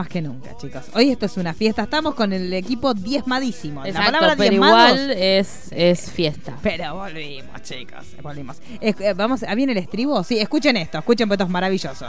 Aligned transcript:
más 0.00 0.08
que 0.08 0.22
nunca, 0.22 0.56
chicos. 0.56 0.84
Hoy 0.94 1.10
esto 1.10 1.26
es 1.26 1.36
una 1.36 1.52
fiesta. 1.52 1.82
Estamos 1.82 2.14
con 2.14 2.32
el 2.32 2.52
equipo 2.54 2.94
diezmadísimo. 2.94 3.84
Exacto, 3.84 4.10
la 4.12 4.18
palabra 4.18 4.36
pero 4.36 4.50
diezmados- 4.50 4.98
igual 4.98 5.10
es, 5.12 5.68
es 5.72 6.10
fiesta. 6.10 6.56
Pero 6.62 6.94
volvimos, 6.96 7.62
chicos. 7.62 8.06
Volvimos. 8.22 8.56
Es- 8.80 8.98
eh, 9.00 9.12
vamos, 9.14 9.42
¿ah, 9.46 9.54
¿Viene 9.54 9.72
el 9.72 9.78
estribo? 9.78 10.22
Sí, 10.24 10.38
escuchen 10.38 10.76
esto. 10.78 10.98
Escuchen, 10.98 11.28
porque 11.28 11.42
esto 11.42 11.44
es 11.44 11.50
maravilloso. 11.50 12.06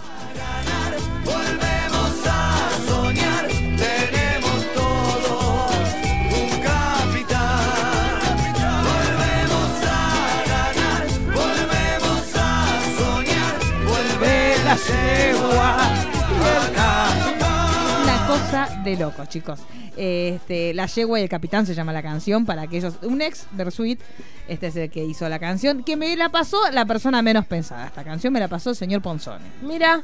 De 18.91 19.03
locos, 19.03 19.29
chicos. 19.29 19.59
Este, 19.97 20.73
la 20.73 20.85
yegua 20.85 21.19
y 21.19 21.23
el 21.23 21.29
capitán 21.29 21.65
se 21.65 21.73
llama 21.73 21.93
la 21.93 22.01
canción 22.01 22.45
para 22.45 22.63
aquellos. 22.63 22.95
Un 23.03 23.21
ex 23.21 23.47
Bersuit, 23.51 23.99
este 24.47 24.67
es 24.67 24.75
el 24.75 24.89
que 24.89 25.03
hizo 25.03 25.27
la 25.29 25.39
canción, 25.39 25.83
que 25.83 25.95
me 25.95 26.15
la 26.15 26.29
pasó 26.29 26.59
la 26.71 26.85
persona 26.85 27.21
menos 27.21 27.45
pensada. 27.45 27.87
Esta 27.87 28.03
canción 28.03 28.33
me 28.33 28.39
la 28.39 28.47
pasó 28.47 28.71
el 28.71 28.75
señor 28.75 29.01
Ponzone. 29.01 29.45
Mira, 29.61 30.01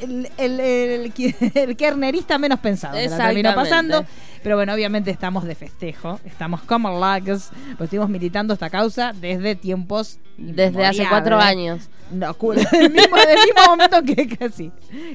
El, 0.00 0.28
el, 0.38 0.60
el, 0.60 1.12
el 1.54 1.76
kernerista 1.76 2.38
menos 2.38 2.58
pensado. 2.60 2.94
Me 2.96 3.08
la 3.08 3.16
terminó 3.16 3.54
pasando. 3.54 4.04
Pero 4.42 4.56
bueno, 4.56 4.74
obviamente 4.74 5.10
estamos 5.10 5.44
de 5.44 5.54
festejo. 5.54 6.20
Estamos 6.24 6.60
como 6.62 6.98
lags. 6.98 7.50
Pues 7.78 7.86
estuvimos 7.86 8.10
militando 8.10 8.52
esta 8.52 8.68
causa 8.68 9.12
desde 9.14 9.54
tiempos. 9.56 10.18
desde 10.36 10.84
hace 10.84 11.06
cuatro 11.08 11.38
años. 11.38 11.88
No, 12.10 12.34
cu- 12.34 12.52
del 12.52 12.90
mismo, 12.90 13.16
del 13.16 13.38
mismo 13.38 13.64
momento 13.66 14.02
que 14.02 14.28
casi. 14.36 14.70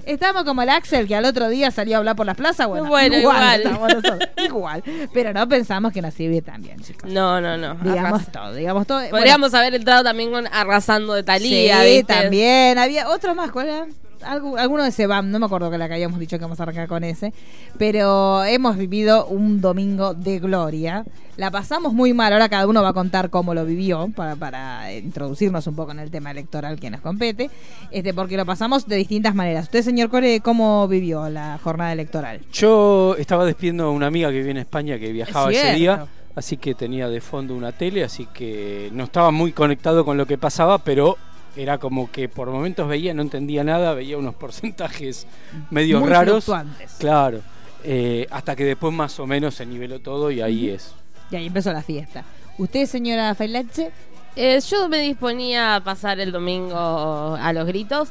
Estamos 0.08 0.44
como 0.44 0.64
el 0.64 0.70
Axel 0.70 1.08
que 1.08 1.16
al 1.16 1.24
otro 1.26 1.48
día 1.48 1.70
salió 1.70 1.96
a 1.96 1.98
hablar 2.00 2.16
por 2.16 2.26
las 2.26 2.36
plazas. 2.36 2.68
Bueno, 2.68 2.88
Bueno, 2.88 3.16
igual. 3.20 3.62
igual. 3.64 4.32
igual. 4.44 4.84
Pero 5.14 5.32
no 5.32 5.48
pensamos 5.48 5.94
que 5.94 6.02
nos 6.02 6.16
sirve 6.16 6.42
tan 6.42 6.64
bien, 6.64 6.80
chicos. 6.82 7.10
No, 7.12 7.40
no, 7.40 7.56
no. 7.58 7.76
Digamos 7.76 8.22
Arras- 8.24 8.32
todo, 8.32 8.54
digamos 8.56 8.88
todo. 8.88 8.98
Bueno, 9.02 9.12
Podríamos 9.12 9.54
haber 9.54 9.76
entrado 9.76 10.04
también 10.04 10.32
con 10.32 10.48
Arrasando 10.48 11.14
de 11.14 11.22
Talía. 11.22 11.84
sí, 11.84 12.04
también. 12.04 12.80
Había 12.80 13.10
otro 13.10 13.36
más, 13.36 13.52
¿cuál 13.52 13.68
era? 13.68 13.88
Algu- 14.22 14.58
alguno 14.60 14.84
de 14.84 14.92
Sebam, 14.92 15.30
no 15.32 15.40
me 15.40 15.46
acuerdo 15.46 15.70
que 15.72 15.78
la 15.78 15.88
que 15.88 15.94
habíamos 15.96 16.20
dicho 16.20 16.38
que 16.38 16.44
vamos 16.44 16.60
a 16.60 16.64
arrancar 16.64 16.88
con 16.88 17.04
ese. 17.04 17.34
Pero 17.78 18.44
hemos 18.44 18.78
vivido 18.78 19.26
un 19.28 19.62
domingo 19.62 20.14
de 20.14 20.40
gloria. 20.40 21.06
La 21.38 21.52
pasamos 21.52 21.94
muy 21.94 22.14
mal. 22.14 22.34
Ahora 22.34 22.50
cada 22.50 22.68
uno 22.68 22.82
va 22.84 22.90
a 22.90 22.94
contar 22.94 23.30
cómo 23.30 23.54
lo 23.54 23.66
vivió 23.66 24.10
para, 24.16 24.36
para 24.36 24.92
introducirnos 24.94 25.66
un 25.68 25.76
poco 25.76 25.92
en 25.92 26.00
el 26.00 26.12
tema 26.12 26.32
electoral 26.32 26.80
que 26.80 26.90
nos 26.90 27.00
compete. 27.02 27.50
Este, 27.92 28.14
porque 28.14 28.36
lo 28.36 28.46
pasamos 28.46 28.88
de 28.88 28.98
distintas 28.98 29.34
maneras. 29.36 29.64
Usted, 29.66 29.82
señor 29.84 30.10
Core, 30.10 30.42
¿cómo 30.42 30.88
vivió 30.88 31.30
la 31.30 31.58
jornada 31.64 31.94
electoral? 31.94 32.42
Yo 32.52 33.16
estaba 33.18 33.46
despidiendo 33.46 33.86
a 33.86 33.92
una 33.92 34.08
amiga 34.08 34.30
que 34.30 34.38
vive 34.40 34.52
en 34.52 34.58
España 34.58 35.00
que 35.00 35.12
viajaba 35.14 35.50
Es 35.52 35.58
ese 35.58 35.74
día, 35.76 36.06
así 36.36 36.58
que 36.58 36.76
tenía 36.76 37.08
de 37.08 37.22
fondo 37.22 37.56
una 37.56 37.72
tele, 37.72 38.04
así 38.04 38.28
que 38.34 38.90
no 38.94 39.06
estaba 39.06 39.32
muy 39.32 39.54
conectado 39.54 40.04
con 40.04 40.18
lo 40.18 40.26
que 40.26 40.38
pasaba, 40.38 40.80
pero 40.80 41.18
era 41.56 41.78
como 41.78 42.12
que 42.12 42.30
por 42.30 42.50
momentos 42.50 42.88
veía, 42.88 43.14
no 43.14 43.22
entendía 43.22 43.64
nada, 43.64 43.94
veía 43.94 44.18
unos 44.18 44.36
porcentajes 44.40 45.28
medio 45.70 46.00
Muy 46.00 46.10
raros. 46.10 46.46
fluctuantes. 46.46 46.92
Claro, 47.00 47.42
eh, 47.84 48.28
hasta 48.32 48.56
que 48.56 48.66
después 48.66 48.94
más 48.94 49.20
o 49.20 49.28
menos 49.28 49.56
se 49.56 49.66
niveló 49.66 50.00
todo 50.00 50.32
y 50.32 50.42
ahí 50.42 50.70
es. 50.70 50.94
Y 51.32 51.36
ahí 51.36 51.48
empezó 51.48 51.72
la 51.74 51.82
fiesta. 51.84 52.24
¿Usted, 52.58 52.86
señora 52.86 53.34
Failache? 53.36 53.92
Eh, 54.36 54.60
yo 54.70 54.88
me 54.90 55.00
disponía 55.00 55.76
a 55.76 55.84
pasar 55.84 56.20
el 56.20 56.32
domingo 56.32 56.76
a 56.78 57.52
los 57.54 57.66
gritos 57.66 58.10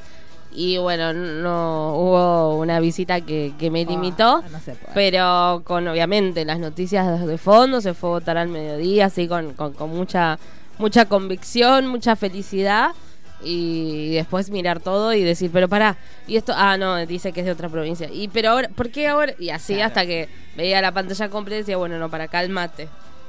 y 0.52 0.78
bueno, 0.78 1.12
no 1.12 1.94
hubo 1.96 2.58
una 2.58 2.80
visita 2.80 3.20
que, 3.20 3.52
que 3.58 3.70
me 3.70 3.84
limitó, 3.84 4.42
Ah, 4.44 4.48
no 4.50 4.58
se 4.60 4.72
puede. 4.74 4.92
pero 4.94 5.62
con 5.64 5.86
obviamente 5.86 6.44
las 6.44 6.58
noticias 6.58 7.24
de 7.26 7.38
fondo, 7.38 7.80
se 7.80 7.92
fue 7.94 8.08
a 8.10 8.12
votar 8.14 8.38
al 8.38 8.48
mediodía, 8.48 9.06
así 9.06 9.28
con, 9.28 9.52
con, 9.52 9.74
con 9.74 9.90
mucha, 9.90 10.38
mucha 10.78 11.04
convicción, 11.04 11.86
mucha 11.86 12.16
felicidad 12.16 12.92
y 13.42 14.14
después 14.14 14.50
mirar 14.50 14.80
todo 14.80 15.12
y 15.12 15.22
decir, 15.22 15.50
pero 15.52 15.68
pará, 15.68 15.96
y 16.26 16.36
esto, 16.36 16.52
ah, 16.56 16.76
no, 16.76 16.96
dice 17.06 17.32
que 17.32 17.40
es 17.40 17.46
de 17.46 17.52
otra 17.52 17.68
provincia, 17.68 18.08
y 18.12 18.28
pero 18.28 18.50
ahora, 18.50 18.68
¿por 18.74 18.90
qué 18.90 19.06
ahora? 19.08 19.34
Y 19.38 19.50
así 19.50 19.74
Claro. 19.74 19.86
hasta 19.88 20.06
que 20.06 20.28
veía 20.56 20.82
la 20.82 20.92
pantalla 20.92 21.28
completa 21.28 21.56
y 21.56 21.60
decía, 21.60 21.76
bueno, 21.76 21.98
no, 21.98 22.10
para 22.10 22.28
cálmate. 22.28 22.88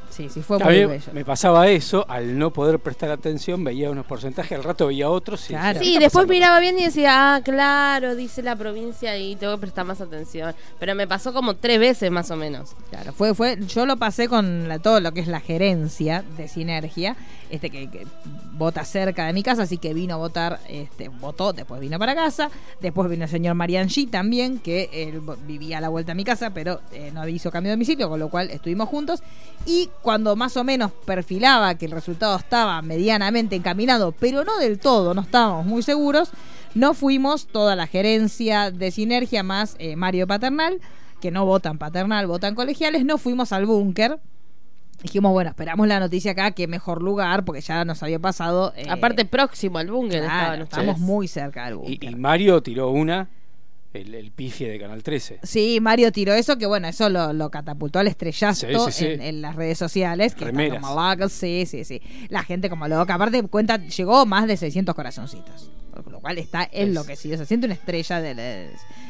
Sí, 0.09 0.27
sí, 0.29 0.41
fue 0.41 0.57
A 0.61 0.65
muy 0.65 0.73
mí 0.79 0.85
bello. 0.85 1.11
me 1.13 1.23
pasaba 1.23 1.67
eso, 1.69 2.05
al 2.09 2.37
no 2.37 2.51
poder 2.51 2.79
prestar 2.79 3.09
atención 3.11 3.63
veía 3.63 3.89
unos 3.89 4.05
porcentajes, 4.05 4.57
al 4.57 4.63
rato 4.63 4.87
veía 4.87 5.09
otros. 5.09 5.45
y 5.45 5.53
Claro. 5.53 5.67
decía, 5.79 5.79
Sí, 5.79 5.85
"¿Qué 5.85 5.93
está 5.93 5.99
después 6.05 6.13
pasando?". 6.23 6.33
miraba 6.33 6.59
bien 6.59 6.79
y 6.79 6.83
decía, 6.85 7.35
ah, 7.35 7.41
claro, 7.41 8.15
dice 8.15 8.41
la 8.41 8.55
provincia 8.55 9.17
y 9.17 9.35
tengo 9.35 9.53
que 9.55 9.61
prestar 9.61 9.85
más 9.85 10.01
atención. 10.01 10.53
Pero 10.79 10.95
me 10.95 11.07
pasó 11.07 11.31
como 11.33 11.55
tres 11.55 11.79
veces 11.79 12.11
más 12.11 12.29
o 12.31 12.35
menos. 12.35 12.75
Claro, 12.89 13.13
fue, 13.13 13.33
fue, 13.35 13.57
yo 13.67 13.85
lo 13.85 13.97
pasé 13.97 14.27
con 14.27 14.67
la- 14.67 14.79
todo 14.79 14.99
lo 14.99 15.11
que 15.13 15.21
es 15.21 15.27
la 15.27 15.39
gerencia 15.39 16.23
de 16.37 16.47
Sinergia, 16.47 17.15
este 17.49 17.69
que, 17.69 17.89
que 17.89 18.05
vota 18.53 18.83
cerca 18.83 19.25
de 19.25 19.33
mi 19.33 19.41
casa, 19.43 19.63
así 19.63 19.77
que 19.77 19.93
vino 19.93 20.15
a 20.15 20.17
votar, 20.17 20.59
este, 20.67 21.07
votó, 21.07 21.53
después 21.53 21.79
vino 21.79 21.97
para 21.97 22.13
casa, 22.13 22.49
después 22.81 23.09
vino 23.09 23.23
el 23.23 23.29
señor 23.29 23.55
Marianchi 23.55 24.05
también, 24.07 24.59
que 24.59 24.89
él 24.91 25.21
vivía 25.47 25.77
a 25.77 25.81
la 25.81 25.87
vuelta 25.89 26.11
a 26.11 26.15
mi 26.15 26.23
casa, 26.25 26.49
pero 26.49 26.81
eh, 26.91 27.11
no 27.13 27.25
hizo 27.27 27.51
cambio 27.51 27.69
de 27.69 27.75
domicilio, 27.77 28.09
con 28.09 28.19
lo 28.19 28.27
cual 28.29 28.49
estuvimos 28.51 28.89
juntos. 28.89 29.21
Y 29.65 29.89
cuando 30.01 30.08
más 30.35 30.57
o 30.57 30.63
menos 30.63 30.91
perfilaba 31.05 31.75
que 31.75 31.85
el 31.85 31.91
resultado 31.91 32.35
estaba 32.37 32.81
medianamente 32.81 33.55
encaminado, 33.55 34.11
pero 34.11 34.43
no 34.43 34.57
del 34.57 34.79
todo, 34.79 35.13
no 35.13 35.21
estábamos 35.21 35.65
muy 35.65 35.83
seguros, 35.83 36.31
no 36.73 36.93
fuimos 36.93 37.47
toda 37.47 37.75
la 37.75 37.85
gerencia 37.87 38.71
de 38.71 38.91
Sinergia 38.91 39.43
más 39.43 39.75
eh, 39.79 39.95
Mario 39.95 40.25
Paternal, 40.27 40.79
que 41.21 41.31
no 41.31 41.45
votan 41.45 41.77
paternal, 41.77 42.27
votan 42.27 42.55
colegiales, 42.55 43.05
no 43.05 43.17
fuimos 43.17 43.51
al 43.51 43.65
búnker. 43.65 44.19
Dijimos, 45.03 45.31
bueno, 45.31 45.49
esperamos 45.51 45.87
la 45.87 45.99
noticia 45.99 46.31
acá, 46.31 46.51
qué 46.51 46.67
mejor 46.67 47.01
lugar, 47.01 47.45
porque 47.45 47.61
ya 47.61 47.85
nos 47.85 48.03
había 48.03 48.19
pasado. 48.19 48.73
eh, 48.75 48.85
Aparte, 48.89 49.23
próximo 49.25 49.77
al 49.77 49.89
búnker 49.89 50.23
claro, 50.23 50.63
ustedes. 50.63 50.97
muy 50.99 51.27
cerca 51.27 51.65
del 51.65 51.75
Y, 51.75 51.77
búnker. 51.77 52.11
y 52.11 52.15
Mario 52.15 52.61
tiró 52.61 52.89
una, 52.89 53.29
el, 53.93 54.13
el 54.13 54.31
pifie 54.31 54.69
de 54.69 54.79
Canal 54.79 55.01
13. 55.03 55.39
Sí, 55.43 55.79
Mario 55.81 56.11
tiró 56.11 56.33
eso, 56.33 56.57
que 56.57 56.65
bueno, 56.65 56.87
eso 56.87 57.09
lo, 57.09 57.33
lo 57.33 57.49
catapultó 57.49 57.99
al 57.99 58.07
estrellazo 58.07 58.67
Sí, 58.67 58.73
sí, 58.85 58.91
sí. 58.91 59.05
En, 59.05 59.21
en 59.21 59.41
las 59.41 59.55
redes 59.55 59.77
sociales. 59.77 60.33
Que 60.35 60.45
está 60.45 60.51
Remeras. 60.51 60.81
como 60.81 60.95
loca, 61.01 61.29
sí, 61.29 61.65
sí, 61.65 61.83
sí. 61.83 62.01
La 62.29 62.43
gente 62.43 62.69
como 62.69 62.87
loca. 62.87 63.15
Aparte, 63.15 63.41
cuenta, 63.43 63.77
llegó 63.77 64.25
más 64.25 64.47
de 64.47 64.57
600 64.57 64.93
corazoncitos. 64.95 65.71
Lo 66.09 66.21
cual 66.21 66.37
está 66.37 66.69
enloquecido. 66.71 67.37
Se 67.37 67.45
siente 67.45 67.65
una 67.65 67.73
estrella 67.73 68.21
del 68.21 68.69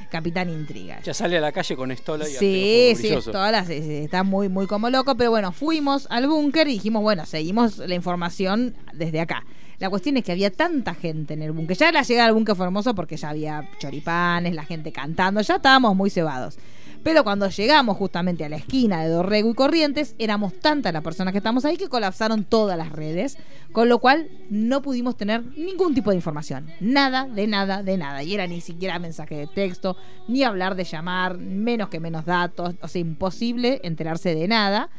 Capitán 0.09 0.49
Intriga. 0.49 0.99
Ya 1.03 1.13
sale 1.13 1.37
a 1.37 1.41
la 1.41 1.51
calle 1.51 1.75
con 1.75 1.91
estola 1.91 2.27
y 2.27 2.31
Sí, 2.33 2.93
sí, 2.95 3.13
todas 3.25 3.51
las, 3.51 3.67
sí, 3.67 3.81
sí, 3.83 3.95
está 3.97 4.23
muy, 4.23 4.49
muy 4.49 4.65
como 4.65 4.89
loco, 4.89 5.15
pero 5.15 5.29
bueno, 5.29 5.51
fuimos 5.51 6.07
al 6.09 6.27
búnker 6.27 6.67
y 6.67 6.73
dijimos, 6.73 7.03
bueno, 7.03 7.25
seguimos 7.27 7.77
la 7.77 7.93
información 7.93 8.75
desde 8.93 9.19
acá. 9.19 9.43
La 9.79 9.89
cuestión 9.89 10.17
es 10.17 10.23
que 10.23 10.33
había 10.33 10.51
tanta 10.51 10.93
gente 10.93 11.33
en 11.33 11.41
el 11.41 11.51
búnker. 11.53 11.77
Ya 11.77 11.91
la 11.91 12.01
llegada 12.01 12.27
al 12.27 12.33
búnker 12.33 12.55
fue 12.55 12.67
porque 12.93 13.17
ya 13.17 13.29
había 13.29 13.69
choripanes, 13.79 14.53
la 14.53 14.65
gente 14.65 14.91
cantando, 14.91 15.41
ya 15.41 15.55
estábamos 15.55 15.95
muy 15.95 16.09
cebados. 16.09 16.57
Pero 17.01 17.23
cuando 17.23 17.47
llegamos 17.47 17.95
justamente 17.95 18.43
a 18.43 18.49
la 18.49 18.57
esquina 18.57 19.01
de 19.01 19.09
Dorrego 19.09 19.49
y 19.49 19.53
Corrientes, 19.53 20.15
éramos 20.19 20.53
tantas 20.59 20.91
las 20.91 21.01
personas 21.01 21.31
que 21.31 21.37
estamos 21.37 21.63
ahí 21.63 21.77
que 21.77 21.87
colapsaron 21.87 22.43
todas 22.43 22.77
las 22.77 22.91
redes, 22.91 23.37
con 23.71 23.87
lo 23.87 23.99
cual 23.99 24.27
no 24.49 24.81
pudimos 24.81 25.15
tener 25.15 25.45
ningún 25.57 25.93
tipo 25.93 26.09
de 26.09 26.17
información. 26.17 26.67
Nada, 26.81 27.25
de 27.25 27.47
nada, 27.47 27.83
de 27.83 27.97
nada. 27.97 28.21
Y 28.23 28.33
era 28.33 28.47
ni 28.47 28.59
siquiera 28.59 28.99
mensaje 28.99 29.35
de 29.35 29.47
texto, 29.47 29.95
ni 30.27 30.43
hablar 30.43 30.75
de 30.75 30.83
llamar, 30.83 31.37
menos 31.37 31.87
que 31.87 32.01
menos 32.01 32.25
datos, 32.25 32.75
o 32.81 32.87
sea, 32.89 32.99
imposible 32.99 33.79
enterarse 33.83 34.35
de 34.35 34.49
nada. 34.49 34.89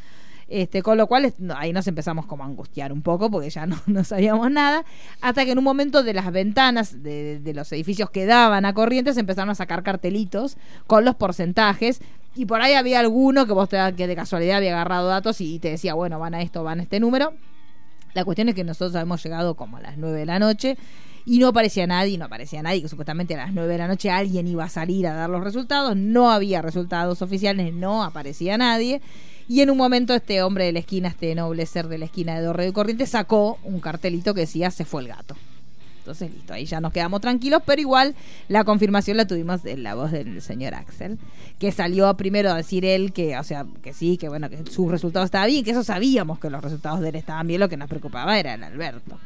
Este, 0.53 0.83
con 0.83 0.99
lo 0.99 1.07
cual 1.07 1.33
ahí 1.57 1.73
nos 1.73 1.87
empezamos 1.87 2.27
como 2.27 2.43
a 2.43 2.47
angustiar 2.47 2.93
un 2.93 3.03
poco 3.03 3.31
porque 3.31 3.51
ya 3.51 3.67
no, 3.67 3.77
no 3.87 4.03
sabíamos 4.03 4.51
nada, 4.51 4.85
hasta 5.21 5.45
que 5.45 5.53
en 5.53 5.59
un 5.59 5.65
momento 5.65 6.03
de 6.03 6.13
las 6.13 6.31
ventanas 6.33 7.05
de, 7.05 7.39
de 7.39 7.55
los 7.55 7.71
edificios 7.71 8.11
que 8.11 8.27
daban 8.27 8.65
a 8.65 8.75
Corrientes 8.75 9.17
empezaron 9.17 9.51
a 9.51 9.55
sacar 9.55 9.85
cartelitos 9.85 10.57
con 10.89 11.05
los 11.05 11.15
porcentajes 11.15 12.01
y 12.35 12.47
por 12.47 12.61
ahí 12.63 12.75
había 12.75 13.01
alguno 13.01 13.47
que 13.47 13.53
vos 13.53 13.69
te, 13.69 13.79
que 13.97 14.07
de 14.07 14.17
casualidad 14.17 14.59
había 14.59 14.73
agarrado 14.73 15.09
datos 15.09 15.41
y 15.41 15.59
te 15.59 15.71
decía, 15.71 15.95
bueno, 15.95 16.19
van 16.19 16.35
a 16.35 16.43
esto, 16.43 16.63
van 16.63 16.81
a 16.81 16.83
este 16.83 17.01
número. 17.01 17.35
La 18.15 18.25
cuestión 18.25 18.49
es 18.49 18.55
que 18.55 18.65
nosotros 18.65 18.95
habíamos 18.97 19.23
llegado 19.23 19.55
como 19.55 19.77
a 19.77 19.81
las 19.81 19.99
9 19.99 20.19
de 20.19 20.27
la 20.27 20.39
noche 20.39 20.77
y 21.25 21.39
no 21.39 21.49
aparecía 21.49 21.87
nadie, 21.87 22.19
no 22.19 22.25
aparecía 22.25 22.63
nadie, 22.63 22.83
que 22.83 22.89
supuestamente 22.89 23.35
a 23.35 23.39
las 23.39 23.53
9 23.53 23.71
de 23.71 23.79
la 23.79 23.89
noche 23.89 24.11
alguien 24.11 24.47
iba 24.47 24.65
a 24.65 24.69
salir 24.69 25.07
a 25.07 25.15
dar 25.15 25.31
los 25.31 25.45
resultados, 25.45 25.97
no 25.97 26.31
había 26.31 26.63
resultados 26.63 27.23
oficiales, 27.23 27.73
no 27.73 28.03
aparecía 28.03 28.59
nadie. 28.59 29.01
Y 29.51 29.63
en 29.63 29.71
un 29.71 29.77
momento 29.77 30.15
este 30.15 30.45
hombre 30.45 30.67
de 30.67 30.73
la 30.73 30.79
esquina, 30.79 31.09
este 31.09 31.35
noble 31.35 31.67
ser 31.67 31.89
de 31.89 31.99
la 31.99 32.05
esquina 32.05 32.37
de 32.37 32.43
Dorrego 32.43 32.71
y 32.71 32.73
Corrientes, 32.73 33.09
sacó 33.09 33.59
un 33.65 33.81
cartelito 33.81 34.33
que 34.33 34.43
decía 34.43 34.71
se 34.71 34.85
fue 34.85 35.03
el 35.03 35.09
gato. 35.09 35.35
Entonces, 35.99 36.33
listo, 36.33 36.53
ahí 36.53 36.67
ya 36.67 36.81
nos 36.81 36.93
quedamos 36.93 37.21
tranquilos, 37.21 37.61
pero 37.67 37.81
igual 37.81 38.15
la 38.47 38.63
confirmación 38.63 39.17
la 39.17 39.27
tuvimos 39.27 39.65
en 39.65 39.83
la 39.83 39.97
voz 39.97 40.13
del 40.13 40.41
señor 40.41 40.75
Axel, 40.75 41.19
que 41.59 41.73
salió 41.73 42.17
primero 42.17 42.53
a 42.53 42.55
decir 42.55 42.85
él 42.85 43.13
que, 43.13 43.37
o 43.37 43.43
sea, 43.43 43.67
que 43.83 43.93
sí, 43.93 44.19
que 44.19 44.29
bueno, 44.29 44.49
que 44.49 44.65
sus 44.71 44.89
resultados 44.89 45.25
estaban 45.25 45.49
bien, 45.49 45.65
que 45.65 45.73
eso 45.73 45.83
sabíamos 45.83 46.39
que 46.39 46.49
los 46.49 46.63
resultados 46.63 47.01
de 47.01 47.09
él 47.09 47.17
estaban 47.17 47.49
bien, 47.49 47.59
lo 47.59 47.69
que 47.69 47.77
nos 47.77 47.89
preocupaba 47.89 48.39
era 48.39 48.55
el 48.55 48.63
Alberto. 48.63 49.19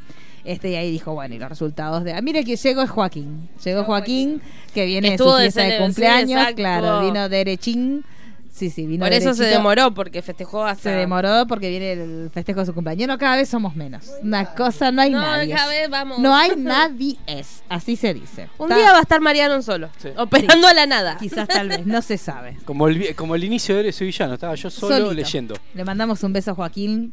Este, 0.43 0.71
y 0.71 0.77
ahí 0.77 0.91
dijo, 0.91 1.13
bueno, 1.13 1.35
y 1.35 1.39
los 1.39 1.51
resultados 1.51 2.03
de. 2.03 2.15
Ah, 2.15 2.23
mire 2.23 2.45
que 2.45 2.57
llegó 2.57 2.81
es 2.81 2.89
Joaquín. 2.89 3.51
Llegó 3.63 3.85
Joaquín, 3.85 4.41
que 4.73 4.87
viene 4.87 5.11
de 5.11 5.19
su 5.19 5.31
de 5.31 5.43
fiesta 5.43 5.65
de, 5.65 5.73
sí, 5.73 5.83
cumpleaños, 5.83 6.47
claro, 6.55 7.03
vino 7.03 7.29
derechín. 7.29 8.07
Sí, 8.55 8.71
sí, 8.71 8.87
vino 8.87 9.05
Por 9.05 9.13
eso 9.13 9.35
se 9.35 9.43
demoró, 9.47 9.93
porque 9.95 10.23
festejó 10.23 10.63
hasta. 10.65 10.85
Se 10.91 10.91
demoró 10.91 11.45
porque 11.49 11.71
viene 11.71 11.91
el 11.95 12.31
festejo 12.33 12.61
de 12.61 12.67
su 12.67 12.73
cumpleaños. 12.73 13.09
No, 13.09 13.19
cada 13.19 13.35
vez 13.35 13.49
somos 13.49 13.75
menos. 13.75 14.09
Una 14.23 14.55
cosa, 14.55 14.93
no 14.93 15.03
hay 15.03 15.11
No, 15.11 15.21
nadie. 15.21 15.53
cada 15.53 15.67
vez 15.69 15.91
vamos. 15.91 16.21
No 16.21 16.37
hay 16.37 16.53
nadie 16.57 17.17
es. 17.27 17.65
Así 17.69 17.97
se 17.97 18.15
dice. 18.15 18.49
Un 18.59 18.71
Está- 18.71 18.77
día 18.81 18.93
va 18.93 18.99
a 18.99 19.03
estar 19.03 19.21
Mariano 19.21 19.61
solo, 19.61 19.89
Sí. 19.99 20.11
operando 20.17 20.69
a 20.69 20.73
la 20.73 20.87
nada. 20.87 21.17
Quizás 21.19 21.49
tal 21.49 21.69
vez, 21.69 21.85
no 21.85 22.01
se 22.01 22.17
sabe. 22.17 22.57
Como 22.65 22.87
el, 22.87 23.17
como 23.17 23.35
el 23.35 23.43
inicio 23.43 23.75
de 23.75 23.81
Eres 23.81 23.97
Sevillano, 23.97 24.35
estaba 24.35 24.55
yo 24.55 24.71
solo 24.71 24.95
Solito. 24.99 25.15
leyendo. 25.15 25.55
Le 25.75 25.85
mandamos 25.85 26.23
un 26.23 26.33
beso 26.33 26.53
a 26.53 26.55
Joaquín 26.55 27.13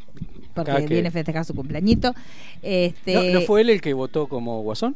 porque 0.53 0.73
que- 0.75 0.93
viene 0.93 1.07
a 1.07 1.11
festejar 1.11 1.43
su 1.43 1.55
cumpleañito. 1.55 2.13
Este, 2.61 3.15
¿No, 3.15 3.39
no 3.39 3.41
fue 3.47 3.61
él 3.61 3.71
el 3.71 3.81
que 3.81 3.93
votó 3.93 4.27
como 4.27 4.61
guasón? 4.61 4.95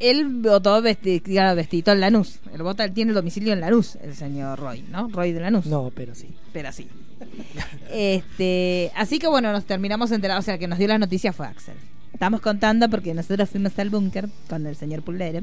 Él 0.00 0.26
votó 0.40 0.80
vesti 0.82 1.20
claro, 1.20 1.60
en 1.60 2.00
Lanús. 2.00 2.40
Él 2.52 2.62
vota, 2.62 2.84
él 2.84 2.92
tiene 2.92 3.10
el 3.10 3.14
domicilio 3.14 3.52
en 3.52 3.60
Lanús, 3.60 3.96
el 4.02 4.14
señor 4.16 4.58
Roy, 4.58 4.82
¿no? 4.90 5.08
Roy 5.08 5.32
de 5.32 5.40
Lanús. 5.40 5.66
No, 5.66 5.92
pero 5.94 6.14
sí. 6.14 6.28
Pero 6.52 6.72
sí. 6.72 6.88
Este, 7.90 8.90
así 8.96 9.18
que 9.18 9.28
bueno, 9.28 9.52
nos 9.52 9.64
terminamos 9.64 10.10
enterados, 10.10 10.42
o 10.42 10.46
sea, 10.46 10.54
el 10.54 10.60
que 10.60 10.68
nos 10.68 10.78
dio 10.78 10.88
las 10.88 10.98
noticias 11.00 11.34
fue 11.34 11.46
Axel. 11.46 11.74
Estamos 12.12 12.40
contando 12.40 12.88
porque 12.88 13.14
nosotros 13.14 13.48
fuimos 13.48 13.78
al 13.78 13.90
búnker 13.90 14.28
con 14.48 14.66
el 14.66 14.76
señor 14.76 15.02
Pulere. 15.02 15.42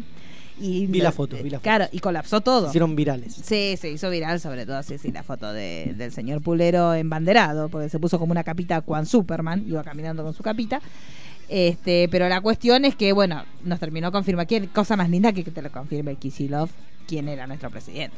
Y 0.60 0.88
Vi 0.88 1.02
la 1.02 1.12
foto, 1.12 1.36
vi 1.38 1.52
la 1.52 1.58
foto. 1.60 1.64
Claro, 1.64 1.86
y 1.92 2.00
colapsó 2.00 2.42
todo. 2.42 2.70
Hicieron 2.70 2.96
virales. 2.96 3.36
Sí, 3.36 3.76
se 3.80 3.92
hizo 3.92 4.10
viral, 4.10 4.40
sobre 4.40 4.66
todo, 4.66 4.82
sí, 4.82 4.98
sí, 4.98 5.12
la 5.12 5.22
foto 5.22 5.54
de- 5.54 5.94
del 5.96 6.12
señor 6.12 6.42
Pulero 6.42 6.96
embanderado, 6.96 7.70
porque 7.70 7.90
se 7.90 8.00
puso 8.00 8.18
como 8.18 8.32
una 8.32 8.44
capita 8.44 8.82
Juan 8.82 9.06
Superman, 9.06 9.64
iba 9.68 9.84
caminando 9.84 10.24
con 10.24 10.34
su 10.34 10.42
capita. 10.42 10.82
Este, 11.50 12.10
pero 12.10 12.28
la 12.28 12.42
cuestión 12.42 12.84
es 12.86 12.96
que, 12.96 13.14
bueno, 13.14 13.44
nos 13.64 13.80
terminó 13.80 14.12
confirmando, 14.12 14.48
qué 14.48 14.68
cosa 14.68 14.96
más 14.98 15.10
linda 15.10 15.32
que 15.32 15.44
te 15.44 15.62
lo 15.62 15.72
confirme 15.72 16.16
Kisilov, 16.16 16.70
quién 17.08 17.30
era 17.30 17.48
nuestro 17.48 17.70
presidente. 17.70 18.18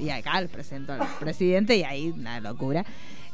Y 0.00 0.10
acá 0.10 0.40
le 0.40 0.48
presento 0.48 0.92
al 0.92 1.00
presidente 1.18 1.76
y 1.76 1.82
ahí 1.82 2.10
una 2.10 2.40
locura. 2.40 2.84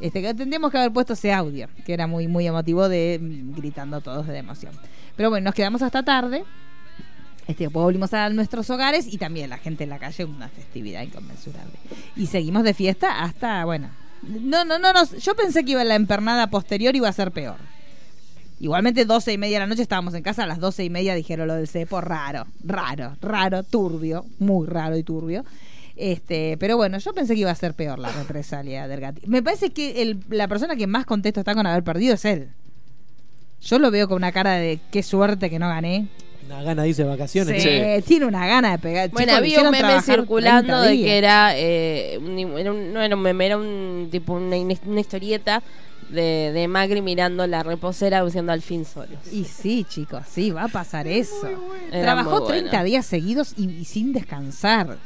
Este, 0.01 0.23
que 0.23 0.35
tendríamos 0.35 0.71
que 0.71 0.79
haber 0.79 0.93
puesto 0.93 1.13
ese 1.13 1.33
audio, 1.33 1.69
que 1.85 1.93
era 1.93 2.07
muy, 2.07 2.27
muy 2.27 2.47
emotivo 2.47 2.89
de 2.89 3.19
mm, 3.21 3.55
gritando 3.55 4.01
todos 4.01 4.27
de 4.27 4.39
emoción. 4.39 4.73
Pero 5.17 5.31
bueno, 5.31 5.45
nos 5.45 5.55
quedamos 5.55 5.83
hasta 5.83 6.03
tarde. 6.03 6.45
Este, 7.47 7.69
volvimos 7.69 8.15
a 8.15 8.31
nuestros 8.31 8.71
hogares 8.71 9.07
y 9.07 9.19
también 9.19 9.51
la 9.51 9.59
gente 9.59 9.85
en 9.85 9.91
la 9.91 9.99
calle, 9.99 10.25
una 10.25 10.49
festividad 10.49 11.03
inconmensurable. 11.03 11.75
Y 12.17 12.27
seguimos 12.27 12.65
de 12.65 12.73
fiesta 12.73 13.23
hasta, 13.23 13.65
bueno, 13.67 13.91
no, 14.23 14.65
no, 14.65 14.79
no, 14.79 14.93
no, 14.93 15.05
yo 15.05 15.35
pensé 15.35 15.65
que 15.65 15.73
iba 15.73 15.85
la 15.85 15.95
empernada 15.95 16.47
posterior 16.47 16.97
iba 16.97 17.09
a 17.09 17.13
ser 17.13 17.31
peor. 17.33 17.57
Igualmente, 18.61 19.05
12 19.05 19.33
y 19.33 19.39
media 19.39 19.57
de 19.57 19.61
la 19.61 19.67
noche 19.67 19.83
estábamos 19.83 20.15
en 20.15 20.23
casa, 20.23 20.45
a 20.45 20.47
las 20.47 20.59
12 20.61 20.85
y 20.85 20.91
media 20.91 21.15
dijeron 21.15 21.49
lo 21.49 21.55
del 21.55 21.69
cepo, 21.69 22.01
raro, 22.01 22.47
raro, 22.65 23.17
raro, 23.21 23.63
turbio, 23.65 24.25
muy 24.39 24.67
raro 24.67 24.97
y 24.97 25.03
turbio. 25.03 25.45
Este, 25.97 26.57
pero 26.59 26.77
bueno, 26.77 26.99
yo 26.99 27.13
pensé 27.13 27.35
que 27.35 27.41
iba 27.41 27.51
a 27.51 27.55
ser 27.55 27.75
peor 27.75 27.99
la 27.99 28.11
represalia 28.13 28.89
del 28.89 29.01
gatito. 29.01 29.27
Me 29.29 29.43
parece 29.43 29.71
que 29.71 30.03
el- 30.03 30.19
la 30.31 30.49
persona 30.49 30.77
que 30.77 30.87
más 30.87 31.05
contento 31.07 31.41
está 31.41 31.55
con 31.55 31.67
haber 31.67 31.85
perdido 31.85 32.15
es 32.15 32.25
él. 32.25 32.49
Yo 33.61 33.79
lo 33.79 33.91
veo 33.91 34.09
con 34.09 34.17
una 34.17 34.33
cara 34.33 34.53
de 34.55 34.79
qué 34.91 35.03
suerte 35.03 35.49
que 35.51 35.59
no 35.59 35.69
gané. 35.69 36.07
Una 36.47 36.63
gana 36.63 36.83
de 36.83 37.05
vacaciones. 37.05 37.63
Sí, 37.63 38.05
tiene 38.07 38.27
una 38.27 38.47
gana 38.47 38.73
de 38.73 38.79
pegar. 38.79 39.11
Bueno, 39.11 39.27
Chicos, 39.33 39.39
había 39.39 39.63
un 39.63 39.71
meme 39.71 40.03
circulando 40.03 40.67
30 40.67 40.83
de 40.83 40.97
que 40.99 41.19
era, 41.19 41.53
eh, 41.57 42.19
un- 42.21 42.59
era 42.59 42.73
un- 42.73 42.93
no 42.93 43.01
era 43.01 43.17
un 43.17 43.23
meme, 43.23 43.47
era 43.47 43.57
un 43.57 44.09
tipo 44.13 44.35
una, 44.35 44.57
una 44.57 45.01
historieta 45.01 45.63
de, 46.15 46.53
de 46.53 46.69
Macri 46.69 47.03
mirando 47.03 47.47
la 47.47 47.63
reposera 47.63 48.25
diciendo 48.25 48.53
al 48.53 48.63
fin 48.63 48.85
solos. 48.85 49.19
Y 49.33 49.45
sí, 49.45 49.85
chicos, 49.89 50.23
sí, 50.31 50.51
va 50.51 50.65
a 50.65 50.69
pasar 50.69 51.07
eso. 51.07 51.49
Trabajó 51.91 52.41
muy 52.41 52.49
30 52.49 52.71
bueno. 52.71 52.85
días 52.85 53.07
seguidos 53.07 53.55
y, 53.57 53.69
y 53.71 53.85
sin 53.85 54.13
descansar. 54.13 54.97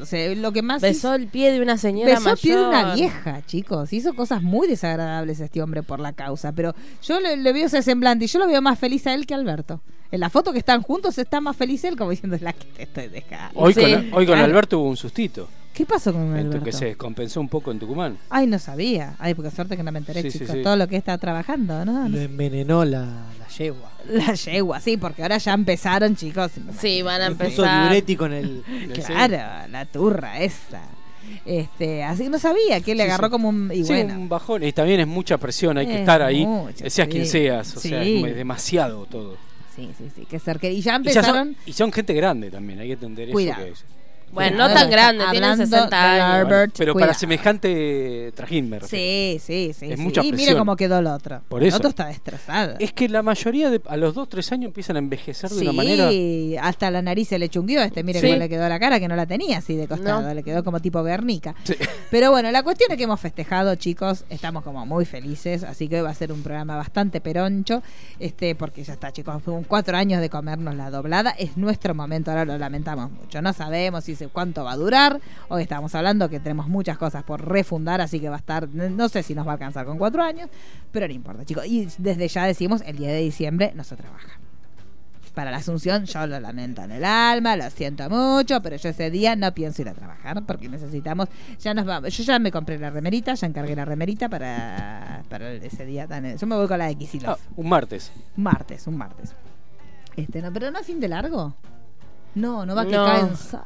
O 0.00 0.06
sea, 0.06 0.34
lo 0.34 0.52
que 0.52 0.62
más 0.62 0.82
Besó 0.82 1.08
hizo- 1.08 1.14
el 1.14 1.26
pie 1.28 1.52
de 1.52 1.60
una 1.60 1.78
señora 1.78 2.14
besó 2.14 2.30
el 2.32 2.38
pie 2.38 2.56
de 2.56 2.66
una 2.66 2.94
vieja, 2.94 3.42
chicos. 3.46 3.92
Hizo 3.92 4.14
cosas 4.14 4.42
muy 4.42 4.66
desagradables 4.68 5.40
este 5.40 5.62
hombre 5.62 5.82
por 5.82 6.00
la 6.00 6.12
causa. 6.12 6.52
Pero 6.52 6.74
yo 7.02 7.20
le, 7.20 7.36
le 7.36 7.52
veo 7.52 7.66
ese 7.66 7.82
semblante 7.82 8.24
y 8.24 8.28
yo 8.28 8.38
lo 8.38 8.46
veo 8.46 8.60
más 8.62 8.78
feliz 8.78 9.06
a 9.06 9.14
él 9.14 9.26
que 9.26 9.34
a 9.34 9.36
Alberto. 9.36 9.80
En 10.10 10.20
la 10.20 10.30
foto 10.30 10.52
que 10.52 10.58
están 10.58 10.82
juntos 10.82 11.18
está 11.18 11.40
más 11.40 11.56
feliz 11.56 11.82
él 11.84 11.96
como 11.96 12.10
diciendo 12.10 12.36
es 12.36 12.42
la 12.42 12.52
que 12.52 12.64
te 12.66 12.82
estoy 12.84 13.08
dejando. 13.08 13.58
Hoy, 13.58 13.74
Sí. 13.74 13.80
con, 13.80 13.92
hoy 13.92 14.10
con 14.10 14.24
Claro. 14.26 14.44
Alberto 14.44 14.78
hubo 14.78 14.88
un 14.88 14.96
sustito. 14.96 15.48
¿Qué 15.72 15.84
pasó 15.86 16.12
con 16.12 16.36
Esto 16.36 16.48
Alberto? 16.48 16.64
que 16.64 16.72
se 16.72 16.84
descompensó 16.84 17.40
un 17.40 17.48
poco 17.48 17.72
en 17.72 17.80
Tucumán. 17.80 18.16
Ay, 18.30 18.46
no 18.46 18.60
sabía. 18.60 19.16
Ay, 19.18 19.34
porque 19.34 19.50
suerte 19.50 19.76
que 19.76 19.82
no 19.82 19.90
me 19.90 19.98
enteré, 19.98 20.22
Sí, 20.22 20.30
sí, 20.30 20.38
chicos. 20.40 20.54
sí. 20.54 20.62
Todo 20.62 20.76
lo 20.76 20.86
que 20.86 20.96
está 20.96 21.18
trabajando, 21.18 21.84
¿no? 21.84 22.08
Lo 22.08 22.20
envenenó 22.20 22.84
la, 22.84 23.00
la 23.40 23.43
yegua. 23.58 23.90
La 24.08 24.34
yegua, 24.34 24.80
sí, 24.80 24.96
porque 24.96 25.22
ahora 25.22 25.38
ya 25.38 25.52
empezaron, 25.54 26.14
chicos. 26.16 26.52
Sí, 26.80 27.02
van 27.02 27.22
a 27.22 27.26
empezar. 27.26 27.82
diurético 27.88 28.26
en 28.26 28.32
el. 28.32 28.64
Claro, 29.06 29.68
la 29.70 29.86
turra 29.86 30.40
esa. 30.40 30.82
Este, 31.46 32.02
así 32.04 32.24
que 32.24 32.28
no 32.30 32.38
sabía 32.38 32.80
que 32.82 32.94
le 32.94 33.04
Sí, 33.04 33.08
agarró 33.10 33.28
sí. 33.28 33.30
como 33.32 33.48
un. 33.48 33.70
Y 33.72 33.84
Sí, 33.84 33.92
bueno, 33.92 34.14
un 34.14 34.28
bajón. 34.28 34.62
Y 34.62 34.72
también 34.72 35.00
es 35.00 35.06
mucha 35.06 35.38
presión, 35.38 35.78
hay 35.78 35.86
que 35.86 35.94
Es 35.94 36.00
estar 36.00 36.20
ahí. 36.22 36.44
mucha, 36.46 36.88
seas 36.90 37.08
quien 37.08 37.26
seas. 37.26 37.76
O 37.76 37.80
sea, 37.80 38.02
es 38.02 38.36
demasiado 38.36 39.06
todo. 39.06 39.36
sí, 39.74 39.90
sí, 39.98 40.08
sí, 40.14 40.26
que 40.26 40.38
ser 40.38 40.58
que. 40.58 40.70
Y 40.72 40.80
ya 40.80 40.80
Y, 40.80 40.84
ya 40.84 40.96
empezaron. 40.96 41.34
son, 41.34 41.56
y 41.66 41.72
son 41.72 41.92
gente 41.92 42.12
grande 42.14 42.50
también, 42.50 42.78
hay 42.80 42.88
que 42.88 42.92
entender 42.94 43.30
Cuidado. 43.30 43.62
eso. 43.64 43.72
Que 43.72 43.72
es- 43.72 43.93
Bueno, 44.34 44.56
no 44.68 44.74
tan 44.74 44.90
grande, 44.90 45.24
hablando 45.24 45.64
60 45.64 45.88
de 45.88 46.20
años. 46.20 46.72
Pero 46.76 46.92
cuidado. 46.92 47.08
para 47.10 47.14
semejante 47.18 48.32
trajín 48.34 48.68
me 48.68 48.78
refiero. 48.80 49.40
Sí, 49.40 49.40
sí, 49.40 49.72
sí. 49.78 49.92
Es 49.92 49.96
sí. 49.98 50.02
mucha 50.04 50.20
y 50.22 50.24
mira 50.26 50.36
presión. 50.36 50.58
cómo 50.58 50.76
quedó 50.76 50.98
el 50.98 51.06
otro. 51.06 51.42
Por 51.48 51.62
El 51.62 51.68
eso. 51.68 51.76
otro 51.78 51.88
está 51.90 52.06
destrozado. 52.06 52.74
Es 52.78 52.92
que 52.92 53.08
la 53.08 53.22
mayoría 53.22 53.70
de, 53.70 53.80
a 53.86 53.96
los 53.96 54.14
2, 54.14 54.28
3 54.28 54.52
años 54.52 54.66
empiezan 54.66 54.96
a 54.96 54.98
envejecer 54.98 55.50
de 55.50 55.56
Sí, 55.56 55.62
una 55.62 55.72
manera. 55.72 56.10
hasta 56.66 56.90
la 56.90 57.02
nariz 57.02 57.28
se 57.28 57.38
le 57.38 57.48
chunguió 57.48 57.82
este, 57.82 58.02
mire 58.02 58.20
Sí. 58.20 58.26
cómo 58.26 58.38
le 58.38 58.48
quedó 58.48 58.68
la 58.68 58.78
cara, 58.80 58.98
que 59.00 59.08
no 59.08 59.16
la 59.16 59.26
tenía 59.26 59.58
así 59.58 59.76
de 59.76 59.86
costado, 59.88 60.22
No. 60.22 60.34
le 60.34 60.42
quedó 60.42 60.64
como 60.64 60.80
tipo 60.80 61.02
Guernica. 61.02 61.54
Sí. 61.64 61.74
Pero 62.10 62.30
bueno, 62.30 62.50
la 62.50 62.62
cuestión 62.62 62.90
es 62.90 62.96
que 62.98 63.04
hemos 63.04 63.20
festejado, 63.20 63.74
chicos, 63.76 64.24
estamos 64.30 64.62
como 64.64 64.84
muy 64.86 65.04
felices, 65.04 65.62
así 65.64 65.88
que 65.88 65.96
hoy 65.96 66.02
va 66.02 66.10
a 66.10 66.14
ser 66.14 66.32
un 66.32 66.42
programa 66.42 66.76
bastante 66.76 67.20
peroncho, 67.20 67.82
este, 68.18 68.54
porque 68.54 68.82
ya 68.84 68.94
está, 68.94 69.12
chicos, 69.12 69.42
fueron 69.42 69.64
cuatro 69.64 69.96
años 69.96 70.20
de 70.20 70.28
comernos 70.30 70.74
la 70.74 70.90
doblada, 70.90 71.30
es 71.30 71.56
nuestro 71.56 71.94
momento, 71.94 72.30
ahora 72.30 72.44
lo 72.44 72.56
lamentamos 72.58 73.10
mucho, 73.10 73.40
no 73.42 73.52
sabemos 73.52 74.04
si 74.04 74.14
se- 74.16 74.23
cuánto 74.28 74.64
va 74.64 74.72
a 74.72 74.76
durar, 74.76 75.20
hoy 75.48 75.62
estamos 75.62 75.94
hablando 75.94 76.28
que 76.28 76.40
tenemos 76.40 76.68
muchas 76.68 76.98
cosas 76.98 77.22
por 77.24 77.46
refundar, 77.46 78.00
así 78.00 78.20
que 78.20 78.28
va 78.28 78.36
a 78.36 78.38
estar, 78.38 78.68
no 78.68 79.08
sé 79.08 79.22
si 79.22 79.34
nos 79.34 79.46
va 79.46 79.50
a 79.50 79.54
alcanzar 79.54 79.86
con 79.86 79.98
cuatro 79.98 80.22
años, 80.22 80.48
pero 80.92 81.06
no 81.08 81.14
importa, 81.14 81.44
chicos, 81.44 81.66
y 81.66 81.88
desde 81.98 82.28
ya 82.28 82.44
decimos, 82.46 82.82
el 82.86 82.96
día 82.96 83.08
de 83.08 83.20
diciembre 83.20 83.72
no 83.74 83.84
se 83.84 83.96
trabaja 83.96 84.38
para 85.34 85.50
la 85.50 85.56
Asunción, 85.56 86.04
yo 86.04 86.26
lo 86.28 86.38
lamento 86.38 86.80
en 86.84 86.92
el 86.92 87.04
alma, 87.04 87.56
lo 87.56 87.68
siento 87.68 88.08
mucho, 88.08 88.62
pero 88.62 88.76
yo 88.76 88.88
ese 88.90 89.10
día 89.10 89.34
no 89.34 89.52
pienso 89.52 89.82
ir 89.82 89.88
a 89.88 89.92
trabajar 89.92 90.44
porque 90.46 90.68
necesitamos, 90.68 91.28
ya 91.58 91.74
nos 91.74 91.84
vamos, 91.86 92.16
yo 92.16 92.22
ya 92.22 92.38
me 92.38 92.52
compré 92.52 92.78
la 92.78 92.90
remerita, 92.90 93.34
ya 93.34 93.48
encargué 93.48 93.74
la 93.74 93.84
remerita 93.84 94.28
para, 94.28 95.24
para 95.28 95.50
ese 95.54 95.84
día 95.86 96.06
tan, 96.06 96.36
yo 96.36 96.46
me 96.46 96.54
voy 96.54 96.68
con 96.68 96.78
la 96.78 96.86
de 96.86 96.94
Kisilov, 96.94 97.32
Ah, 97.36 97.38
un 97.56 97.68
martes. 97.68 98.12
martes, 98.36 98.86
un 98.86 98.96
martes. 98.96 99.34
Este, 100.14 100.40
no, 100.40 100.52
pero 100.52 100.70
no 100.70 100.78
es 100.78 100.86
fin 100.86 101.00
de 101.00 101.08
largo. 101.08 101.52
No, 102.34 102.66
no 102.66 102.74
va 102.74 102.84
que 102.84 102.92
No. 102.92 103.04
cae 103.06 103.20
en 103.20 103.36
sa- 103.36 103.64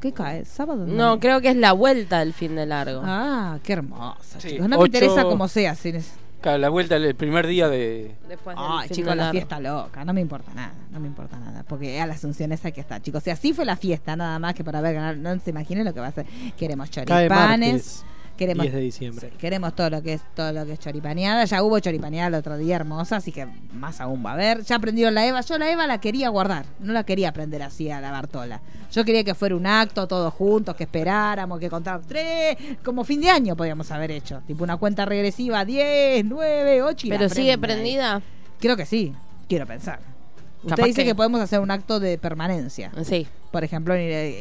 ¿Qué 0.00 0.12
cae? 0.12 0.44
¿Sábado? 0.44 0.84
No, 0.86 1.20
creo 1.20 1.40
que 1.40 1.50
es 1.50 1.56
la 1.56 1.72
vuelta 1.72 2.18
del 2.20 2.32
fin 2.32 2.56
de 2.56 2.66
largo. 2.66 3.00
Ah, 3.04 3.58
qué 3.62 3.74
hermosa, 3.74 4.40
Sí, 4.40 4.48
chicos. 4.48 4.62
No 4.62 4.68
me 4.70 4.76
ocho- 4.76 4.86
interesa 4.86 5.22
como 5.24 5.46
sea. 5.48 5.74
Si 5.74 5.90
es- 5.90 6.14
Claro, 6.40 6.58
la 6.58 6.70
vuelta 6.70 6.96
el 6.96 7.14
primer 7.14 7.46
día 7.46 7.68
de. 7.68 8.16
Después 8.28 8.56
del 8.56 8.64
Ay, 8.68 8.88
fin 8.88 8.96
chicos, 8.96 9.10
de 9.10 9.16
la 9.16 9.22
largo. 9.26 9.32
fiesta 9.32 9.60
loca. 9.60 10.04
No 10.04 10.12
me 10.12 10.20
importa 10.20 10.52
nada. 10.52 10.72
No 10.90 10.98
me 10.98 11.06
importa 11.06 11.38
nada. 11.38 11.64
Porque 11.68 12.00
a 12.00 12.06
la 12.08 12.14
Asunción 12.14 12.50
esa 12.50 12.72
que 12.72 12.80
está, 12.80 13.00
chicos. 13.00 13.22
Si 13.22 13.30
así 13.30 13.52
fue 13.52 13.64
la 13.64 13.76
fiesta, 13.76 14.16
nada 14.16 14.40
más 14.40 14.54
que 14.54 14.64
para 14.64 14.80
ver 14.80 14.94
ganar. 14.94 15.16
No 15.16 15.38
se 15.38 15.50
imaginen 15.50 15.84
lo 15.84 15.94
que 15.94 16.00
va 16.00 16.08
a 16.08 16.12
ser. 16.12 16.26
Queremos 16.56 16.90
Cae 16.90 17.04
choripanes. 17.06 17.72
martes, 17.72 18.04
Queremos 18.42 18.62
10 18.64 18.74
de 18.74 18.80
diciembre. 18.80 19.28
Sí, 19.30 19.36
queremos 19.38 19.74
todo 19.74 19.90
lo 19.90 20.02
que 20.02 20.14
es 20.14 20.22
todo 20.34 20.52
lo 20.52 20.66
que 20.66 20.72
es 20.72 20.78
choripaneada. 20.78 21.44
Ya 21.44 21.62
hubo 21.62 21.78
choripaneada 21.78 22.28
el 22.28 22.34
otro 22.34 22.56
día 22.56 22.76
hermosa, 22.76 23.16
así 23.16 23.32
que 23.32 23.46
más 23.72 24.00
aún 24.00 24.24
va 24.24 24.30
a 24.30 24.34
haber. 24.34 24.62
Ya 24.62 24.76
aprendieron 24.76 25.14
la 25.14 25.26
Eva. 25.26 25.40
Yo 25.40 25.58
la 25.58 25.70
Eva 25.70 25.86
la 25.86 25.98
quería 26.00 26.28
guardar. 26.28 26.66
No 26.80 26.92
la 26.92 27.04
quería 27.04 27.28
aprender 27.30 27.62
así 27.62 27.90
a 27.90 28.00
la 28.00 28.10
Bartola. 28.10 28.60
Yo 28.92 29.04
quería 29.04 29.24
que 29.24 29.34
fuera 29.34 29.56
un 29.56 29.66
acto 29.66 30.06
todos 30.06 30.34
juntos, 30.34 30.74
que 30.76 30.84
esperáramos, 30.84 31.58
que 31.58 31.70
contáramos 31.70 32.06
tres, 32.06 32.56
como 32.84 33.04
fin 33.04 33.20
de 33.22 33.30
año 33.30 33.56
podíamos 33.56 33.90
haber 33.90 34.10
hecho. 34.10 34.42
Tipo 34.46 34.64
una 34.64 34.76
cuenta 34.76 35.04
regresiva, 35.06 35.64
10, 35.64 36.24
9, 36.26 36.82
8 36.82 37.06
y 37.06 37.10
la 37.10 37.18
Pero 37.18 37.28
sigue 37.30 37.52
ahí. 37.52 37.56
prendida. 37.56 38.20
Creo 38.60 38.76
que 38.76 38.84
sí, 38.84 39.12
quiero 39.48 39.66
pensar. 39.66 40.11
Usted 40.64 40.84
dice 40.84 41.02
que... 41.02 41.08
que- 41.10 41.14
podemos 41.14 41.40
hacer 41.40 41.60
un 41.60 41.70
acto 41.70 41.98
de 42.00 42.18
permanencia. 42.18 42.92
Sí. 43.04 43.26
Por 43.50 43.64
ejemplo, 43.64 43.94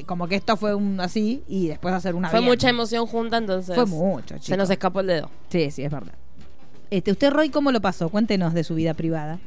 como 0.06 0.28
que 0.28 0.36
esto 0.36 0.56
fue 0.58 0.74
un 0.75 1.00
así 1.01 1.44
y 1.48 1.68
después 1.68 1.94
hacer 1.94 2.16
una 2.16 2.30
Fue 2.30 2.40
bien. 2.40 2.50
mucha 2.51 2.70
emoción 2.70 3.06
junta, 3.08 3.38
entonces. 3.38 3.75
Fue 3.75 3.86
mucho, 3.86 4.36
Se 4.36 4.40
chicos. 4.42 4.58
nos 4.58 4.70
escapó 4.70 5.01
el 5.01 5.08
dedo. 5.08 5.30
Sí, 5.50 5.70
sí, 5.72 5.84
es 5.84 5.92
verdad. 5.92 6.13
Este, 6.90 7.12
¿Usted, 7.12 7.32
Roy, 7.32 7.50
cómo 7.50 7.72
lo 7.72 7.82
pasó? 7.82 8.10
Cuéntenos 8.10 8.54
de 8.54 8.63
su 8.63 8.75
vida 8.75 8.94
privada. 8.94 9.40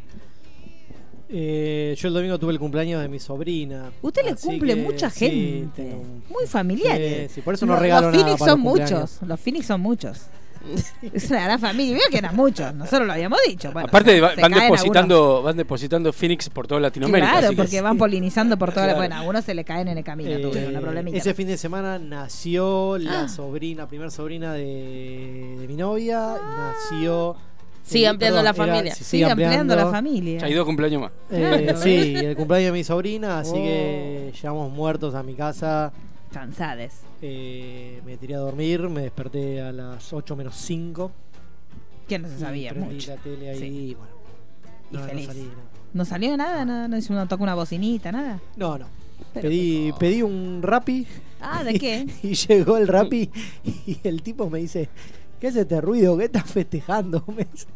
Eh, 1.28 1.94
yo 1.98 2.08
el 2.08 2.14
domingo 2.14 2.38
tuve 2.38 2.52
el 2.52 2.58
cumpleaños 2.58 3.00
de 3.02 3.08
mi 3.08 3.18
sobrina. 3.18 3.90
Usted 4.02 4.24
le 4.24 4.34
cumple 4.36 4.74
que 4.74 4.82
mucha 4.82 5.10
sí, 5.10 5.26
gente. 5.26 5.82
tengo 5.82 6.04
Muy 6.30 6.46
familiares. 6.46 7.30
Sí, 7.30 7.36
sí, 7.36 7.40
por 7.40 7.54
eso 7.54 7.66
no 7.66 7.76
regalo 7.76 8.08
Los 8.08 8.12
nada 8.16 8.24
Phoenix 8.24 8.40
para 8.40 8.52
son 8.52 8.62
los 8.62 8.72
muchos. 8.80 9.22
Los 9.26 9.40
Phoenix 9.40 9.66
son 9.66 9.80
muchos. 9.80 10.20
Es 11.12 11.30
una 11.30 11.44
gran 11.44 11.58
familia. 11.60 11.94
Veo 11.96 12.08
que 12.10 12.18
eran 12.18 12.34
muchos. 12.36 12.74
Nosotros 12.74 13.06
lo 13.06 13.12
habíamos 13.12 13.38
dicho. 13.46 13.70
Bueno, 13.72 13.88
Aparte, 13.88 14.20
van 14.20 14.34
caen 14.36 14.52
depositando, 14.54 15.42
van 15.42 15.56
depositando 15.56 16.12
Phoenix 16.12 16.48
por 16.50 16.66
toda 16.66 16.80
Latinoamérica. 16.80 17.38
Claro, 17.40 17.56
porque 17.56 17.80
van 17.80 17.98
polinizando 17.98 18.56
por 18.58 18.70
toda 18.72 18.86
la. 18.86 18.92
Claro. 18.94 19.00
Bueno, 19.00 19.14
a 19.16 19.18
algunos 19.20 19.44
se 19.44 19.54
le 19.54 19.64
caen 19.64 19.88
en 19.88 19.98
el 19.98 20.04
camino. 20.04 20.30
Eh, 20.30 20.38
tuvieron 20.38 20.70
una 20.70 20.80
problemita. 20.80 21.16
ese 21.18 21.34
fin 21.34 21.46
de 21.46 21.56
semana 21.56 21.98
nació 21.98 22.96
la 22.98 23.22
Ah. 23.24 23.28
sobrina, 23.28 23.86
primer 23.86 24.10
sobrina 24.10 24.52
de, 24.54 25.56
de 25.58 25.68
mi 25.68 25.76
novia. 25.76 26.34
Nació. 26.58 27.36
Sigue 27.84 28.04
eh, 28.06 28.08
ampliando 28.08 28.42
la 28.42 28.50
era- 28.50 28.54
familia. 28.54 28.94
sí, 28.94 29.04
Sigue 29.04 29.24
ampliando 29.26 29.76
la 29.76 29.90
familia. 29.90 30.40
Ya 30.40 30.46
hay 30.46 30.54
dos 30.54 30.64
cumpleaños 30.64 31.02
más. 31.02 31.10
Eh, 31.30 31.60
Claro. 31.64 31.78
sí, 31.82 32.14
el 32.16 32.34
cumpleaños 32.36 32.72
de 32.72 32.78
mi 32.78 32.84
sobrina, 32.84 33.40
así 33.40 33.50
Oh. 33.52 33.62
que 33.62 34.32
llegamos 34.34 34.72
muertos 34.72 35.14
a 35.14 35.22
mi 35.22 35.34
casa. 35.34 35.92
Cansades. 36.32 36.94
Eh, 37.26 38.02
me 38.04 38.18
tiré 38.18 38.34
a 38.34 38.38
dormir, 38.38 38.80
me 38.90 39.00
desperté 39.00 39.62
a 39.62 39.72
las 39.72 40.12
8 40.12 40.36
menos 40.36 40.54
5. 40.56 41.10
Que 42.06 42.18
no 42.18 42.28
se 42.28 42.38
sabía 42.38 42.70
prendí 42.72 42.94
mucho. 42.96 43.12
la 43.12 43.16
tele 43.22 43.48
ahí 43.48 43.58
Sí. 43.58 43.64
y 43.64 43.94
bueno. 43.94 44.12
Y 44.90 44.94
No, 44.94 45.00
no 45.00 45.06
feliz. 45.08 45.26
salí, 45.26 45.40
no. 45.44 45.74
¿No 45.94 46.04
salió 46.04 46.36
nada? 46.36 46.64
¿No, 46.66 46.86
no, 46.86 46.98
una, 47.08 47.26
tocó 47.26 47.42
una 47.44 47.54
bocinita? 47.54 48.12
¿Nada? 48.12 48.40
No, 48.56 48.76
no. 48.76 48.86
Pero 49.32 49.48
Pedí, 49.48 49.92
pedí 49.98 50.20
un 50.22 50.60
Rappi. 50.62 51.06
Ah, 51.40 51.64
¿de 51.64 51.78
qué? 51.78 52.06
Y 52.22 52.34
llegó 52.34 52.76
el 52.76 52.88
Rappi 52.88 53.30
y 53.86 53.98
el 54.04 54.20
tipo 54.22 54.50
me 54.50 54.58
dice, 54.58 54.90
¿qué 55.44 55.48
es 55.48 55.56
este 55.56 55.78
ruido? 55.82 56.16
¿Qué 56.16 56.24
estás 56.24 56.44
festejando? 56.50 57.22
Me 57.36 57.44
dice. 57.52 57.66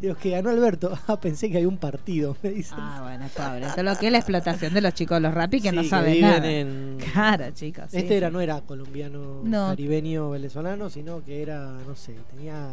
Digo, 0.00 0.14
que 0.14 0.30
ganó 0.30 0.50
Alberto. 0.50 0.96
Ah, 1.08 1.18
pensé 1.18 1.50
que 1.50 1.56
había 1.56 1.68
un 1.68 1.78
partido, 1.78 2.36
me 2.44 2.50
dice. 2.50 2.74
Ah, 2.78 3.00
bueno, 3.02 3.26
pobre. 3.34 3.66
Esto 3.66 3.80
es 3.80 3.84
lo 3.84 3.96
que 3.98 4.06
es 4.06 4.12
la 4.12 4.18
explotación 4.18 4.72
de 4.72 4.80
los 4.80 4.94
chicos 4.94 5.16
de 5.16 5.20
los 5.22 5.34
rapi 5.34 5.60
que 5.60 5.70
Sí, 5.70 5.74
no 5.76 5.82
que 5.82 5.88
saben 5.88 6.12
viven 6.12 6.30
nada. 6.30 6.48
en- 6.48 6.98
Claro, 7.12 7.50
chicos. 7.54 7.86
Este 7.86 8.06
sí. 8.06 8.14
era, 8.14 8.30
no 8.30 8.40
era 8.40 8.60
colombiano, 8.60 9.40
No. 9.42 9.68
caribeño, 9.70 10.30
venezolano, 10.30 10.88
sino 10.88 11.24
que 11.24 11.42
era, 11.42 11.72
no 11.88 11.96
sé, 11.96 12.14
tenía... 12.30 12.68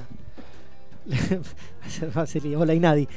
va 2.16 2.22
a 2.22 2.28
ser 2.28 2.44
hola 2.56 2.74
y 2.76 2.80
nadie. 2.80 3.08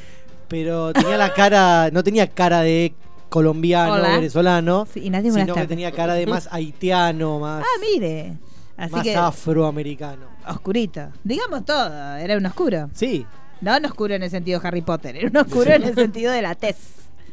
Pero 0.48 0.94
tenía 0.94 1.18
la 1.18 1.34
cara, 1.34 1.90
no 1.92 2.02
tenía 2.02 2.26
cara 2.28 2.60
de 2.62 2.94
colombiano, 3.28 3.94
Hola. 3.94 4.10
venezolano, 4.14 4.86
Sí, 4.90 5.00
y 5.04 5.10
nadie 5.10 5.30
sino 5.32 5.54
que 5.54 5.66
tenía 5.66 5.92
cara 5.92 6.14
de 6.14 6.26
más 6.26 6.48
haitiano, 6.52 7.38
más, 7.40 7.62
Ah, 7.62 7.80
mire. 7.80 8.38
Así 8.76 8.92
más 8.92 9.02
que 9.02 9.14
afroamericano. 9.16 10.26
oscurito. 10.48 11.08
Digamos 11.24 11.64
todo, 11.64 12.16
era 12.16 12.36
un 12.36 12.46
oscuro. 12.46 12.90
Sí, 12.94 13.24
No 13.60 13.76
un 13.76 13.84
oscuro 13.86 14.14
en 14.14 14.22
el 14.22 14.30
sentido 14.30 14.60
Harry 14.62 14.82
Potter, 14.82 15.16
era 15.16 15.28
un 15.30 15.36
oscuro 15.36 15.72
en 15.72 15.82
el 15.84 15.94
sentido 15.96 16.30
de 16.32 16.42
la 16.42 16.54
tez. 16.54 16.76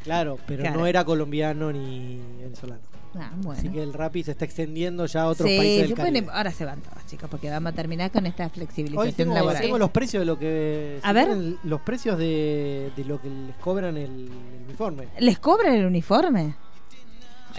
claro, 0.03 0.37
pero 0.47 0.61
Claro. 0.63 0.79
no 0.79 0.85
era 0.87 1.03
colombiano 1.03 1.71
ni 1.71 2.19
venezolano. 2.41 2.81
Ah, 3.15 3.29
bueno. 3.37 3.59
Así 3.59 3.69
que 3.69 3.83
el 3.83 3.93
Rappi 3.93 4.23
se 4.23 4.31
está 4.31 4.43
extendiendo 4.45 5.05
ya 5.05 5.21
a 5.21 5.27
otros 5.27 5.47
Sí, 5.47 5.55
países 5.57 5.81
se 5.81 5.87
del 5.89 5.95
Caribe. 5.95 6.27
ahora 6.31 6.49
se 6.51 6.65
van 6.65 6.81
todos, 6.81 7.05
chicos, 7.05 7.29
porque 7.29 7.47
vamos 7.47 7.71
a 7.71 7.75
terminar 7.75 8.09
con 8.09 8.25
esta 8.25 8.45
Hoy 8.45 8.49
flexibilización 8.49 9.13
tengo, 9.15 9.35
laboral. 9.35 9.61
tengo 9.61 9.77
los 9.77 9.91
precios 9.91 10.21
de 10.21 10.25
lo 10.25 10.39
que 10.39 10.99
A 11.03 11.13
ver. 11.13 11.27
los 11.63 11.81
precios 11.81 12.17
de, 12.17 12.91
de 12.95 13.05
lo 13.05 13.21
que 13.21 13.29
les 13.29 13.55
cobran 13.57 13.97
el, 13.97 14.09
el 14.31 14.31
uniforme. 14.65 15.09
¿Les 15.19 15.37
cobran 15.37 15.75
el 15.75 15.85
uniforme? 15.85 16.55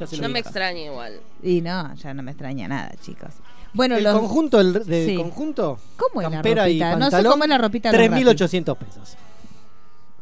Ya 0.00 0.08
se 0.08 0.16
lo 0.16 0.22
No 0.24 0.28
me 0.30 0.40
extraña 0.40 0.80
igual. 0.80 1.20
Y 1.40 1.60
no, 1.60 1.94
ya 1.94 2.12
no 2.14 2.24
me 2.24 2.32
extraña 2.32 2.66
nada, 2.66 2.90
chicos. 3.00 3.34
Bueno, 3.74 3.96
el 3.96 4.04
los, 4.04 4.14
conjunto 4.18 4.60
el 4.60 4.72
del 4.84 5.08
Sí. 5.08 5.16
conjunto 5.16 5.78
¿cómo 5.96 6.20
es 6.22 6.28
la 6.28 6.36
campera 6.36 6.68
y 6.68 6.78
ropita? 6.80 6.90
No 6.96 7.04
sé 7.06 7.10
pantalón, 7.10 7.32
cómo 7.32 7.44
es 7.44 7.50
la 7.50 7.58
ropita 7.58 7.92
de 7.92 7.98
los 7.98 8.06
3.800 8.08 8.76
pesos. 8.78 9.16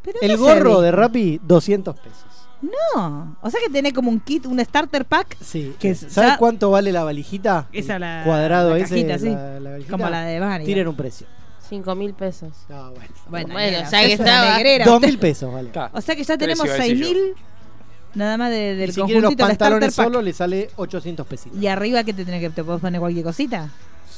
Pero 0.03 0.19
El 0.21 0.33
no 0.33 0.39
gorro 0.39 0.81
de 0.81 0.91
Rappi 0.91 1.41
200 1.45 1.95
pesos. 1.97 2.25
No, 2.63 3.37
o 3.41 3.51
sea 3.51 3.61
que 3.65 3.71
tiene 3.73 3.93
como 3.93 4.09
un 4.11 4.21
kit, 4.21 4.47
un 4.47 4.59
starter 4.65 5.05
pack, 5.05 5.37
Sí. 5.41 5.75
Que 5.79 5.95
¿Sabes 5.95 6.15
ya- 6.15 6.37
cuánto 6.39 6.71
vale 6.71 6.93
la 6.93 7.03
valijita? 7.05 7.67
Esa 7.73 7.99
la- 7.99 8.23
cuadrado 8.25 8.71
la 8.71 8.79
ese, 8.79 8.89
cajita, 8.91 9.19
sí. 9.19 9.31
la, 9.31 9.61
la 9.61 9.71
valijita. 9.71 9.91
como 9.97 10.09
la 10.09 10.23
de 10.23 10.39
Bani. 10.41 10.65
Tienen 10.65 10.87
un 10.89 10.95
precio. 10.97 11.27
Cinco 11.69 11.95
mil 11.95 12.15
pesos. 12.15 12.53
Ah, 12.71 12.91
bueno. 12.95 13.11
Bueno, 13.29 13.53
Bueno, 13.55 13.79
ya 13.79 13.85
usted 13.85 13.99
que 14.07 14.13
estaba- 14.13 14.57
negrera, 14.57 14.85
Dos 14.85 14.95
usted- 14.97 15.09
mil 15.09 15.19
pesos, 15.19 15.53
vale. 15.53 15.71
O 15.93 16.01
sea 16.01 16.15
que 16.17 16.23
ya 16.25 16.37
tenemos 16.39 16.65
iba 16.67 16.75
a 16.75 16.79
decir 16.79 16.97
yo. 16.97 17.05
6000 17.07 17.35
nada 18.15 18.37
más 18.37 18.51
de- 18.51 18.75
Y 18.75 18.77
del 18.77 18.93
si 18.93 19.01
quieren 19.03 19.23
los 19.23 19.31
conjuntito 19.31 19.47
del 19.49 19.57
pantalones 19.59 19.95
solo, 19.95 20.23
le 20.23 20.33
sale 20.33 20.71
800 20.77 21.27
pesitos. 21.27 21.61
Y 21.61 21.67
arriba 21.67 22.05
que 22.05 22.13
te 22.13 22.25
tenés 22.25 22.41
que 22.41 22.51
te 22.51 22.63
puedes 22.65 22.81
poner 22.81 23.01
cualquier 23.01 23.25
cosita. 23.25 23.71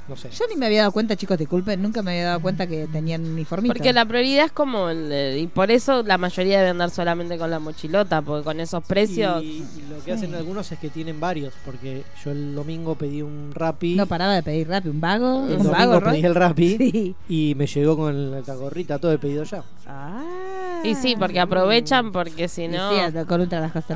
No 0.07 0.17
sé. 0.17 0.29
Yo 0.31 0.45
ni 0.51 0.57
me 0.57 0.67
había 0.67 0.81
dado 0.81 0.93
cuenta, 0.93 1.17
chicos, 1.17 1.39
disculpen, 1.39 1.81
nunca 1.81 2.03
me 2.03 2.11
había 2.11 2.25
dado 2.27 2.41
cuenta 2.41 2.67
que 2.67 2.87
tenían 2.93 3.25
uniformito. 3.25 3.73
Porque 3.73 3.93
la 3.95 4.05
prioridad 4.05 4.45
es 4.47 4.53
como 4.53 4.91
el 4.91 5.09
de- 5.09 5.39
y 5.41 5.47
por 5.47 5.71
eso 5.71 6.03
la 6.03 6.19
mayoría 6.19 6.59
debe 6.59 6.71
andar 6.71 6.91
solamente 6.91 7.39
con 7.39 7.51
la 7.51 7.59
mochilota, 7.59 8.21
porque 8.21 8.45
con 8.45 8.61
esos 8.61 8.85
precios 8.85 9.43
Y, 9.43 9.47
y 9.79 9.85
lo 9.89 9.97
que 9.97 10.03
Sí. 10.05 10.11
hacen 10.11 10.35
algunos 10.35 10.71
es 10.71 10.79
que 10.79 10.91
tienen 10.91 11.19
varios, 11.21 11.55
porque 11.65 12.05
yo 12.23 12.33
el 12.33 12.55
domingo 12.55 12.97
pedí 12.97 13.23
un 13.23 13.51
Rappi. 13.55 13.95
no 13.95 14.07
paraba 14.07 14.35
de 14.35 14.43
pedir 14.43 14.69
rápido, 14.69 14.93
un 14.93 15.01
vago, 15.01 15.47
el 15.47 15.57
un 15.57 15.71
vago, 15.71 15.93
domingo 15.95 16.01
Roy. 16.01 16.13
pedí 16.17 16.27
el 16.27 16.35
Rappi 16.35 16.77
Sí. 16.77 17.15
y 17.29 17.55
me 17.57 17.67
llegó 17.67 17.97
con 17.97 18.31
la 18.31 18.55
gorrita 18.55 18.99
todo 18.99 19.11
el 19.13 19.19
pedido 19.19 19.45
ya. 19.45 19.65
Ah. 19.87 20.83
y 20.85 20.95
sí, 20.97 21.15
porque 21.19 21.41
aprovechan 21.41 22.13
porque 22.13 22.47
si 22.49 22.69
no 22.69 22.91
sí, 22.91 22.97
con. 23.01 23.01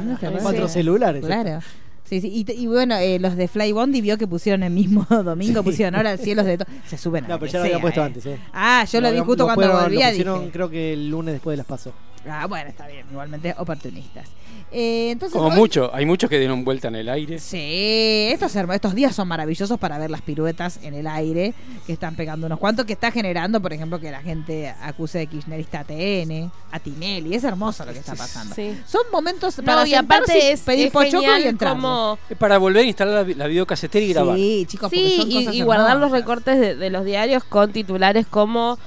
¿no? 0.07 0.19
Se 0.19 0.27
Cuatro 0.43 0.69
sí. 0.69 0.75
celulares. 0.75 1.25
Claro. 1.25 1.61
Sí, 2.09 2.21
sí. 2.21 2.45
Y, 2.47 2.51
y 2.53 2.67
bueno, 2.67 2.97
eh, 2.97 3.19
los 3.19 3.37
de 3.37 3.49
Fly 3.49 3.73
Bondi 3.73 4.01
vio 4.01 4.17
que 4.17 4.27
pusieron 4.27 4.63
el 4.63 4.73
mismo 4.73 5.07
domingo, 5.25 5.63
pusieron 5.63 5.95
ahora 5.95 6.17
cielos 6.17 6.47
de 6.47 6.59
todo. 6.59 6.69
Se 6.87 6.97
suben 6.97 7.25
a 7.27 7.29
No, 7.29 7.39
pero 7.39 7.53
ya 7.53 7.59
lo 7.59 7.65
había 7.65 7.75
sea, 7.77 7.83
puesto 7.83 8.01
eh. 8.01 8.05
antes, 8.05 8.27
¿eh? 8.27 8.39
Ah, 8.53 8.85
yo 8.91 9.01
lo 9.01 9.11
vi 9.11 9.19
Lo- 9.19 9.25
justo 9.25 9.47
lo 9.47 9.55
cuando 9.55 9.81
volvía. 9.83 10.07
Lo 10.07 10.11
pusieron, 10.13 10.39
dije, 10.41 10.53
creo 10.53 10.71
que 10.71 10.93
el 10.95 11.11
lunes 11.11 11.35
después 11.35 11.53
de 11.53 11.57
las 11.59 11.67
paso. 11.67 11.93
Ah, 12.29 12.47
bueno, 12.47 12.69
está 12.71 12.87
bien. 12.87 13.07
Igualmente 13.11 13.55
oportunistas. 13.59 14.29
Eh, 14.71 15.11
entonces, 15.13 15.33
Como 15.37 15.49
hoy- 15.49 15.57
mucho, 15.57 15.91
hay 15.95 16.05
muchos 16.05 16.29
que 16.29 16.39
dieron 16.39 16.65
vuelta 16.65 16.89
en 16.89 16.97
el 16.97 17.09
aire. 17.09 17.39
Sí, 17.39 18.29
estos, 18.33 18.55
estos 18.55 18.95
días 18.95 19.15
son 19.15 19.27
maravillosos 19.29 19.79
para 19.79 19.99
ver 19.99 20.11
las 20.11 20.21
piruetas 20.21 20.79
en 20.83 20.95
el 20.95 21.07
aire 21.07 21.55
que 21.87 21.93
están 21.95 22.17
pegando 22.17 22.47
unos 22.47 22.59
cuantos, 22.59 22.85
que 22.85 22.93
está 22.93 23.11
generando, 23.11 23.63
por 23.63 23.73
ejemplo, 23.73 23.99
que 23.99 24.11
la 24.11 24.21
gente 24.21 24.69
acuse 24.83 25.19
de 25.19 25.27
kirchnerista 25.27 25.81
a 25.81 25.85
TN, 25.85 26.51
a 26.71 26.81
Tinelli. 26.81 27.35
Es 27.35 27.45
hermoso 27.45 27.85
lo 27.87 27.93
que 27.93 28.01
está 28.01 28.15
pasando. 28.15 28.55
Sí. 28.55 28.79
Son 28.87 29.03
momentos 29.11 29.57
No, 29.59 29.65
para 29.65 29.87
y 29.89 29.95
aparte 29.95 30.37
y 30.37 30.41
es, 30.53 30.61
pedir 30.61 30.87
es 30.87 30.93
pochoclo 30.93 31.21
genial 31.21 31.43
y 31.45 31.49
entrar. 31.49 31.73
como 31.73 32.19
Es 32.29 32.37
para 32.37 32.59
volver 32.59 32.85
a 32.85 32.87
instalar 32.89 33.27
la, 33.27 33.35
la 33.37 33.47
videocasetera 33.47 34.05
y 34.05 34.09
grabar. 34.13 34.37
Sí, 34.37 34.65
chicos, 34.69 34.91
porque 34.91 35.09
Sí, 35.09 35.17
son 35.17 35.31
y, 35.31 35.35
cosas 35.35 35.55
y 35.55 35.63
guardar 35.63 35.97
los 35.97 36.11
recortes 36.11 36.59
de, 36.61 36.75
de 36.75 36.91
los 36.91 37.05
diarios 37.05 37.43
con 37.45 37.73
titulares 37.73 38.27
como 38.27 38.79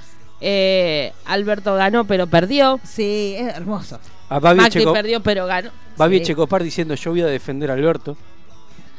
eh, 0.44 1.12
Alberto 1.24 1.74
ganó 1.76 2.04
pero 2.04 2.26
perdió, 2.26 2.80
Sí, 2.84 3.34
es 3.38 3.54
hermoso. 3.54 3.98
A 4.28 4.38
Babi, 4.40 4.58
Macri 4.58 4.80
Checo, 4.80 4.92
perdió 4.92 5.22
pero 5.22 5.46
ganó. 5.46 5.70
Babi 5.96 6.18
Sí. 6.18 6.24
Checopar 6.26 6.62
diciendo 6.62 6.94
yo 6.94 7.10
voy 7.12 7.22
a 7.22 7.26
defender 7.26 7.70
a 7.70 7.74
Alberto. 7.74 8.16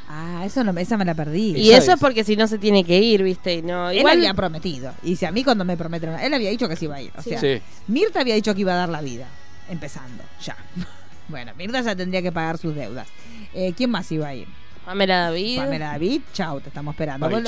Ah, 0.08 0.42
eso 0.46 0.62
no, 0.62 0.78
esa 0.78 0.96
me 0.96 1.04
la 1.04 1.14
perdí. 1.14 1.56
Y 1.56 1.72
eso 1.72 1.92
es. 1.92 2.00
porque 2.00 2.22
si 2.24 2.36
no 2.36 2.46
se 2.46 2.58
tiene 2.58 2.84
que 2.84 2.98
ir, 3.00 3.22
¿viste? 3.22 3.54
Y 3.54 3.62
no, 3.62 3.90
Él 3.90 3.98
igual 3.98 4.18
había 4.18 4.32
prometido. 4.32 4.92
Y 5.02 5.16
si 5.16 5.26
a 5.26 5.32
mí 5.32 5.42
cuando 5.42 5.64
me 5.64 5.76
prometen, 5.76 6.10
él 6.20 6.32
había 6.34 6.50
dicho 6.50 6.68
que 6.68 6.76
se 6.76 6.84
iba 6.84 6.96
a 6.96 7.02
ir. 7.02 7.10
O 7.16 7.22
sea, 7.22 7.40
Sí. 7.40 7.60
Mirta 7.88 8.20
había 8.20 8.34
dicho 8.36 8.54
que 8.54 8.60
iba 8.60 8.72
a 8.72 8.76
dar 8.76 8.88
la 8.88 9.00
vida. 9.00 9.26
Empezando, 9.68 10.22
ya. 10.42 10.56
bueno, 11.28 11.52
Mirta 11.58 11.80
ya 11.80 11.96
tendría 11.96 12.22
que 12.22 12.30
pagar 12.30 12.58
sus 12.58 12.74
deudas. 12.74 13.08
Eh, 13.54 13.72
¿Quién 13.76 13.90
más 13.90 14.10
iba 14.12 14.28
a 14.28 14.34
ir? 14.34 14.46
Pamela 14.84 15.18
David. 15.20 15.58
Pamela 15.58 15.86
David, 15.88 16.22
chau, 16.32 16.60
te 16.60 16.68
estamos 16.68 16.94
esperando. 16.94 17.28
Lo-. 17.28 17.40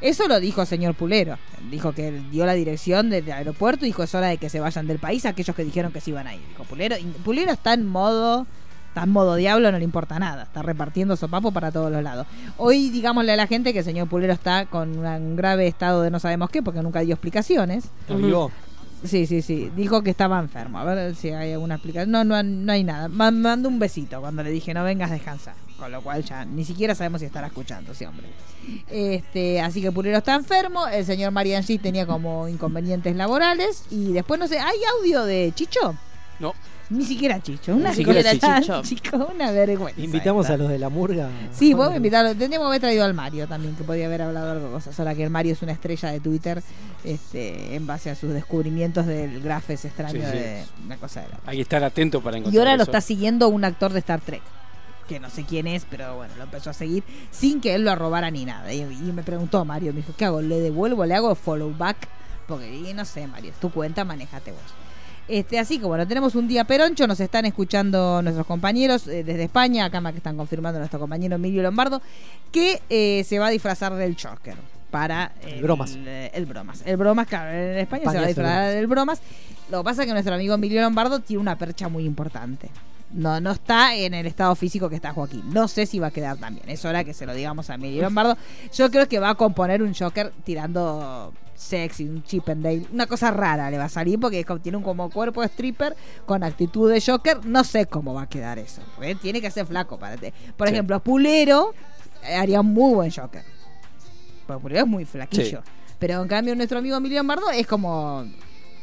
Eso 0.00 0.28
lo 0.28 0.40
dijo 0.40 0.62
el 0.62 0.66
señor 0.66 0.94
Pulero. 0.94 1.38
Dijo 1.70 1.92
que 1.92 2.12
dio 2.30 2.46
la 2.46 2.54
dirección 2.54 3.10
del 3.10 3.30
aeropuerto 3.30 3.84
y 3.84 3.88
dijo 3.88 4.02
es 4.02 4.14
hora 4.14 4.28
de 4.28 4.38
que 4.38 4.48
se 4.48 4.60
vayan 4.60 4.86
del 4.86 4.98
país 4.98 5.26
aquellos 5.26 5.54
que 5.54 5.64
dijeron 5.64 5.92
que 5.92 6.00
se 6.00 6.10
iban 6.10 6.26
a 6.26 6.34
ir. 6.34 6.42
Dijo 6.48 6.64
Pulero. 6.64 6.96
Y 6.96 7.04
Pulero 7.04 7.52
está 7.52 7.74
en 7.74 7.86
modo 7.86 8.46
Está 8.94 9.02
en 9.02 9.10
modo 9.10 9.34
diablo, 9.34 9.72
no 9.72 9.78
le 9.78 9.82
importa 9.82 10.20
nada. 10.20 10.44
Está 10.44 10.62
repartiendo 10.62 11.16
sopapo 11.16 11.50
para 11.50 11.72
todos 11.72 11.90
los 11.90 12.00
lados. 12.00 12.28
Hoy, 12.58 12.90
digámosle 12.90 13.32
a 13.32 13.36
la 13.36 13.48
gente 13.48 13.72
que 13.72 13.80
el 13.80 13.84
señor 13.84 14.06
Pulero 14.06 14.32
está 14.32 14.66
con 14.66 15.04
un 15.04 15.34
grave 15.34 15.66
estado 15.66 16.02
de 16.02 16.12
no 16.12 16.20
sabemos 16.20 16.48
qué, 16.48 16.62
porque 16.62 16.80
nunca 16.80 17.00
dio 17.00 17.12
explicaciones. 17.12 17.90
Avivó. 18.08 18.52
Sí, 19.04 19.26
sí, 19.26 19.42
sí. 19.42 19.70
Dijo 19.76 20.02
que 20.02 20.10
estaba 20.10 20.38
enfermo. 20.38 20.78
A 20.78 20.84
ver 20.84 21.14
si 21.14 21.28
hay 21.30 21.52
alguna 21.52 21.74
explicación. 21.74 22.10
No, 22.10 22.24
no, 22.24 22.42
no 22.42 22.72
hay 22.72 22.84
nada. 22.84 23.08
Me 23.08 23.30
mandó 23.30 23.68
un 23.68 23.78
besito 23.78 24.20
cuando 24.20 24.42
le 24.42 24.50
dije 24.50 24.72
no 24.72 24.82
vengas 24.82 25.10
a 25.10 25.14
descansar. 25.14 25.54
Con 25.78 25.92
lo 25.92 26.00
cual 26.02 26.24
ya 26.24 26.44
ni 26.44 26.64
siquiera 26.64 26.94
sabemos 26.94 27.20
si 27.20 27.26
estará 27.26 27.48
escuchando 27.48 27.92
ese 27.92 28.06
hombre. 28.06 28.28
Este, 28.88 29.60
así 29.60 29.82
que 29.82 29.92
Pulero 29.92 30.18
está 30.18 30.34
enfermo. 30.34 30.86
El 30.86 31.04
señor 31.04 31.32
Marianchi 31.32 31.78
tenía 31.78 32.06
como 32.06 32.48
inconvenientes 32.48 33.14
laborales. 33.14 33.84
Y 33.90 34.12
después 34.12 34.40
no 34.40 34.48
sé, 34.48 34.58
¿hay 34.58 34.78
audio 34.98 35.24
de 35.24 35.52
Chicho? 35.54 35.94
No. 36.38 36.54
Ni 36.90 37.04
siquiera 37.04 37.40
Chicho. 37.40 37.74
Una 37.74 37.90
Ni 37.90 37.96
siquiera 37.96 38.32
cosa, 38.34 38.60
Chicho. 38.60 38.82
chico, 38.84 39.28
una 39.34 39.50
vergüenza. 39.50 40.00
Invitamos 40.00 40.44
esta. 40.46 40.54
a 40.54 40.56
los 40.58 40.68
de 40.68 40.78
la 40.78 40.88
murga. 40.90 41.28
Sí, 41.52 41.72
vos 41.74 41.90
me 41.90 41.96
invitarlo. 41.96 42.30
Tendríamos 42.30 42.66
que 42.66 42.68
haber 42.68 42.80
traído 42.80 43.04
al 43.04 43.14
Mario 43.14 43.46
también, 43.48 43.74
que 43.74 43.84
podía 43.84 44.06
haber 44.06 44.22
hablado 44.22 44.50
algo 44.52 44.66
de 44.66 44.72
cosas. 44.72 44.98
Ahora 45.00 45.14
que 45.14 45.24
el 45.24 45.30
Mario 45.30 45.52
es 45.54 45.62
una 45.62 45.72
estrella 45.72 46.10
de 46.10 46.20
Twitter, 46.20 46.62
este, 47.04 47.74
en 47.74 47.86
base 47.86 48.10
a 48.10 48.14
sus 48.14 48.32
descubrimientos 48.32 49.06
del 49.06 49.40
grafes 49.40 49.84
extraño 49.84 50.20
Sí, 50.20 50.26
sí. 50.30 50.38
de 50.38 50.64
una 50.84 50.96
cosa 50.96 51.22
de 51.22 51.28
la 51.28 51.36
otra. 51.36 51.50
Hay 51.50 51.56
que 51.56 51.62
estar 51.62 51.82
atento 51.84 52.20
para 52.20 52.36
encontrar 52.36 52.54
Y 52.54 52.58
ahora 52.58 52.76
lo 52.76 52.82
está 52.82 53.00
siguiendo 53.00 53.48
un 53.48 53.64
actor 53.64 53.92
de 53.92 53.98
Star 54.00 54.20
Trek. 54.20 54.42
Que 55.08 55.20
no 55.20 55.28
sé 55.28 55.44
quién 55.44 55.66
es, 55.66 55.86
pero 55.88 56.16
bueno, 56.16 56.32
lo 56.36 56.44
empezó 56.44 56.70
a 56.70 56.72
seguir 56.72 57.04
sin 57.30 57.60
que 57.60 57.74
él 57.74 57.84
lo 57.84 57.90
arrobara 57.90 58.30
ni 58.30 58.44
nada. 58.46 58.72
Y, 58.72 58.80
y 58.82 59.12
me 59.12 59.22
preguntó 59.22 59.62
Mario, 59.64 59.92
me 59.92 59.98
dijo, 60.00 60.14
¿qué 60.16 60.24
hago? 60.24 60.40
¿Le 60.40 60.60
devuelvo? 60.60 61.04
¿Le 61.04 61.14
hago 61.14 61.34
follow 61.34 61.74
back? 61.76 61.96
Porque 62.46 62.74
y 62.74 62.92
no 62.94 63.04
sé, 63.04 63.26
Mario, 63.26 63.50
es 63.52 63.56
tu 63.60 63.70
cuenta, 63.70 64.04
manejate 64.04 64.52
vos. 64.52 64.60
Este, 65.26 65.58
así 65.58 65.78
que 65.78 65.86
bueno, 65.86 66.06
tenemos 66.06 66.34
un 66.34 66.46
día 66.46 66.64
peroncho, 66.64 67.06
nos 67.06 67.18
están 67.20 67.46
escuchando 67.46 68.20
nuestros 68.20 68.46
compañeros 68.46 69.08
eh, 69.08 69.24
desde 69.24 69.44
España, 69.44 69.86
acá 69.86 70.02
que 70.10 70.18
están 70.18 70.36
confirmando 70.36 70.78
nuestro 70.78 71.00
compañero 71.00 71.36
Emilio 71.36 71.62
Lombardo, 71.62 72.02
que 72.52 72.82
eh, 72.90 73.24
se 73.26 73.38
va 73.38 73.46
a 73.46 73.50
disfrazar 73.50 73.94
del 73.94 74.16
Joker 74.20 74.56
para 74.90 75.32
El 75.42 75.62
bromas. 75.62 75.96
El, 75.96 76.46
bromas. 76.46 76.82
El 76.84 76.96
bromas, 76.96 77.26
claro, 77.26 77.50
en 77.50 77.78
España, 77.78 78.10
se 78.10 78.18
va 78.18 78.24
a 78.24 78.26
disfrazar 78.26 78.74
del 78.74 78.86
bromas. 78.86 79.20
Lo 79.70 79.78
que 79.78 79.84
pasa 79.84 80.02
es 80.02 80.06
que 80.06 80.12
nuestro 80.12 80.34
amigo 80.34 80.54
Emilio 80.54 80.82
Lombardo 80.82 81.20
tiene 81.20 81.40
una 81.40 81.56
percha 81.56 81.88
muy 81.88 82.04
importante. 82.04 82.68
No, 83.10 83.40
no 83.40 83.52
está 83.52 83.94
en 83.94 84.12
el 84.12 84.26
estado 84.26 84.54
físico 84.56 84.88
que 84.88 84.96
está 84.96 85.12
Joaquín. 85.12 85.42
No 85.52 85.68
sé 85.68 85.86
si 85.86 85.98
va 85.98 86.08
a 86.08 86.10
quedar 86.10 86.36
también. 86.36 86.68
Es 86.68 86.84
hora 86.84 87.02
que 87.02 87.14
se 87.14 87.26
lo 87.26 87.34
digamos 87.34 87.70
a 87.70 87.74
Emilio 87.74 88.02
Lombardo. 88.02 88.36
Yo 88.74 88.90
creo 88.90 89.08
que 89.08 89.18
va 89.18 89.30
a 89.30 89.34
componer 89.36 89.82
un 89.82 89.94
Joker 89.94 90.32
tirando 90.44 91.32
sexy, 91.54 92.04
un 92.08 92.22
chip 92.22 92.48
and 92.48 92.62
dale. 92.64 92.86
Una 92.92 93.06
cosa 93.06 93.30
rara 93.30 93.70
le 93.70 93.78
va 93.78 93.84
a 93.84 93.88
salir 93.88 94.18
porque 94.20 94.44
tiene 94.62 94.78
un 94.78 94.84
como 94.84 95.10
cuerpo 95.10 95.40
de 95.40 95.48
stripper 95.48 95.96
con 96.26 96.42
actitud 96.42 96.90
de 96.90 97.00
Joker. 97.00 97.44
No 97.46 97.64
sé 97.64 97.86
cómo 97.86 98.14
va 98.14 98.22
a 98.22 98.28
quedar 98.28 98.58
eso. 98.58 98.82
porque 98.96 99.14
tiene 99.14 99.40
que 99.40 99.50
ser 99.50 99.66
flaco 99.66 99.98
para 99.98 100.16
Por 100.56 100.68
Sí. 100.68 100.74
ejemplo, 100.74 101.00
Pulero 101.00 101.74
eh, 102.24 102.34
haría 102.34 102.60
un 102.60 102.72
muy 102.72 102.94
buen 102.94 103.10
Joker. 103.10 103.42
Porque 104.46 104.62
Pulero 104.62 104.80
es 104.82 104.86
muy 104.88 105.04
flaquillo. 105.04 105.62
Pero 105.98 106.20
en 106.22 106.28
cambio 106.28 106.54
nuestro 106.54 106.78
amigo 106.78 106.96
Emilio 106.96 107.18
Lombardo 107.18 107.50
es 107.50 107.66
como 107.66 108.24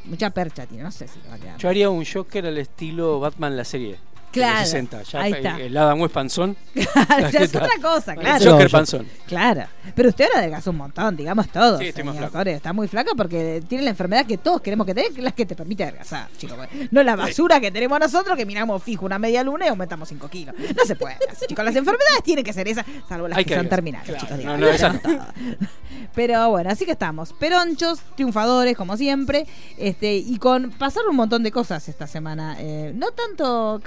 mucha 0.06 0.30
percha 0.32 0.66
tiene. 0.66 0.84
No 0.84 0.92
sé 0.92 1.08
si 1.08 1.20
va 1.30 1.36
a 1.36 1.38
quedar. 1.38 1.58
Yo 1.58 1.70
haría 1.70 1.90
un 1.90 2.04
Joker 2.06 2.46
al 2.46 2.58
estilo 2.58 3.20
Batman 3.20 3.56
la 3.58 3.66
serie. 3.66 3.98
De 4.40 4.46
los 4.46 4.50
Claro, 4.52 4.66
60. 4.66 5.02
Ya 5.04 5.22
ahí 5.22 5.32
el, 5.32 5.38
está. 5.38 5.60
el 5.60 5.78
Adam 5.78 6.02
West 6.02 6.14
panzón. 6.14 6.58
ya 6.76 6.84
es 7.40 7.56
otra 7.56 7.70
cosa, 7.82 8.14
El 8.14 8.20
claro. 8.20 8.52
Joker 8.52 8.70
panzón. 8.70 9.08
Claro, 9.28 9.64
pero 9.96 10.10
usted 10.10 10.26
ahora 10.26 10.40
adelgazó 10.40 10.72
un 10.72 10.78
montón, 10.78 11.16
digamos 11.16 11.48
todo. 11.50 11.80
Sí, 11.80 11.88
estoy 11.88 12.04
más 12.04 12.18
flaco. 12.18 12.40
Está 12.42 12.74
muy 12.74 12.88
flaca 12.88 13.12
porque 13.16 13.64
tiene 13.68 13.84
la 13.84 13.90
enfermedad 13.92 14.26
que 14.26 14.38
todos 14.38 14.62
queremos 14.62 14.86
que 14.86 14.94
tenga, 14.94 15.10
que 15.10 15.18
es 15.20 15.24
la 15.24 15.32
que 15.32 15.46
te 15.46 15.56
permite 15.56 15.84
adelgazar, 15.84 16.30
chicos. 16.38 16.58
No 16.92 17.04
la 17.04 17.16
basura 17.16 17.60
que 17.60 17.72
tenemos 17.72 18.00
nosotros, 18.00 18.38
que 18.38 18.46
miramos 18.46 18.82
fijo 18.84 19.06
una 19.06 19.20
media 19.20 19.44
luna 19.44 19.66
y 19.66 19.70
aumentamos 19.70 20.10
5 20.10 20.28
kilos. 20.30 20.56
No 20.76 20.86
se 20.86 20.96
puede 20.96 21.16
así, 21.30 21.46
chicos. 21.48 21.64
Las 21.64 21.76
enfermedades 21.76 22.24
tienen 22.24 22.44
que 22.44 22.54
ser 22.54 22.68
esas, 22.68 22.86
salvo 23.08 23.28
las 23.28 23.38
Hay 23.38 23.46
que, 23.46 23.50
que 23.54 23.56
son 23.58 23.70
terminales, 23.70 24.08
Claro, 24.08 24.22
chicos. 24.22 24.38
no, 24.46 24.56
digamos. 24.58 24.60
no, 24.60 24.68
esa-. 24.70 25.34
Pero 26.16 26.50
bueno, 26.50 26.70
así 26.70 26.86
que 26.86 26.92
estamos. 26.92 27.34
Peronchos, 27.34 28.00
triunfadores, 28.16 28.76
como 28.76 28.98
siempre. 28.98 29.46
este 29.78 30.16
Y 30.16 30.38
con 30.38 30.72
pasaron 30.72 31.12
un 31.12 31.16
montón 31.16 31.44
de 31.44 31.52
cosas 31.52 31.88
esta 31.88 32.08
semana. 32.08 32.56
Eh, 32.60 32.92
no 32.96 33.12
tanto 33.12 33.80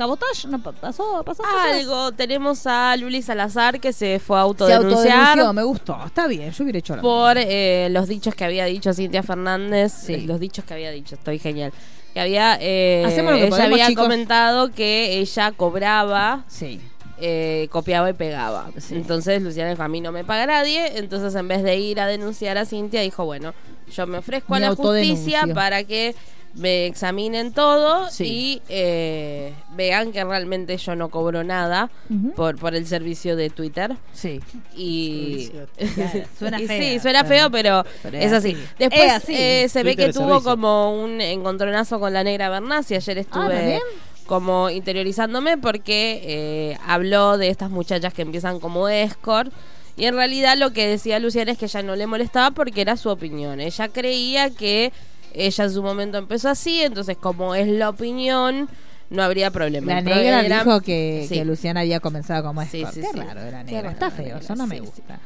no 0.49 0.63
pasó. 0.63 1.25
Algo, 1.63 2.13
tenemos 2.13 2.67
a 2.67 2.97
Luli 2.97 3.23
Salazar 3.23 3.81
que 3.81 3.93
se 3.93 4.19
fue 4.19 4.37
a 4.37 4.41
Se 4.41 4.45
autodenunciar 4.45 5.19
autodenunció, 5.21 5.53
me 5.53 5.63
gustó. 5.63 5.99
Está 6.07 6.27
bien, 6.27 6.51
yo 6.51 6.65
hubiera 6.65 6.79
hecho 6.79 6.97
lo 6.97 7.03
por 7.03 7.37
mismo. 7.37 7.51
eh, 7.53 7.89
los 7.91 8.09
dichos 8.09 8.35
que 8.35 8.45
había 8.45 8.65
dicho 8.67 8.93
Cintia 8.93 9.23
Fernández. 9.23 9.93
Sí. 9.93 10.15
eh, 10.15 10.25
Los 10.27 10.41
dichos 10.41 10.65
que 10.65 10.75
había 10.75 10.91
dicho, 10.91 11.15
estoy 11.15 11.39
genial. 11.39 11.73
Que 12.13 12.21
había, 12.21 12.59
eh, 12.61 13.03
Hacemos 13.07 13.33
lo 13.33 13.39
que 13.39 13.43
ella 13.47 13.51
podemos, 13.51 13.73
había 13.73 13.87
chicos. 13.89 14.05
comentado 14.05 14.71
que 14.73 15.19
ella 15.19 15.51
cobraba, 15.53 16.45
Sí. 16.47 16.81
eh, 17.21 17.67
copiaba 17.71 18.09
y 18.11 18.13
pegaba. 18.13 18.71
Sí. 18.79 18.95
Entonces 18.95 19.43
Luciana 19.43 19.71
dijo, 19.71 19.83
a 19.83 19.89
mí 19.89 20.01
no 20.01 20.13
me 20.13 20.25
paga 20.25 20.47
nadie. 20.47 20.99
Entonces 20.99 21.35
en 21.35 21.49
vez 21.49 21.63
de 21.63 21.77
ir 21.77 22.01
a 22.01 22.07
denunciar 22.07 22.57
a 22.59 22.65
Cintia, 22.67 23.01
dijo, 23.01 23.25
bueno, 23.25 23.53
yo 23.93 24.07
me 24.07 24.19
ofrezco 24.19 24.53
Me 24.53 24.59
a 24.59 24.61
la 24.71 24.75
justicia 24.77 25.43
para 25.55 25.83
que 25.85 26.15
me 26.57 26.87
examinen 26.87 27.53
todo 27.53 28.09
Sí. 28.11 28.25
y 28.25 28.63
eh, 28.69 29.53
vean 29.73 30.13
que 30.13 30.23
realmente 30.25 30.77
yo 30.77 30.95
no 30.95 31.09
cobro 31.09 31.43
nada 31.43 31.91
por, 32.37 32.57
por 32.59 32.75
el 32.75 32.87
servicio 32.87 33.35
de 33.37 33.51
Twitter. 33.51 33.97
Sí. 34.13 34.41
Y 34.77 35.49
Claro, 35.49 35.69
suena 36.39 36.61
y 36.61 36.67
feo, 36.67 36.81
sí, 36.81 36.99
suena 37.01 37.25
pero- 37.25 37.35
feo, 37.35 37.51
pero, 37.51 37.85
pero 38.03 38.19
es 38.19 38.27
es 38.27 38.33
así. 38.33 38.53
así. 38.53 38.65
Después 38.79 39.03
Es 39.05 39.13
así. 39.13 39.35
eh, 39.37 39.69
se 39.69 39.83
ve 39.83 39.97
que 39.97 40.13
tuvo 40.13 40.29
servicio. 40.29 40.51
como 40.51 41.03
un 41.03 41.21
encontronazo 41.21 41.99
con 41.99 42.13
la 42.13 42.23
negra 42.25 42.49
Bernasi. 42.51 42.95
Ayer 42.95 43.19
Ah, 43.19 43.21
estuve 43.21 43.81
como 44.27 44.71
interiorizándome 44.71 45.59
porque 45.59 46.21
eh, 46.25 46.79
habló 46.87 47.37
de 47.37 47.49
estas 47.49 47.71
muchachas 47.71 48.15
que 48.15 48.23
empiezan 48.23 48.61
como 48.61 48.89
escort. 48.89 49.53
Y 49.97 50.07
en 50.07 50.15
realidad 50.17 50.57
lo 50.57 50.73
que 50.73 50.87
decía 50.89 51.19
Luciana 51.21 51.53
es 51.53 51.59
que 51.59 51.67
ella 51.67 51.83
no 51.83 51.95
le 51.95 52.07
molestaba 52.07 52.51
porque 52.53 52.81
era 52.81 52.97
su 52.97 53.11
opinión. 53.11 53.61
Ella 53.61 53.89
creía 53.89 54.51
que 54.51 54.93
ella 55.35 55.65
en 55.65 55.71
su 55.73 55.83
momento 55.83 56.19
empezó 56.19 56.49
así, 56.49 56.81
entonces 56.83 57.17
como 57.17 57.55
es 57.55 57.67
la 57.69 57.89
opinión, 57.91 58.69
no 59.11 59.23
habría 59.23 59.51
problema. 59.51 59.93
La 59.95 60.01
negra 60.01 60.43
dijo 60.43 60.81
que, 60.81 61.27
Sí. 61.29 61.35
que 61.35 61.45
Luciana 61.45 61.81
había 61.81 62.01
comenzado 62.01 62.43
como 62.45 62.63
Sí, 62.65 62.79
escort. 62.79 62.95
sí, 62.95 63.01
Qué 63.13 63.21
raro 63.21 63.41
Qué 63.41 63.51
negra. 63.65 63.81
raro 63.83 63.91
Está 63.91 64.07
la 64.07 64.11
feo, 64.11 64.25
negra, 64.27 64.39
eso 64.41 64.55
no 64.57 64.67
me 64.67 64.81
gusta. 64.81 65.21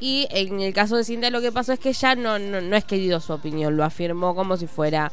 Y 0.00 0.26
en 0.30 0.60
el 0.60 0.72
caso 0.74 0.96
de 0.96 1.04
Cintia 1.04 1.30
lo 1.30 1.40
que 1.40 1.50
pasó 1.52 1.72
es 1.72 1.78
que 1.78 1.90
ella 1.90 2.14
no, 2.14 2.38
no, 2.38 2.60
no 2.60 2.76
es 2.76 2.84
que 2.84 2.96
dio 2.96 3.20
su 3.20 3.32
opinión, 3.32 3.76
lo 3.76 3.84
afirmó 3.84 4.34
como 4.34 4.56
si 4.56 4.66
fuera, 4.66 5.10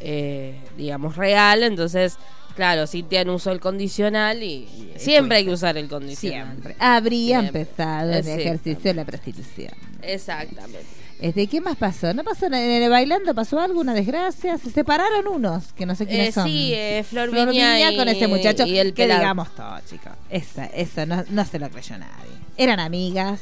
eh, 0.00 0.58
digamos, 0.76 1.16
real. 1.16 1.62
Entonces, 1.62 2.16
claro, 2.56 2.86
Cintia 2.86 3.24
no 3.24 3.34
usó 3.34 3.52
el 3.52 3.60
condicional 3.60 4.42
y 4.42 4.92
siempre 4.96 5.38
hay 5.38 5.44
que 5.46 5.52
usar 5.52 5.76
el 5.78 5.88
condicional. 5.88 6.48
Siempre. 6.50 6.76
Habría 6.78 7.40
Siempre. 7.40 7.60
empezado 7.62 8.12
el 8.12 8.28
ejercicio 8.28 8.82
de 8.84 8.94
la 8.94 9.04
prostitución. 9.04 9.72
Exactamente. 10.02 10.84
Este, 11.20 11.46
¿Qué 11.46 11.60
más 11.60 11.76
pasó? 11.76 12.12
¿No 12.12 12.22
pasó 12.24 12.46
en 12.46 12.54
el 12.54 12.90
bailando? 12.90 13.34
¿Pasó 13.34 13.58
alguna 13.60 13.94
desgracia? 13.94 14.58
Se 14.58 14.70
separaron 14.70 15.26
unos, 15.28 15.72
que 15.72 15.86
no 15.86 15.94
sé 15.94 16.06
quiénes 16.06 16.28
Eh, 16.30 16.32
son. 16.32 16.46
sí, 16.46 16.72
eh, 16.74 17.04
Flor, 17.08 17.30
Flor 17.30 17.48
Viña 17.50 17.74
Viña 17.76 17.92
y- 17.92 17.96
con 17.96 18.08
ese 18.08 18.26
muchacho 18.26 18.66
y 18.66 18.78
el 18.78 18.88
que 18.92 19.04
pelado. 19.04 19.20
digamos 19.20 19.54
todo, 19.54 19.78
chicos. 19.88 20.12
Esa, 20.28 20.66
eso 20.66 21.06
no, 21.06 21.24
no 21.30 21.44
se 21.44 21.58
lo 21.58 21.70
creyó 21.70 21.96
nadie. 21.98 22.30
Eran 22.56 22.80
amigas. 22.80 23.40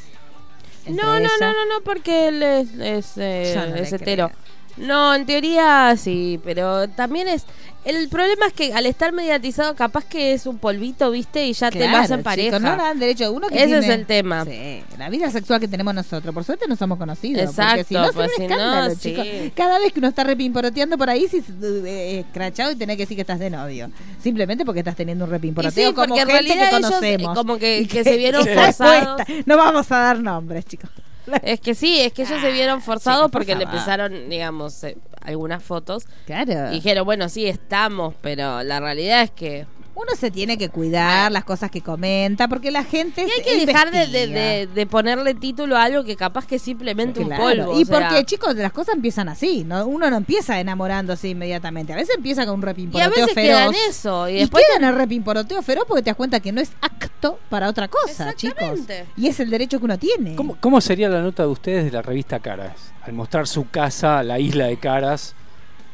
No, 0.86 0.94
no, 1.20 1.20
no, 1.20 1.52
no, 1.52 1.64
no, 1.78 1.84
porque 1.84 2.28
él 2.28 2.42
es, 2.42 2.68
es, 2.78 3.12
eh, 3.16 3.54
no 3.56 3.76
es 3.76 3.92
hetero. 3.92 4.28
creo. 4.28 4.38
No, 4.76 5.14
en 5.14 5.26
teoría 5.26 5.94
sí, 5.96 6.40
pero 6.44 6.88
también 6.88 7.28
es... 7.28 7.44
El 7.84 8.08
problema 8.08 8.46
es 8.46 8.52
que 8.52 8.72
al 8.74 8.86
estar 8.86 9.10
mediatizado 9.12 9.74
capaz 9.74 10.04
que 10.04 10.34
es 10.34 10.46
un 10.46 10.58
polvito, 10.58 11.10
¿viste? 11.10 11.46
Y 11.46 11.52
ya 11.52 11.68
te 11.68 11.78
Claro, 11.80 11.98
hacen 11.98 12.22
pareja. 12.22 12.60
no 12.60 12.76
dan 12.76 13.00
derecho. 13.00 13.32
Uno 13.32 13.48
que 13.48 13.56
Ese 13.56 13.66
tiene- 13.66 13.86
es 13.86 13.92
el 13.92 14.06
tema. 14.06 14.44
Sí, 14.44 14.84
la 14.98 15.10
vida 15.10 15.28
sexual 15.32 15.58
que 15.58 15.66
tenemos 15.66 15.92
nosotros. 15.92 16.32
Por 16.32 16.44
suerte 16.44 16.66
no 16.68 16.76
somos 16.76 16.96
conocidos. 16.96 17.42
Exacto, 17.42 17.82
si 17.88 17.94
no, 17.94 18.12
pues 18.12 18.30
si 18.36 18.46
no, 18.46 18.90
sí. 18.90 18.96
chicos. 19.00 19.26
Cada 19.56 19.80
vez 19.80 19.92
que 19.92 19.98
uno 19.98 20.06
está 20.10 20.22
repimporoteando 20.22 20.96
por 20.96 21.10
ahí, 21.10 21.26
si 21.26 21.38
eh, 21.60 22.20
escrachado 22.24 22.70
y 22.70 22.76
tenés 22.76 22.96
que 22.98 23.02
decir 23.02 23.16
que 23.16 23.22
estás 23.22 23.40
de 23.40 23.50
novio. 23.50 23.90
Simplemente 24.22 24.64
porque 24.64 24.78
estás 24.78 24.94
teniendo 24.94 25.24
un 25.24 25.32
repimporoteo 25.32 25.88
sí, 25.88 25.94
como 25.94 26.14
en 26.14 26.20
gente 26.20 26.32
realidad 26.34 26.54
que 26.70 26.76
ellos, 26.76 26.88
conocemos. 26.88 27.32
eh, 27.32 27.34
como 27.36 27.58
que- 27.58 27.78
Y 27.80 27.86
que 27.88 28.04
se 28.04 28.16
vieron 28.16 28.46
forzados. 28.54 29.22
No 29.44 29.56
vamos 29.56 29.90
a 29.90 29.98
dar 29.98 30.20
nombres, 30.20 30.64
chicos. 30.66 30.88
Es 31.42 31.60
que 31.60 31.74
sí, 31.74 32.00
es 32.00 32.12
que 32.12 32.22
ellos 32.22 32.40
se 32.40 32.52
vieron 32.52 32.80
forzados 32.82 33.30
porque 33.30 33.54
le 33.54 33.64
empezaron, 33.64 34.28
digamos, 34.28 34.84
eh, 34.84 34.96
algunas 35.20 35.62
fotos. 35.62 36.06
Claro. 36.26 36.70
Y 36.70 36.76
dijeron, 36.76 37.04
bueno, 37.04 37.28
sí, 37.28 37.46
estamos, 37.46 38.14
pero 38.20 38.62
la 38.62 38.80
realidad 38.80 39.22
es 39.22 39.30
que... 39.30 39.66
Uno 39.94 40.08
se 40.18 40.30
tiene 40.30 40.56
que 40.56 40.70
cuidar 40.70 41.30
las 41.30 41.44
cosas 41.44 41.70
que 41.70 41.82
comenta 41.82 42.48
porque 42.48 42.70
la 42.70 42.82
gente 42.82 43.26
Y 43.26 43.30
hay 43.30 43.42
que 43.60 43.66
dejar 43.66 43.90
de, 43.90 44.06
de- 44.06 44.26
de- 44.26 44.66
de 44.66 44.86
ponerle 44.86 45.34
título 45.34 45.76
a 45.76 45.82
algo 45.84 46.02
que 46.02 46.16
capaz 46.16 46.46
que 46.46 46.56
es 46.56 46.62
simplemente 46.62 47.22
Claro, 47.22 47.42
un 47.44 47.50
polvo. 47.66 47.78
Y 47.78 47.82
o 47.82 47.86
sea, 47.86 48.08
porque, 48.08 48.24
chicos, 48.24 48.56
las 48.56 48.72
cosas 48.72 48.94
empiezan 48.94 49.28
así, 49.28 49.64
¿no? 49.64 49.86
Uno 49.86 50.08
no 50.08 50.16
empieza 50.16 50.58
enamorándose 50.58 51.28
inmediatamente. 51.28 51.92
A 51.92 51.96
veces 51.96 52.16
empieza 52.16 52.46
con 52.46 52.54
un 52.54 52.60
y 52.60 52.64
a 52.64 52.66
repimporoteo 52.68 53.10
veces 53.26 53.34
feroz. 53.34 53.76
eso. 53.88 54.28
Y 54.28 54.32
Y, 54.32 54.38
después 54.40 54.64
queda 54.66 54.78
en 54.78 54.84
el 54.94 54.94
repimporoteo 54.98 55.60
feroz 55.62 55.84
porque 55.86 56.02
te 56.02 56.10
das 56.10 56.16
cuenta 56.16 56.40
que 56.40 56.52
no 56.52 56.60
es 56.62 56.72
acto 56.80 57.38
para 57.50 57.68
otra 57.68 57.88
cosa, 57.88 58.34
chicos. 58.34 58.56
Exactamente. 58.62 59.06
Y 59.18 59.26
es 59.28 59.40
el 59.40 59.50
derecho 59.50 59.78
que 59.78 59.84
uno 59.84 59.98
tiene. 59.98 60.36
¿Cómo, 60.36 60.56
cómo 60.58 60.80
sería 60.80 61.10
la 61.10 61.20
nota 61.20 61.42
de 61.42 61.48
ustedes 61.50 61.84
de 61.84 61.90
la 61.90 62.00
revista 62.02 62.40
Caras? 62.40 62.92
Al 63.02 63.12
mostrar 63.12 63.46
su 63.46 63.68
casa, 63.68 64.22
la 64.22 64.38
isla 64.38 64.66
de 64.66 64.78
Caras, 64.78 65.34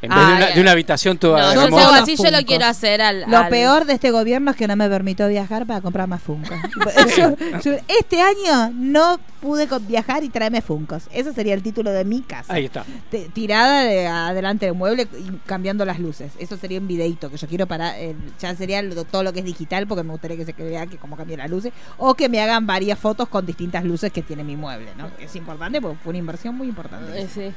En 0.01 0.11
vez 0.11 0.19
de, 0.19 0.25
Ah, 0.25 0.37
una, 0.37 0.47
de 0.47 0.61
una 0.61 0.71
habitación 0.73 1.19
toda 1.19 1.55
No, 1.55 1.65
Yo 1.65 1.71
como 1.71 1.79
así, 1.89 2.17
yo 2.17 2.31
lo 2.31 2.39
quiero 2.45 2.67
hacer 2.67 3.03
al. 3.03 3.23
Lo 3.23 3.49
peor 3.49 3.85
de 3.85 3.95
este 3.95 4.11
gobierno 4.13 4.53
es 4.53 4.57
que 4.57 4.69
no 4.69 4.77
me 4.77 4.89
permitió 4.89 5.27
viajar 5.29 5.67
para 5.67 5.81
comprar 5.81 6.07
más 6.09 6.23
Funkos. 6.23 6.57
Yo- 7.17 7.37
yo- 7.65 7.79
este 7.89 8.21
año 8.21 8.71
no 8.75 9.19
pude 9.41 9.67
viajar 9.89 10.23
y 10.25 10.29
traerme 10.29 10.63
Funkos. 10.63 11.05
Ese 11.13 11.33
sería 11.33 11.55
el 11.55 11.63
título 11.63 11.91
de 11.91 12.05
mi 12.05 12.21
casa. 12.23 12.53
Ahí 12.53 12.67
está. 12.67 12.85
Tirada 13.33 13.83
de 13.85 14.07
adelante 14.07 14.67
del 14.67 14.75
mueble 14.75 15.09
y 15.19 15.33
cambiando 15.47 15.85
las 15.85 15.99
luces. 15.99 16.33
Eso 16.39 16.57
sería 16.57 16.79
un 16.79 16.87
videito 16.89 17.31
que 17.31 17.37
yo 17.37 17.49
quiero 17.49 17.67
para. 17.67 17.99
eh, 17.99 18.15
ya 18.41 18.55
sería 18.55 18.83
lo- 18.83 19.05
todo 19.05 19.23
lo 19.23 19.33
que 19.33 19.41
es 19.41 19.45
digital, 19.45 19.87
porque 19.87 20.03
me 20.05 20.13
gustaría 20.13 20.37
que 20.37 20.45
se 20.45 20.53
vea 20.53 20.87
que 20.87 20.97
cómo 20.97 21.17
cambian 21.17 21.39
las 21.41 21.51
luces. 21.51 21.73
O 21.97 22.15
que 22.15 22.29
me 22.29 22.41
hagan 22.41 22.67
varias 22.67 22.99
fotos 22.99 23.29
con 23.29 23.45
distintas 23.47 23.85
luces 23.85 24.13
que 24.13 24.23
tiene 24.23 24.45
mi 24.45 24.55
mueble, 24.57 24.91
¿no? 24.97 25.11
Que 25.17 25.25
es 25.25 25.35
importante 25.37 25.81
porque 25.81 25.99
fue 26.03 26.11
una 26.11 26.19
inversión 26.19 26.55
muy 26.55 26.69
importante. 26.69 27.21
Eh, 27.21 27.29
sí. 27.33 27.53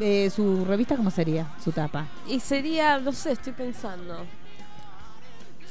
Eh, 0.00 0.30
¿Su 0.34 0.64
revista 0.64 0.96
cómo 0.96 1.10
sería? 1.10 1.46
Su 1.64 1.72
tapa. 1.72 2.06
Y 2.28 2.40
sería, 2.40 2.98
no 2.98 3.12
sé, 3.12 3.32
estoy 3.32 3.52
pensando. 3.54 4.24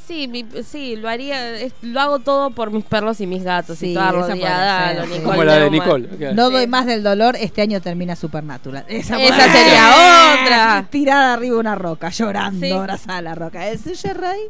Sí, 0.07 0.27
mi- 0.27 0.45
sí, 0.63 0.95
lo 0.95 1.09
haría, 1.09 1.57
es- 1.59 1.73
lo 1.81 1.99
hago 1.99 2.19
todo 2.19 2.51
por 2.51 2.69
mis 2.69 2.85
perros 2.85 3.19
y 3.21 3.25
mis 3.27 3.43
gatos 3.43 3.79
Sí, 3.79 3.91
y 3.91 3.93
toda 3.95 4.11
rodeada. 4.11 4.93
ser, 5.03 5.07
sí. 5.15 5.19
Como 5.23 5.43
la 5.43 5.55
de. 5.59 5.71
Nicole. 5.71 6.07
No 6.35 6.47
Sí. 6.47 6.53
doy 6.53 6.67
más 6.67 6.85
del 6.85 7.01
dolor, 7.01 7.35
este 7.39 7.63
año 7.63 7.81
termina 7.81 8.15
Supernatural. 8.15 8.85
Esa, 8.87 9.19
Esa 9.19 9.51
sería 9.51 10.35
otra. 10.43 10.87
Tirada 10.91 11.33
arriba 11.33 11.57
una 11.59 11.73
roca, 11.73 12.09
llorando, 12.09 12.63
Sí. 12.65 12.71
abrazada 12.71 13.17
a 13.17 13.21
la 13.23 13.33
roca. 13.35 13.67
¿Es 13.67 13.83
Ray? 14.13 14.41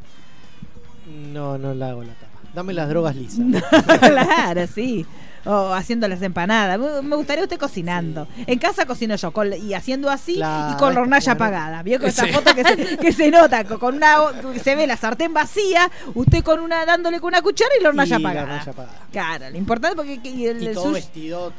No, 1.31 1.57
no 1.57 1.73
la 1.73 1.89
hago 1.91 2.03
la 2.03 2.13
tapa. 2.13 2.25
Dame 2.53 2.73
las 2.73 2.89
drogas 2.89 3.15
lisas. 3.15 3.39
claro, 3.99 4.67
sí. 4.67 5.05
O 5.45 5.73
haciendo 5.73 6.07
las 6.07 6.21
empanadas. 6.21 6.79
Me- 6.79 7.01
Me 7.01 7.15
gustaría 7.15 7.43
usted 7.43 7.57
cocinando. 7.59 8.27
En 8.47 8.57
casa 8.59 8.85
cocino 8.85 9.15
yo 9.15 9.31
con- 9.31 9.53
y 9.53 9.73
haciendo 9.73 10.09
así 10.09 10.35
Claro, 10.35 10.73
y 10.73 10.77
con 10.79 10.93
la 10.95 11.01
hornalla 11.01 11.31
apagada. 11.33 11.83
¿Vio 11.83 11.99
con 11.99 12.09
esa 12.09 12.25
Sí. 12.25 12.31
foto 12.31 12.53
que 12.55 12.63
se, 12.63 12.97
que 12.97 13.11
se 13.13 13.29
nota? 13.31 13.63
co- 13.63 13.77
Con 13.79 13.95
una, 13.95 14.21
o- 14.23 14.31
se 14.63 14.75
ve 14.75 14.87
la 14.87 14.97
sartén 14.97 15.33
vacía, 15.33 15.91
usted 16.15 16.43
con 16.43 16.59
una 16.59 16.85
dándole 16.85 17.19
con 17.19 17.27
una 17.29 17.41
cuchara 17.41 17.71
y 17.79 17.83
la 17.83 17.89
hornalla 17.89 18.17
Y 18.17 18.21
la 18.21 18.29
apagada. 18.29 18.47
hornalla 18.53 18.71
apagada. 18.71 18.99
Claro, 19.11 19.49
lo 19.51 19.57
importante 19.57 19.95
porque 19.95 20.21
que- 20.21 20.29
y 20.29 20.47
el, 20.47 20.63
Y 20.63 20.73
todo 20.73 20.89
sushi- 20.89 20.93
vestido. 20.93 21.53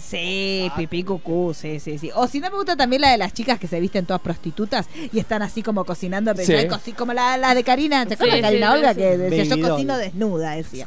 Sí, 0.00 0.70
pipí 0.76 1.02
cucú, 1.02 1.52
sí, 1.52 1.80
sí, 1.80 1.98
sí. 1.98 2.10
O 2.14 2.28
si 2.28 2.38
no 2.38 2.48
me 2.50 2.56
gusta 2.56 2.76
también 2.76 3.02
la 3.02 3.10
de 3.10 3.18
las 3.18 3.32
chicas 3.34 3.58
que 3.58 3.66
se 3.66 3.80
visten 3.80 4.06
todas 4.06 4.22
prostitutas 4.22 4.86
y 5.12 5.18
están 5.18 5.42
así 5.42 5.60
como 5.62 5.84
cocinando, 5.84 6.32
Sí. 6.36 6.92
como 6.96 7.12
la, 7.12 7.36
la 7.36 7.52
de 7.52 7.64
Karina, 7.64 8.04
¿te 8.06 8.10
Sí, 8.10 8.14
acuerdas 8.14 8.36
de 8.36 8.38
sí, 8.38 8.42
Karina 8.44 8.66
sí, 8.72 8.78
Olga 8.78 8.94
sí. 8.94 9.00
que 9.00 9.18
decía 9.18 9.56
yo 9.56 9.68
cocino 9.68 9.96
desnuda, 9.98 10.52
decía. 10.52 10.86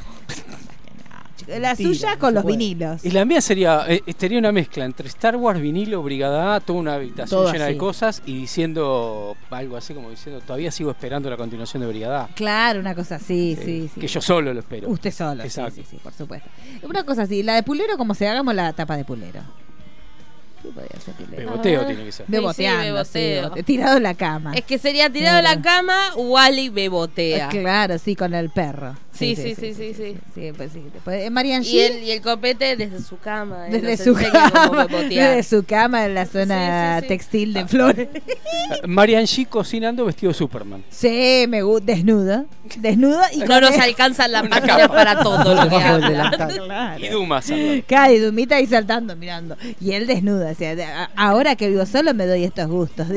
La 1.59 1.69
Mentira, 1.69 1.89
suya 1.89 2.17
con 2.17 2.33
los 2.33 2.43
puede. 2.43 2.57
vinilos. 2.57 3.03
Y 3.05 3.11
la 3.11 3.25
mía 3.25 3.41
sería, 3.41 3.85
eh, 3.87 4.01
sería 4.17 4.39
una 4.39 4.51
mezcla 4.51 4.85
entre 4.85 5.07
Star 5.09 5.35
Wars, 5.35 5.59
vinilo, 5.59 6.01
Brigada 6.03 6.55
A, 6.55 6.59
toda 6.59 6.79
una 6.79 6.93
habitación 6.95 7.41
Todo 7.41 7.51
llena 7.51 7.65
así. 7.65 7.73
de 7.73 7.77
cosas 7.79 8.21
y 8.25 8.33
diciendo 8.41 9.35
algo 9.49 9.77
así 9.77 9.93
como 9.93 10.09
diciendo, 10.09 10.41
todavía 10.41 10.71
sigo 10.71 10.91
esperando 10.91 11.29
la 11.29 11.37
continuación 11.37 11.81
de 11.81 11.87
Brigada 11.87 12.23
A. 12.23 12.27
Claro, 12.35 12.79
una 12.79 12.95
cosa 12.95 13.15
así, 13.15 13.57
sí, 13.63 13.89
sí. 13.93 13.99
Que 13.99 14.07
yo 14.07 14.21
solo 14.21 14.53
lo 14.53 14.59
espero. 14.59 14.89
Usted 14.89 15.11
solo, 15.11 15.41
sí, 15.43 15.47
Exacto. 15.47 15.75
sí, 15.75 15.83
sí, 15.89 15.97
por 16.01 16.13
supuesto. 16.13 16.49
Una 16.83 17.03
cosa 17.03 17.23
así, 17.23 17.43
la 17.43 17.55
de 17.55 17.63
Pulero, 17.63 17.97
como 17.97 18.13
se 18.13 18.27
hagamos 18.27 18.53
la 18.55 18.73
tapa 18.73 18.95
de 18.97 19.05
Pulero. 19.05 19.41
¿Qué 20.61 20.69
podría 20.69 20.99
ser 20.99 21.15
Pulero? 21.15 21.37
Beboteo 21.49 21.85
tiene 21.87 22.03
que 22.05 22.11
ser. 22.11 22.25
Sí, 22.27 22.31
Beboteando, 22.31 23.03
sí, 23.03 23.11
sí, 23.13 23.19
bebote- 23.19 23.63
tirado 23.65 23.97
en 23.97 24.03
la 24.03 24.13
cama. 24.13 24.53
Es 24.53 24.63
que 24.63 24.77
sería 24.77 25.09
tirado 25.09 25.39
a 25.39 25.41
la 25.41 25.59
cama, 25.59 26.13
Wally 26.15 26.69
bebotea. 26.69 27.49
Claro, 27.49 27.97
sí, 27.97 28.15
con 28.15 28.35
el 28.35 28.51
perro. 28.51 28.95
Sí, 29.13 29.35
sí, 29.35 29.55
sí, 29.55 29.73
sí, 29.73 29.93
sí. 29.93 30.17
Sí, 30.33 30.51
pues 30.55 30.71
sí. 30.71 30.81
Después, 30.93 31.21
eh, 31.23 31.29
Marian 31.29 31.63
Y 31.63 31.65
G, 31.65 31.79
el, 31.91 32.03
y 32.03 32.11
el 32.11 32.21
copete 32.21 32.75
desde 32.75 33.01
su 33.01 33.17
cama. 33.19 33.67
él 33.67 33.81
desde 33.81 34.03
su 34.03 34.13
cama, 34.13 34.87
desde 34.87 35.43
su 35.43 35.63
cama 35.65 36.05
en 36.05 36.15
la 36.15 36.25
zona 36.25 36.95
Sí, 36.95 37.01
sí, 37.01 37.01
sí. 37.01 37.07
textil 37.07 37.53
de 37.53 37.67
flores. 37.67 38.07
Marian 38.87 39.25
G 39.25 39.47
cocinando 39.47 40.05
vestido 40.05 40.33
Superman. 40.33 40.83
Sí, 40.89 41.45
me 41.49 41.61
gusta, 41.61 41.85
desnuda, 41.93 42.45
desnuda 42.77 43.27
y 43.33 43.39
No 43.39 43.59
nos 43.61 43.77
alcanzan 43.77 44.31
las 44.31 44.47
páginas 44.47 44.87
para 44.87 45.21
todo 45.21 45.55
lo 45.55 45.69
que 45.69 45.75
habla. 45.75 46.09
delantal. 46.09 46.61
Claro. 46.65 47.01
Y 48.11 48.15
y 48.15 48.17
Dumita 48.19 48.55
ahí 48.55 48.65
saltando, 48.67 49.15
mirando. 49.15 49.57
Y 49.79 49.91
él 49.91 50.07
desnuda. 50.07 50.53
Ahora 51.15 51.55
que 51.55 51.69
vivo 51.69 51.85
solo 51.85 52.13
me 52.13 52.25
doy 52.25 52.43
estos 52.43 52.67
gustos. 52.67 53.07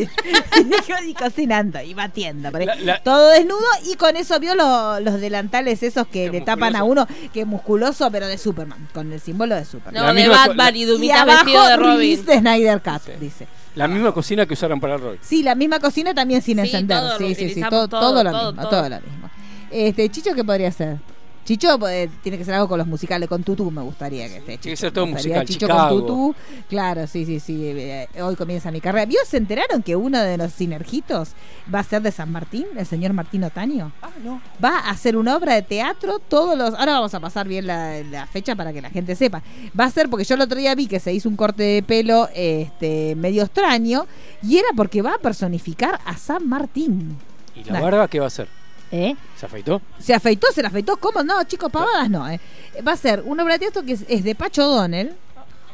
y 1.07 1.15
cocinando 1.15 1.81
y 1.81 1.95
batiendo. 1.95 2.51
por 2.51 2.61
ahí. 2.61 2.67
La- 2.67 2.75
la- 2.77 3.03
Todo 3.03 3.29
desnudo 3.31 3.65
y 3.91 3.95
con 3.97 4.17
eso 4.17 4.39
vio 4.41 4.55
lo- 4.55 5.01
los 5.01 5.21
delantales 5.21 5.83
esos 5.83 6.07
que 6.07 6.27
Qué 6.27 6.31
le 6.31 6.41
tapan 6.41 6.77
a 6.77 6.85
uno, 6.85 7.07
que 7.33 7.41
es 7.43 7.47
musculoso, 7.47 8.11
pero 8.11 8.27
de 8.27 8.39
Superman, 8.39 8.89
con 8.93 9.13
el 9.13 9.21
símbolo 9.21 9.55
de 9.55 9.65
Superman. 9.65 9.95
No, 10.07 10.13
La 10.13 10.21
de 10.23 10.29
Batman 10.29 10.77
y 10.77 11.11
abajo 11.11 11.45
vestido 11.45 11.67
de 11.69 11.77
Robin. 11.77 12.25
de 12.27 12.39
Snyder 12.39 12.83
Cut, 12.83 13.03
Sí. 13.05 13.13
dice. 13.21 13.47
La 13.75 13.89
misma 13.89 14.13
cocina 14.13 14.47
que 14.47 14.55
usaron 14.55 14.79
para 14.81 14.95
el 14.95 15.01
rol. 15.01 15.19
Sí, 15.21 15.43
la 15.43 15.55
misma 15.57 15.81
cocina 15.81 16.15
también 16.15 16.41
sin 16.43 16.59
Sí, 16.59 16.67
encender. 16.67 16.97
todo, 16.99 17.19
sí, 17.19 17.35
sí, 17.35 17.51
sí, 17.55 17.61
todo, 17.61 17.89
todo, 17.89 18.01
todo 18.01 18.23
lo 18.25 18.31
todo, 18.31 18.53
mismo, 18.53 18.63
todo. 18.63 18.71
todo 18.71 18.89
lo 18.89 19.01
mismo. 19.01 19.31
Este, 19.71 20.09
Chicho, 20.11 20.33
¿qué 20.35 20.45
podría 20.45 20.71
ser? 20.71 20.99
Chicho 21.45 21.79
eh, 21.89 22.09
tiene 22.23 22.39
que 22.39 22.45
ser 22.45 22.55
algo 22.55 22.69
con 22.69 22.79
los 22.79 22.87
musicales, 22.87 23.29
con 23.29 23.43
tutú 23.43 23.71
me 23.71 23.83
gustaría 23.83 24.27
que 24.29 24.37
esté. 24.39 24.57
Tiene 24.57 24.59
que 24.63 24.69
Chicho. 24.71 24.81
ser 24.81 24.93
todo 24.93 25.07
musical, 25.07 25.47
Chicho 25.47 25.67
Chicago. 25.67 25.89
con 25.89 26.01
tutú, 26.01 26.35
claro, 26.69 27.07
sí, 27.07 27.25
sí, 27.27 27.39
sí. 27.39 27.63
eh, 27.67 28.09
hoy 28.23 28.35
comienza 28.37 28.71
mi 28.71 28.81
carrera. 28.81 29.05
¿Vio? 29.07 29.19
¿Se 29.27 29.37
enteraron 29.37 29.83
que 29.83 29.95
uno 29.95 30.21
de 30.23 30.37
los 30.39 30.53
sinergitos 30.53 31.31
va 31.73 31.81
a 31.81 31.85
ser 31.85 32.01
de 32.03 32.11
San 32.13 32.33
Martín, 32.33 32.67
el 32.77 32.87
señor 32.87 33.13
Martín 33.13 33.45
Otaño? 33.45 33.93
Ah, 34.03 34.09
no. 34.25 34.41
Va 34.65 34.79
a 34.79 34.91
hacer 34.91 35.17
una 35.17 35.37
obra 35.37 35.55
de 35.55 35.63
teatro 35.63 36.19
todos 36.19 36.57
los... 36.57 36.75
Ahora 36.75 36.93
vamos 36.95 37.13
a 37.15 37.21
pasar 37.21 37.47
bien 37.47 37.67
la, 37.67 38.03
la 38.05 38.27
fecha 38.27 38.57
para 38.57 38.73
que 38.73 38.81
la 38.81 38.91
gente 38.91 39.15
sepa. 39.15 39.43
Va 39.79 39.85
a 39.85 39.91
ser, 39.91 40.09
porque 40.09 40.25
yo 40.25 40.35
el 40.37 40.41
otro 40.41 40.59
día 40.59 40.75
vi 40.75 40.87
que 40.87 40.99
se 41.01 41.13
hizo 41.13 41.29
un 41.29 41.37
corte 41.37 41.63
de 41.63 41.83
pelo 41.83 42.29
este 42.35 43.15
medio 43.17 43.43
extraño, 43.43 44.07
y 44.43 44.57
era 44.59 44.69
porque 44.77 45.03
va 45.03 45.15
a 45.15 45.19
personificar 45.19 46.01
a 46.07 46.17
San 46.17 46.49
Martín. 46.49 47.19
¿Y 47.55 47.65
la 47.65 47.75
Nah. 47.75 47.81
barba 47.83 48.09
qué 48.09 48.19
va 48.19 48.25
a 48.25 48.29
hacer? 48.29 48.49
¿Eh? 48.95 49.17
¿Se 49.37 49.47
afeitó? 49.47 49.83
Se 49.99 50.15
afeitó, 50.15 50.47
se 50.53 50.63
la 50.63 50.69
afeitó. 50.69 50.97
¿Cómo? 50.99 51.25
No, 51.25 51.43
chicos, 51.43 51.69
pavadas 51.73 52.09
no. 52.09 52.29
¿eh? 52.29 52.41
Va 52.87 52.93
a 52.93 52.97
ser 52.97 53.25
una 53.27 53.43
obra 53.43 53.55
de 53.55 53.59
teatro 53.59 53.83
que 53.83 53.95
es, 53.95 54.05
es 54.09 54.23
de 54.23 54.37
Pacho 54.37 54.65
Donnell, 54.69 55.17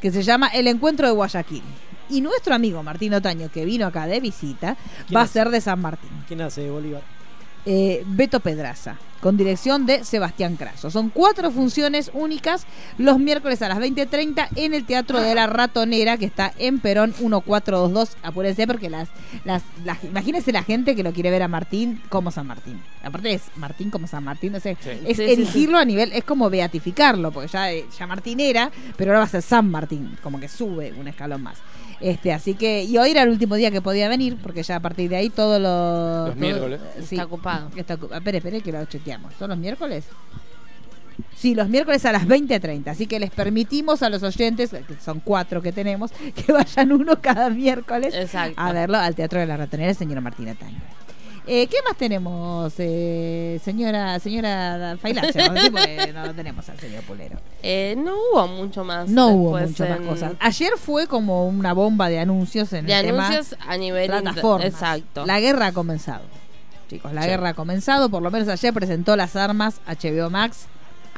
que 0.01 0.11
se 0.11 0.23
llama 0.23 0.49
El 0.49 0.67
Encuentro 0.69 1.07
de 1.07 1.13
Guayaquil. 1.13 1.63
Y 2.09 2.23
nuestro 2.23 2.55
amigo 2.55 2.83
Martín 2.83 3.13
Otaño, 3.13 3.51
que 3.51 3.67
vino 3.67 3.87
acá 3.87 4.07
de 4.07 4.21
visita, 4.21 4.75
¿Quién 5.07 5.19
va 5.19 5.23
a 5.23 5.27
ser 5.27 5.51
de 5.51 5.61
San 5.61 5.83
Martín. 5.83 6.09
¿Quién 6.27 6.41
hace 6.41 6.71
Bolívar? 6.71 7.03
Eh, 7.67 8.03
Beto 8.07 8.41
Pedraza, 8.41 8.97
con 9.21 9.37
dirección 9.37 9.85
de 9.85 10.03
Sebastián 10.05 10.57
Craso. 10.57 10.91
Son 10.91 11.11
cuatro 11.11 11.51
funciones 11.51 12.11
únicas 12.15 12.67
los 12.97 13.19
miércoles 13.19 13.61
a 13.61 13.69
las 13.69 13.79
20.30 13.79 14.49
en 14.57 14.73
el 14.73 14.87
Teatro 14.87 15.21
de 15.21 15.35
la 15.35 15.47
Ratonera, 15.47 16.17
que 16.17 16.25
está 16.25 16.53
en 16.59 16.81
Perón 16.81 17.11
1422. 17.21 18.17
Apúrense 18.23 18.67
porque 18.67 18.89
las, 18.89 19.09
las, 19.45 19.63
las- 19.85 20.03
imagínense 20.05 20.53
la 20.53 20.63
gente 20.63 20.97
que 20.97 21.03
lo 21.03 21.13
quiere 21.13 21.31
ver 21.31 21.43
a 21.43 21.49
Martín 21.49 22.01
como 22.09 22.31
San 22.31 22.47
Martín. 22.47 22.81
Aparte 23.03 23.33
es 23.35 23.43
Martín 23.57 23.91
como 23.91 24.07
San 24.07 24.25
Martín, 24.25 24.53
no 24.53 24.61
sé, 24.61 24.77
Sí. 24.83 24.91
es 25.07 25.17
Sí, 25.19 25.27
sí, 25.27 25.33
erigirlo 25.33 25.79
a 25.79 25.85
nivel, 25.85 26.13
es 26.13 26.25
como 26.25 26.49
beatificarlo, 26.51 27.31
porque 27.31 27.49
ya, 27.49 27.73
eh, 27.73 27.85
ya 27.99 28.07
Martín 28.07 28.41
era, 28.41 28.71
pero 28.97 29.11
ahora 29.11 29.21
va 29.21 29.25
a 29.27 29.29
ser 29.29 29.43
San 29.43 29.71
Martín, 29.71 30.17
como 30.23 30.41
que 30.41 30.49
sube 30.49 30.93
un 30.99 31.09
escalón 31.09 31.43
más. 31.43 31.59
Este, 32.01 32.33
así 32.33 32.55
que, 32.55 32.85
y 32.85 32.97
hoy 32.97 33.11
era 33.11 33.23
el 33.25 33.29
último 33.29 33.55
día 33.57 33.71
que 33.71 33.83
podía 33.83 34.09
venir, 34.09 34.37
porque 34.43 34.63
ya 34.63 34.77
a 34.77 34.81
partir 34.81 35.11
de 35.11 35.17
ahí 35.17 35.29
todos 35.31 35.61
los... 35.61 36.29
Los 36.29 36.35
todo- 36.35 36.41
miércoles. 36.41 36.81
sí, 37.07 37.15
Está 37.17 37.27
ocupado. 37.27 37.71
Está 37.77 37.95
Espere, 38.13 38.39
espere 38.39 38.61
que 38.63 38.73
lo 38.73 38.85
chequeamos. 38.87 39.35
¿Son 39.39 39.51
los 39.51 39.59
miércoles? 39.59 40.05
Sí, 41.37 41.55
los 41.55 41.69
miércoles 41.69 42.05
a 42.07 42.13
las 42.13 42.27
20.30. 42.27 42.87
Así 42.89 43.07
que 43.07 43.21
les 43.21 43.31
permitimos 43.31 44.03
a 44.03 44.09
los 44.09 44.23
oyentes, 44.23 44.71
que 44.71 44.95
son 45.03 45.21
cuatro 45.21 45.61
que 45.63 45.73
tenemos, 45.73 46.11
que 46.35 46.53
vayan 46.53 46.93
uno 46.93 47.21
cada 47.21 47.51
miércoles 47.51 48.15
Exacto. 48.15 48.55
a 48.57 48.73
verlo 48.73 48.97
al 48.99 49.15
Teatro 49.15 49.39
de 49.41 49.47
la 49.47 49.57
Ratonera, 49.59 49.93
señora 49.95 50.21
Martina 50.23 50.55
Taño. 50.55 50.79
Eh, 51.47 51.67
¿Qué 51.67 51.77
más 51.85 51.97
tenemos, 51.97 52.73
eh, 52.79 53.59
señora 53.65 54.19
señora 54.21 54.97
Failache? 55.01 55.41
No 56.13 56.27
lo 56.27 56.35
tenemos 56.35 56.69
al 56.69 56.79
señor 56.79 57.03
Pulero. 57.05 57.39
Eh, 57.63 57.95
no 57.99 58.15
hubo 58.33 58.47
mucho 58.47 58.85
más. 58.85 59.09
No 59.09 59.29
hubo 59.29 59.59
mucho 59.59 59.87
más 59.87 60.01
cosas. 60.01 60.33
Ayer 60.39 60.73
fue 60.77 61.07
como 61.07 61.47
una 61.49 61.73
bomba 61.73 62.09
de 62.09 62.21
anuncios 62.21 62.73
en 62.73 62.87
De 62.87 62.93
el 62.99 63.07
tema 63.07 63.27
anuncios 63.29 63.59
a 63.67 63.77
nivel 63.77 64.07
plataformas. 64.09 64.67
Exacto. 64.67 65.27
La 65.27 65.41
guerra 65.41 65.69
ha 65.69 65.73
comenzado. 65.73 66.23
Chicos, 66.89 67.13
la 67.13 67.23
Sí. 67.23 67.29
guerra 67.29 67.49
ha 67.51 67.55
comenzado. 67.55 68.11
Por 68.11 68.23
lo 68.23 68.31
menos 68.31 68.49
ayer 68.49 68.73
presentó 68.75 69.17
las 69.17 69.35
armas 69.37 69.81
HBO 69.87 70.29
Max. 70.31 70.67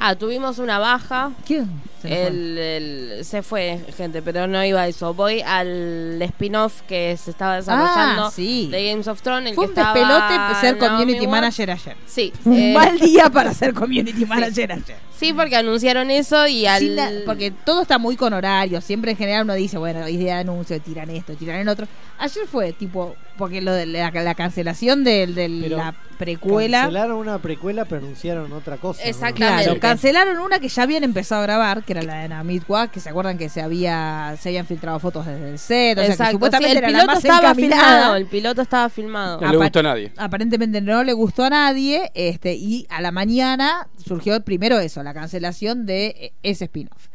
Ah, 0.05 0.15
tuvimos 0.15 0.59
una 0.59 0.79
baja. 0.79 1.31
¿Quién? 1.47 1.81
Se 2.01 2.09
fue. 2.09 2.27
El, 2.27 2.57
el- 2.57 3.25
se 3.25 3.41
fue 3.41 3.79
gente, 3.95 4.21
pero 4.21 4.47
no 4.47 4.61
iba 4.65 4.81
a 4.81 4.87
eso. 4.89 5.13
Voy 5.13 5.39
al 5.41 6.21
spin-off 6.21 6.81
que 6.81 7.15
se 7.15 7.31
estaba 7.31 7.55
desarrollando 7.55 8.25
Ah, 8.25 8.31
sí. 8.31 8.67
de 8.69 8.89
Games 8.91 9.07
of 9.07 9.21
Thrones. 9.21 9.51
El 9.51 9.55
Fue 9.55 9.65
que 9.67 9.71
un 9.71 9.77
estaba 9.79 9.93
despelote 9.93 10.59
ser 10.59 10.77
Naomi 10.77 10.89
community 11.05 11.27
manager 11.27 11.71
ayer. 11.71 11.95
Sí. 12.05 12.33
Un 12.43 12.53
eh, 12.59 12.73
mal 12.73 12.99
día 12.99 13.29
para 13.29 13.53
ser 13.53 13.73
community 13.73 14.25
manager 14.27 14.73
ayer. 14.73 14.97
Sí, 15.17 15.31
porque 15.33 15.55
anunciaron 15.55 16.11
eso 16.11 16.47
y 16.47 16.65
al... 16.65 16.95
La- 16.95 17.11
porque 17.25 17.51
todo 17.51 17.81
está 17.83 17.97
muy 17.97 18.15
con 18.15 18.33
horario. 18.33 18.81
Siempre 18.81 19.11
en 19.11 19.17
general 19.17 19.43
uno 19.43 19.53
dice, 19.53 19.77
bueno, 19.77 20.07
idea 20.09 20.35
de 20.35 20.41
anuncio, 20.41 20.79
tiran 20.81 21.09
esto, 21.09 21.33
tiran 21.35 21.57
el 21.57 21.69
otro. 21.69 21.87
Ayer 22.19 22.45
fue 22.47 22.73
tipo, 22.73 23.15
porque 23.37 23.61
lo 23.61 23.71
de 23.73 23.85
la, 23.85 24.11
la 24.11 24.35
cancelación 24.35 25.03
de, 25.03 25.27
de 25.27 25.49
la 25.69 25.93
precuela. 26.17 26.81
Cancelaron 26.83 27.17
una 27.17 27.39
precuela, 27.39 27.85
pero 27.85 28.01
anunciaron 28.01 28.51
otra 28.53 28.77
cosa. 28.77 29.01
¿no? 29.03 29.09
Exactamente. 29.09 29.63
Claro, 29.65 29.79
cancelaron 29.79 30.39
una 30.39 30.59
que 30.59 30.69
ya 30.69 30.83
habían 30.83 31.03
empezado 31.03 31.41
a 31.41 31.45
grabar, 31.45 31.83
que 31.83 31.93
era 31.93 32.01
la 32.03 32.15
de 32.21 32.29
Namitwa, 32.29 32.87
que 32.89 32.99
se 32.99 33.09
acuerdan 33.09 33.37
que 33.37 33.49
se 33.49 33.61
había 33.61 34.35
se 34.39 34.49
habían 34.49 34.65
filtrado 34.65 34.99
fotos 34.99 35.25
desde 35.25 35.49
el 35.49 35.59
set, 35.59 35.97
o 35.97 36.03
sea 36.03 36.25
que 36.27 36.31
supuestamente 36.31 36.71
sí, 36.71 36.77
el 36.77 36.77
era 36.77 36.87
la 36.91 36.99
piloto 36.99 37.07
más 37.15 37.25
estaba 37.25 37.55
filmado, 37.55 38.15
el 38.15 38.25
piloto 38.27 38.61
estaba 38.61 38.89
filmado. 38.89 39.41
No 39.41 39.51
le 39.51 39.57
gustó 39.57 39.79
a 39.79 39.83
nadie. 39.83 40.11
Aparentemente 40.17 40.81
no 40.81 41.03
le 41.03 41.13
gustó 41.13 41.43
a 41.45 41.49
nadie, 41.49 42.11
este, 42.13 42.53
y 42.53 42.85
a 42.89 43.01
la 43.01 43.11
mañana 43.11 43.87
surgió 43.97 44.39
primero 44.41 44.79
eso, 44.79 45.01
la 45.03 45.12
cancelación 45.13 45.85
de 45.85 46.07
eh, 46.07 46.33
ese 46.43 46.65
spin-off. 46.65 47.07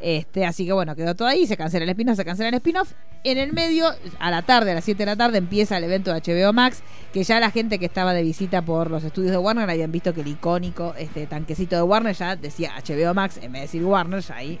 Este, 0.00 0.46
así 0.46 0.64
que 0.66 0.72
bueno, 0.72 0.94
quedó 0.94 1.16
todo 1.16 1.26
ahí, 1.26 1.46
se 1.48 1.56
cancela 1.56 1.82
el 1.84 1.90
spin-off, 1.90 2.16
se 2.16 2.24
cancela 2.24 2.48
el 2.48 2.54
spin-off. 2.54 2.92
En 3.24 3.38
el 3.38 3.52
medio, 3.52 3.88
a 4.20 4.30
la 4.30 4.42
tarde, 4.42 4.70
a 4.70 4.74
las 4.74 4.84
7 4.84 4.98
de 4.98 5.06
la 5.06 5.16
tarde, 5.16 5.38
empieza 5.38 5.76
el 5.78 5.84
evento 5.84 6.12
de 6.14 6.20
HBO 6.20 6.52
Max, 6.52 6.82
que 7.12 7.24
ya 7.24 7.40
la 7.40 7.50
gente 7.50 7.78
que 7.78 7.86
estaba 7.86 8.12
de 8.12 8.22
visita 8.22 8.62
por 8.62 8.90
los 8.90 9.02
estudios 9.02 9.32
de 9.32 9.38
Warner 9.38 9.68
habían 9.68 9.90
visto 9.90 10.12
que 10.14 10.20
el 10.20 10.28
icónico 10.28 10.94
este 10.98 11.26
tanquecito 11.26 11.74
de 11.74 11.82
Warner 11.82 12.14
ya 12.14 12.36
decía 12.36 12.72
HBO 12.86 13.14
Max, 13.14 13.38
en 13.38 13.50
vez 13.52 13.60
de 13.62 13.66
decir 13.66 13.84
Warner, 13.84 14.20
ya 14.20 14.36
ahí 14.36 14.60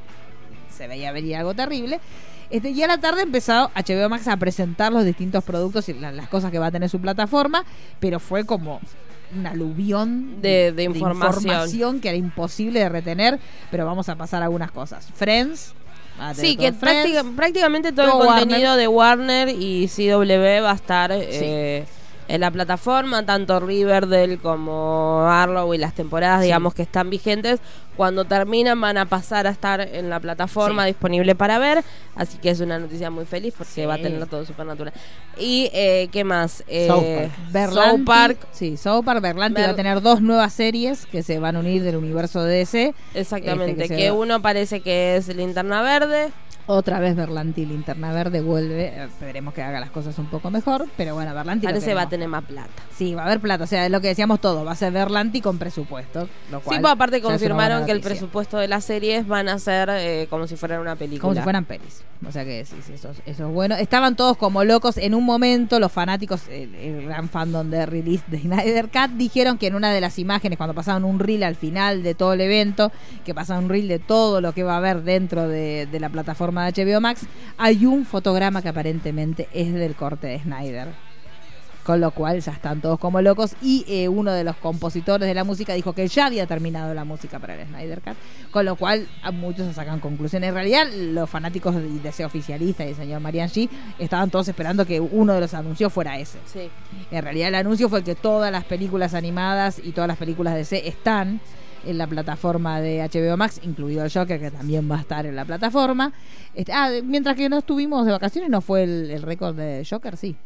se 0.74 0.88
veía 0.88 1.12
venir 1.12 1.36
algo 1.36 1.54
terrible. 1.54 2.00
Este, 2.50 2.70
y 2.70 2.82
a 2.82 2.86
la 2.86 2.98
tarde 2.98 3.22
empezó 3.22 3.70
HBO 3.74 4.08
Max 4.08 4.26
a 4.28 4.36
presentar 4.36 4.92
los 4.92 5.04
distintos 5.04 5.44
productos 5.44 5.88
y 5.88 5.94
la- 5.94 6.12
las 6.12 6.28
cosas 6.28 6.50
que 6.50 6.58
va 6.58 6.66
a 6.66 6.70
tener 6.72 6.88
su 6.88 7.00
plataforma, 7.00 7.64
pero 8.00 8.18
fue 8.20 8.44
como 8.44 8.80
un 9.36 9.46
aluvión 9.46 10.40
De- 10.40 10.72
de 10.72 10.82
información. 10.84 11.42
información 11.44 12.00
que 12.00 12.08
era 12.08 12.16
imposible 12.18 12.80
de 12.80 12.88
retener, 12.88 13.38
pero 13.70 13.84
vamos 13.86 14.08
a 14.08 14.16
pasar 14.16 14.42
a 14.42 14.46
algunas 14.46 14.70
cosas. 14.70 15.08
Friends. 15.14 15.74
Sí, 16.34 16.56
que 16.56 16.72
Friends. 16.72 16.78
práctica- 16.78 17.24
prácticamente 17.36 17.92
todo, 17.92 18.06
todo 18.06 18.22
el 18.22 18.26
Warner. 18.28 18.42
contenido 18.44 18.76
de 18.76 18.86
Warner 18.88 19.48
y 19.48 19.88
CW 19.88 20.62
va 20.62 20.70
a 20.70 20.74
estar 20.74 21.10
eh, 21.12 21.84
en 22.28 22.40
la 22.40 22.50
plataforma, 22.50 23.24
tanto 23.26 23.60
Riverdale 23.60 24.38
como 24.38 25.26
Arrow 25.28 25.74
y 25.74 25.78
las 25.78 25.94
temporadas, 25.94 26.40
Sí. 26.40 26.44
digamos, 26.46 26.74
que 26.74 26.82
están 26.82 27.10
vigentes. 27.10 27.60
Cuando 27.96 28.24
terminan 28.24 28.80
van 28.80 28.98
a 28.98 29.06
pasar 29.06 29.46
a 29.46 29.50
estar 29.50 29.80
en 29.80 30.10
la 30.10 30.18
plataforma 30.18 30.84
disponible 30.84 31.36
para 31.36 31.60
ver, 31.60 31.84
así 32.16 32.38
que 32.38 32.50
es 32.50 32.58
una 32.58 32.76
noticia 32.80 33.08
muy 33.08 33.24
feliz 33.24 33.54
porque 33.56 33.72
Sí. 33.72 33.84
va 33.86 33.94
a 33.94 33.98
tener 33.98 34.26
todo 34.26 34.44
Supernatural. 34.44 34.92
Y, 35.38 35.70
eh, 35.72 36.08
¿qué 36.10 36.24
más? 36.24 36.64
Eh, 36.66 36.88
South 36.88 37.04
Park. 37.04 37.30
Berlanti, 37.52 37.90
South 37.96 38.04
Park, 38.04 38.38
Sí, 38.50 38.76
South 38.76 39.04
Park, 39.04 39.20
Berlanti 39.20 39.60
Ber- 39.60 39.68
va 39.68 39.72
a 39.74 39.76
tener 39.76 40.00
dos 40.02 40.20
nuevas 40.22 40.52
series 40.52 41.06
que 41.06 41.22
se 41.22 41.38
van 41.38 41.54
a 41.54 41.60
unir 41.60 41.84
del 41.84 41.94
universo 41.96 42.42
de 42.42 42.56
DC. 42.56 42.94
exactamente, 43.14 43.84
Este, 43.84 43.94
que 43.94 44.02
que, 44.04 44.10
uno 44.10 44.42
parece 44.42 44.80
que 44.80 45.16
es 45.16 45.28
Linterna 45.28 45.80
Verde. 45.82 46.32
Otra 46.66 46.98
vez 46.98 47.14
Berlanti, 47.14 47.66
Linterna 47.66 48.12
Verde, 48.12 48.40
vuelve. 48.40 48.86
Eh, 48.86 49.04
Esperemos 49.04 49.52
que 49.52 49.62
haga 49.62 49.80
las 49.80 49.90
cosas 49.90 50.18
un 50.18 50.26
poco 50.26 50.50
mejor. 50.50 50.86
Pero 50.96 51.14
bueno, 51.14 51.34
Berlanti. 51.34 51.66
Parece 51.66 51.92
va 51.94 52.02
a 52.02 52.08
tener 52.08 52.28
más 52.28 52.44
plata. 52.44 52.70
Sí, 52.96 53.14
va 53.14 53.22
a 53.22 53.26
haber 53.26 53.40
plata. 53.40 53.64
O 53.64 53.66
sea, 53.66 53.84
es 53.84 53.90
lo 53.90 54.00
que 54.00 54.08
decíamos 54.08 54.40
todo. 54.40 54.64
Va 54.64 54.72
a 54.72 54.76
ser 54.76 54.92
Berlanti 54.92 55.40
con 55.42 55.58
presupuesto. 55.58 56.28
Lo 56.50 56.60
Sí, 56.60 56.78
pues 56.80 56.86
aparte 56.86 57.20
confirmaron 57.20 57.84
que 57.84 57.92
el 57.92 58.00
presupuesto 58.00 58.56
de 58.58 58.68
las 58.68 58.84
series 58.84 59.26
van 59.26 59.48
a 59.48 59.58
ser 59.58 59.90
eh, 59.92 60.26
como 60.30 60.46
si 60.46 60.56
fueran 60.56 60.80
una 60.80 60.96
película. 60.96 61.20
Como 61.20 61.34
si 61.34 61.40
fueran 61.42 61.64
pelis. 61.66 62.02
O 62.26 62.32
sea 62.32 62.44
que 62.46 62.64
sí, 62.64 62.76
sí, 62.86 62.94
eso, 62.94 63.10
es- 63.10 63.20
eso 63.26 63.46
es 63.48 63.52
bueno. 63.52 63.74
Estaban 63.74 64.16
todos 64.16 64.38
como 64.38 64.64
locos. 64.64 64.96
En 64.96 65.14
un 65.14 65.24
momento, 65.24 65.78
los 65.78 65.92
fanáticos, 65.92 66.48
el, 66.48 66.74
el 66.76 67.04
gran 67.04 67.28
fandom 67.28 67.68
de 67.68 67.84
release 67.84 68.24
de 68.28 68.38
Snyder 68.38 68.88
Cut, 68.88 69.10
dijeron 69.18 69.58
que 69.58 69.66
en 69.66 69.74
una 69.74 69.92
de 69.92 70.00
las 70.00 70.18
imágenes, 70.18 70.56
cuando 70.56 70.72
pasaban 70.72 71.04
un 71.04 71.18
reel 71.18 71.42
al 71.42 71.56
final 71.56 72.02
de 72.02 72.14
todo 72.14 72.32
el 72.32 72.40
evento, 72.40 72.90
que 73.26 73.34
pasaban 73.34 73.64
un 73.64 73.70
reel 73.70 73.88
de 73.88 73.98
todo 73.98 74.40
lo 74.40 74.52
que 74.52 74.62
va 74.62 74.74
a 74.74 74.76
haber 74.78 75.02
dentro 75.02 75.46
de, 75.48 75.86
de 75.90 76.00
la 76.00 76.08
plataforma 76.08 76.53
de 76.62 76.72
HBO 76.72 77.00
Max, 77.00 77.22
hay 77.58 77.86
un 77.86 78.04
fotograma 78.04 78.62
que 78.62 78.68
aparentemente 78.68 79.48
es 79.52 79.72
del 79.72 79.94
corte 79.94 80.26
de 80.26 80.40
Snyder. 80.40 80.88
Con 81.84 82.00
lo 82.00 82.12
cual 82.12 82.40
ya 82.40 82.52
están 82.52 82.80
todos 82.80 82.98
como 82.98 83.20
locos. 83.20 83.56
Y 83.60 83.84
eh, 83.86 84.08
uno 84.08 84.32
de 84.32 84.42
los 84.42 84.56
compositores 84.56 85.28
de 85.28 85.34
la 85.34 85.44
música 85.44 85.74
dijo 85.74 85.92
que 85.92 86.08
ya 86.08 86.26
había 86.26 86.46
terminado 86.46 86.94
la 86.94 87.04
música 87.04 87.38
para 87.38 87.60
el 87.60 87.68
Snyder 87.68 88.00
Cut. 88.00 88.14
Con 88.50 88.64
lo 88.64 88.76
cual 88.76 89.06
a 89.22 89.30
muchos 89.30 89.66
se 89.66 89.74
sacan 89.74 90.00
conclusiones. 90.00 90.48
En 90.48 90.54
realidad, 90.54 90.86
los 90.90 91.28
fanáticos 91.28 91.74
de 91.74 92.08
ese 92.08 92.24
oficialista 92.24 92.86
y 92.86 92.88
el 92.88 92.96
señor 92.96 93.20
Marian 93.20 93.50
G 93.50 93.68
estaban 93.98 94.30
todos 94.30 94.48
esperando 94.48 94.86
que 94.86 94.98
uno 94.98 95.34
de 95.34 95.42
los 95.42 95.52
anuncios 95.52 95.92
fuera 95.92 96.18
ese. 96.18 96.38
Sí. 96.46 96.70
En 97.10 97.22
realidad, 97.22 97.48
el 97.48 97.56
anuncio 97.56 97.90
fue 97.90 98.02
que 98.02 98.14
todas 98.14 98.50
las 98.50 98.64
películas 98.64 99.12
animadas 99.12 99.78
y 99.78 99.92
todas 99.92 100.08
las 100.08 100.16
películas 100.16 100.54
de 100.54 100.60
DC 100.60 100.88
están 100.88 101.42
en 101.86 101.98
la 101.98 102.06
plataforma 102.06 102.80
de 102.80 103.00
HBO 103.02 103.36
Max, 103.36 103.60
incluido 103.62 104.04
el 104.04 104.12
Joker, 104.12 104.40
que 104.40 104.50
también 104.50 104.90
va 104.90 104.96
a 104.96 105.00
estar 105.00 105.26
en 105.26 105.36
la 105.36 105.44
plataforma. 105.44 106.12
Este, 106.54 106.72
ah, 106.72 106.90
mientras 107.04 107.36
que 107.36 107.48
no 107.48 107.58
estuvimos 107.58 108.04
de 108.06 108.12
vacaciones, 108.12 108.50
¿no 108.50 108.60
fue 108.60 108.84
el, 108.84 109.10
el 109.10 109.22
récord 109.22 109.54
de 109.56 109.86
Joker? 109.88 110.16
Sí. 110.16 110.36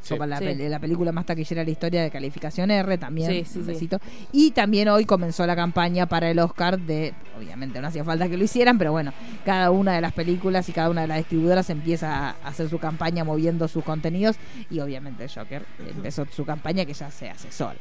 Sí. 0.00 0.16
La, 0.18 0.38
Sí. 0.38 0.44
peli- 0.46 0.68
la 0.68 0.80
película 0.80 1.12
más 1.12 1.24
taquillera 1.26 1.60
de 1.60 1.66
la 1.66 1.70
historia 1.70 2.02
de 2.02 2.10
calificación 2.10 2.72
R 2.72 2.98
también. 2.98 3.30
Sí. 3.30 3.88
Y 4.32 4.50
también 4.50 4.88
hoy 4.88 5.04
comenzó 5.04 5.46
la 5.46 5.54
campaña 5.54 6.06
para 6.06 6.28
el 6.28 6.40
Oscar 6.40 6.76
de, 6.80 7.14
obviamente 7.38 7.80
no 7.80 7.86
hacía 7.86 8.02
falta 8.02 8.28
que 8.28 8.36
lo 8.36 8.42
hicieran, 8.42 8.78
pero 8.78 8.90
bueno, 8.90 9.12
cada 9.44 9.70
una 9.70 9.92
de 9.94 10.00
las 10.00 10.12
películas 10.12 10.68
y 10.68 10.72
cada 10.72 10.90
una 10.90 11.02
de 11.02 11.06
las 11.06 11.18
distribuidoras 11.18 11.70
empieza 11.70 12.30
a 12.30 12.34
hacer 12.44 12.68
su 12.68 12.80
campaña 12.80 13.22
moviendo 13.22 13.68
sus 13.68 13.84
contenidos 13.84 14.34
y 14.70 14.80
obviamente 14.80 15.28
Joker 15.28 15.64
empezó 15.94 16.26
su 16.32 16.44
campaña 16.44 16.84
que 16.84 16.94
ya 16.94 17.08
se 17.12 17.30
hace 17.30 17.52
sola. 17.52 17.76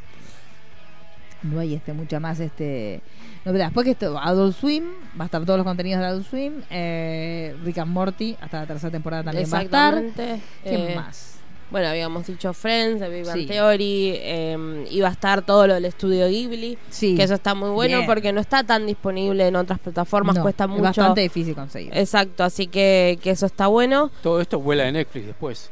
No 1.44 1.60
hay 1.60 1.74
este 1.74 1.94
mucha 1.94 2.20
más 2.20 2.40
este 2.40 3.02
novedad. 3.46 3.66
Después 3.66 3.86
que 3.86 3.92
esto, 3.92 4.18
Adult 4.20 4.56
Swim, 4.56 4.84
va 5.20 5.24
a 5.24 5.26
estar 5.26 5.44
todos 5.46 5.58
los 5.58 5.66
contenidos 5.66 6.00
de 6.02 6.06
Adult 6.08 6.28
Swim, 6.28 6.54
eh, 6.70 7.56
Rick 7.64 7.80
and 7.80 7.92
Morty, 7.92 8.36
hasta 8.40 8.62
la 8.62 8.68
tercera 8.68 8.92
temporada 8.92 9.24
también 9.24 9.50
va 9.52 9.58
a 9.58 9.62
estar. 9.64 9.98
Exactamente. 9.98 10.42
¿Qué 10.64 10.92
Eh, 10.92 10.96
más? 10.96 11.38
Bueno, 11.72 11.88
habíamos 11.88 12.28
dicho 12.28 12.54
Friends, 12.54 13.00
The 13.00 13.08
Big 13.08 13.26
Bang 13.26 13.38
Sí. 13.38 13.46
Theory, 13.48 14.12
eh, 14.18 14.86
iba 14.92 15.08
a 15.08 15.12
estar 15.12 15.42
todo 15.42 15.68
lo 15.68 15.74
del 15.74 15.86
estudio 15.86 16.28
Ghibli, 16.28 16.78
Sí. 16.90 17.16
que 17.16 17.24
eso 17.24 17.36
está 17.36 17.56
muy 17.56 17.70
bueno 17.70 17.96
Bien. 18.00 18.06
porque 18.08 18.34
no 18.34 18.42
está 18.42 18.64
tan 18.66 18.86
disponible 18.86 19.48
en 19.48 19.56
otras 19.56 19.80
plataformas, 19.80 20.36
No, 20.36 20.42
cuesta 20.44 20.66
es 20.66 20.70
mucho. 20.70 20.84
bastante 20.84 21.22
difícil 21.22 21.56
conseguir. 21.56 21.98
Exacto, 21.98 22.44
así 22.44 22.68
que, 22.68 23.18
que 23.24 23.30
eso 23.32 23.46
está 23.46 23.68
bueno. 23.68 24.12
Todo 24.22 24.42
esto 24.42 24.60
vuela 24.60 24.84
de 24.84 24.92
Netflix 24.92 25.26
después. 25.28 25.72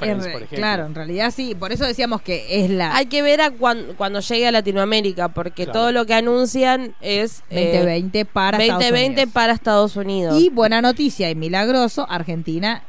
Friends, 0.00 0.26
por 0.26 0.36
ejemplo. 0.42 0.56
claro, 0.58 0.86
en 0.86 0.94
realidad 0.94 1.30
sí, 1.34 1.54
por 1.54 1.72
eso 1.72 1.84
decíamos 1.86 2.22
que 2.22 2.64
es 2.64 2.70
la 2.70 2.94
Hay 2.96 3.06
que 3.06 3.22
ver 3.22 3.40
a 3.40 3.50
cuan- 3.52 3.94
cuando 3.96 4.20
llegue 4.20 4.46
a 4.48 4.52
Latinoamérica, 4.52 5.28
porque 5.28 5.64
Claro. 5.64 5.72
todo 5.78 5.92
lo 5.92 6.06
que 6.06 6.14
anuncian 6.14 6.94
es 7.00 7.42
eh, 7.50 7.72
2020 7.74 8.24
para 8.24 8.58
Estados 8.58 8.80
2020 8.82 9.12
Unidos. 9.22 9.32
para 9.34 9.52
Estados 9.52 9.96
Unidos. 9.96 10.40
Y 10.40 10.48
buena 10.48 10.82
noticia 10.82 11.30
y 11.30 11.34
milagroso, 11.34 12.06
Argentina 12.08 12.82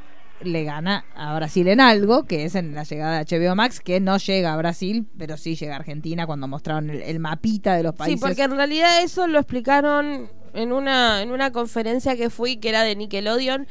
le 0.43 0.63
gana 0.63 1.05
a 1.15 1.35
Brasil 1.35 1.67
en 1.67 1.79
algo, 1.79 2.23
que 2.25 2.45
es 2.45 2.55
en 2.55 2.73
la 2.73 2.81
llegada 2.83 3.23
de 3.23 3.25
HBO 3.37 3.55
Max, 3.55 3.79
que 3.79 3.99
no 3.99 4.17
llega 4.17 4.53
a 4.53 4.57
Brasil, 4.57 5.05
pero 5.17 5.37
sí 5.37 5.55
llega 5.55 5.73
a 5.73 5.77
Argentina 5.77 6.25
cuando 6.25 6.47
mostraron 6.47 6.89
el, 6.89 7.03
el 7.03 7.19
mapita 7.19 7.75
de 7.75 7.83
los 7.83 7.91
Sí, 7.91 7.97
países. 7.99 8.21
porque 8.21 8.41
en 8.41 8.55
realidad 8.55 9.03
eso 9.03 9.27
lo 9.27 9.37
explicaron 9.37 10.31
en 10.55 10.71
una, 10.71 11.21
en 11.21 11.29
una 11.29 11.51
conferencia 11.51 12.15
que 12.15 12.31
fui, 12.31 12.57
que 12.57 12.69
era 12.69 12.81
de 12.81 12.95
Nickelodeon, 12.95 13.67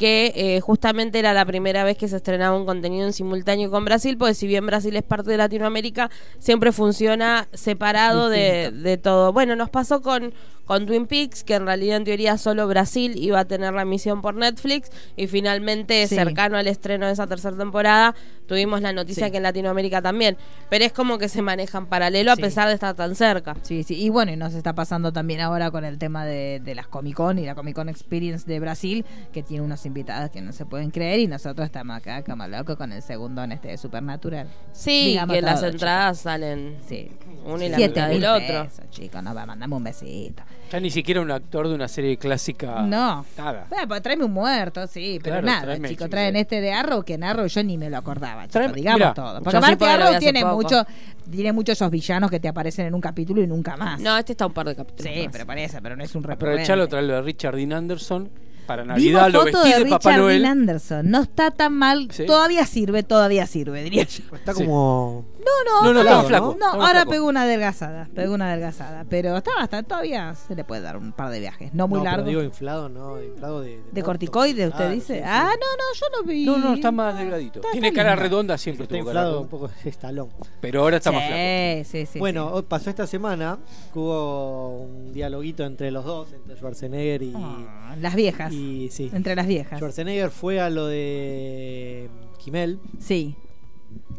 que 0.00 0.32
eh, 0.34 0.60
justamente 0.62 1.18
era 1.18 1.34
la 1.34 1.44
primera 1.44 1.84
vez 1.84 1.98
que 1.98 2.08
se 2.08 2.16
estrenaba 2.16 2.56
un 2.56 2.64
contenido 2.64 3.06
en 3.06 3.12
simultáneo 3.12 3.70
con 3.70 3.84
Brasil, 3.84 4.16
porque 4.16 4.32
si 4.32 4.46
bien 4.46 4.64
Brasil 4.64 4.96
es 4.96 5.02
parte 5.02 5.30
de 5.30 5.36
Latinoamérica, 5.36 6.10
siempre 6.38 6.72
funciona 6.72 7.48
separado 7.52 8.30
de, 8.30 8.70
de 8.70 8.96
todo. 8.96 9.34
Bueno, 9.34 9.56
nos 9.56 9.68
pasó 9.68 10.00
con, 10.00 10.32
con 10.70 10.86
Twin 10.86 11.08
Peaks, 11.08 11.42
que 11.42 11.54
en 11.56 11.66
realidad 11.66 11.96
en 11.96 12.04
teoría 12.04 12.38
solo 12.38 12.68
Brasil 12.68 13.14
iba 13.16 13.40
a 13.40 13.44
tener 13.44 13.74
la 13.74 13.82
emisión 13.82 14.22
por 14.22 14.36
Netflix, 14.36 14.88
y 15.16 15.26
finalmente, 15.26 16.06
Sí. 16.06 16.14
cercano 16.14 16.56
al 16.56 16.68
estreno 16.68 17.06
de 17.08 17.12
esa 17.12 17.26
tercera 17.26 17.56
temporada, 17.56 18.14
tuvimos 18.46 18.80
la 18.80 18.92
noticia 18.92 19.26
Sí. 19.26 19.30
que 19.32 19.38
en 19.38 19.42
Latinoamérica 19.42 20.00
también. 20.00 20.36
Pero 20.68 20.84
es 20.84 20.92
como 20.92 21.18
que 21.18 21.28
se 21.28 21.42
manejan 21.42 21.86
paralelo 21.86 22.30
a 22.30 22.36
pesar 22.36 22.68
de 22.68 22.74
estar 22.74 22.94
tan 22.94 23.16
cerca. 23.16 23.56
Sí, 23.62 23.82
sí. 23.82 24.00
Y 24.00 24.10
bueno, 24.10 24.30
y 24.30 24.36
nos 24.36 24.54
está 24.54 24.72
pasando 24.72 25.12
también 25.12 25.40
ahora 25.40 25.72
con 25.72 25.84
el 25.84 25.98
tema 25.98 26.24
de, 26.24 26.60
de 26.64 26.74
las 26.76 26.86
Comic 26.86 27.16
Con 27.16 27.40
y 27.40 27.46
la 27.46 27.56
Comic 27.56 27.74
Con 27.74 27.88
Experience 27.88 28.46
de 28.46 28.60
Brasil, 28.60 29.04
que 29.32 29.42
tiene 29.42 29.64
unas 29.64 29.84
invitadas 29.86 30.30
que 30.30 30.40
no 30.40 30.52
se 30.52 30.66
pueden 30.66 30.92
creer 30.92 31.18
y 31.18 31.26
nosotros 31.26 31.66
estamos 31.66 31.96
acá 31.96 32.22
como 32.22 32.46
locos 32.46 32.76
con 32.76 32.92
el 32.92 33.02
segundo 33.02 33.42
en 33.42 33.50
este 33.50 33.66
de 33.70 33.76
Supernatural. 33.76 34.46
Sí, 34.72 35.06
Digamos 35.08 35.34
que 35.34 35.42
las 35.42 35.64
entradas 35.64 36.20
salen 36.20 36.76
Sí. 36.88 37.10
uno 37.44 37.64
y 37.64 37.68
la 37.70 37.76
mitad 37.76 38.08
del 38.08 38.24
otro. 38.24 38.68
chicos, 38.90 39.20
no 39.20 39.34
va 39.34 39.42
a 39.42 39.46
mandarme 39.46 39.74
un 39.74 39.82
besito. 39.82 40.44
Ya 40.70 40.78
ni 40.80 40.90
siquiera 40.90 41.20
un 41.20 41.30
actor 41.30 41.68
de 41.68 41.74
una 41.74 41.88
serie 41.88 42.16
clásica. 42.16 42.82
No. 42.82 43.24
Nada. 43.36 43.66
Bueno, 43.68 43.88
pues 43.88 44.02
tráeme 44.02 44.24
un 44.24 44.32
muerto, 44.32 44.86
sí, 44.86 45.18
pero 45.22 45.34
Claro, 45.36 45.46
nada, 45.46 45.62
tráeme, 45.62 45.88
chicos, 45.88 46.04
chico, 46.06 46.10
traen 46.10 46.34
sí. 46.34 46.40
este 46.42 46.60
de 46.60 46.72
Arrow, 46.72 47.02
que 47.04 47.14
en 47.14 47.24
Arrow 47.24 47.46
yo 47.46 47.62
ni 47.64 47.76
me 47.76 47.90
lo 47.90 47.96
acordaba, 47.96 48.42
chicos, 48.46 48.54
Tráeme- 48.62 48.74
digamos 48.74 48.98
mirá, 49.00 49.14
todo. 49.14 49.42
Porque 49.42 49.56
aparte 49.56 49.84
Arrow 49.84 50.18
tiene 50.20 50.42
poco. 50.42 50.54
mucho, 50.56 50.86
tiene 51.30 51.52
muchos 51.52 51.72
esos 51.72 51.90
villanos 51.90 52.30
que 52.30 52.38
te 52.38 52.46
aparecen 52.48 52.86
en 52.86 52.94
un 52.94 53.00
capítulo 53.00 53.42
y 53.42 53.46
nunca 53.48 53.76
más. 53.76 54.00
No, 54.00 54.16
este 54.16 54.32
está 54.32 54.46
un 54.46 54.52
par 54.52 54.66
de 54.68 54.76
capítulos. 54.76 55.12
sí, 55.12 55.22
más. 55.24 55.32
pero 55.32 55.46
parece, 55.46 55.82
pero 55.82 55.96
no 55.96 56.04
es 56.04 56.14
un 56.14 56.22
Aprovechalo, 56.30 56.84
recurrente. 56.84 56.88
traerlo 56.90 57.14
de 57.14 57.22
Richard 57.22 57.56
Dean 57.56 57.72
Anderson. 57.72 58.30
Para 58.66 58.82
Vimos 58.84 58.98
Navidad 58.98 59.30
lo 59.32 59.40
foto 59.40 59.62
vestí 59.64 59.72
de 59.72 59.84
de, 59.84 59.90
Papá 59.90 60.10
Richard 60.10 60.18
Noel. 60.22 60.42
Dean 60.42 60.52
Anderson. 60.60 61.10
No 61.10 61.22
está 61.22 61.50
tan 61.50 61.72
mal. 61.72 62.06
Sí. 62.12 62.24
Todavía 62.26 62.64
sirve, 62.66 63.02
todavía 63.02 63.44
sirve, 63.48 63.82
diría 63.82 64.04
yo. 64.04 64.22
Está 64.36 64.54
Sí. 64.54 64.62
como 64.64 65.24
No, 65.44 65.82
No, 65.84 65.92
no, 65.94 66.00
estaba 66.00 66.22
flaco. 66.24 66.46
No, 66.46 66.52
estaba 66.52 66.72
ahora 66.74 66.90
flaco. 67.00 67.10
pegó 67.10 67.26
una 67.28 67.42
adelgazada, 67.42 68.08
pegó 68.14 68.34
una 68.34 68.48
adelgazada, 68.48 69.04
pero 69.08 69.36
está 69.36 69.50
bastante, 69.56 69.88
todavía 69.88 70.34
se 70.34 70.54
le 70.54 70.64
puede 70.64 70.82
dar 70.82 70.96
un 70.96 71.12
par 71.12 71.30
de 71.30 71.40
viajes, 71.40 71.72
no 71.74 71.88
muy 71.88 71.98
No, 71.98 72.04
pero 72.04 72.16
largo. 72.16 72.28
digo 72.28 72.42
inflado, 72.42 72.88
no, 72.88 73.22
inflado 73.22 73.60
de. 73.62 73.80
¿De 73.90 74.02
corticoide 74.02 74.68
usted 74.68 74.84
Ah, 74.84 74.90
dice? 74.90 75.14
sí, 75.14 75.20
sí. 75.20 75.24
Ah, 75.26 75.50
no, 75.52 75.66
no, 75.76 75.84
yo 75.98 76.06
lo 76.18 76.24
vi. 76.28 76.44
No, 76.44 76.58
no, 76.58 76.74
está 76.74 76.90
más 76.92 77.16
delgadito. 77.18 77.60
Está- 77.60 77.72
Tiene 77.72 77.88
está 77.88 78.00
cara 78.00 78.10
lindo. 78.10 78.22
redonda, 78.22 78.58
siempre 78.58 78.84
Está 78.84 78.96
tuvo 78.96 79.06
cara 79.06 79.20
inflado 79.20 79.40
un 79.40 79.48
poco 79.48 79.70
estalón. 79.84 80.28
Pero 80.60 80.82
ahora 80.82 80.96
está 80.98 81.10
más 81.12 81.22
flaco. 81.26 81.36
Sí, 81.36 81.84
sí, 81.84 82.06
sí. 82.12 82.18
bueno, 82.18 82.48
hoy 82.52 82.62
pasó 82.62 82.90
esta 82.90 83.06
semana 83.06 83.58
que 83.92 83.98
hubo 83.98 84.80
un 84.82 85.12
dialoguito 85.12 85.64
entre 85.64 85.90
los 85.90 86.04
dos, 86.04 86.32
entre 86.32 86.56
Schwarzenegger 86.56 87.22
y. 87.22 87.32
Ah, 87.36 87.96
las 88.00 88.14
viejas. 88.14 88.52
y 88.52 88.88
sí. 88.90 89.10
Entre 89.12 89.34
las 89.34 89.46
viejas. 89.46 89.78
Schwarzenegger 89.78 90.30
fue 90.30 90.60
a 90.60 90.68
lo 90.70 90.86
de 90.86 92.08
Kimmel 92.38 92.78
Sí. 92.98 93.34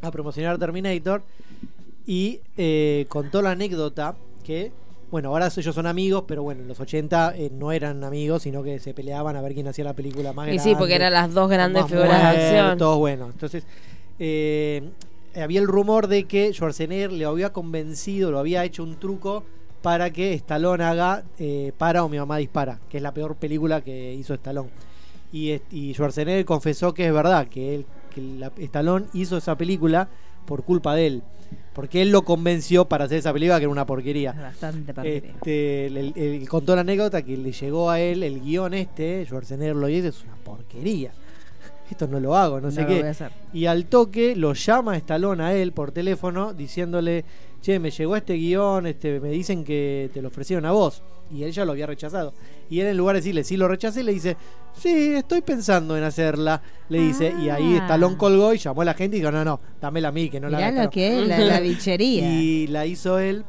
A 0.02 0.12
promocionar 0.12 0.58
Terminator 0.58 1.24
y 2.06 2.40
eh, 2.58 3.06
contó 3.10 3.42
la 3.42 3.52
anécdota 3.52 4.16
que, 4.44 4.72
bueno, 5.12 5.30
ahora 5.30 5.50
ellos 5.56 5.76
son 5.76 5.86
amigos, 5.86 6.24
pero 6.28 6.44
bueno, 6.44 6.62
en 6.62 6.68
los 6.68 6.80
80 6.80 7.36
eh, 7.36 7.52
no 7.54 7.72
eran 7.72 8.04
amigos, 8.04 8.44
sino 8.44 8.64
que 8.64 8.80
se 8.80 8.94
peleaban 8.94 9.36
a 9.36 9.42
ver 9.42 9.54
quién 9.54 9.68
hacía 9.68 9.86
la 9.86 9.94
película 9.94 10.34
más 10.34 10.48
Y 10.48 10.52
grande. 10.54 10.64
sí, 10.64 10.76
porque 10.78 10.96
eran 10.96 11.14
las 11.14 11.34
dos 11.34 11.50
grandes 11.50 11.86
figuras 11.86 12.22
de 12.22 12.28
acción. 12.28 12.66
muertos, 12.66 12.98
bueno, 12.98 13.26
entonces 13.32 13.64
eh, 14.20 14.90
había 15.36 15.60
el 15.60 15.68
rumor 15.68 16.08
de 16.08 16.26
que 16.26 16.52
Schwarzenegger 16.54 17.12
le 17.12 17.26
había 17.26 17.54
convencido, 17.54 18.32
lo 18.32 18.40
había 18.40 18.64
hecho 18.66 18.84
un 18.84 19.00
truco 19.00 19.44
para 19.82 20.12
que 20.12 20.34
Stallone 20.36 20.84
haga 20.84 21.24
eh, 21.40 21.72
Para 21.78 22.04
o 22.04 22.10
mi 22.10 22.18
mamá 22.18 22.38
dispara, 22.38 22.80
que 22.90 22.98
es 22.98 23.04
la 23.04 23.14
peor 23.14 23.36
película 23.36 23.82
que 23.82 24.14
hizo 24.14 24.34
Stallone. 24.34 24.70
Y, 25.34 25.60
y 25.72 25.94
Schwarzenegger 25.94 26.46
confesó 26.46 26.94
que 26.94 27.08
es 27.08 27.14
verdad, 27.14 27.48
que, 27.48 27.76
él, 27.76 27.86
que 28.12 28.22
la- 28.22 28.52
Stallone 28.60 29.08
hizo 29.14 29.38
esa 29.38 29.58
película 29.58 30.08
por 30.46 30.64
culpa 30.64 30.94
de 30.94 31.08
él. 31.08 31.24
Porque 31.74 32.02
él 32.02 32.12
lo 32.12 32.22
convenció 32.24 32.86
para 32.86 33.06
hacer 33.06 33.18
esa 33.20 33.34
película 33.34 33.58
que 33.58 33.64
era 33.64 33.72
una 33.72 33.86
porquería. 33.86 34.34
Bastante 34.34 34.94
porquería. 34.94 35.32
Este, 35.32 35.86
el- 35.88 36.14
el- 36.16 36.48
contó 36.50 36.76
la 36.76 36.82
anécdota 36.82 37.22
que 37.24 37.36
le 37.38 37.52
llegó 37.52 37.90
a 37.90 38.00
él 38.00 38.24
el 38.24 38.42
guion 38.42 38.74
este, 38.74 39.26
Schwarzenegger 39.26 39.76
lo 39.76 39.90
hizo, 39.90 40.08
es 40.10 40.24
una 40.24 40.36
porquería. 40.36 41.12
Esto 41.90 42.08
no 42.08 42.20
lo 42.22 42.36
hago, 42.38 42.62
no, 42.62 42.68
No 42.68 42.72
sé 42.72 42.82
lo 42.84 42.88
qué. 42.88 42.98
voy 43.00 43.08
a 43.08 43.12
hacer. 43.12 43.32
Y 43.54 43.66
al 43.66 43.86
toque 43.88 44.36
lo 44.36 44.54
llama 44.54 44.96
Stallone 44.98 45.44
a 45.44 45.54
él 45.56 45.74
por 45.74 45.92
teléfono 45.92 46.54
diciéndole, 46.54 47.26
che, 47.62 47.80
me 47.80 47.92
llegó 47.92 48.16
este 48.16 48.34
guion, 48.34 48.88
este, 48.88 49.20
me 49.20 49.30
dicen 49.30 49.64
que 49.64 50.10
te 50.14 50.22
lo 50.22 50.30
ofrecieron 50.30 50.66
a 50.66 50.72
vos. 50.72 51.04
Y 51.34 51.44
él 51.44 51.52
ya 51.52 51.64
lo 51.64 51.72
había 51.72 51.86
rechazado. 51.86 52.34
Y 52.70 52.82
él 52.82 52.88
en 52.88 52.98
lugar 52.98 53.16
de 53.16 53.22
decirle, 53.22 53.44
sí, 53.44 53.56
lo 53.56 53.68
rechacé, 53.68 54.04
le 54.04 54.14
dice, 54.14 54.36
sí, 54.74 55.14
estoy 55.14 55.42
pensando 55.42 55.98
en 55.98 56.04
hacerla. 56.04 56.62
Le 56.90 57.00
dice, 57.00 57.34
y 57.42 57.50
ahí 57.50 57.78
Ah. 57.78 57.84
Stallone 57.84 58.18
colgó 58.18 58.54
y 58.54 58.58
llamó 58.58 58.82
a 58.82 58.86
la 58.86 58.94
gente 58.94 59.16
y 59.16 59.20
dijo, 59.20 59.32
no, 59.32 59.46
no, 59.46 59.60
dámela 59.80 60.10
a 60.10 60.12
mí, 60.12 60.30
que 60.30 60.40
no 60.40 60.50
la 60.50 60.58
Mirá 60.58 60.68
haga 60.70 60.84
lo 60.86 60.90
que 60.90 61.22
es 61.22 61.28
la, 61.28 61.40
la 61.40 61.60
bichería. 61.60 62.30
y 62.42 62.68
la 62.68 62.86
hizo 62.86 63.18
él. 63.20 63.46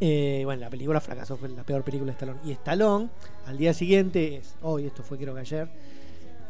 Eh, 0.00 0.42
bueno, 0.44 0.60
la 0.60 0.70
película 0.70 1.00
fracasó, 1.00 1.36
fue 1.36 1.48
la 1.48 1.64
peor 1.64 1.82
película 1.82 2.12
de 2.12 2.12
Stallone. 2.12 2.40
Y 2.44 2.52
Stallone, 2.52 3.08
al 3.46 3.58
día 3.58 3.74
siguiente, 3.74 4.36
es 4.36 4.54
hoy, 4.62 4.86
esto 4.86 5.02
fue 5.02 5.18
creo 5.18 5.34
que 5.34 5.40
ayer, 5.40 5.68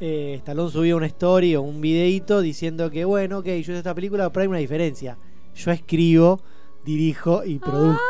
eh, 0.00 0.34
Stallone 0.38 0.70
subió 0.70 0.96
una 0.96 1.06
story 1.06 1.56
o 1.56 1.62
un 1.62 1.80
videito 1.80 2.40
diciendo 2.40 2.90
que, 2.90 3.04
bueno, 3.04 3.38
ok, 3.38 3.46
yo 3.46 3.52
hice 3.52 3.78
esta 3.78 3.94
película, 3.94 4.30
pero 4.30 4.42
hay 4.42 4.48
una 4.48 4.58
diferencia. 4.58 5.16
Yo 5.54 5.70
escribo, 5.72 6.40
dirijo 6.84 7.44
y 7.44 7.58
produzco. 7.58 8.00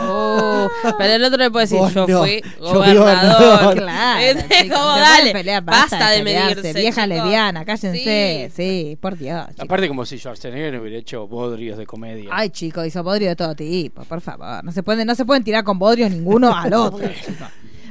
Oh, 0.00 0.68
pero 0.98 1.14
el 1.14 1.24
otro 1.24 1.38
le 1.38 1.50
puede 1.50 1.64
decir, 1.66 1.78
Vos 1.78 1.92
yo 1.92 2.06
no, 2.06 2.18
fui 2.22 2.40
yo 2.60 2.72
gobernador. 2.74 3.76
Claro, 3.76 4.40
chicos, 4.48 4.78
como, 4.78 4.94
se 4.94 5.00
dale, 5.00 5.20
pueden 5.20 5.32
pelear, 5.32 5.64
basta 5.64 6.10
de 6.10 6.18
pelearse, 6.22 6.54
medirse, 6.56 6.80
Vieja 6.80 7.02
chicos. 7.04 7.08
lesbiana, 7.08 7.64
cállense. 7.64 8.50
Sí, 8.54 8.54
Sí. 8.54 8.98
por 9.00 9.18
Dios. 9.18 9.46
chicos. 9.48 9.64
Aparte 9.64 9.88
como 9.88 10.06
si 10.06 10.18
Schwarzenegger 10.18 10.80
hubiera 10.80 10.96
hecho 10.98 11.26
bodrios 11.28 11.76
de 11.78 11.86
comedia. 11.86 12.30
Ay, 12.32 12.50
chicos, 12.50 12.86
hizo 12.86 13.02
bodrio 13.02 13.28
de 13.28 13.36
todo 13.36 13.54
tipo, 13.54 14.02
por 14.04 14.20
favor. 14.20 14.64
No 14.64 14.72
se 14.72 14.82
pueden, 14.82 15.06
no 15.06 15.14
se 15.14 15.24
pueden 15.24 15.44
tirar 15.44 15.62
con 15.64 15.78
bodrios 15.78 16.10
ninguno 16.10 16.54
al 16.56 16.72
otro. 16.74 17.08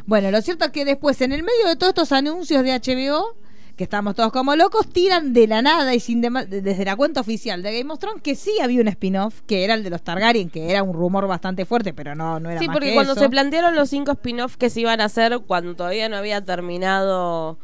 Bueno, 0.08 0.32
lo 0.32 0.42
cierto 0.42 0.66
es 0.66 0.72
que 0.72 0.84
después, 0.84 1.22
en 1.22 1.32
el 1.32 1.44
medio 1.44 1.68
de 1.68 1.76
todos 1.76 1.92
estos 1.92 2.12
anuncios 2.12 2.64
de 2.64 2.72
HBO, 2.74 3.36
que 3.82 3.86
estamos 3.86 4.14
todos 4.14 4.32
como 4.32 4.56
locos, 4.56 4.86
tiran 4.88 5.34
de 5.34 5.48
la 5.48 5.64
nada 5.64 5.96
y 5.96 6.00
sin 6.00 6.22
desde 6.22 6.86
la 6.86 6.96
cuenta 6.96 7.22
oficial 7.22 7.64
de 7.64 7.80
Game 7.80 7.92
of 7.92 7.98
Thrones 7.98 8.22
que 8.22 8.36
sí 8.36 8.52
había 8.62 8.80
un 8.80 8.88
spin-off, 8.90 9.42
que 9.48 9.64
era 9.64 9.74
el 9.74 9.84
de 9.84 9.90
los 9.90 10.04
Targaryen, 10.04 10.52
que 10.52 10.70
era 10.70 10.84
un 10.84 10.94
rumor 10.94 11.26
bastante 11.26 11.66
fuerte, 11.66 11.92
pero 11.92 12.14
no, 12.14 12.40
no 12.40 12.52
era 12.52 12.60
Sí, 12.60 12.68
más 12.68 12.76
porque 12.76 12.90
que 12.90 12.94
cuando 12.94 13.14
eso. 13.14 13.22
se 13.24 13.30
plantearon 13.30 13.74
los 13.74 13.90
cinco 13.90 14.12
spin-offs 14.12 14.56
que 14.56 14.70
se 14.70 14.82
iban 14.82 15.02
a 15.02 15.06
hacer 15.06 15.40
cuando 15.48 15.74
todavía 15.76 16.10
no 16.10 16.16
había 16.18 16.42
terminado 16.46 17.58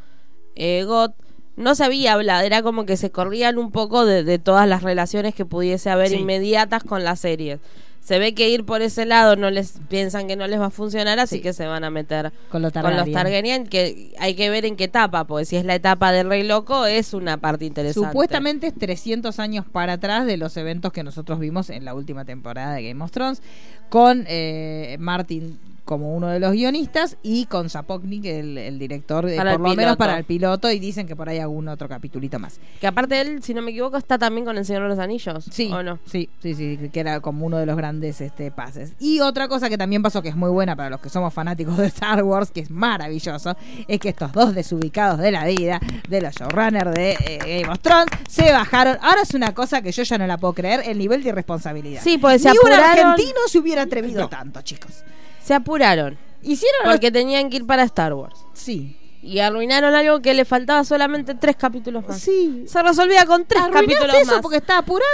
eh, 0.56 0.84
GOT, 0.88 1.14
no 1.56 1.76
se 1.76 1.84
había 1.84 2.14
hablado, 2.14 2.44
era 2.44 2.64
como 2.64 2.86
que 2.88 2.98
se 2.98 3.12
corrían 3.12 3.60
un 3.60 3.72
poco 3.72 4.04
de, 4.04 4.24
de 4.24 4.40
todas 4.40 4.68
las 4.68 4.82
relaciones 4.82 5.36
que 5.36 5.46
pudiese 5.46 5.92
haber 5.92 6.10
Sí. 6.10 6.16
inmediatas 6.16 6.84
con 6.84 7.04
las 7.04 7.20
series. 7.20 7.60
Se 8.08 8.20
ve 8.20 8.34
que 8.34 8.48
ir 8.48 8.64
por 8.64 8.82
ese 8.82 9.06
lado 9.06 9.36
no 9.36 9.50
les 9.52 9.80
piensan 9.90 10.30
que 10.30 10.38
no 10.38 10.48
les 10.48 10.62
va 10.62 10.68
a 10.68 10.70
funcionar, 10.70 11.20
así 11.20 11.36
Sí. 11.38 11.42
que 11.42 11.52
se 11.52 11.68
van 11.68 11.84
a 11.84 11.90
meter 11.90 12.32
Con 12.50 12.62
los 12.62 12.72
con 12.72 12.82
los 12.84 12.92
Targaryen. 12.94 13.14
Targaryen, 13.14 13.68
que 13.68 14.14
hay 14.18 14.34
que 14.34 14.50
ver 14.50 14.64
en 14.64 14.78
qué 14.78 14.86
etapa, 14.86 15.26
porque 15.26 15.44
si 15.44 15.58
es 15.58 15.66
la 15.66 15.76
etapa 15.76 16.14
del 16.14 16.30
Rey 16.30 16.44
Loco 16.44 16.86
es 16.86 17.14
una 17.14 17.36
parte 17.36 17.66
interesante. 17.66 18.08
Supuestamente 18.08 18.68
es 18.68 18.76
300 18.76 19.40
años 19.40 19.66
para 19.70 19.92
atrás 19.94 20.26
de 20.26 20.38
los 20.38 20.56
eventos 20.56 20.94
que 20.94 21.04
nosotros 21.04 21.38
vimos 21.40 21.70
en 21.70 21.84
la 21.84 21.94
última 21.96 22.24
temporada 22.24 22.76
de 22.76 22.88
Game 22.88 23.04
of 23.04 23.12
Thrones, 23.12 23.42
con 23.90 24.24
eh, 24.30 24.96
Martin 25.02 25.60
como 25.88 26.14
uno 26.16 26.28
de 26.28 26.40
los 26.40 26.52
guionistas 26.52 27.18
y 27.24 27.46
con 27.46 27.70
Zapotnik, 27.70 28.26
el, 28.26 28.58
el 28.58 28.78
director, 28.78 29.28
eh, 29.28 29.38
por 29.38 29.48
el 29.48 29.54
lo 29.54 29.60
menos 29.60 29.96
para 29.96 30.18
el 30.18 30.26
piloto, 30.26 30.70
y 30.70 30.80
dicen 30.80 31.08
que 31.08 31.16
por 31.16 31.30
ahí 31.30 31.40
algún 31.40 31.70
otro 31.70 31.88
capitulito 31.88 32.38
más. 32.38 32.60
Que 32.80 32.88
aparte 32.88 33.20
él, 33.22 33.42
si 33.42 33.54
no 33.54 33.62
me 33.62 33.72
equivoco, 33.72 33.98
está 33.98 34.18
también 34.18 34.46
con 34.46 34.58
el 34.58 34.66
Señor 34.66 34.84
de 34.84 34.90
los 34.90 35.00
Anillos. 35.00 35.46
Sí, 35.50 35.72
¿O 35.72 35.82
no? 35.82 35.98
sí, 36.06 36.30
sí, 36.42 36.54
sí, 36.54 36.90
que 36.92 37.00
era 37.00 37.22
como 37.22 37.46
uno 37.46 37.58
de 37.58 37.66
los 37.66 37.78
grandes 37.78 38.20
este, 38.20 38.52
pases. 38.52 38.94
Y 39.00 39.22
otra 39.22 39.48
cosa 39.48 39.70
que 39.70 39.78
también 39.78 40.04
pasó, 40.04 40.22
que 40.22 40.30
es 40.30 40.36
muy 40.36 40.50
buena 40.50 40.76
para 40.76 40.90
los 40.90 41.00
que 41.00 41.10
somos 41.10 41.34
fanáticos 41.34 41.78
de 41.78 41.88
Star 41.88 42.22
Wars, 42.22 42.52
que 42.52 42.60
es 42.60 42.70
maravilloso, 42.70 43.56
es 43.88 44.00
que 44.00 44.10
estos 44.10 44.34
dos 44.34 44.54
desubicados 44.54 45.20
de 45.20 45.32
la 45.32 45.46
vida, 45.46 45.80
de 46.10 46.22
los 46.22 46.34
showrunners 46.36 46.94
de 46.94 47.12
eh, 47.14 47.62
Game 47.62 47.72
of 47.72 47.80
Thrones, 47.80 48.08
se 48.28 48.52
bajaron. 48.52 48.98
Ahora 49.02 49.22
es 49.22 49.34
una 49.34 49.54
cosa 49.54 49.82
que 49.82 49.94
yo 49.94 50.04
ya 50.04 50.18
no 50.18 50.28
la 50.28 50.38
puedo 50.38 50.54
creer, 50.54 50.82
el 50.86 50.98
nivel 50.98 51.24
de 51.24 51.30
irresponsabilidad. 51.30 52.02
Sí, 52.04 52.18
porque 52.18 52.40
se 52.40 52.52
Ni 52.52 52.58
un 52.58 52.74
argentino 52.74 53.40
se 53.48 53.58
hubiera 53.58 53.84
atrevido 53.84 54.22
No. 54.24 54.30
tanto, 54.30 54.62
chicos. 54.62 55.04
Se 55.48 55.54
apuraron. 55.54 56.18
Hicieron 56.44 56.84
los- 56.84 56.94
Porque 56.94 57.12
tenían 57.12 57.50
que 57.50 57.58
ir 57.58 57.66
para 57.66 57.84
Star 57.84 58.14
Wars. 58.14 58.38
Sí. 58.54 58.96
Y 59.24 59.40
arruinaron 59.40 59.96
algo 59.96 60.22
que 60.22 60.34
le 60.34 60.46
faltaba 60.46 60.84
solamente 60.84 61.36
tres 61.36 61.56
capítulos 61.56 62.08
más. 62.08 62.20
Sí. 62.20 62.66
Se 62.68 62.82
resolvía 62.84 63.26
con 63.26 63.46
tres 63.46 63.62
Arruinaste 63.64 63.94
capítulos 63.96 64.16
eso 64.22 64.32
más. 64.34 64.42
porque 64.42 64.58
estaba 64.58 64.80
apurado. 64.80 65.12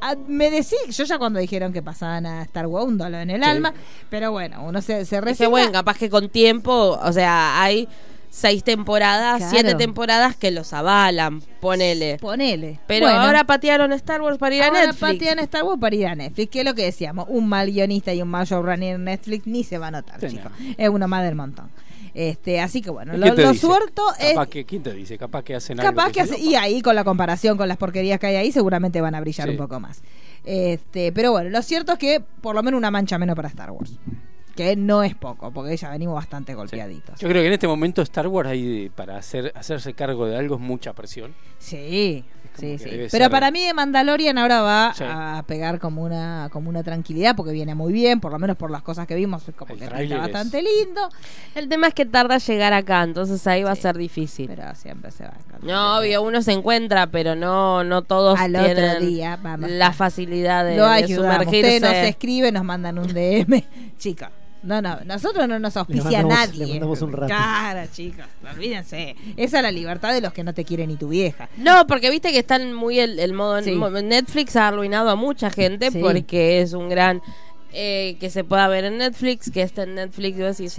Ah, 0.00 0.14
Me 0.26 0.50
decís, 0.50 0.76
yo 0.90 1.04
ya 1.04 1.16
cuando 1.18 1.38
dijeron 1.38 1.72
que 1.72 1.80
pasaban 1.82 2.26
a 2.26 2.42
Star 2.42 2.66
Wars, 2.66 2.86
un 2.86 2.98
dolor 2.98 3.20
en 3.20 3.30
el 3.30 3.42
Sí. 3.42 3.48
alma, 3.48 3.72
pero 4.10 4.30
bueno, 4.32 4.62
uno 4.64 4.82
se, 4.82 5.04
se 5.04 5.20
resigna. 5.20 5.48
bueno, 5.48 5.72
capaz 5.72 5.96
que 5.96 6.10
con 6.10 6.28
tiempo, 6.28 6.98
o 7.02 7.12
sea, 7.12 7.62
hay 7.62 7.88
seis 8.34 8.64
temporadas, 8.64 9.36
Claro. 9.36 9.50
siete 9.52 9.74
temporadas 9.74 10.34
que 10.36 10.50
los 10.50 10.72
avalan, 10.72 11.42
ponele. 11.60 12.16
Ponele. 12.18 12.80
Pero 12.86 13.06
Bueno, 13.06 13.20
ahora 13.20 13.44
patearon 13.44 13.92
Star 13.92 14.22
Wars 14.22 14.38
para 14.38 14.54
ir 14.54 14.62
a 14.62 14.68
ahora 14.68 14.86
Netflix. 14.86 15.00
patean 15.00 15.38
Star 15.40 15.64
Wars 15.64 15.78
para 15.78 15.94
ir 15.94 16.06
a 16.06 16.14
Netflix, 16.14 16.50
que 16.50 16.60
es 16.60 16.64
lo 16.64 16.74
que 16.74 16.82
decíamos, 16.84 17.26
un 17.28 17.46
mal 17.46 17.70
guionista 17.70 18.14
y 18.14 18.22
un 18.22 18.28
mal 18.28 18.46
showrunner 18.46 18.94
en 18.94 19.04
Netflix 19.04 19.46
ni 19.46 19.64
se 19.64 19.76
va 19.76 19.88
a 19.88 19.90
notar, 19.90 20.18
Sí, 20.18 20.28
chicos. 20.30 20.50
no. 20.58 20.74
Es 20.78 20.88
uno 20.88 21.06
más 21.08 21.24
del 21.24 21.34
montón. 21.34 21.70
Este, 22.14 22.58
así 22.60 22.80
que 22.82 22.90
bueno, 22.90 23.14
¿Y 23.14 23.18
lo, 23.18 23.34
lo 23.34 23.54
suelto 23.54 24.02
es 24.18 24.30
Capaz 24.34 24.46
que, 24.48 24.64
¿Quién 24.64 24.82
te 24.82 24.92
dice? 24.94 25.16
Capaz 25.18 25.42
que 25.42 25.54
hacen 25.54 25.78
algo. 25.80 25.94
capaz 25.94 26.12
que 26.12 26.22
dice, 26.22 26.34
hace, 26.34 26.42
"No, 26.44 26.50
y 26.50 26.54
ahí 26.56 26.80
con 26.82 26.94
la 26.94 27.04
comparación 27.04 27.56
con 27.58 27.68
las 27.68 27.76
porquerías 27.76 28.18
que 28.18 28.26
hay 28.28 28.36
ahí 28.36 28.50
seguramente 28.52 29.00
van 29.02 29.14
a 29.14 29.20
brillar 29.20 29.46
Sí. 29.48 29.52
un 29.52 29.56
poco 29.58 29.78
más. 29.78 30.02
Este, 30.44 31.12
pero 31.12 31.32
bueno, 31.32 31.50
lo 31.50 31.60
cierto 31.62 31.92
es 31.92 31.98
que 31.98 32.20
por 32.40 32.54
lo 32.54 32.62
menos 32.62 32.78
una 32.78 32.90
mancha 32.90 33.18
menos 33.18 33.36
para 33.36 33.48
Star 33.48 33.70
Wars. 33.70 33.92
Que 34.54 34.76
no 34.76 35.02
es 35.02 35.14
poco, 35.14 35.50
porque 35.50 35.76
ya 35.76 35.90
venimos 35.90 36.14
bastante 36.14 36.52
Sí. 36.52 36.56
golpeaditos. 36.56 37.18
Yo 37.20 37.28
creo 37.28 37.42
que 37.42 37.46
en 37.48 37.52
este 37.54 37.66
momento 37.68 38.02
Star 38.02 38.28
Wars 38.28 38.50
hay 38.50 38.90
para 38.94 39.16
hacer 39.16 39.52
hacerse 39.56 39.94
cargo 39.94 40.26
de 40.26 40.36
algo 40.36 40.56
es 40.56 40.60
mucha 40.60 40.92
presión. 40.92 41.34
Sí, 41.58 42.24
sí, 42.58 42.76
sí. 42.76 42.84
Pero 42.90 43.08
ser- 43.08 43.30
para 43.30 43.50
mí 43.50 43.64
de 43.64 43.72
Mandalorian 43.72 44.36
ahora 44.36 44.60
va 44.60 44.92
Sí. 44.94 45.04
a 45.06 45.42
pegar 45.46 45.78
como 45.78 46.02
una 46.02 46.48
como 46.52 46.68
una 46.68 46.82
tranquilidad 46.82 47.34
porque 47.36 47.52
viene 47.52 47.74
muy 47.74 47.92
bien, 47.92 48.20
por 48.20 48.32
lo 48.32 48.38
menos 48.38 48.56
por 48.56 48.70
las 48.70 48.82
cosas 48.82 49.06
que 49.06 49.14
vimos, 49.14 49.44
como 49.56 49.72
El 49.72 49.78
que 49.78 49.84
está 49.86 50.02
es- 50.02 50.10
bastante 50.18 50.60
lindo, 50.62 51.08
El 51.54 51.68
tema 51.68 51.86
es 51.86 51.94
que 51.94 52.04
tarda 52.04 52.36
llegar 52.38 52.72
acá, 52.72 53.02
entonces 53.04 53.46
ahí 53.46 53.62
va 53.62 53.70
a 53.70 53.76
ser 53.76 53.96
difícil. 53.96 54.48
pero 54.48 54.74
siempre 54.74 55.10
se 55.12 55.22
va. 55.24 55.30
a 55.30 55.36
encontrar. 55.38 55.62
No, 55.64 55.98
obvio, 55.98 56.20
uno 56.22 56.42
se 56.42 56.52
encuentra, 56.52 57.06
pero 57.06 57.34
no, 57.36 57.84
no 57.84 58.02
todos 58.02 58.38
Al 58.38 58.54
otro 58.56 59.00
día, 59.00 59.38
vamos. 59.42 59.70
la 59.70 59.92
facilidad 59.92 60.64
de, 60.64 60.76
Lo 60.76 60.88
de 60.88 61.06
sumergirse. 61.08 61.76
Usted 61.76 61.80
nos 61.82 62.08
escribe, 62.08 62.50
nos 62.52 62.64
mandan 62.64 62.98
un 62.98 63.06
DM. 63.14 63.64
Chicos, 63.98 64.28
no, 64.62 64.80
no, 64.82 64.98
nosotros 65.04 65.48
no 65.48 65.58
nos 65.58 65.76
auspicia 65.76 66.10
Le 66.10 66.16
mandamos- 66.18 66.28
nadie. 66.48 66.66
le 66.66 66.72
mandamos 66.74 67.02
un 67.02 67.12
rato. 67.12 67.28
Cara, 67.34 67.90
chicos, 67.90 68.24
olvídense. 68.54 69.16
Esa 69.36 69.56
es 69.58 69.62
la 69.62 69.70
libertad 69.72 70.12
de 70.12 70.20
los 70.20 70.32
que 70.32 70.44
no 70.44 70.54
te 70.54 70.64
quiere 70.64 70.86
ni 70.86 70.96
tu 70.96 71.08
vieja. 71.08 71.48
No, 71.56 71.86
porque 71.86 72.10
viste 72.10 72.32
que 72.32 72.38
están 72.38 72.72
muy 72.72 72.98
el, 73.00 73.18
el 73.18 73.32
modo 73.32 73.60
Sí. 73.62 73.72
Netflix 74.04 74.56
ha 74.56 74.68
arruinado 74.68 75.10
a 75.10 75.16
mucha 75.16 75.50
gente 75.50 75.90
Sí. 75.90 75.98
porque 76.00 76.60
es 76.60 76.72
un 76.72 76.88
gran 76.88 77.20
eh, 77.74 78.16
que 78.20 78.28
se 78.30 78.44
pueda 78.44 78.68
ver 78.68 78.84
en 78.84 78.98
Netflix, 78.98 79.50
que 79.50 79.62
esté 79.62 79.82
en 79.84 79.94
Netflix 79.94 80.38
y 80.38 80.42
vos 80.42 80.56
decís, 80.58 80.72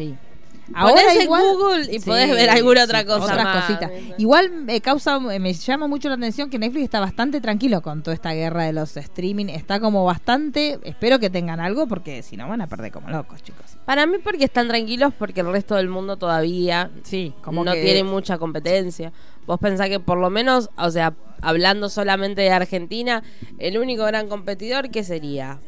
Sí. 0.66 0.74
Ponés 0.74 1.16
en 1.18 1.22
igual- 1.24 1.44
Google 1.54 1.88
y 1.96 2.00
podés 2.00 2.32
ver 2.32 2.50
alguna 2.50 2.84
otra 2.86 3.06
cosa 3.06 3.26
Otras 3.26 3.44
más. 3.44 3.66
cositas. 3.66 3.92
Igual 4.18 4.50
me 4.52 4.80
causa, 4.82 5.20
me 5.20 5.54
llama 5.54 5.88
mucho 5.88 6.08
la 6.10 6.16
atención 6.16 6.50
que 6.50 6.58
Netflix 6.58 6.86
está 6.86 7.00
bastante 7.02 7.42
tranquilo 7.42 7.82
con 7.82 8.02
toda 8.02 8.14
esta 8.16 8.32
guerra 8.34 8.64
de 8.64 8.74
los 8.74 8.96
streaming. 8.96 9.48
Está 9.48 9.80
como 9.82 10.06
bastante. 10.06 10.80
Espero 10.84 11.20
que 11.20 11.30
tengan 11.30 11.60
algo 11.60 11.86
porque 11.88 12.24
si 12.24 12.38
no 12.38 12.48
van 12.48 12.62
a 12.62 12.68
perder 12.68 12.92
como 12.92 13.10
locos, 13.10 13.44
chicos. 13.44 13.78
Para 13.86 14.06
mí 14.06 14.18
porque 14.24 14.46
están 14.46 14.68
tranquilos 14.70 15.14
porque 15.20 15.42
el 15.42 15.52
resto 15.52 15.76
del 15.76 15.90
mundo 15.90 16.16
todavía 16.18 16.92
Sí, 17.04 17.34
como 17.44 17.64
no 17.66 17.74
que- 17.74 17.84
tiene 17.84 18.04
mucha 18.06 18.38
competencia. 18.38 19.12
Vos 19.46 19.60
pensás 19.60 19.90
que 19.90 20.00
por 20.00 20.18
lo 20.18 20.30
menos, 20.30 20.70
o 20.78 20.90
sea, 20.90 21.14
hablando 21.42 21.90
solamente 21.90 22.42
de 22.42 22.52
Argentina, 22.52 23.22
el 23.60 23.78
único 23.78 24.06
gran 24.06 24.30
competidor 24.30 24.90
que 24.90 25.04
sería 25.04 25.60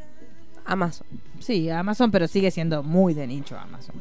Amazon. 0.63 1.05
Sí, 1.39 1.69
Amazon, 1.69 2.09
pero 2.11 2.27
sigue 2.27 2.49
siendo 2.49 2.81
muy 2.81 3.13
de 3.13 3.27
nicho 3.27 3.57
Amazon. 3.57 3.95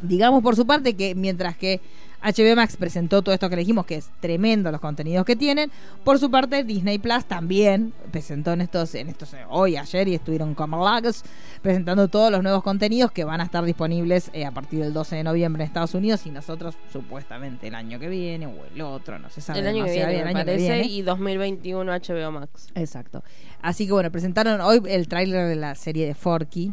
Digamos 0.00 0.42
por 0.42 0.56
su 0.56 0.66
parte 0.66 0.94
que 0.94 1.14
mientras 1.14 1.56
que 1.56 1.80
HBO 2.22 2.54
Max 2.54 2.76
presentó 2.76 3.20
todo 3.22 3.34
esto 3.34 3.50
que 3.50 3.56
le 3.56 3.60
dijimos, 3.60 3.84
que 3.84 3.96
es 3.96 4.10
tremendo 4.20 4.70
los 4.70 4.80
contenidos 4.80 5.26
que 5.26 5.34
tienen, 5.34 5.72
por 6.04 6.20
su 6.20 6.30
parte 6.30 6.62
Disney 6.62 6.98
Plus 6.98 7.24
también 7.24 7.92
presentó 8.12 8.52
en 8.52 8.60
estos, 8.60 8.94
en 8.94 9.08
estos 9.08 9.34
eh, 9.34 9.38
hoy, 9.48 9.76
ayer 9.76 10.06
y 10.06 10.14
estuvieron 10.14 10.54
con 10.54 10.70
Lagos 10.70 11.24
presentando 11.62 12.08
todos 12.08 12.30
los 12.30 12.42
nuevos 12.42 12.62
contenidos 12.62 13.10
que 13.10 13.24
van 13.24 13.40
a 13.40 13.44
estar 13.44 13.64
disponibles 13.64 14.30
eh, 14.32 14.46
a 14.46 14.52
partir 14.52 14.80
del 14.80 14.92
12 14.92 15.16
de 15.16 15.24
noviembre 15.24 15.64
en 15.64 15.66
Estados 15.66 15.94
Unidos 15.94 16.24
y 16.26 16.30
nosotros 16.30 16.76
supuestamente 16.92 17.66
el 17.66 17.74
año 17.74 17.98
que 17.98 18.08
viene 18.08 18.46
o 18.46 18.54
el 18.72 18.80
otro, 18.82 19.18
no 19.18 19.28
se 19.28 19.40
sabe. 19.40 19.58
el 19.58 19.66
año 19.66 19.84
que 19.84 19.92
viene, 19.92 20.12
bien, 20.12 20.24
me 20.24 20.30
el 20.30 20.36
año 20.36 20.44
que 20.44 20.52
parece, 20.52 20.74
viene. 20.74 20.88
y 20.88 21.02
2021 21.02 21.92
HBO 21.92 22.30
Max. 22.30 22.68
Exacto. 22.74 23.24
Así 23.60 23.86
que 23.86 23.92
bueno, 23.92 24.10
presentaron 24.12 24.60
hoy 24.60 24.80
el 24.86 25.08
tráiler 25.08 25.48
de 25.48 25.56
la 25.56 25.74
serie 25.74 26.06
de 26.06 26.14
Forky. 26.14 26.72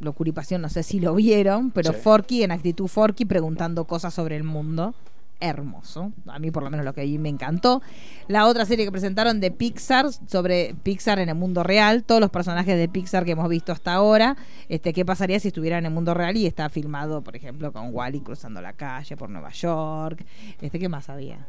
Locura 0.00 0.30
y 0.30 0.32
Pasión, 0.32 0.62
no 0.62 0.68
sé 0.68 0.82
si 0.82 1.00
lo 1.00 1.14
vieron, 1.14 1.70
pero 1.70 1.92
Sí. 1.92 1.98
Forky 2.02 2.42
en 2.42 2.50
actitud 2.52 2.86
Forky 2.88 3.24
preguntando 3.24 3.84
cosas 3.84 4.12
sobre 4.14 4.36
el 4.36 4.44
mundo. 4.44 4.94
Hermoso. 5.42 6.12
A 6.26 6.38
mí 6.38 6.50
por 6.50 6.62
lo 6.62 6.68
menos 6.68 6.84
lo 6.84 6.92
que 6.92 7.02
vi 7.02 7.16
me 7.16 7.30
encantó. 7.30 7.80
La 8.28 8.46
otra 8.46 8.66
serie 8.66 8.84
que 8.84 8.92
presentaron 8.92 9.40
de 9.40 9.50
Pixar 9.50 10.06
sobre 10.26 10.74
Pixar 10.82 11.18
en 11.18 11.30
el 11.30 11.34
mundo 11.34 11.62
real, 11.62 12.04
todos 12.04 12.20
los 12.20 12.28
personajes 12.28 12.76
de 12.76 12.88
Pixar 12.90 13.24
que 13.24 13.30
hemos 13.30 13.48
visto 13.48 13.72
hasta 13.72 13.94
ahora, 13.94 14.36
este 14.68 14.92
qué 14.92 15.06
pasaría 15.06 15.40
si 15.40 15.48
estuvieran 15.48 15.78
en 15.78 15.86
el 15.86 15.92
mundo 15.92 16.12
real 16.12 16.36
y 16.36 16.44
está 16.46 16.68
filmado, 16.68 17.22
por 17.22 17.36
ejemplo, 17.36 17.72
con 17.72 17.88
Wally 17.94 18.20
cruzando 18.20 18.60
la 18.60 18.74
calle 18.74 19.16
por 19.16 19.30
Nueva 19.30 19.50
York. 19.50 20.26
Este 20.60 20.78
qué 20.78 20.90
más 20.90 21.08
había? 21.08 21.46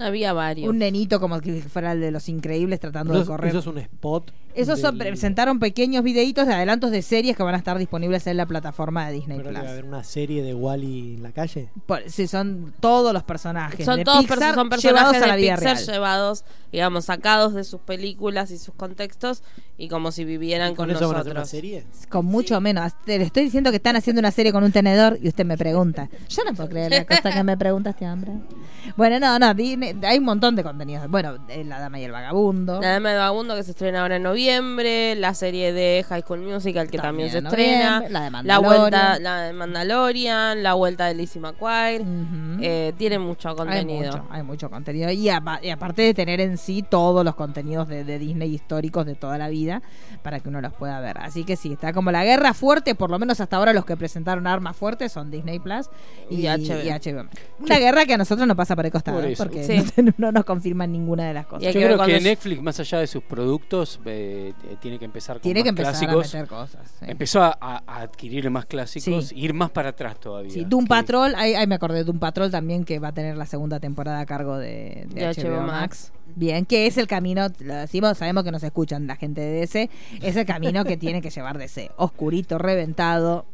Había 0.00 0.32
varios. 0.32 0.68
Un 0.68 0.78
nenito 0.78 1.20
como 1.20 1.40
que 1.40 1.60
fuera 1.62 1.92
el 1.92 2.00
de 2.00 2.10
los 2.10 2.28
increíbles 2.30 2.80
tratando 2.80 3.12
Eso, 3.14 3.20
de 3.20 3.26
correr. 3.26 3.48
eso 3.50 3.58
es 3.58 3.66
un 3.66 3.78
spot. 3.78 4.30
Esos 4.56 4.80
son- 4.80 4.98
presentaron 4.98 5.58
pequeños 5.58 6.02
videitos 6.02 6.46
de 6.46 6.54
adelantos 6.54 6.90
de 6.90 7.02
series 7.02 7.36
que 7.36 7.42
van 7.42 7.54
a 7.54 7.58
estar 7.58 7.78
disponibles 7.78 8.26
en 8.26 8.36
la 8.36 8.46
plataforma 8.46 9.06
de 9.06 9.12
Disney 9.14 9.36
Pero 9.38 9.50
que 9.50 9.54
va 9.54 9.60
a 9.60 9.62
Plus. 9.62 9.72
haber 9.72 9.84
una 9.84 10.04
serie 10.04 10.42
de 10.42 10.54
Wally 10.54 11.14
en 11.16 11.22
la 11.22 11.32
calle. 11.32 11.68
Por- 11.86 12.08
sí, 12.08 12.26
son 12.26 12.72
todos 12.80 13.12
los 13.12 13.22
personajes 13.22 13.84
son 13.84 13.98
de 13.98 14.04
todos 14.04 14.20
Pixar 14.20 14.38
perso- 14.38 14.54
son 14.54 14.68
llevados 14.70 14.70
personajes 15.12 15.16
a 15.16 15.20
de 15.20 15.26
la 15.26 15.36
vida 15.36 15.54
Pixar 15.56 15.76
real. 15.76 15.86
llevados, 15.86 16.44
digamos, 16.72 17.04
sacados 17.04 17.54
de 17.54 17.64
sus 17.64 17.80
películas 17.80 18.50
y 18.50 18.58
sus 18.58 18.74
contextos 18.74 19.42
y 19.78 19.88
como 19.88 20.10
si 20.10 20.24
vivieran 20.24 20.74
¿Con, 20.74 20.88
con, 20.88 20.96
eso 20.96 21.06
van 21.08 21.16
a 21.16 21.20
hacer 21.20 21.32
una 21.32 21.40
nosotros. 21.40 21.50
serie? 21.50 21.84
Con 22.08 22.24
mucho 22.26 22.60
menos. 22.60 22.92
Te 23.04 23.18
le 23.18 23.24
estoy 23.24 23.44
diciendo 23.44 23.70
que 23.70 23.76
están 23.76 23.96
haciendo 23.96 24.20
una 24.20 24.30
serie 24.30 24.52
con 24.52 24.64
un 24.64 24.72
tenedor 24.72 25.18
y 25.22 25.28
usted 25.28 25.44
me 25.44 25.58
pregunta. 25.58 26.08
Yo 26.30 26.44
no 26.44 26.54
puedo 26.54 26.68
creer 26.70 26.90
la 26.92 27.04
cosa 27.06 27.30
que 27.30 27.44
me 27.44 27.56
pregunta 27.58 27.90
este 27.90 28.08
hombre. 28.08 28.32
Bueno, 28.96 29.20
no, 29.20 29.38
no, 29.38 29.52
Disney- 29.54 29.94
hay 30.02 30.18
un 30.18 30.24
montón 30.24 30.56
de 30.56 30.62
contenidos. 30.62 31.10
Bueno, 31.10 31.36
eh, 31.48 31.64
La 31.64 31.78
Dama 31.80 31.98
y 32.00 32.04
el 32.04 32.12
Vagabundo. 32.12 32.80
La 32.80 32.92
Dama 32.92 33.10
de 33.10 33.16
Vagabundo 33.16 33.54
que 33.56 33.62
se 33.62 33.72
estrena 33.72 34.00
ahora 34.02 34.16
en 34.16 34.22
noviembre, 34.22 34.45
la 34.50 35.34
serie 35.34 35.72
de 35.72 36.04
High 36.08 36.22
School 36.22 36.40
Musical 36.40 36.88
que 36.90 36.98
también, 36.98 37.30
También 37.30 37.30
se 37.32 37.38
en 37.38 37.46
estrena, 37.46 38.00
la 38.00 38.06
de 38.06 38.10
la 38.10 38.30
Mandalorian. 38.30 38.80
vuelta, 38.80 39.18
la 39.18 39.40
de 39.42 39.52
Mandalorian, 39.52 40.62
la 40.62 40.74
vuelta 40.74 41.06
de 41.06 41.14
Lizzie 41.14 41.40
McGuire, 41.40 42.04
eh, 42.60 42.92
tiene 42.96 43.18
mucho 43.18 43.50
Hay 43.50 43.54
contenido. 43.56 44.12
mucho, 44.12 44.24
hay 44.30 44.42
mucho 44.42 44.70
contenido. 44.70 45.10
Y, 45.10 45.28
apa- 45.28 45.60
y 45.62 45.70
aparte 45.70 46.02
de 46.02 46.14
tener 46.14 46.40
en 46.40 46.58
sí 46.58 46.82
todos 46.88 47.24
los 47.24 47.34
contenidos 47.34 47.88
de, 47.88 48.04
de 48.04 48.18
Disney 48.18 48.54
históricos 48.54 49.04
de 49.06 49.14
toda 49.14 49.38
la 49.38 49.48
vida, 49.48 49.82
para 50.22 50.40
que 50.40 50.48
uno 50.48 50.60
los 50.60 50.72
pueda 50.72 51.00
ver. 51.00 51.18
Así 51.18 51.44
que 51.44 51.56
sí, 51.56 51.72
está 51.72 51.92
como 51.92 52.10
la 52.10 52.24
guerra 52.24 52.54
fuerte, 52.54 52.94
por 52.94 53.10
lo 53.10 53.18
menos 53.18 53.40
hasta 53.40 53.56
ahora 53.56 53.72
los 53.72 53.84
que 53.84 53.96
presentaron 53.96 54.46
armas 54.46 54.76
fuertes 54.76 55.12
son 55.12 55.30
Disney 55.30 55.58
Plus 55.58 55.88
y, 56.30 56.42
Y 56.42 56.46
HBO. 56.46 56.82
y 56.82 56.88
HBO 56.90 57.24
Max. 57.24 57.40
Una 57.60 57.78
guerra 57.78 58.06
que 58.06 58.14
a 58.14 58.18
nosotros 58.18 58.46
nos 58.46 58.56
pasa 58.56 58.74
por 58.76 58.86
el 58.86 58.92
costado, 58.92 59.18
Por 59.20 59.28
eso. 59.30 59.42
porque 59.44 59.64
Sí. 59.64 59.82
no, 60.02 60.12
no 60.18 60.32
nos 60.32 60.44
confirman 60.44 60.90
ninguna 60.92 61.26
de 61.28 61.34
las 61.34 61.46
cosas. 61.46 61.66
Hay 61.68 61.74
Yo 61.74 61.80
creo 61.80 62.04
que 62.04 62.20
Netflix, 62.20 62.62
más 62.62 62.78
allá 62.80 62.98
de 62.98 63.06
sus 63.06 63.22
productos, 63.22 64.00
eh, 64.04 64.35
t- 64.60 64.76
tiene 64.80 64.98
que 64.98 65.04
empezar 65.04 65.36
con 65.36 65.42
Tiene 65.42 65.60
más 65.60 65.64
que 65.64 65.68
empezar 65.70 65.92
clásicos. 65.92 66.34
a 66.34 66.38
meter 66.38 66.48
cosas. 66.48 66.90
sí. 66.98 67.04
Empezó 67.08 67.42
a, 67.42 67.56
a- 67.60 67.82
a 67.86 68.00
adquirir 68.02 68.48
más 68.50 68.66
clásicos, 68.66 69.28
Sí. 69.28 69.34
ir 69.38 69.54
más 69.54 69.70
para 69.70 69.90
atrás 69.90 70.18
todavía. 70.20 70.50
Sí, 70.52 70.64
Doom 70.64 70.84
Que- 70.84 70.88
Patrol, 70.88 71.34
ahí, 71.36 71.54
ahí 71.54 71.66
me 71.66 71.74
acordé 71.74 71.98
de 71.98 72.04
Doom 72.04 72.18
Patrol 72.18 72.50
también 72.50 72.84
que 72.84 72.98
va 72.98 73.08
a 73.08 73.12
tener 73.12 73.36
la 73.36 73.46
segunda 73.46 73.80
temporada 73.80 74.20
a 74.20 74.26
cargo 74.26 74.56
de, 74.58 75.06
de 75.08 75.20
De 75.20 75.26
HBO, 75.34 75.56
HBO 75.56 75.60
Max. 75.62 75.70
Max. 75.80 76.12
Bien, 76.34 76.66
que 76.66 76.86
es 76.86 76.98
el 76.98 77.06
camino, 77.06 77.46
lo 77.60 77.74
decimos, 77.74 78.18
sabemos 78.18 78.44
que 78.44 78.50
nos 78.52 78.62
escuchan 78.62 79.06
la 79.06 79.16
gente 79.16 79.40
de 79.40 79.60
DC, 79.60 79.90
es 80.20 80.36
el 80.36 80.44
camino 80.44 80.84
que 80.84 80.96
tiene 80.96 81.22
que 81.22 81.30
llevar 81.30 81.56
DC. 81.58 81.90
Oscurito, 81.96 82.58
reventado, 82.58 83.46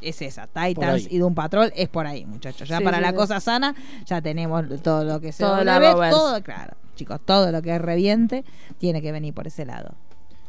es 0.00 0.20
esa. 0.22 0.46
Titans 0.48 1.06
y 1.10 1.18
Doom 1.18 1.34
Patrol 1.34 1.72
es 1.76 1.88
por 1.88 2.06
ahí, 2.06 2.24
muchachos. 2.26 2.68
Ya 2.68 2.78
Sí, 2.78 2.84
para 2.84 2.96
sí, 2.98 3.02
la 3.02 3.10
sí. 3.10 3.14
cosa 3.16 3.38
sana, 3.40 3.74
ya 4.06 4.20
tenemos 4.22 4.64
todo 4.82 5.04
lo 5.04 5.20
que 5.20 5.30
se 5.32 5.42
Todo 5.44 5.62
la 5.62 5.78
todo, 6.10 6.42
claro, 6.42 6.74
chicos, 6.96 7.20
todo 7.24 7.52
lo 7.52 7.60
que 7.62 7.74
es 7.76 7.80
reviente 7.82 8.44
tiene 8.78 9.00
que 9.02 9.12
venir 9.12 9.32
por 9.34 9.46
ese 9.46 9.64
lado. 9.64 9.94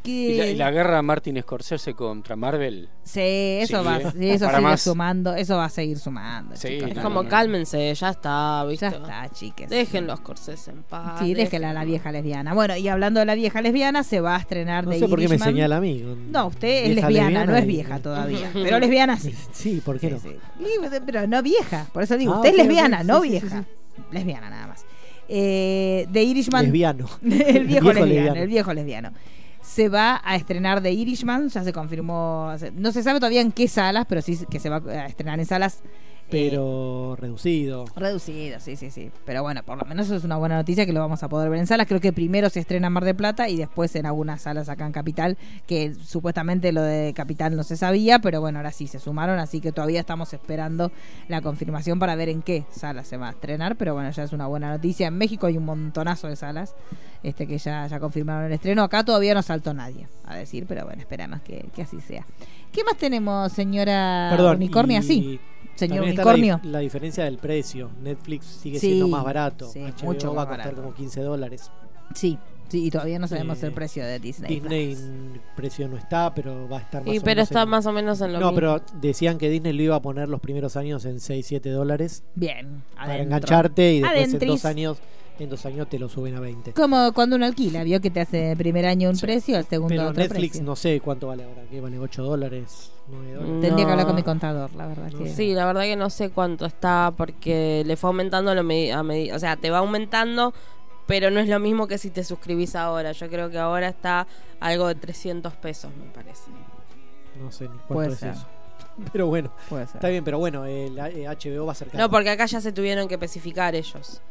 Y 0.06 0.34
la, 0.36 0.48
y 0.48 0.56
la 0.56 0.70
guerra 0.70 1.02
Martin 1.02 1.42
Scorsese 1.42 1.94
contra 1.94 2.36
Marvel. 2.36 2.90
Sí, 3.04 3.22
eso 3.22 3.80
Sí, 3.80 3.86
va, 3.86 3.98
eh. 4.00 4.12
sí, 4.12 4.30
eso 4.32 4.50
sigue 4.50 4.62
más. 4.62 4.82
sumando, 4.82 5.34
eso 5.34 5.56
va 5.56 5.66
a 5.66 5.70
seguir 5.70 5.98
sumando. 5.98 6.56
Sí, 6.58 6.68
chicos, 6.68 6.90
Es 6.90 6.96
no, 6.98 7.04
como 7.04 7.16
no, 7.16 7.24
no. 7.24 7.30
cálmense, 7.30 7.94
ya 7.96 8.10
está, 8.10 8.66
¿viste? 8.66 8.90
Ya 8.90 8.98
está, 8.98 9.30
chiques. 9.30 9.70
Dejen 9.70 10.06
los 10.08 10.20
corsés 10.20 10.68
en 10.68 10.84
paz. 10.84 11.20
Sí, 11.20 11.34
déjela 11.34 11.70
a 11.70 11.74
la 11.74 11.86
vieja 11.86 12.12
lesbiana. 12.12 12.54
Bueno, 12.54 12.76
y 12.76 12.88
hablando 12.90 13.22
de 13.22 13.26
la 13.26 13.36
vieja 13.36 13.62
lesbiana, 13.62 14.04
se 14.04 14.20
va 14.20 14.36
a 14.36 14.40
estrenar 14.40 14.84
No 14.84 14.92
de 14.92 15.00
sé 15.00 15.08
por 15.08 15.20
qué 15.20 15.30
me 15.30 15.40
señala 15.40 15.78
a 15.78 15.82
mí. 15.82 16.04
No, 16.32 16.48
usted 16.48 16.86
es 16.92 16.96
lesbiana, 16.96 17.46
no 17.46 17.56
es 17.56 17.64
y- 17.64 17.68
vieja 17.68 18.00
todavía. 18.00 18.50
Pero 18.54 18.80
lesbiana 18.80 19.18
sí. 19.18 19.34
Sí, 19.54 19.82
¿por 19.86 20.00
qué 20.00 20.10
Sí, 20.22 20.30
no? 20.60 20.90
pero 21.06 21.28
no 21.28 21.42
vieja, 21.42 21.88
por 21.94 22.04
eso 22.04 22.18
digo, 22.18 22.34
Ah, 22.34 22.38
usted 22.38 22.50
es 22.50 22.56
lesbiana, 22.58 23.04
no 23.04 23.22
sí, 23.22 23.30
sí, 23.30 23.40
sí, 23.40 23.42
vieja. 23.46 23.66
Lesbiana 24.12 24.50
nada 24.50 24.68
más. 24.68 24.86
Eh, 25.30 26.06
de 26.10 26.24
Irishman. 26.24 26.64
Lesbiano. 26.66 27.08
el 27.24 27.66
viejo, 27.66 27.94
lesbiano, 27.94 28.36
el 28.36 28.48
viejo 28.48 28.74
lesbiano. 28.74 29.12
Se 29.74 29.90
va 29.90 30.22
a 30.24 30.36
estrenar 30.36 30.84
The 30.84 30.92
Irishman, 30.92 31.50
ya 31.50 31.64
se 31.64 31.74
confirmó. 31.74 32.52
No 32.76 32.92
se 32.92 33.02
sabe 33.02 33.20
todavía 33.20 33.42
en 33.42 33.52
qué 33.52 33.68
salas, 33.68 34.06
pero 34.08 34.22
sí 34.22 34.38
que 34.48 34.60
se 34.60 34.70
va 34.70 34.76
a 34.78 35.08
estrenar 35.08 35.40
en 35.40 35.48
salas. 35.48 35.82
Eh, 36.34 36.48
Pero 36.50 37.16
reducido. 37.20 37.86
Reducido, 37.96 38.60
sí, 38.60 38.76
sí, 38.76 38.92
sí. 38.92 39.12
Pero 39.26 39.44
bueno, 39.44 39.64
por 39.64 39.78
lo 39.78 39.86
menos 39.86 40.08
eso 40.08 40.16
es 40.16 40.24
una 40.24 40.38
buena 40.38 40.56
noticia 40.56 40.86
que 40.86 40.94
lo 40.94 41.00
vamos 41.00 41.24
a 41.24 41.30
poder 41.30 41.50
ver 41.50 41.60
en 41.60 41.68
salas. 41.68 41.88
Creo 41.88 42.00
que 42.00 42.14
primero 42.14 42.50
se 42.50 42.60
estrena 42.60 42.88
en 42.88 42.94
Mar 42.94 43.06
de 43.06 43.14
Plata 43.14 43.50
y 43.50 43.58
después 43.58 43.96
en 43.96 44.06
algunas 44.06 44.42
salas 44.42 44.70
acá 44.70 44.86
en 44.86 44.92
Capital, 44.92 45.38
que 45.68 45.94
supuestamente 45.96 46.72
lo 46.72 46.82
de 46.82 47.14
Capital 47.14 47.56
no 47.56 47.64
se 47.64 47.78
sabía, 47.78 48.20
pero 48.20 48.42
bueno, 48.42 48.60
ahora 48.60 48.72
sí 48.72 48.88
se 48.88 49.00
sumaron, 49.00 49.40
así 49.40 49.62
que 49.62 49.72
todavía 49.72 50.00
estamos 50.00 50.34
esperando 50.34 50.92
la 51.28 51.42
confirmación 51.42 52.00
para 52.00 52.16
ver 52.16 52.30
en 52.30 52.42
qué 52.42 52.66
sala 52.72 53.04
se 53.04 53.18
va 53.18 53.28
a 53.28 53.32
estrenar, 53.32 53.76
pero 53.76 53.94
bueno, 53.94 54.10
ya 54.12 54.24
es 54.24 54.34
una 54.34 54.48
buena 54.48 54.70
noticia. 54.70 55.08
En 55.08 55.18
México 55.18 55.48
hay 55.48 55.58
un 55.58 55.66
montonazo 55.66 56.28
de 56.28 56.36
salas 56.36 56.76
este 57.24 57.48
que 57.48 57.58
ya, 57.58 57.88
ya 57.88 58.00
confirmaron 58.00 58.46
el 58.46 58.52
estreno. 58.52 58.84
Acá 58.84 59.04
todavía 59.04 59.34
no 59.34 59.42
saltó 59.42 59.74
nadie 59.74 60.08
a 60.26 60.36
decir, 60.36 60.66
pero 60.68 60.86
bueno, 60.86 61.02
esperamos 61.02 61.42
que, 61.42 61.70
que 61.74 61.82
así 61.84 62.00
sea. 62.02 62.26
¿Qué 62.72 62.84
más 62.84 62.98
tenemos, 62.98 63.52
señora 63.52 64.30
Perdón. 64.32 64.58
Unicornia? 64.58 65.00
y 65.00 65.04
Sí, 65.04 65.40
señor 65.76 65.98
también 65.98 66.10
está 66.20 66.24
la 66.26 66.32
Unicornio. 66.34 66.72
La, 66.72 66.80
diferencia 66.80 67.24
del 67.26 67.38
precio. 67.38 67.90
Netflix 68.02 68.46
sigue 68.46 68.80
Sí, 68.80 68.88
siendo 68.88 69.08
más 69.08 69.24
barato. 69.24 69.70
sí, 69.70 69.80
HBO 69.80 70.06
mucho 70.06 70.34
va 70.34 70.44
a 70.44 70.46
costar 70.48 70.66
barato. 70.68 70.82
como 70.84 70.94
15 70.96 71.22
dólares. 71.22 71.72
Sí, 72.14 72.38
sí, 72.70 72.86
y 72.86 72.92
todavía 72.92 73.18
no 73.20 73.28
sabemos 73.28 73.62
Eh, 73.64 73.68
el 73.68 73.72
precio 73.74 74.06
de 74.06 74.20
Disney. 74.20 74.60
Disney 74.60 74.96
Plus. 74.96 75.10
precio 75.56 75.88
no 75.88 75.98
está, 75.98 76.34
pero 76.34 76.68
va 76.70 76.78
a 76.78 76.82
estar 76.82 77.04
más 77.04 77.14
Y 77.14 77.18
o 77.18 77.22
pero 77.22 77.36
menos 77.38 77.44
está 77.50 77.64
en- 77.64 77.70
más 77.70 77.86
o 77.86 77.92
menos 77.92 78.22
en 78.22 78.34
lo 78.34 78.40
No, 78.40 78.48
mismo. 78.52 78.56
pero 78.56 78.82
decían 79.02 79.38
que 79.38 79.50
Disney 79.50 79.74
lo 79.74 79.84
iba 79.84 79.96
a 79.96 80.02
poner 80.02 80.30
los 80.30 80.40
primeros 80.42 80.76
años 80.78 81.06
en 81.06 81.20
6, 81.20 81.46
7 81.46 81.70
dólares 81.70 82.24
Bien, 82.36 82.84
para 82.96 83.06
adentro. 83.14 83.24
engancharte 83.38 83.94
y 83.94 84.02
después 84.02 84.34
en 84.42 84.48
dos 84.48 84.66
años 84.66 84.98
en 85.40 85.50
dos 85.50 85.66
años 85.66 85.90
te 85.90 85.98
lo 86.00 86.08
suben 86.10 86.36
a 86.36 86.40
20. 86.40 86.74
Como 86.74 87.12
cuando 87.14 87.36
uno 87.36 87.46
alquila, 87.46 87.84
vio 87.84 88.00
que 88.02 88.10
te 88.12 88.22
hace 88.22 88.52
el 88.52 88.58
primer 88.58 88.86
año 88.86 89.10
un 89.10 89.16
Sí. 89.16 89.22
precio, 89.26 89.58
el 89.58 89.66
segundo 89.66 89.90
Pero 89.96 90.10
otro 90.10 90.22
Netflix 90.24 90.52
precio. 90.52 90.64
no 90.66 90.76
sé 90.76 91.00
cuánto 91.02 91.28
vale 91.28 91.44
ahora, 91.44 91.64
que 91.70 91.82
vale 91.82 91.98
8 92.00 92.24
dólares, 92.24 92.92
9 93.10 93.34
dólares. 93.34 93.52
Tendría 93.62 93.72
No. 93.72 93.78
que 93.78 93.92
hablar 93.92 94.06
con 94.08 94.16
mi 94.16 94.24
contador, 94.24 94.74
la 94.76 94.88
verdad. 94.88 95.10
No 95.12 95.20
que... 95.20 95.30
Sí, 95.30 95.54
la 95.54 95.66
verdad 95.66 95.82
que 95.84 95.96
no 95.96 96.10
sé 96.10 96.30
cuánto 96.30 96.66
está 96.66 97.14
porque 97.18 97.84
le 97.86 97.96
fue 97.98 98.10
aumentando 98.10 98.52
a 98.52 98.64
medida, 98.64 99.36
o 99.36 99.40
sea, 99.40 99.56
te 99.58 99.70
va 99.72 99.80
aumentando, 99.80 100.54
pero 101.08 101.30
no 101.32 101.40
es 101.40 101.50
lo 101.50 101.60
mismo 101.60 101.88
que 101.88 101.98
si 101.98 102.10
te 102.12 102.24
suscribís 102.24 102.76
ahora. 102.76 103.12
Yo 103.12 103.28
creo 103.30 103.50
que 103.50 103.58
ahora 103.58 103.90
está 103.90 104.28
algo 104.60 104.88
de 104.88 104.96
300 104.96 105.54
pesos, 105.56 105.92
me 105.98 106.06
parece. 106.14 106.50
No 107.42 107.52
sé 107.52 107.64
ni 107.64 107.70
cuánto 107.70 107.94
Puede 107.94 108.14
es 108.14 108.20
ser. 108.20 108.30
eso. 108.34 108.46
Pero 109.12 109.26
bueno, 109.28 109.52
Puede 109.70 109.88
ser. 109.88 109.96
está 109.96 110.08
bien, 110.10 110.24
pero 110.24 110.38
bueno, 110.38 110.66
el 110.66 110.96
eh, 111.00 111.26
HBO 111.28 111.66
va 111.66 111.72
a 111.72 111.76
ser 111.76 111.88
caro. 111.88 112.04
No, 112.04 112.12
porque 112.12 112.30
acá 112.30 112.46
ya 112.46 112.62
se 112.62 112.72
tuvieron 112.72 113.08
que 113.08 113.16
especificar 113.16 113.74
ellos. 113.74 114.22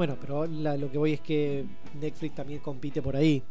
Bueno, 0.00 0.16
pero 0.18 0.46
la- 0.46 0.78
lo 0.78 0.90
que 0.90 0.96
voy 0.96 1.12
es 1.12 1.20
que 1.20 1.66
Netflix 2.00 2.34
también 2.34 2.60
compite 2.60 3.02
por 3.02 3.16
ahí. 3.16 3.42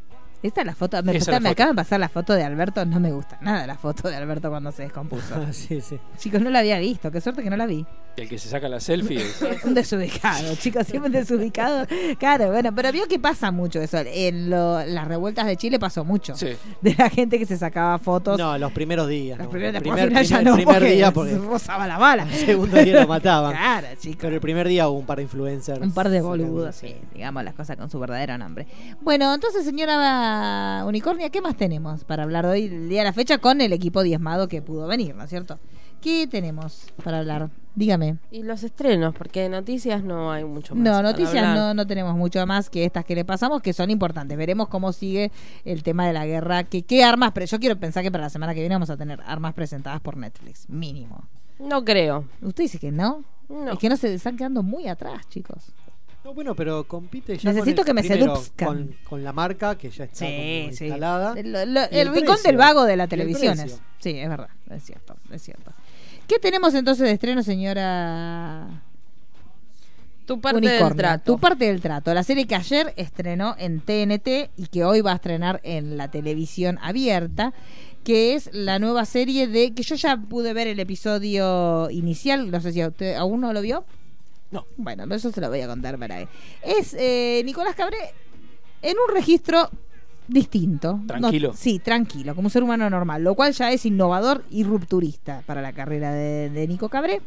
Esta 0.42 0.62
es 0.62 0.68
la 0.68 0.76
foto. 0.76 1.02
Me, 1.04 1.16
Esa 1.18 1.32
la 1.32 1.40
me 1.40 1.50
foto. 1.50 1.54
acaban 1.54 1.76
de 1.76 1.82
pasar 1.82 2.00
la 2.00 2.10
foto 2.10 2.34
de 2.34 2.44
Alberto. 2.44 2.86
No 2.86 3.00
me 3.00 3.12
gusta 3.12 3.38
nada 3.42 3.68
la 3.68 3.76
foto 3.76 4.08
de 4.08 4.16
Alberto 4.16 4.50
cuando 4.50 4.72
se 4.72 4.84
descompuso. 4.84 5.36
Ah, 5.36 5.52
sí, 5.54 5.82
sí. 5.82 5.98
Chicos, 6.18 6.42
no 6.42 6.50
la 6.50 6.60
había 6.60 6.80
visto. 6.80 7.12
Qué 7.12 7.20
suerte 7.22 7.44
que 7.44 7.50
no 7.50 7.58
la 7.58 7.66
vi. 7.66 7.86
El 8.18 8.28
que 8.28 8.38
se 8.38 8.50
saca 8.50 8.68
la 8.68 8.80
selfie 8.82 9.18
es- 9.22 9.64
Un 9.64 9.74
desubicado, 9.74 10.54
chicos, 10.56 10.86
siempre 10.88 11.08
un 11.08 11.14
desubicado. 11.14 11.86
Claro, 12.18 12.52
bueno, 12.52 12.74
pero 12.76 12.92
vio 12.92 13.08
que 13.08 13.18
pasa 13.20 13.52
mucho 13.52 13.80
eso. 13.82 13.98
En 14.06 14.50
lo- 14.50 14.86
las 14.86 15.08
revueltas 15.08 15.46
de 15.46 15.56
Chile 15.58 15.80
pasó 15.80 16.04
mucho. 16.04 16.36
Sí. 16.36 16.50
De 16.82 16.96
la 16.98 17.10
gente 17.10 17.38
que 17.40 17.46
se 17.46 17.58
sacaba 17.58 17.98
fotos. 18.00 18.38
No, 18.38 18.58
los 18.58 18.72
primeros 18.74 19.08
días. 19.08 19.38
Los 19.38 19.48
no. 19.48 19.52
primeros, 19.52 19.76
el 19.76 19.82
primer, 19.82 20.08
final 20.10 20.24
ya 20.26 20.36
primer- 20.38 20.52
no, 20.52 20.56
primer 20.58 20.76
porque 20.80 20.94
día 20.96 21.12
porque 21.12 21.38
rozaba 21.38 21.88
la 21.88 21.98
bala. 21.98 22.24
el 22.24 22.34
segundo 22.46 22.78
día 22.78 23.02
lo 23.02 23.08
mataban. 23.08 23.52
Claro, 23.54 23.88
chicos. 24.00 24.18
Pero 24.22 24.36
el 24.36 24.42
primer 24.42 24.68
día 24.68 24.90
hubo 24.90 25.00
un 25.00 25.06
par 25.06 25.18
de 25.18 25.24
influencers. 25.24 25.80
Un 25.82 25.94
par 25.94 26.10
de 26.10 26.22
boludos, 26.22 26.76
sí, 26.76 26.96
digamos 27.14 27.44
las 27.44 27.54
cosas 27.54 27.78
con 27.78 27.90
su 27.90 28.00
verdadero 28.00 28.38
nombre. 28.38 28.68
Bueno, 29.02 29.34
entonces, 29.34 29.64
señora 29.64 29.98
Unicornia, 30.86 31.30
¿qué 31.30 31.42
más 31.42 31.56
tenemos 31.56 32.04
para 32.04 32.24
hablar 32.24 32.46
hoy, 32.46 32.66
el 32.66 32.90
día 32.90 33.00
de 33.00 33.06
la 33.06 33.14
fecha, 33.14 33.38
con 33.38 33.62
el 33.62 33.74
equipo 33.74 34.04
diezmado 34.04 34.48
que 34.48 34.62
pudo 34.62 34.88
venir, 34.88 35.16
¿no 35.16 35.24
es 35.24 35.30
cierto? 35.30 35.60
¿Qué 36.02 36.28
tenemos 36.28 36.88
para 37.04 37.20
hablar? 37.20 37.50
Dígame. 37.76 38.18
Y 38.32 38.44
los 38.44 38.64
estrenos, 38.64 39.14
porque 39.16 39.42
de 39.42 39.50
noticias 39.50 40.04
no 40.04 40.32
hay 40.32 40.46
mucho 40.46 40.76
más. 40.76 40.84
No, 40.84 41.02
noticias 41.02 41.56
no, 41.56 41.74
no 41.74 41.88
tenemos 41.88 42.16
mucho 42.16 42.46
más 42.46 42.70
que 42.70 42.86
estas 42.86 43.06
que 43.06 43.16
le 43.16 43.26
pasamos, 43.26 43.62
que 43.62 43.74
son 43.74 43.90
importantes. 43.90 44.38
Veremos 44.38 44.70
cómo 44.70 44.94
sigue 44.94 45.32
el 45.66 45.84
tema 45.84 46.08
de 46.08 46.14
la 46.14 46.26
guerra. 46.26 46.64
Que, 46.64 46.84
¿Qué 46.84 47.04
armas? 47.04 47.32
Pero 47.34 47.46
yo 47.46 47.60
quiero 47.60 47.78
pensar 47.78 48.04
que 48.04 48.12
para 48.12 48.26
la 48.26 48.30
semana 48.30 48.54
que 48.54 48.62
viene 48.62 48.76
vamos 48.76 48.90
a 48.90 48.98
tener 48.98 49.22
armas 49.26 49.54
presentadas 49.54 50.00
por 50.02 50.18
Netflix, 50.18 50.70
mínimo. 50.70 51.26
No 51.60 51.84
creo. 51.84 52.26
¿Usted 52.42 52.64
dice 52.64 52.80
que 52.80 52.92
no? 52.92 53.24
No. 53.50 53.74
Es 53.74 53.80
que 53.80 53.90
no 53.90 53.98
se 53.98 54.14
están 54.14 54.38
quedando 54.38 54.64
muy 54.64 54.88
atrás, 54.88 55.28
chicos. 55.28 55.74
No, 56.30 56.36
bueno, 56.36 56.56
pero 56.56 56.84
compite 56.84 57.36
ya 57.40 57.52
Necesito 57.52 57.78
con 57.78 57.80
el- 57.82 57.86
que 57.86 57.94
me 57.96 58.02
primero, 58.04 58.36
seduzcan. 58.36 58.68
con, 58.68 58.96
con 59.04 59.24
la 59.24 59.34
marca 59.34 59.76
que 59.80 59.90
ya 59.90 60.04
está 60.04 60.26
como 60.26 60.38
instalada. 60.38 61.34
El, 61.36 61.52
lo- 61.52 61.82
Y 61.82 61.86
el 61.90 61.90
el 61.92 62.08
rincón 62.10 62.36
precio. 62.36 62.44
del 62.52 62.58
vago 62.58 62.84
de 62.86 62.98
la 62.98 63.04
el 63.06 63.10
televisión 63.10 63.60
es. 63.60 63.82
Sí, 63.98 64.12
es 64.12 64.30
verdad, 64.30 64.50
es 64.70 64.84
cierto, 64.84 65.16
es 65.32 65.42
cierto. 65.42 65.72
¿Qué 66.28 66.38
tenemos 66.38 66.76
entonces 66.76 67.06
de 67.08 67.14
estreno, 67.14 67.42
señora 67.42 68.84
Tu 70.28 70.40
parte 70.40 70.70
del 70.70 70.96
trato. 70.96 71.34
Tu 71.34 71.40
parte 71.40 71.66
del 71.66 71.82
trato. 71.82 72.14
La 72.14 72.22
serie 72.22 72.46
que 72.46 72.54
ayer 72.54 72.94
estrenó 72.96 73.56
en 73.58 73.80
TNT 73.82 74.52
y 74.56 74.68
que 74.72 74.84
hoy 74.84 75.02
va 75.02 75.14
a 75.14 75.16
estrenar 75.16 75.60
en 75.64 75.98
la 75.98 76.12
televisión 76.12 76.78
abierta, 76.84 77.54
que 78.04 78.36
es 78.36 78.52
la 78.54 78.78
nueva 78.78 79.06
serie 79.06 79.48
de 79.48 79.74
que 79.74 79.82
yo 79.82 79.96
ya 79.96 80.16
pude 80.18 80.54
ver 80.54 80.68
el 80.68 80.80
episodio 80.80 81.90
inicial, 81.90 82.52
no 82.52 82.62
sé 82.62 82.72
si 82.72 82.82
a 82.82 82.90
usted 82.90 83.16
aún 83.16 83.42
no 83.42 83.52
lo 83.52 83.62
vio. 83.64 83.84
No. 84.52 84.66
Bueno, 84.78 85.04
pero 85.04 85.16
eso 85.16 85.32
se 85.32 85.42
lo 85.42 85.50
voy 85.50 85.62
a 85.62 85.68
contar 85.68 85.98
para 86.00 86.22
él. 86.22 86.28
Es 86.64 86.96
eh, 86.98 87.42
Nicolás 87.46 87.76
Cabré 87.76 87.98
en 88.82 88.96
un 89.08 89.14
registro 89.16 89.70
distinto. 90.28 91.00
Tranquilo. 91.08 91.50
No- 91.50 91.54
sí, 91.56 91.80
tranquilo, 91.80 92.36
como 92.36 92.48
un 92.48 92.52
ser 92.52 92.64
humano 92.64 92.90
normal, 92.90 93.24
lo 93.24 93.36
cual 93.36 93.54
ya 93.54 93.72
es 93.72 93.86
innovador 93.86 94.44
y 94.50 94.64
rupturista 94.64 95.44
para 95.46 95.62
la 95.62 95.74
carrera 95.74 96.14
de, 96.14 96.50
de 96.50 96.68
Nico 96.68 96.90
Cabré. 96.90 97.22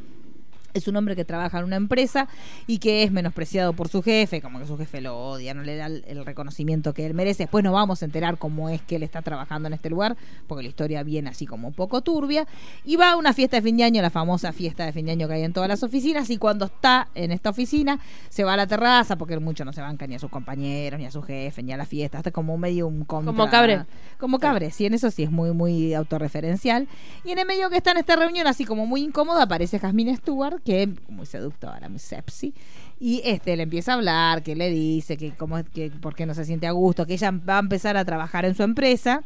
Es 0.74 0.88
un 0.88 0.96
hombre 0.96 1.16
que 1.16 1.24
trabaja 1.24 1.58
en 1.58 1.64
una 1.64 1.76
empresa 1.76 2.28
y 2.66 2.78
que 2.78 3.02
es 3.02 3.12
menospreciado 3.12 3.72
por 3.72 3.88
su 3.88 4.02
jefe, 4.02 4.40
como 4.40 4.58
que 4.58 4.66
su 4.66 4.76
jefe 4.78 5.00
lo 5.00 5.18
odia, 5.18 5.54
no 5.54 5.62
le 5.62 5.76
da 5.76 5.86
el, 5.86 6.24
reconocimiento 6.24 6.94
que 6.94 7.04
él 7.06 7.14
merece. 7.14 7.44
Después 7.44 7.64
nos 7.64 7.72
vamos 7.72 8.02
a 8.02 8.04
enterar 8.04 8.38
cómo 8.38 8.68
es 8.68 8.80
que 8.82 8.96
él 8.96 9.02
está 9.02 9.22
trabajando 9.22 9.66
en 9.66 9.74
este 9.74 9.90
lugar, 9.90 10.16
porque 10.46 10.62
la 10.62 10.68
historia 10.68 11.02
viene 11.02 11.30
así 11.30 11.46
como 11.46 11.68
un 11.68 11.74
poco 11.74 12.00
turbia. 12.00 12.46
Y 12.84 12.96
va 12.96 13.12
a 13.12 13.16
una 13.16 13.32
fiesta 13.32 13.56
de 13.56 13.62
fin 13.62 13.76
de 13.76 13.84
año, 13.84 14.02
la 14.02 14.10
famosa 14.10 14.52
fiesta 14.52 14.84
de 14.84 14.92
fin 14.92 15.06
de 15.06 15.12
año 15.12 15.28
que 15.28 15.34
hay 15.34 15.42
en 15.42 15.52
todas 15.52 15.68
las 15.68 15.82
oficinas, 15.82 16.30
y 16.30 16.36
cuando 16.36 16.66
está 16.66 17.08
en 17.14 17.32
esta 17.32 17.50
oficina, 17.50 17.98
se 18.28 18.44
va 18.44 18.54
a 18.54 18.56
la 18.56 18.66
terraza, 18.66 19.16
porque 19.16 19.34
él 19.34 19.40
mucho 19.40 19.64
no 19.64 19.72
se 19.72 19.80
banca 19.80 20.06
ni 20.06 20.14
a 20.14 20.18
sus 20.18 20.30
compañeros, 20.30 20.98
ni 20.98 21.06
a 21.06 21.10
su 21.10 21.22
jefe, 21.22 21.62
ni 21.62 21.72
a 21.72 21.76
la 21.76 21.86
fiesta, 21.86 22.18
hasta 22.18 22.30
como 22.30 22.56
medio 22.56 22.86
un 22.86 23.04
contra... 23.04 23.32
Como 23.32 23.50
Cabré. 23.50 23.84
Como 24.18 24.38
Cabré, 24.38 24.70
sí, 24.70 24.86
en 24.86 24.94
eso 24.94 25.10
sí 25.10 25.22
es 25.24 25.30
muy, 25.30 25.52
muy 25.52 25.94
autorreferencial. 25.94 26.88
Y 27.24 27.32
en 27.32 27.38
el 27.38 27.46
medio 27.46 27.70
que 27.70 27.76
está 27.76 27.90
en 27.90 27.98
esta 27.98 28.16
reunión, 28.16 28.46
así 28.46 28.64
como 28.64 28.86
muy 28.86 29.02
incómoda, 29.02 29.42
aparece 29.42 29.78
Jasmine 29.78 30.16
Stewart, 30.16 30.61
que 30.64 30.84
es 30.84 30.88
muy 31.08 31.26
seductora, 31.26 31.88
muy 31.88 31.98
sepsi. 31.98 32.54
Y 33.00 33.20
este 33.24 33.56
le 33.56 33.64
empieza 33.64 33.92
a 33.92 33.96
hablar, 33.96 34.42
que 34.42 34.54
le 34.54 34.70
dice 34.70 35.16
que 35.16 35.32
cómo 35.32 35.58
es 35.58 35.68
que 35.68 35.90
por 35.90 36.14
qué 36.14 36.26
no 36.26 36.34
se 36.34 36.44
siente 36.44 36.66
a 36.66 36.72
gusto, 36.72 37.06
que 37.06 37.14
ella 37.14 37.30
va 37.30 37.56
a 37.56 37.60
empezar 37.60 37.96
a 37.96 38.04
trabajar 38.04 38.44
en 38.44 38.54
su 38.54 38.62
empresa. 38.62 39.24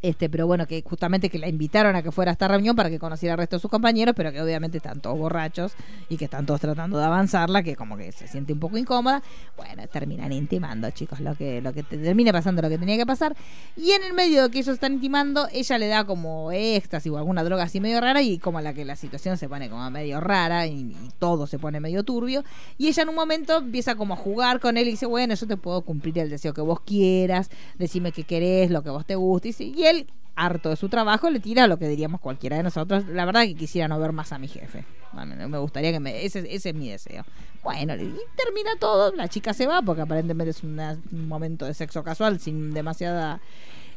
Este, 0.00 0.28
pero 0.28 0.46
bueno, 0.46 0.66
que 0.66 0.82
justamente 0.82 1.28
que 1.28 1.38
la 1.38 1.48
invitaron 1.48 1.96
a 1.96 2.02
que 2.02 2.12
fuera 2.12 2.30
a 2.30 2.32
esta 2.32 2.46
reunión 2.46 2.76
para 2.76 2.88
que 2.88 2.98
conociera 3.00 3.34
al 3.34 3.38
resto 3.38 3.56
de 3.56 3.60
sus 3.60 3.70
compañeros, 3.70 4.14
pero 4.16 4.30
que 4.30 4.40
obviamente 4.40 4.76
están 4.76 5.00
todos 5.00 5.18
borrachos 5.18 5.72
y 6.08 6.16
que 6.16 6.26
están 6.26 6.46
todos 6.46 6.60
tratando 6.60 6.98
de 6.98 7.04
avanzarla, 7.04 7.62
que 7.64 7.74
como 7.74 7.96
que 7.96 8.12
se 8.12 8.28
siente 8.28 8.52
un 8.52 8.60
poco 8.60 8.78
incómoda. 8.78 9.22
Bueno, 9.56 9.82
terminan 9.88 10.32
intimando, 10.32 10.88
chicos, 10.90 11.18
lo 11.20 11.34
que, 11.34 11.60
lo 11.60 11.72
que 11.72 11.82
te- 11.82 11.98
termina 11.98 12.32
pasando 12.32 12.62
lo 12.62 12.68
que 12.68 12.78
tenía 12.78 12.96
que 12.96 13.06
pasar. 13.06 13.36
Y 13.76 13.90
en 13.90 14.04
el 14.04 14.12
medio 14.12 14.44
de 14.44 14.50
que 14.50 14.60
ellos 14.60 14.74
están 14.74 14.92
intimando, 14.92 15.48
ella 15.52 15.78
le 15.78 15.88
da 15.88 16.04
como 16.04 16.52
éxtasis 16.52 17.10
o 17.10 17.18
alguna 17.18 17.42
droga 17.42 17.64
así 17.64 17.80
medio 17.80 18.00
rara, 18.00 18.22
y 18.22 18.38
como 18.38 18.60
la 18.60 18.72
que 18.74 18.84
la 18.84 18.94
situación 18.94 19.36
se 19.36 19.48
pone 19.48 19.68
como 19.68 19.90
medio 19.90 20.20
rara 20.20 20.66
y, 20.66 20.94
todo 21.18 21.48
se 21.48 21.58
pone 21.58 21.80
medio 21.80 22.04
turbio. 22.04 22.44
Y 22.76 22.86
ella 22.86 23.02
en 23.02 23.08
un 23.08 23.16
momento 23.16 23.58
empieza 23.58 23.96
como 23.96 24.14
a 24.14 24.16
jugar 24.16 24.60
con 24.60 24.76
él 24.76 24.86
y 24.86 24.92
dice, 24.92 25.06
bueno, 25.06 25.34
yo 25.34 25.46
te 25.48 25.56
puedo 25.56 25.82
cumplir 25.82 26.18
el 26.20 26.30
deseo 26.30 26.54
que 26.54 26.60
vos 26.60 26.80
quieras, 26.80 27.50
decime 27.78 28.12
qué 28.12 28.22
querés, 28.22 28.70
lo 28.70 28.82
que 28.82 28.90
vos 28.90 29.04
te 29.04 29.16
guste. 29.16 29.48
Y, 29.58 29.74
y 29.76 29.87
él, 29.90 30.06
harto 30.36 30.70
de 30.70 30.76
su 30.76 30.88
trabajo, 30.88 31.30
le 31.30 31.40
tira 31.40 31.66
lo 31.66 31.78
que 31.78 31.88
diríamos 31.88 32.20
cualquiera 32.20 32.56
de 32.56 32.62
nosotros. 32.62 33.06
La 33.08 33.24
verdad 33.24 33.42
que 33.42 33.54
quisiera 33.54 33.88
no 33.88 33.98
ver 33.98 34.12
más 34.12 34.32
a 34.32 34.38
mi 34.38 34.48
jefe. 34.48 34.84
Bueno, 35.12 35.48
me 35.48 35.58
gustaría 35.58 35.92
que 35.92 36.00
me... 36.00 36.24
Ese, 36.24 36.40
ese 36.54 36.70
es 36.70 36.74
mi 36.74 36.88
deseo. 36.88 37.24
Bueno, 37.62 37.94
y 37.94 38.14
termina 38.36 38.76
todo, 38.78 39.14
la 39.14 39.28
chica 39.28 39.52
se 39.52 39.66
va 39.66 39.82
porque 39.82 40.02
aparentemente 40.02 40.50
es 40.50 40.62
un 40.62 41.28
momento 41.28 41.66
de 41.66 41.74
sexo 41.74 42.02
casual 42.02 42.40
sin 42.40 42.72
demasiada... 42.72 43.40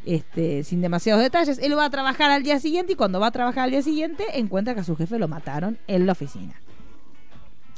Este, 0.04 0.64
sin 0.64 0.82
demasiados 0.82 1.22
detalles, 1.22 1.60
él 1.60 1.78
va 1.78 1.86
a 1.86 1.90
trabajar 1.92 2.32
al 2.32 2.42
día 2.42 2.60
siguiente 2.60 2.94
y 2.94 2.96
cuando 2.96 3.20
va 3.20 3.28
a 3.28 3.32
trabajar 3.32 3.66
al 3.66 3.70
día 3.70 3.84
siguiente 3.84 4.26
encuentra 4.34 4.74
que 4.74 4.80
a 4.80 4.84
su 4.84 4.96
jefe 4.96 5.20
lo 5.20 5.28
mataron 5.28 5.78
en 5.86 6.08
la 6.08 6.14
oficina. 6.14 6.56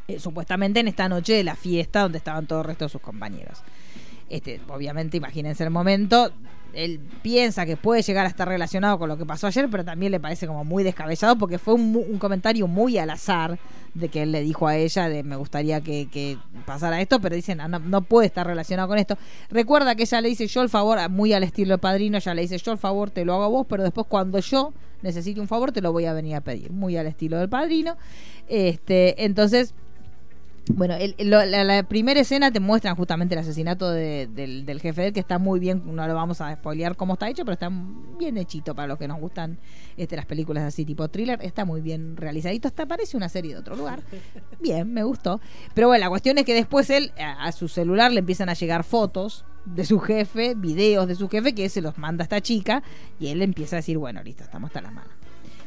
Eh, 0.08 0.20
supuestamente 0.20 0.80
en 0.80 0.88
esta 0.88 1.10
noche 1.10 1.34
de 1.34 1.44
la 1.44 1.56
fiesta 1.56 2.02
donde 2.02 2.18
estaban 2.18 2.46
todos 2.46 2.62
el 2.62 2.68
resto 2.68 2.86
de 2.86 2.90
sus 2.90 3.02
compañeros. 3.02 3.60
Este, 4.34 4.60
obviamente, 4.68 5.18
imagínense 5.18 5.64
el 5.64 5.70
momento. 5.70 6.32
Él 6.74 7.00
piensa 7.22 7.68
que 7.68 7.78
puede 7.78 8.02
llegar 8.02 8.26
a 8.26 8.30
estar 8.30 8.48
relacionado 8.48 8.98
con 8.98 9.08
lo 9.08 9.16
que 9.16 9.28
pasó 9.28 9.46
ayer, 9.46 9.70
pero 9.70 9.86
también 9.86 10.12
le 10.12 10.20
parece 10.20 10.48
como 10.48 10.66
muy 10.66 10.84
descabellado 10.84 11.38
porque 11.38 11.60
fue 11.60 11.76
un, 11.76 12.18
comentario 12.18 12.66
muy 12.68 12.98
al 12.98 13.12
azar 13.12 13.60
de 13.94 14.10
que 14.10 14.24
él 14.24 14.32
le 14.32 14.42
dijo 14.42 14.66
a 14.68 14.76
ella 14.76 15.08
de 15.08 15.22
me 15.22 15.36
gustaría 15.36 15.82
que, 15.82 16.10
que 16.10 16.40
pasara 16.66 17.00
esto, 17.00 17.20
pero 17.20 17.36
dicen 17.36 17.62
"Ah, 17.62 17.68
no, 17.68 17.78
no 17.78 18.02
puede 18.02 18.26
estar 18.26 18.48
relacionado 18.48 18.88
con 18.88 18.98
esto. 18.98 19.20
Recuerda 19.52 19.94
que 19.94 20.02
ella 20.02 20.20
le 20.20 20.30
dice 20.30 20.48
yo 20.48 20.64
el 20.64 20.70
favor, 20.70 20.98
muy 21.12 21.32
al 21.34 21.44
estilo 21.44 21.76
de 21.76 21.78
padrino, 21.78 22.18
ella 22.18 22.34
le 22.34 22.42
dice 22.42 22.58
yo 22.58 22.72
el 22.72 22.80
favor 22.80 23.12
te 23.12 23.26
lo 23.26 23.36
hago 23.36 23.44
a 23.44 23.50
vos, 23.50 23.68
pero 23.70 23.84
después 23.84 24.08
cuando 24.10 24.40
yo 24.40 24.74
necesite 25.04 25.40
un 25.42 25.48
favor 25.48 25.72
te 25.72 25.82
lo 25.82 25.92
voy 25.92 26.06
a 26.06 26.14
venir 26.14 26.38
a 26.38 26.42
pedir, 26.42 26.72
muy 26.72 26.98
al 26.98 27.06
estilo 27.06 27.38
del 27.38 27.50
padrino. 27.50 27.98
Este, 28.48 29.26
entonces 29.26 29.76
bueno, 30.68 30.96
el- 30.96 31.16
la, 31.30 31.46
la 31.46 31.84
primera 31.84 32.22
escena 32.22 32.50
te 32.52 32.60
muestran 32.62 32.96
justamente 32.96 33.36
el 33.36 33.40
asesinato 33.40 33.92
de- 33.92 34.28
del, 34.28 34.66
del 34.66 34.80
jefe 34.80 35.02
de 35.02 35.08
él, 35.08 35.14
que 35.14 35.20
está 35.20 35.38
muy 35.38 35.60
bien, 35.60 35.84
no 35.86 36.08
lo 36.08 36.16
vamos 36.16 36.40
a 36.40 36.54
spoilear 36.56 36.96
cómo 36.96 37.14
está 37.14 37.30
hecho, 37.30 37.44
pero 37.44 37.54
está 37.54 37.70
bien 38.18 38.38
hechito 38.38 38.74
para 38.74 38.88
los 38.88 38.98
que 38.98 39.08
nos 39.08 39.20
gustan 39.20 39.60
este, 39.98 40.16
las 40.16 40.26
películas 40.26 40.64
así 40.64 40.86
tipo 40.86 41.08
thriller, 41.10 41.40
está 41.44 41.66
muy 41.66 41.82
bien 41.82 42.16
realizadito, 42.16 42.68
hasta 42.70 42.86
parece 42.86 43.18
una 43.18 43.28
serie 43.28 43.54
de 43.54 43.60
otro 43.60 43.76
lugar. 43.76 44.02
Bien, 44.62 44.92
me 44.94 45.04
gustó. 45.04 45.42
Pero 45.74 45.88
bueno, 45.88 46.00
la 46.06 46.10
cuestión 46.10 46.38
es 46.38 46.46
que 46.46 46.54
después 46.54 46.90
él, 46.90 47.12
a, 47.20 47.44
a 47.46 47.52
su 47.52 47.68
celular 47.68 48.12
le 48.14 48.20
empiezan 48.20 48.48
a 48.48 48.54
llegar 48.54 48.84
fotos 48.86 49.44
de 49.66 49.86
su 49.86 50.00
jefe, 50.00 50.56
videos 50.56 51.08
de 51.08 51.16
su 51.16 51.28
jefe, 51.30 51.54
que 51.54 51.68
se 51.70 51.82
los 51.82 51.98
manda 51.98 52.24
a 52.24 52.26
esta 52.26 52.42
chica, 52.42 52.84
y 53.20 53.28
él 53.28 53.42
empieza 53.42 53.76
a 53.76 53.80
decir, 53.80 53.98
bueno, 53.98 54.24
listo, 54.24 54.44
estamos 54.44 54.70
hasta 54.70 54.82
las 54.82 54.94
manos. 54.94 55.12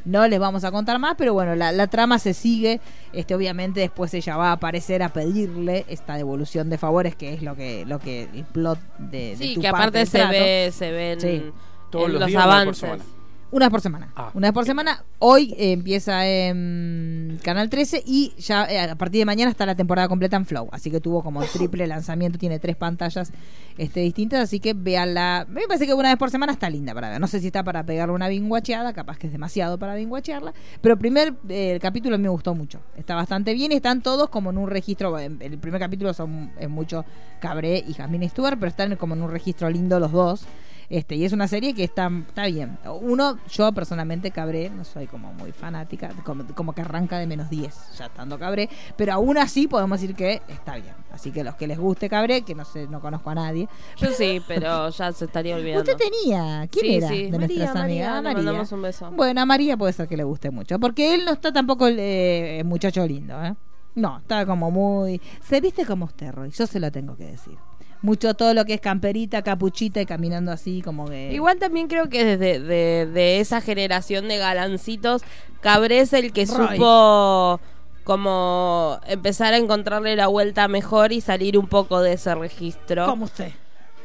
No 0.07 0.27
les 0.27 0.39
vamos 0.39 0.63
a 0.63 0.71
contar 0.71 0.97
más, 0.99 1.15
pero 1.17 1.33
bueno, 1.33 1.53
la, 1.55 1.71
la 1.71 1.87
trama 1.87 2.17
se 2.17 2.33
sigue. 2.33 2.79
Este, 3.13 3.35
obviamente 3.35 3.81
después 3.81 4.13
ella 4.13 4.37
va 4.37 4.49
a 4.49 4.51
aparecer 4.53 5.03
a 5.03 5.09
pedirle 5.09 5.85
esta 5.89 6.15
devolución 6.15 6.69
de 6.69 6.77
favores, 6.77 7.15
que 7.15 7.33
es 7.33 7.41
lo 7.41 7.55
que, 7.55 7.85
lo 7.85 7.99
que 7.99 8.23
el 8.33 8.45
plot 8.45 8.79
de, 8.99 9.31
de 9.31 9.35
Sí, 9.37 9.55
tu 9.55 9.61
que 9.61 9.69
parte 9.69 9.99
aparte 9.99 10.05
se 10.05 10.17
trato. 10.17 10.31
ve, 10.33 10.69
se 10.73 10.91
ven 10.91 11.19
Sí. 11.21 11.51
Todos 11.91 12.05
en 12.07 12.11
los 12.13 12.19
los 12.21 12.27
días, 12.29 12.45
una 12.45 12.63
vez 12.63 12.79
por 12.79 12.89
avances. 12.89 13.07
Una 13.49 13.67
vez 13.67 13.71
por 13.71 13.79
semana. 13.81 14.11
Ah. 14.13 14.29
Una 14.33 14.47
vez 14.49 14.53
por 14.53 14.65
semana. 14.65 15.03
Hoy 15.19 15.55
eh, 15.57 15.71
empieza 15.71 16.27
en 16.27 17.39
Canal 17.41 17.69
13 17.69 18.03
y 18.05 18.33
ya 18.37 18.65
eh, 18.65 18.77
a 18.89 18.95
partir 18.95 19.19
de 19.19 19.25
mañana 19.25 19.49
está 19.49 19.65
la 19.65 19.73
temporada 19.75 20.09
completa 20.09 20.35
en 20.35 20.45
Flow. 20.45 20.67
Así 20.73 20.91
que 20.91 20.99
tuvo 20.99 21.23
como 21.23 21.41
triple 21.45 21.87
lanzamiento, 21.87 22.37
tiene 22.37 22.59
tres 22.59 22.75
pantallas 22.75 23.31
este, 23.77 24.01
distintas. 24.01 24.41
Así 24.41 24.59
que 24.59 24.73
véanla. 24.73 25.45
Me 25.49 25.61
parece 25.65 25.85
que 25.87 25.93
una 25.93 26.09
vez 26.09 26.17
por 26.17 26.29
semana 26.29 26.51
está 26.51 26.69
linda 26.69 26.93
para 26.93 27.09
ver. 27.09 27.21
No 27.21 27.27
sé 27.27 27.39
si 27.39 27.47
está 27.47 27.63
para 27.63 27.85
pegarle 27.85 28.13
una 28.13 28.27
binguacheada, 28.27 28.91
capaz 28.91 29.17
que 29.17 29.27
es 29.27 29.33
demasiado 29.33 29.79
para 29.79 29.95
binguachearla. 29.95 30.53
Pero 30.81 30.93
el 30.95 30.99
primer 30.99 31.33
eh, 31.47 31.71
el 31.71 31.79
capítulo 31.79 32.17
me 32.19 32.27
gustó 32.27 32.53
mucho. 32.53 32.81
Está 32.97 33.15
bastante 33.15 33.53
bien 33.53 33.71
y 33.71 33.75
están 33.75 34.01
todos 34.01 34.27
como 34.29 34.49
en 34.49 34.57
un 34.57 34.69
registro. 34.69 35.17
en- 35.19 35.41
El 35.41 35.57
primer 35.57 35.79
capítulo 35.79 36.13
son 36.13 36.51
es 36.59 36.67
mucho 36.69 37.05
Cabré 37.39 37.81
y 37.87 37.93
Jasmine 37.93 38.27
Stewart, 38.27 38.57
pero 38.59 38.67
están 38.69 38.93
como 38.97 39.13
en 39.13 39.21
un 39.21 39.31
registro 39.31 39.69
lindo 39.69 40.01
los 40.01 40.11
dos. 40.11 40.45
Este, 40.89 41.15
y 41.15 41.25
es 41.25 41.33
una 41.33 41.47
serie 41.49 41.73
que 41.73 41.83
está, 41.83 42.09
está 42.27 42.45
bien. 42.45 42.77
Uno, 43.01 43.37
yo 43.49 43.71
personalmente 43.73 44.31
Cabré, 44.31 44.69
no 44.69 44.85
soy 44.85 45.05
como 45.07 45.33
muy 45.33 45.51
fanática, 45.51 46.09
como, 46.23 46.45
como 46.55 46.71
que 46.73 46.79
arranca 46.81 47.17
de 47.19 47.27
menos 47.27 47.49
10, 47.49 47.75
ya 47.97 48.05
estando 48.05 48.39
Cabré, 48.39 48.69
pero 48.95 49.11
aún 49.13 49.37
así 49.37 49.67
podemos 49.67 49.99
decir 49.99 50.15
que 50.15 50.41
está 50.47 50.75
bien. 50.75 50.95
Así 51.11 51.31
que 51.31 51.43
los 51.43 51.55
que 51.55 51.67
les 51.67 51.77
guste 51.77 52.07
Cabré, 52.09 52.43
que 52.43 52.55
no 52.55 52.63
sé, 52.63 52.87
no 52.87 53.01
conozco 53.01 53.29
a 53.31 53.35
nadie. 53.35 53.67
Yo 53.97 54.07
sí, 54.11 54.41
pero 54.47 54.89
ya 54.89 55.11
se 55.11 55.25
estaría 55.25 55.55
olvidando. 55.57 55.91
Usted 55.91 55.97
tenía, 55.97 56.67
¿quién 56.71 56.85
Sí, 56.85 56.95
era? 56.95 57.07
sí. 57.09 57.31
De 57.31 57.37
María, 57.39 57.47
nuestras 57.57 57.73
María, 57.75 58.17
amigas. 58.17 58.23
María. 58.23 58.37
mandamos 58.43 58.71
un 58.71 58.81
beso. 58.81 59.11
Bueno, 59.11 59.41
a 59.41 59.45
María 59.45 59.75
puede 59.75 59.91
ser 59.93 60.07
que 60.07 60.15
le 60.15 60.23
guste 60.23 60.51
mucho, 60.51 60.79
porque 60.79 61.13
él 61.15 61.25
no 61.25 61.33
está 61.33 61.51
tampoco 61.51 61.87
eh, 61.89 62.61
muchacho 62.65 63.05
lindo, 63.05 63.43
¿eh? 63.43 63.55
No, 63.95 64.19
está 64.19 64.45
como 64.45 64.69
muy... 64.69 65.19
Se 65.41 65.59
viste 65.59 65.83
como 65.85 66.05
usted, 66.05 66.31
Roy, 66.31 66.51
yo 66.51 66.67
se 66.67 66.79
lo 66.79 66.91
tengo 66.91 67.17
que 67.17 67.25
decir. 67.25 67.57
Mucho 68.01 68.33
todo 68.35 68.53
lo 68.53 68.63
que 68.65 68.75
es 68.75 68.81
camperita, 68.81 69.41
capuchita 69.41 69.99
y 70.01 70.05
caminando 70.05 70.51
así 70.51 70.81
como 70.83 71.07
que... 71.07 71.33
Igual 71.33 71.57
también 71.57 71.87
creo 71.87 72.09
que 72.09 72.23
desde 72.23 72.59
de, 72.59 73.05
de 73.07 73.39
esa 73.39 73.59
generación 73.61 74.27
de 74.27 74.37
galancitos, 74.37 75.23
Cabré 75.61 75.99
es 76.01 76.13
el 76.13 76.31
que 76.31 76.45
Roy. 76.45 76.75
supo 76.77 77.59
como 78.03 78.99
empezar 79.07 79.53
a 79.53 79.57
encontrarle 79.57 80.15
la 80.15 80.27
vuelta 80.27 80.67
mejor 80.67 81.11
y 81.11 81.21
salir 81.21 81.57
un 81.57 81.67
poco 81.67 82.01
de 82.01 82.13
ese 82.13 82.33
registro. 82.35 83.05
Como 83.05 83.25
usted. 83.25 83.51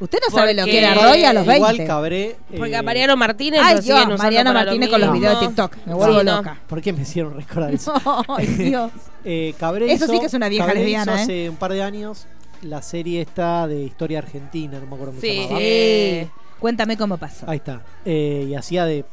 Usted 0.00 0.18
no 0.28 0.34
sabe 0.36 0.54
lo 0.54 0.62
Porque- 0.62 0.72
que 0.72 0.78
era 0.78 0.94
Roy 0.94 1.24
a 1.24 1.32
los 1.32 1.46
20. 1.46 1.56
Igual 1.72 1.86
Cabré. 1.86 2.36
Porque 2.56 2.72
eh, 2.72 2.76
a 2.76 2.82
Mariano 2.82 3.16
Martínez 3.16 3.60
Ay, 3.62 3.76
lo 3.76 3.80
Dios, 3.82 4.18
Mariano 4.18 4.52
lo 4.52 4.58
Martínez 4.58 4.88
con 4.90 5.00
los 5.00 5.12
videos 5.12 5.40
de 5.40 5.46
TikTok. 5.46 5.76
Me 5.86 5.94
vuelvo 5.94 6.18
Sí, 6.18 6.26
no. 6.26 6.36
loca. 6.38 6.58
¿Por 6.66 6.82
qué 6.82 6.92
me 6.92 7.02
hicieron 7.02 7.36
recordar 7.36 7.72
eso? 7.74 7.94
Ay, 8.36 8.46
Dios. 8.46 8.90
Eh, 9.24 9.54
Cabré 9.60 9.92
Eso 9.92 10.08
sí 10.08 10.18
que 10.18 10.26
es 10.26 10.34
una 10.34 10.48
vieja 10.48 10.66
Cabré 10.66 10.80
lesbiana, 10.80 11.12
hizo 11.12 11.20
¿eh? 11.20 11.22
hace 11.22 11.50
un 11.50 11.56
par 11.56 11.72
de 11.72 11.82
años 11.84 12.26
la 12.62 12.80
serie 12.82 13.20
esta 13.22 13.66
de 13.66 13.82
historia 13.84 14.18
argentina, 14.18 14.78
no 14.78 14.86
me 14.86 14.94
acuerdo 14.94 15.06
cómo 15.12 15.20
se 15.20 15.26
Sí. 15.30 15.36
llamaba. 15.40 15.58
Eh. 15.60 16.28
Cuéntame 16.58 16.96
cómo 16.96 17.16
pasó. 17.18 17.48
Ahí 17.50 17.56
está. 17.58 17.82
Eh, 18.04 18.46
y 18.48 18.54
hacía 18.54 18.84
de, 18.84 19.04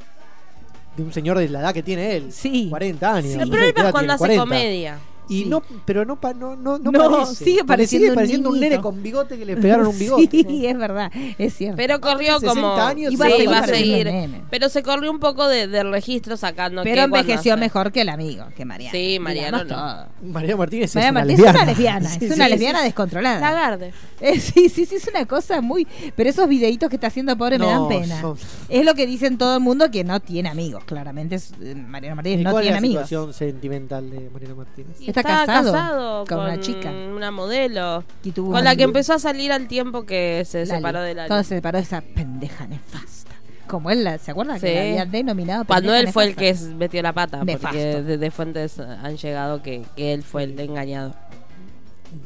de 0.96 1.04
un 1.04 1.12
señor 1.12 1.38
de 1.40 1.50
la 1.50 1.62
edad 1.62 1.74
que 1.74 1.82
tiene 1.84 2.16
él. 2.16 2.32
Sí. 2.32 2.68
40 2.70 3.16
años. 3.16 3.32
Sí. 3.32 3.38
no 3.38 3.44
El 3.44 3.50
sé 3.50 3.52
problema 3.52 3.80
edad 3.80 3.86
es 3.88 3.92
cuando 3.92 4.00
tiene, 4.00 4.14
hace 4.14 4.20
40. 4.38 4.44
comedia. 4.44 5.00
Y 5.30 5.44
Sí. 5.44 5.46
no, 5.50 5.62
pero 5.86 6.06
no, 6.06 6.20
pa- 6.20 6.34
no, 6.34 6.56
no, 6.56 6.78
no, 6.80 6.92
No, 6.92 7.10
parece. 7.24 7.44
sigue 7.46 7.64
pareciendo 7.64 8.04
sigue 8.06 8.10
un 8.10 8.16
pareciendo 8.16 8.50
un, 8.50 8.56
niñito. 8.56 8.70
nene 8.72 8.82
con 8.82 9.04
bigote 9.04 9.38
que 9.38 9.46
le 9.46 9.56
pegaron 9.58 9.88
un 9.88 9.98
bigote. 10.00 10.28
Sí, 10.30 10.66
es 10.66 10.78
verdad, 10.78 11.12
es 11.38 11.54
cierto. 11.54 11.78
Pero 11.78 12.02
corrió 12.02 12.40
60 12.40 12.50
como. 12.62 12.74
años 12.76 13.12
sí, 13.12 13.18
va 13.48 13.60
a 13.60 13.68
seguir. 13.68 14.12
Pero 14.50 14.70
se 14.70 14.82
corrió 14.84 15.12
un 15.12 15.20
poco 15.20 15.48
de, 15.48 15.68
de 15.68 15.84
registro 15.84 16.36
sacando. 16.36 16.84
Pero 16.84 16.96
que 16.96 17.02
envejeció 17.04 17.56
mejor 17.58 17.92
que 17.92 18.02
el 18.02 18.10
amigo, 18.10 18.46
que 18.56 18.66
Mariano. 18.66 18.92
Sí, 18.92 19.20
Mariano 19.20 19.64
no. 19.64 19.68
todo. 19.68 20.08
María 20.32 20.58
Martínez 20.58 20.96
María 20.96 21.10
es 21.10 21.12
una 21.12 21.12
Martínez 21.12 21.40
es 21.40 21.46
lesbiana. 21.46 21.60
una 21.62 21.72
lesbiana, 21.72 22.10
Sí, 22.20 22.26
es 22.26 22.36
una 22.36 22.46
sí, 22.46 22.52
lesbiana 22.52 22.80
sí. 22.80 22.86
descontrolada. 22.86 23.40
Lagarde. 23.40 23.94
Eh, 24.22 24.38
sí, 24.38 24.68
sí, 24.68 24.86
sí, 24.86 24.96
es 24.96 25.08
una 25.08 25.26
cosa 25.26 25.62
muy... 25.62 25.88
Pero 26.14 26.30
esos 26.30 26.46
videitos 26.50 26.90
que 26.90 26.98
está 26.98 27.08
haciendo 27.08 27.38
pobre 27.38 27.58
me 27.58 27.66
dan 27.66 27.88
pena. 27.88 28.20
son- 28.20 28.38
Es 28.68 28.84
lo 28.84 28.94
que 28.94 29.08
dicen 29.08 29.38
todo 29.38 29.56
el 29.56 29.62
mundo 29.64 29.90
que 29.92 30.04
no 30.04 30.20
tiene 30.20 30.50
amigos, 30.50 30.84
claramente. 30.84 31.38
eh, 31.62 31.74
Mariano 31.74 32.18
Martínez 32.18 32.42
¿Y 32.42 32.44
no 32.44 32.52
cuál 32.52 32.64
tiene 32.64 32.76
es 32.76 32.82
la 32.82 32.86
amigos. 32.86 33.04
situación 33.08 33.34
sentimental 33.34 34.10
de 34.10 34.30
Mariano 34.30 34.58
Martínez? 34.58 34.98
Está 35.20 35.42
estaba 35.42 35.64
casado 35.64 36.26
con 36.26 36.40
una 36.40 36.60
chica. 36.60 36.92
Una 36.92 37.32
modelo. 37.32 38.04
Y 38.24 38.32
tuvo 38.32 38.52
Con 38.52 38.64
la 38.64 38.76
que 38.76 38.84
empezó 38.84 39.14
a 39.14 39.20
salir 39.20 39.52
al 39.52 39.68
tiempo 39.68 40.06
que 40.06 40.44
se 40.46 40.66
Lali. 40.66 40.80
separó 40.80 41.02
de 41.02 41.14
la. 41.16 41.28
Todo 41.28 41.44
se 41.44 41.56
separó 41.56 41.78
de 41.78 41.84
esa 41.84 42.02
pendeja 42.02 42.68
nefasta. 42.68 43.36
Como 43.68 43.92
él, 43.92 44.04
la- 44.04 44.18
¿se 44.18 44.32
acuerda? 44.32 44.56
Sí. 44.56 44.62
Que 44.62 44.74
la 44.76 44.82
habían 44.82 45.12
denominado 45.12 45.66
Cuando 45.66 45.94
él 45.94 46.12
fue 46.12 46.24
el 46.26 46.36
que 46.36 46.56
metió 46.76 47.02
la 47.04 47.14
pata. 47.14 47.44
Nefasto. 47.44 47.68
Porque 47.78 48.02
desde 48.02 48.32
fuentes 48.32 48.80
han 48.80 49.16
llegado 49.18 49.62
que, 49.62 49.84
que 49.96 50.14
él 50.14 50.24
fue 50.24 50.44
el 50.44 50.60
engañado. 50.60 51.14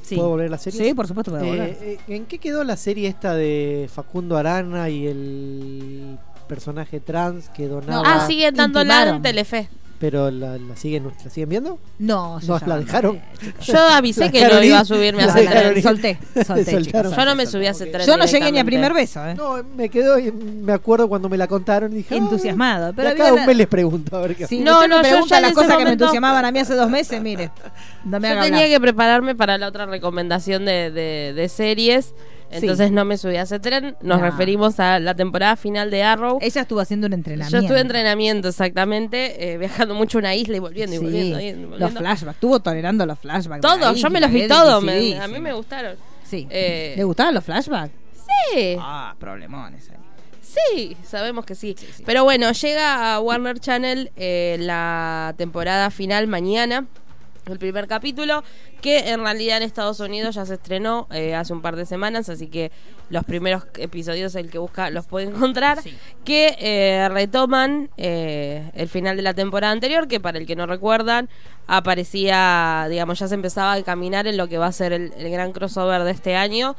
Sí. 0.04 0.16
¿Puedo 0.16 0.30
volver 0.30 0.48
a 0.48 0.52
la 0.52 0.58
serie? 0.58 0.82
Sí, 0.82 0.94
por 0.94 1.08
supuesto 1.08 1.32
volver. 1.32 1.60
Eh, 1.60 1.78
eh, 1.82 2.00
¿En 2.16 2.26
qué 2.26 2.38
quedó 2.40 2.64
la 2.64 2.78
serie 2.78 3.10
esta 3.10 3.34
de 3.36 3.90
Facundo 3.94 4.38
Arana 4.38 4.90
y 4.90 5.08
el 5.08 6.18
personaje 6.48 7.02
trans 7.02 7.50
que 7.50 7.68
donaba? 7.68 8.04
ah, 8.06 8.26
siguen 8.26 8.56
dándola 8.56 9.10
en 9.10 9.22
Telefe. 9.22 9.68
Pero 10.04 10.30
la, 10.30 10.58
la 10.58 10.76
siguen, 10.76 11.10
¿la 11.24 11.30
siguen 11.30 11.48
viendo? 11.48 11.80
No, 11.98 12.38
No, 12.42 12.60
ya 12.60 12.68
la 12.68 12.76
no. 12.76 12.82
dejaron. 12.82 13.22
Yo 13.62 13.78
avisé 13.80 14.30
que 14.34 14.42
no 14.46 14.62
iba 14.62 14.80
a 14.80 14.82
ir. 14.82 14.86
subirme 14.86 15.24
a 15.24 15.28
hacer. 15.28 15.82
Solté, 15.82 16.20
solté, 16.46 16.82
chicos. 16.84 17.16
Yo 17.16 17.24
no 17.24 17.36
me 17.36 17.46
subí 17.46 17.68
a 17.68 17.72
hacer 17.72 17.90
tren. 17.90 18.06
Yo 18.06 18.18
no 18.18 18.26
llegué 18.26 18.52
ni 18.52 18.60
a 18.60 18.66
primer 18.66 18.94
beso, 18.94 19.26
¿eh? 19.26 19.34
No, 19.34 19.64
me 19.78 19.88
quedó, 19.88 20.18
me 20.44 20.74
acuerdo 20.74 21.08
cuando 21.08 21.30
me 21.30 21.38
la 21.38 21.48
contaron 21.48 21.94
y 21.94 21.96
dije, 22.00 22.18
Entusiasmado, 22.18 22.92
pero 22.94 23.14
de 23.16 23.22
había 23.22 23.32
un 23.34 23.40
la- 23.40 23.46
mes 23.48 23.56
les 23.56 23.68
pregunto 23.68 24.18
a 24.18 24.22
ver 24.24 24.36
qué 24.36 24.46
Si 24.46 24.60
No, 24.60 24.82
me 24.82 24.88
no, 24.90 24.96
yo 24.98 25.02
pregunta 25.04 25.28
ya 25.30 25.38
en 25.38 25.44
las 25.44 25.54
cosas 25.54 25.78
que 25.78 25.86
me 25.86 25.92
entusiasmaban 25.94 26.44
a 26.44 26.52
mí 26.52 26.60
hace 26.60 26.74
dos 26.76 26.90
meses, 26.90 27.22
mire, 27.22 27.50
no 28.04 28.20
me 28.20 28.28
Yo 28.28 28.34
tenía 28.42 28.60
hablar. 28.60 28.70
que 28.72 28.80
prepararme 28.82 29.36
para 29.36 29.58
la 29.58 29.70
otra 29.70 29.86
recomendación 29.86 30.66
de, 30.66 30.92
de- 30.92 31.32
de 31.34 31.48
series. 31.48 32.14
Entonces 32.62 32.92
no 32.92 33.06
me 33.06 33.18
subí 33.18 33.36
a 33.38 33.44
ese 33.44 33.60
tren. 33.60 33.96
Nos 34.02 34.20
No. 34.20 34.26
referimos 34.26 34.80
a 34.80 35.00
la 35.00 35.16
temporada 35.16 35.56
final 35.56 35.90
de 35.92 36.04
Arrow. 36.04 36.38
Ella 36.42 36.62
estuvo 36.62 36.80
haciendo 36.80 37.08
un 37.08 37.14
entrenamiento. 37.14 37.58
Yo 37.58 37.62
estuve 37.62 37.78
en 37.80 37.88
entrenamiento, 37.88 38.48
exactamente, 38.50 39.54
eh, 39.54 39.58
viajando 39.58 39.94
mucho 39.96 40.18
a 40.18 40.20
una 40.20 40.36
isla 40.36 40.58
y 40.58 40.60
volviendo 40.60 40.96
y 40.96 41.00
Sí, 41.00 41.04
volviendo. 41.04 41.40
y 41.40 41.52
volviendo. 41.54 41.78
los 41.78 41.92
flashbacks, 41.92 42.36
estuvo 42.36 42.60
tolerando 42.60 43.06
los 43.06 43.20
flashbacks. 43.20 43.62
Todos, 43.62 44.00
yo 44.02 44.10
me 44.10 44.20
los 44.20 44.32
vi 44.32 44.48
todos. 44.48 44.84
a 44.84 45.28
mí 45.28 45.40
me 45.40 45.54
gustaron. 45.54 45.96
Sí. 46.24 46.48
Eh, 46.50 46.94
¿Le 46.98 47.04
gustaban 47.04 47.34
los 47.34 47.44
flashbacks? 47.44 47.92
Sí, 48.54 48.76
Ah, 48.80 49.14
problemones 49.20 49.90
ahí. 49.90 49.98
sí, 50.42 50.98
sabemos 51.04 51.46
que 51.46 51.56
sí. 51.56 51.76
Pero 52.06 52.24
bueno, 52.24 52.52
llega 52.52 53.14
a 53.16 53.20
Warner 53.20 53.60
Channel 53.60 54.12
eh, 54.16 54.58
la 54.60 55.34
temporada 55.38 55.90
final 55.92 56.28
mañana. 56.28 56.86
El 57.46 57.60
primer 57.60 57.88
capítulo, 57.88 58.42
que 58.82 59.10
en 59.12 59.20
realidad 59.22 59.58
en 59.58 59.64
Estados 59.64 60.00
Unidos 60.00 60.36
ya 60.36 60.46
se 60.46 60.54
estrenó 60.54 61.08
eh, 61.12 61.36
hace 61.36 61.52
un 61.52 61.62
par 61.62 61.76
de 61.76 61.86
semanas, 61.86 62.30
así 62.30 62.48
que 62.48 62.72
los 63.10 63.26
primeros 63.26 63.66
episodios 63.78 64.34
el 64.36 64.50
que 64.50 64.58
busca 64.60 64.90
los 64.90 65.06
puede 65.08 65.26
encontrar, 65.28 65.82
Sí. 65.82 65.94
que 66.24 66.56
eh, 66.60 67.10
retoman 67.10 67.90
eh, 67.98 68.72
el 68.76 68.88
final 68.88 69.18
de 69.18 69.24
la 69.24 69.34
temporada 69.34 69.74
anterior, 69.74 70.08
que 70.08 70.22
para 70.22 70.38
el 70.38 70.46
que 70.46 70.56
no 70.56 70.68
recuerdan, 70.68 71.28
aparecía, 71.68 72.88
digamos, 72.90 73.20
ya 73.20 73.28
se 73.28 73.36
empezaba 73.36 73.74
a 73.74 73.84
caminar 73.84 74.26
en 74.28 74.38
lo 74.38 74.48
que 74.48 74.58
va 74.58 74.68
a 74.68 74.72
ser 74.72 74.94
el, 74.94 75.14
el 75.18 75.30
gran 75.30 75.52
crossover 75.52 76.04
de 76.04 76.12
este 76.12 76.36
año. 76.36 76.76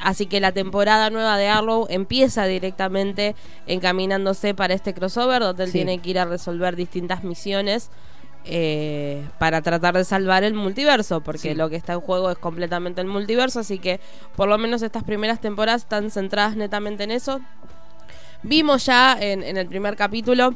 Así 0.00 0.26
que 0.26 0.40
la 0.40 0.52
temporada 0.52 1.10
nueva 1.10 1.36
de 1.38 1.48
Arrow 1.48 1.86
empieza 1.90 2.44
directamente 2.46 3.34
encaminándose 3.66 4.54
para 4.54 4.74
este 4.74 4.94
crossover, 4.94 5.42
donde 5.42 5.64
él 5.64 5.70
Sí. 5.70 5.78
tiene 5.78 5.98
que 6.00 6.10
ir 6.10 6.18
a 6.18 6.24
resolver 6.24 6.76
distintas 6.76 7.24
misiones 7.24 7.90
eh, 8.50 9.22
para 9.38 9.60
tratar 9.62 9.94
de 9.94 10.04
salvar 10.04 10.42
el 10.42 10.54
multiverso, 10.54 11.20
porque 11.20 11.50
Sí. 11.50 11.54
lo 11.54 11.68
que 11.68 11.76
está 11.76 11.92
en 11.92 12.00
juego 12.00 12.30
es 12.30 12.38
completamente 12.38 13.00
el 13.02 13.06
multiverso, 13.06 13.60
así 13.60 13.78
que 13.78 14.00
por 14.36 14.48
lo 14.48 14.56
menos 14.56 14.80
estas 14.82 15.04
primeras 15.04 15.40
temporadas 15.40 15.82
están 15.82 16.10
centradas 16.10 16.56
netamente 16.56 17.04
en 17.04 17.10
eso. 17.10 17.40
Vimos 18.42 18.86
ya 18.86 19.16
en, 19.20 19.42
en 19.42 19.56
el 19.56 19.66
primer 19.66 19.96
capítulo, 19.96 20.54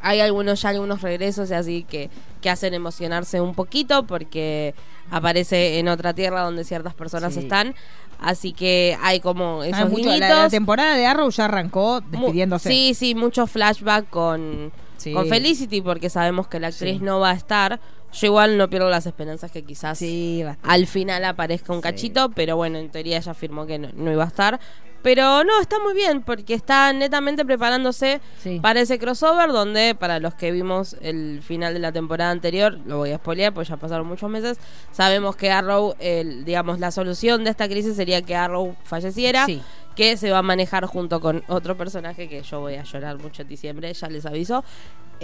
hay 0.00 0.20
algunos 0.20 0.62
ya 0.62 0.70
algunos 0.70 1.02
regresos 1.02 1.50
y 1.50 1.54
así 1.54 1.84
que, 1.84 2.10
que 2.40 2.50
hacen 2.50 2.74
emocionarse 2.74 3.40
un 3.40 3.54
poquito 3.54 4.04
porque 4.06 4.74
aparece 5.10 5.78
en 5.78 5.88
otra 5.88 6.14
tierra 6.14 6.42
donde 6.42 6.64
ciertas 6.64 6.94
personas 6.94 7.34
Sí. 7.34 7.40
están. 7.40 7.74
Así 8.18 8.52
que 8.52 8.96
hay 9.02 9.20
como 9.20 9.62
esos 9.64 9.80
Ah, 9.80 9.84
mucho- 9.86 10.16
la, 10.16 10.48
temporada 10.48 10.96
de 10.96 11.06
Arrow 11.06 11.28
ya 11.30 11.44
arrancó 11.46 12.00
Mu- 12.02 12.10
despidiéndose. 12.10 12.68
Sí, 12.68 12.94
sí, 12.94 13.14
mucho 13.14 13.46
flashback 13.46 14.08
con, 14.10 14.72
Sí. 15.02 15.12
con 15.12 15.26
Felicity 15.28 15.80
porque 15.80 16.08
sabemos 16.10 16.48
que 16.48 16.60
la 16.60 16.68
actriz 16.68 16.98
Sí. 16.98 17.04
no 17.04 17.20
va 17.20 17.30
a 17.30 17.34
estar. 17.34 17.80
Yo 18.12 18.26
igual 18.26 18.58
no 18.58 18.68
pierdo 18.68 18.90
las 18.90 19.06
esperanzas 19.06 19.50
que 19.50 19.62
quizás 19.62 19.98
Sí, 19.98 20.44
al 20.62 20.86
final 20.86 21.24
aparezca 21.24 21.72
un 21.72 21.80
cachito, 21.80 22.30
pero 22.30 22.56
bueno, 22.56 22.78
en 22.78 22.90
teoría 22.90 23.16
ella 23.18 23.32
afirmó 23.32 23.66
que 23.66 23.78
no, 23.78 23.88
no 23.94 24.12
iba 24.12 24.24
a 24.24 24.26
estar. 24.28 24.60
Pero 25.02 25.42
no, 25.42 25.60
está 25.60 25.80
muy 25.80 25.94
bien 25.94 26.22
porque 26.22 26.54
está 26.54 26.92
netamente 26.92 27.44
preparándose 27.44 28.20
para 28.60 28.80
ese 28.82 29.00
crossover 29.00 29.50
donde 29.50 29.96
para 29.96 30.20
los 30.20 30.34
que 30.34 30.52
vimos 30.52 30.96
el 31.00 31.42
final 31.42 31.74
de 31.74 31.80
la 31.80 31.90
temporada 31.90 32.30
anterior, 32.30 32.78
lo 32.86 32.98
voy 32.98 33.10
a 33.10 33.16
spoilear 33.16 33.52
porque 33.52 33.68
ya 33.68 33.76
pasaron 33.78 34.06
muchos 34.06 34.30
meses, 34.30 34.58
sabemos 34.92 35.34
que 35.34 35.50
Arrow, 35.50 35.96
el, 35.98 36.44
digamos, 36.44 36.78
la 36.78 36.92
solución 36.92 37.42
de 37.42 37.50
esta 37.50 37.66
crisis 37.68 37.96
sería 37.96 38.22
que 38.22 38.36
Arrow 38.36 38.76
falleciera, 38.84 39.44
Sí. 39.46 39.60
Que 39.96 40.16
se 40.16 40.30
va 40.30 40.38
a 40.38 40.42
manejar 40.42 40.86
junto 40.86 41.20
con 41.20 41.42
otro 41.48 41.76
personaje 41.76 42.28
que 42.28 42.42
yo 42.42 42.60
voy 42.60 42.74
a 42.76 42.82
llorar 42.84 43.18
mucho 43.18 43.42
en 43.42 43.48
diciembre, 43.48 43.92
ya 43.92 44.08
les 44.08 44.24
aviso. 44.26 44.64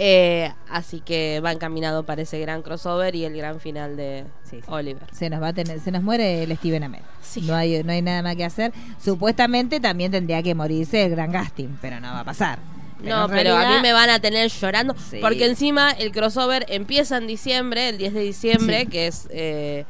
Eh, 0.01 0.49
así 0.69 1.01
que 1.01 1.41
va 1.43 1.51
encaminado 1.51 2.03
para 2.05 2.21
ese 2.21 2.39
gran 2.39 2.61
crossover 2.61 3.15
y 3.15 3.25
el 3.25 3.35
gran 3.35 3.59
final 3.59 3.97
de 3.97 4.23
Sí, 4.49 4.57
sí. 4.57 4.63
Oliver. 4.67 5.03
Se 5.11 5.29
nos 5.29 5.41
va 5.41 5.49
a 5.49 5.53
tener, 5.53 5.79
se 5.81 5.91
nos 5.91 6.01
muere 6.03 6.43
el 6.43 6.55
Steven 6.55 6.83
Amell. 6.83 7.01
Sí. 7.21 7.41
No 7.41 7.53
hay, 7.53 7.83
no 7.83 7.91
hay 7.91 8.01
nada 8.01 8.21
más 8.21 8.35
que 8.37 8.45
hacer. 8.45 8.71
Supuestamente 9.03 9.79
también 9.81 10.11
tendría 10.11 10.41
que 10.41 10.55
morirse 10.55 11.03
el 11.03 11.11
gran 11.11 11.31
Gasting, 11.31 11.77
pero 11.81 11.99
no 11.99 12.07
va 12.13 12.21
a 12.21 12.23
pasar. 12.23 12.59
No, 13.03 13.27
pero 13.29 13.55
a 13.55 13.75
mí 13.75 13.81
me 13.81 13.91
van 13.93 14.09
a 14.09 14.19
tener 14.19 14.49
llorando. 14.49 14.95
Porque 15.21 15.45
encima 15.45 15.91
el 15.91 16.11
crossover 16.11 16.65
empieza 16.69 17.17
en 17.17 17.27
diciembre, 17.27 17.89
el 17.89 17.97
10 17.97 18.13
de 18.13 18.19
diciembre, 18.21 18.85
que 18.87 19.07
es. 19.07 19.27
eh, 19.31 19.85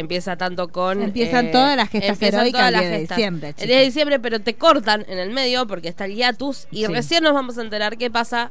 empieza 0.00 0.36
tanto 0.36 0.68
con. 0.68 1.02
Empiezan 1.02 1.46
eh, 1.46 1.50
todas 1.50 1.76
las 1.76 1.88
gestas 1.90 2.20
heroicas 2.22 2.66
el 2.68 2.72
las 2.72 2.82
10 2.82 2.92
de 2.92 2.98
diciembre, 3.00 3.48
El 3.48 3.54
chicos. 3.54 3.66
10 3.68 3.78
de 3.78 3.84
diciembre, 3.84 4.20
pero 4.20 4.40
te 4.40 4.54
cortan 4.54 5.04
en 5.08 5.18
el 5.18 5.30
medio 5.30 5.66
porque 5.66 5.88
está 5.88 6.04
el 6.06 6.14
hiatus 6.14 6.66
y 6.70 6.86
Sí. 6.86 6.92
recién 6.92 7.22
nos 7.24 7.34
vamos 7.34 7.58
a 7.58 7.62
enterar 7.62 7.96
qué 7.98 8.10
pasa 8.10 8.50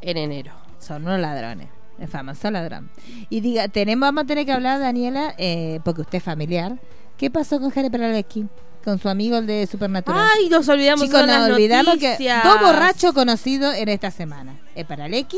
en 0.00 0.16
enero. 0.16 0.52
Son 0.78 1.02
unos 1.04 1.20
ladrones. 1.20 1.68
El 1.98 2.06
famoso 2.08 2.48
ladrón. 2.50 2.90
Y 3.28 3.40
diga, 3.40 3.66
tenemos, 3.68 4.06
vamos 4.06 4.22
a 4.22 4.26
tener 4.26 4.46
que 4.46 4.52
hablar, 4.52 4.78
Daniela, 4.78 5.34
eh, 5.36 5.80
porque 5.84 6.02
usted 6.02 6.18
es 6.18 6.24
familiar. 6.24 6.78
¿Qué 7.16 7.28
pasó 7.30 7.58
con 7.60 7.70
Jere 7.72 7.90
Peralecki? 7.90 8.46
con 8.84 8.98
su 9.00 9.08
amigo 9.10 9.36
el 9.36 9.46
de 9.46 9.66
Supernatural. 9.66 10.24
Ay, 10.38 10.48
nos 10.48 10.66
olvidamos 10.68 11.04
Chicos, 11.04 11.20
de 11.20 11.26
las 11.26 11.40
nos 11.48 11.50
olvidamos 11.50 11.96
que 11.98 12.06
noticias. 12.12 12.42
dos 12.44 12.60
borrachos 12.60 13.12
conocidos 13.12 13.74
en 13.74 13.88
esta 13.90 14.10
semana. 14.10 14.56
El 14.76 14.86
Paralecki, 14.86 15.36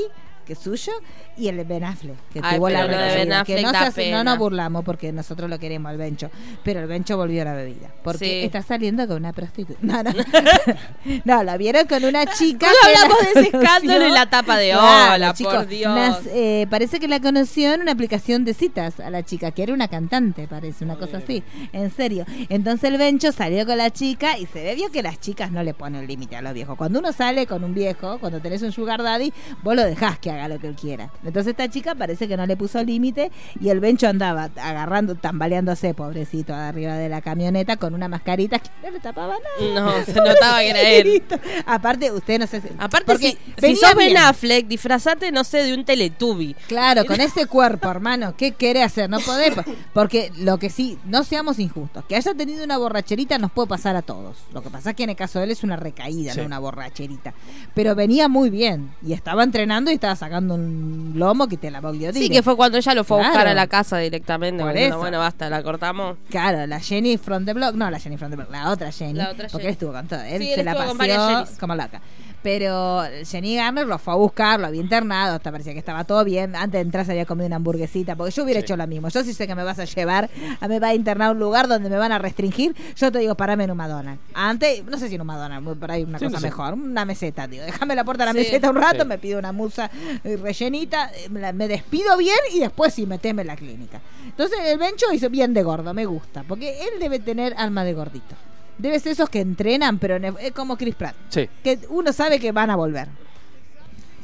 que 0.51 0.55
es 0.55 0.59
suyo, 0.59 0.93
y 1.37 1.47
el 1.47 1.65
Ben 1.65 1.85
Affleck, 1.85 2.17
que 2.33 2.41
Ay, 2.43 2.57
tuvo 2.57 2.69
la 2.71 2.83
de 2.83 2.89
bebida. 2.89 3.15
Ben 3.15 3.29
que 3.29 3.35
Affleck 3.35 3.63
no, 3.63 3.79
hace- 3.79 4.25
nos 4.25 4.39
burlamos 4.39 4.85
porque 4.85 5.13
nosotros 5.13 5.49
lo 5.49 5.59
queremos 5.61 5.91
al 5.91 5.97
Bencho, 5.97 6.29
pero 6.65 6.81
el 6.81 6.87
Bencho 6.89 7.17
volvió 7.17 7.43
a 7.43 7.45
la 7.45 7.55
bebida. 7.55 7.89
Porque 8.03 8.19
Sí. 8.25 8.41
está 8.47 8.63
saliendo 8.63 9.07
con 9.07 9.19
una 9.19 9.33
prostituta. 9.33 9.79
No, 9.83 10.03
no. 10.03 10.11
no, 11.25 11.43
la 11.45 11.57
vieron 11.57 11.87
con 11.87 12.05
una 12.05 12.27
chica. 12.27 12.67
¿Cómo 12.67 12.79
que 12.83 12.93
la 12.93 13.03
hablamos 13.03 13.21
de 13.35 13.41
ese 13.41 13.57
escándalo 13.57 14.05
en 14.07 14.15
la 14.15 14.27
tapa 14.29 14.57
de 14.57 14.71
Claro, 14.71 15.15
Hola, 15.15 15.35
chicos, 15.35 15.55
por 15.55 15.67
Dios? 15.69 15.97
nas- 15.97 16.27
eh, 16.33 16.67
parece 16.71 16.99
que 17.01 17.09
la 17.09 17.21
conoció 17.21 17.73
en 17.75 17.83
una 17.83 17.93
aplicación 17.93 18.45
de 18.45 18.55
citas 18.55 18.99
a 19.01 19.11
la 19.11 19.23
chica, 19.25 19.51
que 19.53 19.63
era 19.63 19.73
una 19.73 19.89
cantante, 19.89 20.47
parece, 20.49 20.85
una 20.85 20.97
cosa 20.97 21.19
así. 21.19 21.43
En 21.73 21.91
serio. 21.91 22.25
Entonces 22.49 22.91
el 22.91 22.99
Bencho 22.99 23.33
salió 23.33 23.65
con 23.67 23.79
la 23.79 23.91
chica 23.91 24.37
y 24.39 24.47
se 24.47 24.63
ve 24.63 24.75
vio 24.75 24.91
que 24.91 25.03
las 25.03 25.21
chicas 25.21 25.51
no 25.53 25.63
le 25.63 25.75
ponen 25.75 26.07
límite 26.07 26.37
a 26.37 26.43
los 26.43 26.55
viejos. 26.55 26.77
Cuando 26.77 26.99
uno 26.99 27.13
sale 27.13 27.47
con 27.47 27.63
un 27.65 27.75
viejo, 27.75 28.19
cuando 28.19 28.41
tenés 28.41 28.63
un 28.63 28.73
sugar 28.73 29.03
daddy, 29.03 29.33
vos 29.63 29.75
lo 29.77 29.85
dejás 29.85 30.19
que 30.19 30.31
haga 30.31 30.40
lo 30.49 30.59
que 30.59 30.69
él 30.69 30.75
quiera. 30.77 31.11
Entonces 31.25 31.51
esta 31.53 31.69
chica 31.69 31.95
parece 31.95 32.29
que 32.29 32.37
no 32.37 32.47
le 32.47 32.57
puso 32.57 32.83
límite 32.83 33.31
y 33.61 33.69
el 33.69 33.81
Bencho 33.81 34.09
andaba 34.09 34.51
agarrando, 34.61 35.15
tambaleándose, 35.15 35.95
pobrecito, 35.95 36.55
arriba 36.55 36.95
de 36.95 37.09
la 37.09 37.21
camioneta 37.21 37.77
con 37.77 37.95
una 37.95 38.09
mascarita 38.09 38.59
que 38.59 38.71
no 38.83 38.91
le 38.91 39.01
tapaba 39.01 39.35
nada. 39.61 39.81
No, 39.99 40.05
se 40.05 40.15
notaba 40.15 40.59
que 40.61 40.71
era 40.71 40.83
él. 40.83 41.23
Aparte, 41.67 42.13
usted 42.13 42.39
no 42.39 42.47
sé 42.47 42.61
si- 42.61 42.69
Aparte, 42.79 43.07
porque 43.07 43.39
si, 43.59 43.69
si 43.69 43.77
sos 43.77 43.95
Ben 43.95 44.09
bien. 44.09 44.19
Affleck, 44.19 44.67
disfrazate, 44.67 45.33
no 45.33 45.45
sé, 45.45 45.63
de 45.65 45.75
un 45.75 45.85
Teletubby. 45.85 46.55
Claro, 46.69 47.05
con 47.05 47.21
ese 47.21 47.47
cuerpo, 47.47 47.89
hermano, 47.91 48.35
¿qué 48.37 48.53
quiere 48.53 48.83
hacer? 48.83 49.11
No 49.11 49.21
podés, 49.21 49.55
po- 49.55 49.65
porque 49.93 50.31
lo 50.39 50.59
que 50.59 50.71
sí, 50.71 50.99
no 51.05 51.25
seamos 51.25 51.59
injustos, 51.59 52.05
que 52.07 52.17
haya 52.17 52.35
tenido 52.35 52.65
una 52.65 52.79
borracherita 52.79 53.39
nos 53.39 53.51
puede 53.51 53.69
pasar 53.69 53.97
a 53.97 54.03
todos. 54.03 54.39
Lo 54.53 54.63
que 54.63 54.71
pasa 54.71 54.91
es 54.91 54.97
que 54.97 55.05
en 55.05 55.11
el 55.11 55.17
caso 55.17 55.39
de 55.39 55.47
él 55.47 55.51
es 55.51 55.63
una 55.65 55.77
recaída, 55.77 56.33
Sí. 56.33 56.41
no 56.41 56.47
una 56.47 56.59
borracherita. 56.59 57.35
Pero 57.75 57.95
venía 57.95 58.29
muy 58.29 58.51
bien 58.51 58.91
y 59.07 59.13
estaba 59.13 59.43
entrenando 59.43 59.91
y 59.91 59.95
estaba 59.95 60.17
sacando 60.17 60.30
un 60.39 61.13
lomo 61.17 61.49
que 61.49 61.57
te 61.57 61.71
la 61.71 61.81
guillotina. 61.81 62.13
Sí, 62.25 62.31
que 62.31 62.43
fue 62.43 62.57
cuando 62.57 62.79
ella 62.79 62.95
lo 62.95 63.05
fue 63.05 63.21
a 63.23 63.29
buscar 63.29 63.49
a 63.49 63.55
la 63.55 63.67
casa 63.67 63.99
directamente. 63.99 64.63
Por 64.63 64.77
eso. 64.77 64.99
Bueno, 64.99 65.19
basta, 65.19 65.49
la 65.51 65.63
cortamos. 65.63 66.17
Claro, 66.31 66.67
la 66.67 66.81
Jenny 66.81 67.17
from 67.19 67.45
the 67.45 67.53
block, 67.53 67.75
no 67.75 67.91
la 67.91 67.99
Jenny 67.99 68.17
from 68.17 68.31
the 68.31 68.37
block, 68.37 68.51
la 68.51 68.71
otra 68.71 68.91
Jenny, 68.93 69.15
La 69.15 69.31
otra 69.31 69.49
porque 69.49 69.63
Jenny. 69.63 69.67
él 69.67 69.73
estuvo 69.73 69.93
con 69.93 70.07
todo, 70.09 70.21
él 70.23 70.43
Sí, 70.43 70.49
se 70.55 70.61
él 70.61 70.67
la 70.67 70.75
Jennys. 70.75 71.59
como 71.59 71.75
loca. 71.75 72.01
Pero 72.43 73.03
Jenny 73.25 73.57
Garner 73.57 73.87
lo 73.87 73.99
fue 73.99 74.15
a 74.15 74.17
buscar, 74.17 74.59
lo 74.61 74.67
había 74.67 74.81
internado, 74.81 75.37
hasta 75.37 75.51
parecía 75.53 75.73
que 75.75 75.79
estaba 75.79 76.05
todo 76.05 76.25
bien. 76.25 76.57
Antes 76.57 76.73
de 76.73 76.81
entrar 76.81 77.05
se 77.05 77.13
había 77.13 77.27
comido 77.27 77.47
una 77.47 77.57
hamburguesita, 77.57 78.17
porque 78.17 78.33
yo 78.33 78.45
hubiera 78.45 78.61
Sí. 78.61 78.65
hecho 78.65 78.77
lo 78.77 78.87
mismo. 78.87 79.09
Yo 79.09 79.23
sí 79.25 79.35
sé 79.35 79.47
que 79.47 79.55
me 79.55 79.63
vas 79.63 79.79
a 79.79 79.85
llevar, 79.85 80.31
a 80.61 80.69
me 80.69 80.81
va 80.81 80.89
a 80.89 80.95
internar 80.95 81.29
a 81.29 81.31
un 81.33 81.39
lugar 81.39 81.69
donde 81.69 81.91
me 81.91 81.97
van 81.97 82.13
a 82.13 82.19
restringir. 82.19 82.75
Yo 82.97 83.13
te 83.13 83.19
digo, 83.19 83.35
parame 83.35 83.65
en 83.65 83.73
un 83.73 83.77
Madonna. 83.77 84.17
Antes, 84.35 84.85
no 84.87 84.97
sé 84.99 85.09
si 85.09 85.17
en 85.17 85.21
un 85.21 85.27
Madonna, 85.27 85.61
por 85.61 85.91
ahí 85.91 86.03
una 86.05 86.19
Sí, 86.19 86.25
cosa 86.25 86.37
no 86.37 86.41
sé. 86.41 86.47
mejor, 86.47 86.75
una 86.75 87.05
meseta, 87.05 87.47
digo. 87.47 87.65
Déjame 87.65 87.95
la 87.95 88.05
puerta 88.05 88.25
de 88.25 88.29
la 88.29 88.33
meseta 88.33 88.71
un 88.71 88.77
rato, 88.77 89.05
me 89.05 89.19
pido 89.19 89.39
una 89.39 89.53
musa 89.53 89.91
eh, 90.25 90.37
rellenita, 90.37 91.11
eh, 91.15 91.29
me 91.53 91.69
despido 91.69 92.17
bien 92.17 92.37
y 92.55 92.61
después 92.61 92.95
sí 92.95 93.07
meteme 93.07 93.43
en 93.43 93.49
la 93.49 93.57
clínica. 93.57 94.01
Entonces 94.25 94.59
el 94.65 94.79
Bencho 94.79 95.07
hizo 95.13 95.29
bien 95.29 95.53
de 95.53 95.63
gordo, 95.63 95.93
me 95.93 96.07
gusta, 96.07 96.43
porque 96.49 96.81
él 96.85 97.01
debe 97.01 97.19
tener 97.19 97.55
alma 97.59 97.85
de 97.85 97.93
gordito. 97.93 98.35
Debe 98.81 98.99
ser 99.01 99.13
esos 99.13 99.29
que 99.29 99.41
entrenan, 99.41 99.99
pero 99.99 100.17
es 100.17 100.53
como 100.53 100.77
Chris 100.77 100.95
Pratt. 100.95 101.15
Sí. 101.29 101.49
Que 101.63 101.79
uno 101.91 102.13
sabe 102.13 102.39
que 102.41 102.51
van 102.53 102.71
a 102.71 102.77
volver. 102.77 103.09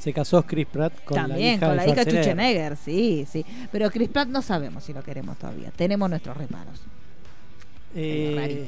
Se 0.01 0.13
casó 0.13 0.43
Chris 0.45 0.67
Pratt 0.71 1.05
con 1.05 1.17
la 1.17 1.29
También, 1.29 1.55
hija 1.57 1.67
con 1.67 1.77
la 1.77 1.85
hija 1.87 1.95
de 2.05 2.11
Schwarzenegger. 2.11 2.77
Schwarzenegger, 2.77 2.77
sí, 2.77 3.27
sí. 3.31 3.47
Pero 3.73 3.91
Chris 3.91 4.09
Pratt 4.09 4.29
no 4.29 4.41
sabemos 4.43 4.85
si 4.85 4.93
lo 4.93 5.03
queremos 5.03 5.37
todavía. 5.37 5.71
Tenemos 5.75 6.09
nuestros 6.09 6.37
reparos. 6.37 6.81
Eh, 7.95 8.67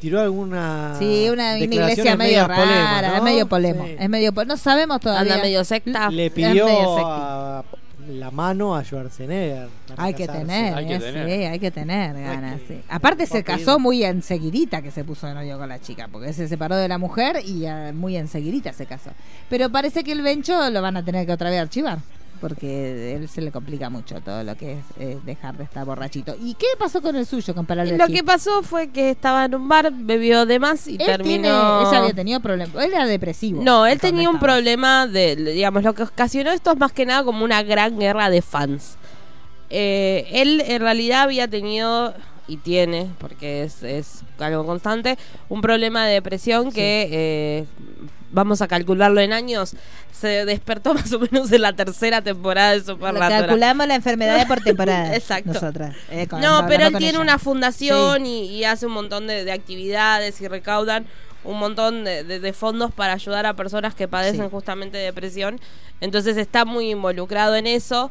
tiró 0.00 0.20
alguna 0.20 0.96
Sí, 0.98 1.28
una, 1.30 1.54
una 1.54 1.58
iglesia 1.64 2.16
medio 2.16 2.46
rara, 2.46 3.08
¿no? 3.10 3.16
es 3.16 3.22
medio 3.22 3.46
polemo. 3.48 3.84
Sí. 3.86 3.96
Es 3.98 4.08
medio 4.10 4.32
No 4.46 4.56
sabemos 4.56 5.00
todavía. 5.00 5.34
Anda 5.34 5.44
medio 5.44 5.64
secta. 5.64 6.10
Le 6.10 6.26
Es 6.26 6.32
pidió 6.32 6.66
a- 7.06 7.64
la 8.08 8.30
mano 8.30 8.74
a 8.76 8.82
Schwarzenegger. 8.84 9.68
Hay 9.96 10.14
que 10.14 10.26
tener, 10.26 10.74
Hay 10.74 10.86
que 10.86 10.94
eh, 10.96 10.98
tener. 11.00 11.26
sí, 11.26 11.32
hay 11.44 11.58
que 11.58 11.70
tener 11.70 12.14
ganas. 12.14 12.60
que- 12.60 12.66
sí. 12.68 12.80
Aparte 12.88 13.26
se 13.26 13.42
casó 13.44 13.78
muy 13.78 14.04
enseguidita 14.04 14.82
que 14.82 14.90
se 14.90 15.04
puso 15.04 15.26
de 15.26 15.34
novio 15.34 15.58
con 15.58 15.68
la 15.68 15.80
chica, 15.80 16.08
porque 16.10 16.32
se 16.32 16.48
separó 16.48 16.76
de 16.76 16.88
la 16.88 16.98
mujer 16.98 17.38
y 17.44 17.64
eh, 17.66 17.92
muy 17.94 18.16
enseguidita 18.16 18.72
se 18.72 18.86
casó. 18.86 19.10
Pero 19.48 19.70
parece 19.70 20.04
que 20.04 20.12
el 20.12 20.22
Bencho 20.22 20.70
lo 20.70 20.82
van 20.82 20.96
a 20.96 21.04
tener 21.04 21.26
que 21.26 21.32
otra 21.32 21.50
vez 21.50 21.60
archivar, 21.60 21.98
porque 22.44 23.16
él 23.16 23.26
se 23.26 23.40
le 23.40 23.50
complica 23.50 23.88
mucho 23.88 24.20
todo 24.20 24.44
lo 24.44 24.54
que 24.54 24.72
es 24.74 24.84
eh, 24.98 25.18
dejar 25.24 25.56
de 25.56 25.64
estar 25.64 25.86
borrachito. 25.86 26.36
¿Y 26.38 26.52
qué 26.52 26.66
pasó 26.78 27.00
con 27.00 27.16
el 27.16 27.24
suyo, 27.24 27.54
con 27.54 27.64
Paralelo 27.64 27.96
Lo 27.96 28.12
que 28.12 28.22
pasó 28.22 28.62
fue 28.62 28.88
que 28.88 29.08
estaba 29.08 29.46
en 29.46 29.54
un 29.54 29.66
bar, 29.66 29.90
bebió 29.90 30.44
de 30.44 30.58
más 30.58 30.86
y 30.86 30.96
él 30.96 31.06
terminó. 31.06 31.24
tiene, 31.24 31.48
ella 31.48 31.98
había 32.00 32.12
tenido 32.12 32.40
problemas, 32.40 32.84
él 32.84 32.92
era 32.92 33.06
depresivo. 33.06 33.62
No, 33.62 33.86
él 33.86 33.98
tenía 33.98 34.28
un 34.28 34.36
estaba. 34.36 34.52
problema 34.52 35.06
de, 35.06 35.36
digamos, 35.36 35.84
lo 35.84 35.94
que 35.94 36.02
ocasionó 36.02 36.50
esto 36.50 36.72
es 36.72 36.76
más 36.76 36.92
que 36.92 37.06
nada 37.06 37.24
como 37.24 37.46
una 37.46 37.62
gran 37.62 37.98
guerra 37.98 38.28
de 38.28 38.42
fans. 38.42 38.98
Eh, 39.70 40.28
él 40.30 40.62
en 40.66 40.82
realidad 40.82 41.22
había 41.22 41.48
tenido 41.48 42.12
y 42.46 42.58
tiene, 42.58 43.10
porque 43.18 43.62
es, 43.64 43.82
es 43.82 44.20
algo 44.38 44.66
constante, 44.66 45.16
un 45.48 45.60
problema 45.62 46.06
de 46.06 46.14
depresión 46.14 46.70
que, 46.72 47.08
eh, 47.10 47.64
vamos 48.30 48.60
a 48.62 48.66
calcularlo 48.68 49.20
en 49.20 49.32
años, 49.32 49.76
se 50.12 50.44
despertó 50.44 50.92
más 50.94 51.12
o 51.12 51.20
menos 51.20 51.50
en 51.52 51.62
la 51.62 51.72
tercera 51.72 52.20
temporada 52.20 52.72
de 52.72 52.80
Supernatural. 52.82 53.46
calculamos 53.46 53.86
la 53.86 53.94
enfermedad 53.94 54.46
por 54.48 54.60
temporada. 54.64 55.14
Exacto. 55.14 55.52
Nosotras. 55.52 55.94
eh, 56.10 56.26
con- 56.26 56.40
No, 56.40 56.66
pero 56.68 56.86
él 56.88 56.92
tiene 56.96 57.10
ella. 57.10 57.20
una 57.20 57.38
fundación 57.38 58.26
y, 58.26 58.46
y 58.46 58.64
hace 58.64 58.86
un 58.86 58.92
montón 58.92 59.26
de, 59.28 59.44
de 59.44 59.52
actividades 59.52 60.40
y 60.40 60.48
recaudan 60.48 61.06
un 61.44 61.58
montón 61.58 62.04
de, 62.04 62.24
de- 62.24 62.40
de 62.40 62.52
fondos 62.52 62.92
para 62.92 63.12
ayudar 63.12 63.46
a 63.46 63.54
personas 63.54 63.94
que 63.94 64.08
padecen 64.08 64.42
Sí. 64.46 64.48
justamente 64.50 64.98
depresión. 64.98 65.60
Entonces 66.00 66.36
está 66.36 66.64
muy 66.64 66.90
involucrado 66.90 67.54
en 67.54 67.66
eso. 67.68 68.10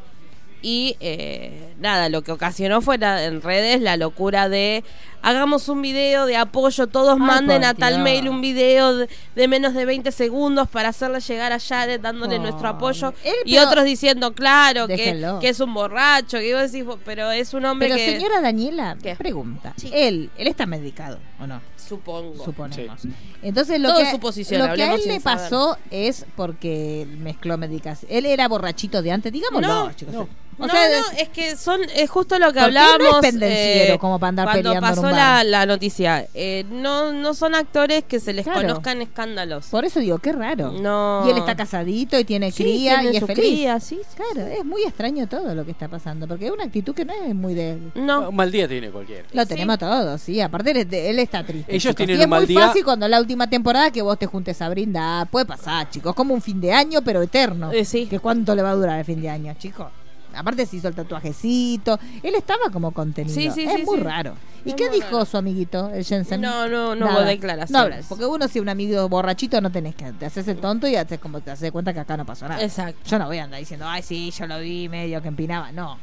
Y 0.66 0.96
eh, 1.02 1.74
nada, 1.80 2.08
lo 2.08 2.22
que 2.22 2.32
ocasionó 2.32 2.82
fue 2.82 2.98
la- 2.98 3.26
en 3.26 3.42
redes 3.42 3.82
la 3.82 3.98
locura 3.98 4.48
de 4.48 4.84
hagamos 5.22 5.68
un 5.70 5.82
video 5.82 6.26
de 6.26 6.38
apoyo, 6.38 6.88
todos 6.88 7.14
Ay, 7.20 7.20
manden 7.28 7.64
a 7.66 7.74
tal 7.74 7.96
Dios. 7.96 8.04
mail 8.04 8.30
un 8.30 8.40
video 8.40 8.96
de, 8.96 9.10
de 9.36 9.48
menos 9.50 9.74
de 9.74 9.84
20 9.86 10.12
segundos 10.14 10.70
para 10.70 10.90
hacerle 10.90 11.20
llegar 11.20 11.52
a 11.52 11.60
Jared 11.60 12.00
dándole 12.00 12.38
Oh. 12.38 12.42
nuestro 12.42 12.68
apoyo. 12.70 13.14
Él, 13.26 13.34
y 13.46 13.58
otros 13.58 13.84
diciendo, 13.84 14.34
claro, 14.34 14.88
que, 14.88 15.20
es 15.42 15.60
un 15.60 15.74
borracho, 15.74 16.40
que 16.40 16.54
vos 16.56 16.72
decís, 16.72 16.88
pero 17.04 17.30
es 17.32 17.54
un 17.54 17.66
hombre 17.66 17.90
Pero 17.90 17.98
que... 17.98 18.06
señora 18.14 18.40
Daniela, 18.42 18.98
¿Qué? 19.04 19.16
pregunta. 19.18 19.74
Sí. 19.76 19.90
Él, 19.94 20.30
él 20.38 20.48
está 20.48 20.66
medicado, 20.66 21.20
¿o 21.42 21.46
no? 21.48 21.62
Supongo. 21.76 22.42
Suponemos. 22.46 23.02
Entonces 23.42 23.80
lo 23.82 23.90
Todo 23.90 24.00
que, 24.00 24.12
suposición, 24.12 24.66
lo 24.70 24.74
que 24.74 24.84
a 24.84 24.94
él 24.96 25.02
le 25.06 25.20
saber. 25.20 25.22
pasó 25.22 25.78
es 25.92 26.26
porque 26.38 27.06
mezcló 27.20 27.58
medicación. 27.58 28.10
Él 28.10 28.26
era 28.26 28.48
borrachito 28.48 29.02
de 29.02 29.12
antes, 29.12 29.32
digámoslo, 29.34 29.68
No, 29.68 29.92
chicos. 29.94 30.14
no. 30.14 30.30
O 30.60 30.68
no, 30.68 30.74
sea, 30.74 30.88
no, 30.90 31.18
es 31.18 31.30
que 31.30 31.56
son 31.56 31.82
es 31.96 32.10
justo 32.10 32.38
lo 32.40 32.48
que 32.54 32.60
no 32.60 32.68
es 32.68 32.78
hablábamos 32.78 33.18
eh, 33.18 33.22
pendenciero 33.22 34.00
como 34.00 34.20
para 34.20 34.30
andar 34.30 34.46
cuando 34.46 34.70
peleando 34.74 35.02
pasó 35.02 35.10
la, 35.12 35.44
la 35.44 35.66
noticia. 35.66 36.28
Eh, 36.34 36.66
no 36.70 37.12
no 37.14 37.34
son 37.34 37.56
actores 37.56 38.04
que 38.04 38.20
se 38.20 38.34
les 38.34 38.44
Claro. 38.46 38.62
conozcan 38.62 39.02
escándalos. 39.02 39.68
Por 39.68 39.86
eso 39.86 40.00
digo, 40.00 40.18
qué 40.20 40.32
raro. 40.32 40.72
No. 40.72 41.24
Y 41.28 41.32
él 41.32 41.38
está 41.38 41.56
casadito 41.56 42.18
y 42.20 42.24
tiene 42.24 42.52
Sí, 42.52 42.64
cría 42.64 43.00
tiene 43.00 43.14
y 43.14 43.18
es 43.18 43.26
feliz. 43.26 43.40
cría, 43.44 43.80
sí, 43.80 44.00
sí, 44.08 44.16
Claro, 44.16 44.48
es 44.48 44.64
muy 44.66 44.84
extraño 44.84 45.28
todo 45.28 45.54
lo 45.56 45.66
que 45.66 45.72
está 45.72 45.88
pasando, 45.88 46.28
porque 46.28 46.46
es 46.48 46.52
una 46.52 46.64
actitud 46.66 46.94
que 46.94 47.06
no 47.06 47.14
es 47.14 47.34
muy 47.36 47.54
de 47.54 47.72
él. 47.74 47.92
No. 47.96 48.30
Un 48.30 48.36
mal 48.36 48.52
día 48.52 48.68
tiene 48.68 48.90
cualquiera. 48.90 49.24
Lo 49.34 49.46
tenemos 49.46 49.78
todos, 49.80 50.22
sí. 50.22 50.40
Aparte, 50.42 50.72
él, 50.72 50.88
él 50.94 51.20
está 51.20 51.44
triste. 51.44 51.72
Ellos 51.72 51.82
chicos. 51.84 51.96
tienen 51.96 52.18
Y 52.18 52.20
es 52.20 52.26
un 52.26 52.30
mal 52.30 52.42
muy 52.42 52.48
día. 52.48 52.68
fácil 52.68 52.84
cuando 52.84 53.08
la 53.08 53.20
última 53.20 53.50
temporada 53.50 53.92
que 53.92 54.02
vos 54.02 54.18
te 54.20 54.26
juntes 54.26 54.62
a 54.62 54.70
brindar. 54.70 55.28
Puede 55.28 55.46
pasar, 55.46 55.90
chicos. 55.90 56.14
Como 56.16 56.34
un 56.34 56.42
fin 56.42 56.60
de 56.62 56.72
año, 56.74 57.02
pero 57.04 57.22
eterno. 57.22 57.72
Eh, 57.72 57.86
sí. 57.86 58.08
¿Que 58.08 58.20
¿Cuánto 58.20 58.56
le 58.56 58.62
va 58.62 58.72
a 58.72 58.76
durar 58.76 59.00
el 59.00 59.06
fin 59.06 59.22
de 59.22 59.30
año, 59.30 59.54
chicos? 59.58 59.88
Aparte 60.36 60.66
se 60.66 60.78
hizo 60.78 60.88
el 60.88 60.96
tatuajecito. 60.96 62.00
Él 62.22 62.36
estaba 62.36 62.70
como 62.72 62.92
contenido. 62.92 63.34
Sí, 63.34 63.50
sí, 63.52 63.64
es 63.64 63.74
sí, 63.76 63.84
muy 63.86 63.98
sí. 63.98 64.04
raro. 64.04 64.34
¿Y 64.66 64.70
Es 64.70 64.76
qué 64.76 64.90
dijo 64.90 65.12
raro. 65.12 65.26
su 65.26 65.38
amiguito, 65.38 65.90
el 65.90 66.04
Jensen? 66.06 66.40
No, 66.42 66.68
no, 66.70 66.96
no 66.96 67.06
Nada. 67.06 67.20
hubo 67.20 67.26
declaraciones. 67.28 67.72
No 67.72 67.80
hablas, 67.80 68.06
porque 68.08 68.26
uno 68.26 68.48
si 68.48 68.60
un 68.60 68.70
amigo 68.70 69.08
borrachito 69.10 69.60
no 69.62 69.72
tenés 69.72 69.96
que 69.96 70.12
te 70.14 70.26
haces 70.26 70.48
el 70.48 70.58
tonto 70.58 70.88
y 70.88 70.96
haces 70.96 71.20
como 71.20 71.42
te 71.42 71.52
haces 71.52 71.72
cuenta 71.72 71.94
que 71.94 72.00
acá 72.00 72.16
no 72.18 72.26
pasó 72.26 72.48
nada. 72.48 72.62
Exacto. 72.64 73.00
Yo 73.10 73.20
no 73.20 73.26
voy 73.28 73.38
a 73.40 73.44
andar 73.44 73.60
diciendo, 73.60 73.86
ay, 73.88 74.02
sí, 74.02 74.32
yo 74.32 74.48
lo 74.48 74.60
vi 74.60 74.88
medio 74.90 75.22
que 75.22 75.28
empinaba. 75.28 75.72
No. 75.72 75.98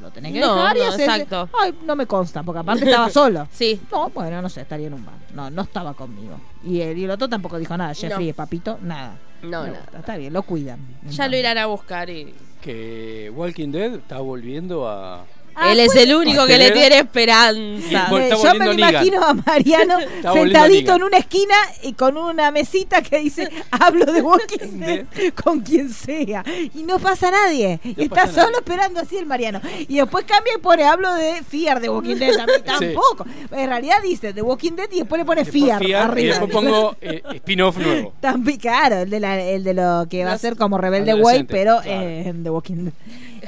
Lo 0.00 0.10
tenés 0.10 0.32
que 0.32 0.40
No, 0.40 0.56
dejar 0.56 0.76
y 0.76 0.80
no, 0.80 0.86
hacerle- 0.86 1.04
exacto. 1.22 1.48
Ay, 1.62 1.74
no 1.86 1.96
me 1.96 2.06
consta, 2.06 2.42
porque 2.42 2.58
aparte 2.58 2.84
estaba 2.84 3.08
solo. 3.10 3.48
Sí. 3.52 3.80
No, 3.92 4.10
bueno, 4.10 4.42
no 4.42 4.48
sé, 4.48 4.62
estaría 4.62 4.88
en 4.88 4.94
un 4.94 5.04
bar. 5.06 5.14
No, 5.32 5.48
no 5.50 5.62
estaba 5.62 5.94
conmigo. 5.94 6.38
Y 6.64 6.80
el, 6.80 6.98
y 6.98 7.04
el 7.04 7.10
otro 7.10 7.28
tampoco 7.28 7.58
dijo 7.58 7.76
nada. 7.76 7.94
Jeffrey, 7.94 8.28
No. 8.28 8.34
papito, 8.34 8.78
nada. 8.82 9.16
No, 9.42 9.66
nada. 9.66 9.84
Está 9.96 10.16
bien, 10.16 10.32
lo 10.32 10.42
cuidan. 10.42 10.80
Ya 11.10 11.28
lo 11.28 11.36
irán 11.36 11.58
a 11.58 11.66
buscar 11.66 12.10
y 12.10 12.34
Que 12.64 13.30
Walking 13.36 13.72
Dead 13.72 13.96
está 13.96 14.20
volviendo 14.20 14.88
a, 14.88 15.26
Ah, 15.56 15.72
Él 15.72 15.80
es 15.80 15.86
puede- 15.88 16.02
el 16.02 16.14
único 16.16 16.46
que 16.46 16.58
le 16.58 16.70
tiene 16.72 16.98
esperanza. 16.98 18.08
Eh, 18.12 18.30
yo 18.30 18.54
me 18.54 18.64
lo 18.66 18.72
imagino 18.72 19.22
a 19.24 19.34
Mariano 19.34 19.98
sentadito 20.32 20.94
en 20.96 21.02
una 21.02 21.18
esquina 21.18 21.54
y 21.82 21.92
con 21.92 22.16
una 22.16 22.50
mesita 22.50 23.02
que 23.02 23.18
dice 23.18 23.50
hablo 23.70 24.04
de 24.06 24.20
Walking 24.22 24.56
Dead 24.80 25.06
con 25.42 25.60
quien 25.60 25.90
sea 25.92 26.44
y 26.74 26.82
no 26.82 26.98
pasa 26.98 27.30
nadie 27.30 27.78
y 27.84 28.02
está 28.04 28.14
pasa 28.16 28.32
solo 28.32 28.46
nadie. 28.46 28.58
esperando 28.58 29.00
así 29.00 29.16
el 29.16 29.26
Mariano 29.26 29.60
y 29.88 29.96
después 29.96 30.24
cambia 30.24 30.52
y 30.56 30.60
pone 30.60 30.84
hablo 30.84 31.12
de 31.14 31.42
Fear 31.42 31.80
de 31.80 31.88
Walking 31.88 32.16
Dead 32.16 32.32
también 32.36 32.60
Sí. 32.64 32.86
tampoco 32.94 33.26
en 33.52 33.68
realidad 33.68 33.96
dice 34.02 34.32
de 34.32 34.42
Walking 34.42 34.72
Dead 34.72 34.88
y 34.92 34.98
después 35.00 35.18
le 35.18 35.24
pone 35.24 35.44
Después 35.44 35.62
Fear, 35.64 35.78
Fear, 35.78 35.90
y 35.90 35.94
arriba 35.94 36.38
después 36.38 36.52
pongo 36.52 36.96
eh, 37.00 37.22
spin-off 37.34 37.76
nuevo. 37.78 38.12
También, 38.20 38.58
claro, 38.58 39.00
el 39.02 39.10
de, 39.10 39.20
la- 39.20 39.40
el 39.40 39.62
de 39.64 39.74
lo 39.74 40.06
que 40.08 40.24
va 40.24 40.32
a 40.32 40.38
ser 40.38 40.56
como 40.56 40.78
Rebelde 40.78 41.14
Way, 41.14 41.44
pero 41.44 41.80
claro. 41.82 42.00
eh, 42.02 42.34
The 42.42 42.50
Walking 42.50 42.84
Dead. 42.86 42.92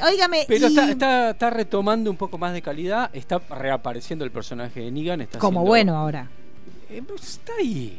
Óigame, 0.02 0.44
Pero 0.48 0.66
y 0.66 0.68
está, 0.70 0.90
está, 0.90 1.30
está 1.30 1.50
retomando 1.50 2.10
un 2.10 2.16
poco 2.16 2.38
más 2.38 2.52
de 2.52 2.62
calidad, 2.62 3.10
está 3.12 3.38
reapareciendo 3.50 4.24
el 4.24 4.30
personaje 4.30 4.80
de 4.80 4.90
Negan. 4.90 5.20
Está 5.20 5.38
como 5.38 5.60
siendo- 5.60 5.68
bueno 5.68 5.96
ahora. 5.96 6.28
Eh, 6.90 7.02
pues 7.06 7.22
está 7.22 7.52
ahí. 7.58 7.98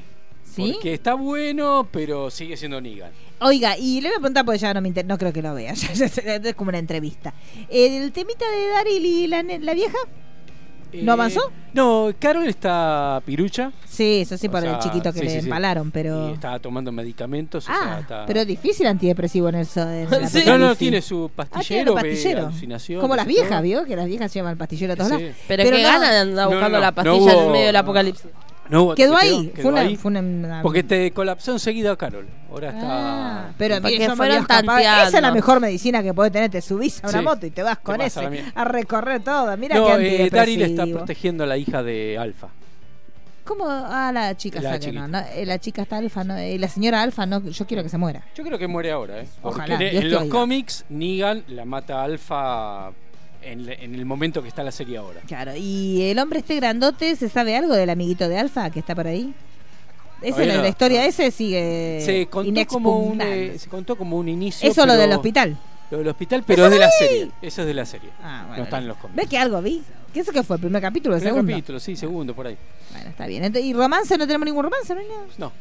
¿Sí? 0.56 0.72
Porque 0.74 0.94
está 0.96 1.14
bueno, 1.14 1.88
pero 1.92 2.32
sigue 2.32 2.58
siendo 2.58 2.82
Negan. 2.82 3.12
Oiga, 3.40 3.78
y 3.78 4.02
le 4.02 4.10
voy 4.10 4.16
a 4.16 4.20
preguntar 4.20 4.46
porque 4.46 4.58
ya 4.58 4.74
no 4.74 4.82
me 4.82 4.88
inter- 4.88 5.06
no 5.06 5.18
creo 5.18 5.32
que 5.32 5.42
lo 5.44 5.54
vea, 5.54 5.74
es 5.94 6.56
como 6.56 6.70
una 6.70 6.80
entrevista. 6.80 7.34
El 7.70 8.12
temita 8.12 8.46
de 8.50 8.68
Daryl 8.70 9.06
y 9.06 9.28
la, 9.28 9.44
la 9.44 9.74
vieja, 9.74 9.98
¿No 10.94 11.12
Eh, 11.12 11.14
avanzó? 11.14 11.52
No, 11.74 12.12
Carol 12.20 12.48
está 12.48 13.22
pirucha. 13.26 13.72
sí, 13.88 14.22
eso 14.22 14.38
sí 14.38 14.50
por 14.50 14.64
el 14.66 14.80
chiquito 14.80 15.12
que 15.14 15.20
sí, 15.20 15.26
le 15.26 15.32
sí, 15.32 15.38
empalaron, 15.40 15.92
pero 15.92 16.30
Y 16.30 16.34
está 16.34 16.58
tomando 16.60 16.92
medicamentos. 16.92 17.66
o 17.66 17.68
sea, 17.68 17.76
Ah, 17.96 18.00
está- 18.00 18.26
pero 18.26 18.40
es 18.42 18.48
difícil 18.48 18.88
antidepresivo 18.88 19.50
en 19.50 19.56
eso. 19.56 19.82
En 19.90 20.10
la 20.10 20.28
Sí. 20.30 20.44
No, 20.46 20.58
no, 20.58 20.76
tiene 20.76 21.02
su 21.02 21.26
Ah, 21.38 21.46
tiene 21.46 21.50
pastillero, 21.50 21.94
pastilleros. 21.96 22.46
alucinaciones 22.46 23.02
Como 23.02 23.16
las 23.16 23.26
viejas. 23.28 23.62
¿vio? 23.62 23.86
Que 23.86 23.96
las 23.96 24.06
viejas 24.08 24.34
llevan 24.34 24.52
el 24.54 24.58
pastillero 24.58 24.94
a 24.94 24.96
todos 24.96 25.10
Sí. 25.10 25.22
lados. 25.22 25.36
Pero, 25.48 25.64
Pero 25.64 25.76
qué 25.78 25.84
no- 25.84 25.90
gana 25.90 26.12
de 26.12 26.18
andar 26.20 26.46
No, 26.46 26.52
buscando 26.52 26.78
no, 26.78 26.82
la 26.82 26.90
no 26.92 26.96
pastilla 26.96 27.16
hubo- 27.18 27.30
en 27.32 27.46
el 27.46 27.52
medio 27.52 27.66
del 27.68 27.76
apocalipsis. 27.76 28.32
No 28.70 28.96
Quedó 28.96 29.16
quedó- 29.16 29.18
ahí. 29.18 29.48
quedó 29.50 29.62
fue 29.64 29.72
una, 29.72 29.82
ahí. 29.82 29.96
fue 29.96 30.10
una- 30.12 30.62
Porque 30.62 30.84
te 30.84 31.12
colapsó 31.12 31.52
enseguida 31.54 31.96
Carol. 31.96 32.28
Ahora 32.52 32.70
está. 32.70 32.82
Ah, 32.86 33.50
pero 33.58 33.80
mire, 33.82 34.04
yo 34.04 34.10
me 34.12 34.16
fueron 34.16 34.46
a. 34.50 35.04
Esa 35.08 35.18
es 35.18 35.22
la 35.22 35.32
mejor 35.32 35.60
medicina 35.60 36.02
que 36.04 36.14
puede 36.14 36.32
tener. 36.32 36.50
Te 36.50 36.62
subís 36.62 37.04
a 37.04 37.10
una 37.10 37.20
Sí. 37.20 37.24
moto 37.26 37.46
y 37.46 37.52
te 37.52 37.64
vas 37.64 37.78
con 37.80 37.98
vas 37.98 38.08
ese 38.18 38.20
a 38.56 38.62
a, 38.62 38.66
recorrer 38.66 39.22
todo. 39.24 39.56
Mira 39.58 39.76
no, 39.78 39.86
qué 39.98 40.26
eh. 40.26 40.30
Daryl 40.30 40.62
está 40.62 40.86
protegiendo 40.86 41.44
a 41.44 41.48
la 41.48 41.58
hija 41.58 41.84
de 41.84 42.18
Alfa. 42.18 42.48
¿Cómo? 43.44 43.64
Ah, 43.70 44.12
la 44.14 44.36
chica 44.36 44.60
La 44.62 44.78
que 44.78 44.92
no, 44.92 45.08
no, 45.08 45.20
eh, 45.20 45.46
La 45.46 45.58
chica 45.58 45.82
está 45.84 45.96
alfa, 45.98 46.26
no, 46.26 46.36
eh, 46.36 46.58
la 46.60 46.68
señora 46.68 47.02
alfa, 47.02 47.26
no, 47.26 47.42
yo 47.48 47.66
quiero 47.66 47.82
que 47.82 47.88
se 47.88 47.98
muera. 47.98 48.22
Yo 48.36 48.44
creo 48.44 48.58
que 48.60 48.68
muere 48.68 48.92
ahora, 48.92 49.22
¿eh? 49.22 49.28
Porque 49.42 49.62
Ojalá, 49.62 49.82
en- 49.86 50.12
los 50.12 50.22
oiga. 50.24 50.32
cómics, 50.34 50.84
Negan 50.90 51.46
la 51.48 51.64
mata 51.64 52.02
a 52.02 52.04
Alfa 52.04 52.92
en, 53.52 53.70
en 53.70 53.96
el 53.96 54.06
momento 54.06 54.42
que 54.42 54.48
está 54.50 54.64
la 54.64 54.72
serie 54.72 54.98
ahora. 54.98 55.22
Claro, 55.28 55.54
y 55.56 56.02
el 56.04 56.20
hombre 56.20 56.40
este 56.40 56.56
grandote, 56.56 57.16
¿se 57.16 57.30
sabe 57.30 57.56
algo 57.56 57.74
del 57.74 57.90
amiguito 57.90 58.28
de 58.30 58.38
alfa 58.38 58.70
que 58.70 58.80
está 58.80 58.94
por 58.96 59.08
ahí? 59.08 59.34
La, 60.22 60.30
no. 60.32 60.62
la 60.64 60.68
historia 60.68 61.06
ese 61.06 61.30
sigue 61.30 62.02
se, 62.04 62.26
contó 62.28 62.66
como 62.66 63.00
un, 63.00 63.22
eh, 63.22 63.60
se 63.60 63.70
contó 63.70 63.96
como 63.96 64.18
un 64.18 64.28
inicio. 64.28 64.68
Eso 64.68 64.86
lo 64.86 64.96
del 64.96 65.12
hospital. 65.12 65.58
Lo 65.92 66.00
del 66.00 66.08
hospital, 66.08 66.44
pero 66.46 66.66
es 66.66 66.72
de 66.72 66.80
la 66.80 66.90
serie. 66.90 67.32
Eso 67.42 67.62
es 67.62 67.68
de 67.68 67.74
la 67.74 67.86
serie. 67.86 68.10
Ah, 68.22 68.44
bueno, 68.48 68.58
no 68.58 68.64
está 68.64 68.78
en 68.80 68.84
listo. 68.88 68.94
los 68.96 69.02
cómics. 69.02 69.16
¿Ves 69.16 69.28
que 69.30 69.38
algo 69.38 69.62
vi? 69.62 69.84
¿Qué 70.14 70.22
eso 70.22 70.32
que 70.32 70.42
fue? 70.44 70.56
¿El 70.56 70.62
primer 70.62 70.82
capítulo 70.82 71.14
o 71.14 71.18
el 71.18 71.22
Primer 71.22 71.36
segundo? 71.36 71.52
capítulo, 71.54 71.80
sí, 71.80 71.96
segundo, 71.96 72.34
por 72.36 72.48
ahí. 72.48 72.58
Bueno, 72.92 73.10
está 73.10 73.28
bien. 73.28 73.44
Entonces, 73.44 73.70
¿Y 73.70 73.74
romance? 73.74 74.18
¿No 74.18 74.26
tenemos 74.26 74.46
ningún 74.46 74.64
romance? 74.64 74.94
¿No 74.96 75.00
hay 75.00 75.08
nada? 75.08 75.26
No. 75.38 75.52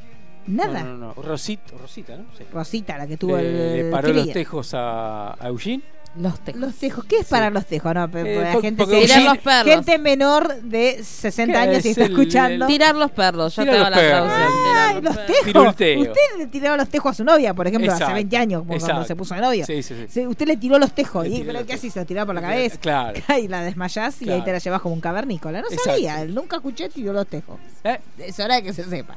Nada. 0.46 0.82
No, 0.84 0.96
no, 0.96 1.14
no. 1.14 1.22
Rosita, 1.22 1.72
Rosita, 1.78 2.16
¿no? 2.16 2.24
Sí. 2.38 2.44
Rosita, 2.50 2.96
la 2.96 3.06
que 3.06 3.16
tuvo 3.18 3.36
Le- 3.36 3.80
el. 3.80 3.86
le 3.86 3.90
paró 3.90 4.12
los 4.12 4.32
tejos 4.32 4.72
a, 4.74 5.34
a 5.34 5.48
Eugene. 5.48 5.82
Los 6.18 6.40
tejos. 6.40 6.60
Los 6.60 6.74
tejos. 6.76 7.04
¿Qué 7.04 7.18
es 7.18 7.26
parar 7.26 7.52
los 7.52 7.66
tejos? 7.66 7.94
No, 7.94 8.10
pero 8.10 8.26
Eh, 8.26 8.40
la 8.40 8.60
gente, 8.60 8.84
porque 8.84 9.06
se- 9.06 9.14
Tirar 9.14 9.22
los 9.34 9.38
perros. 9.38 9.74
gente 9.74 9.98
menor 9.98 10.62
de 10.62 11.02
60 11.04 11.52
¿Qué 11.52 11.58
años 11.58 11.76
es 11.78 11.86
y 11.86 11.88
está 11.90 12.04
el- 12.06 12.10
escuchando. 12.12 12.66
Tirar 12.66 12.94
los 12.94 13.10
perros, 13.10 13.54
yo 13.56 13.64
tengo 13.64 13.78
los 13.78 13.90
la 13.90 13.96
traducción. 13.96 14.48
Ay, 14.78 14.94
los 15.02 15.14
los 15.54 15.76
tejos. 15.76 16.06
Usted 16.08 16.38
le 16.38 16.46
tiró 16.46 16.76
los 16.76 16.88
tejos 16.88 17.10
a 17.10 17.14
su 17.14 17.24
novia, 17.24 17.52
por 17.54 17.66
ejemplo, 17.66 17.90
hace 17.92 17.98
Exacto, 18.02 18.14
20 18.14 18.36
años, 18.36 18.62
como 18.66 18.78
cuando 18.78 19.04
se 19.04 19.16
puso 19.16 19.34
de 19.34 19.40
novio. 19.42 19.66
Sí, 19.66 19.82
sí, 19.82 19.94
sí. 20.08 20.26
Usted 20.26 20.46
le 20.46 20.56
tiró 20.56 20.78
los 20.78 20.92
tejos. 20.92 21.26
Le 21.28 21.34
¿Y 21.36 21.40
pero 21.40 21.52
los 21.54 21.64
qué 21.64 21.74
así? 21.74 21.90
Se 21.90 22.00
lo 22.00 22.06
tiraba 22.06 22.26
por 22.26 22.34
la 22.34 22.40
cabeza. 22.40 22.78
claro. 22.78 23.18
Y 23.42 23.48
la 23.48 23.62
desmayás 23.62 24.20
y 24.22 24.30
ahí 24.30 24.42
te 24.42 24.52
la 24.52 24.58
llevas 24.58 24.80
como 24.80 24.94
un 24.94 25.00
cavernícola. 25.00 25.60
No 25.60 25.66
Exacto. 25.68 25.90
sabía, 25.90 26.24
nunca 26.24 26.56
escuché 26.56 26.88
tiró 26.88 27.12
los 27.12 27.26
tejos. 27.26 27.58
Eh, 27.84 27.98
Es 28.18 28.38
hora 28.40 28.56
de 28.56 28.62
que 28.62 28.72
se 28.72 28.84
sepa. 28.84 29.16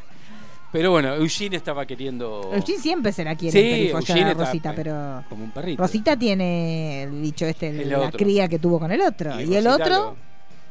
Pero 0.72 0.91
bueno, 0.91 1.15
Eugene 1.15 1.55
estaba 1.55 1.86
queriendo. 1.86 2.51
Eugene 2.53 2.80
siempre 2.80 3.11
se 3.11 3.24
la 3.24 3.36
quiere 3.36 3.51
Sí, 3.51 3.91
a 3.91 4.34
Rosita, 4.34 4.74
pero 4.76 5.24
Como 5.28 5.43
un 5.45 5.51
perrito. 5.51 5.82
Rosita 5.82 6.15
tiene 6.15 7.03
el 7.03 7.09
bicho 7.22 7.45
este, 7.45 7.70
el- 7.70 7.80
El 7.82 7.89
la 7.89 8.11
cría 8.11 8.47
que 8.47 8.59
tuvo 8.59 8.80
con 8.80 8.91
el 8.91 9.01
otro. 9.01 9.39
Y, 9.41 9.55
el 9.55 9.65
otro, 9.67 9.88
lo- 9.89 10.15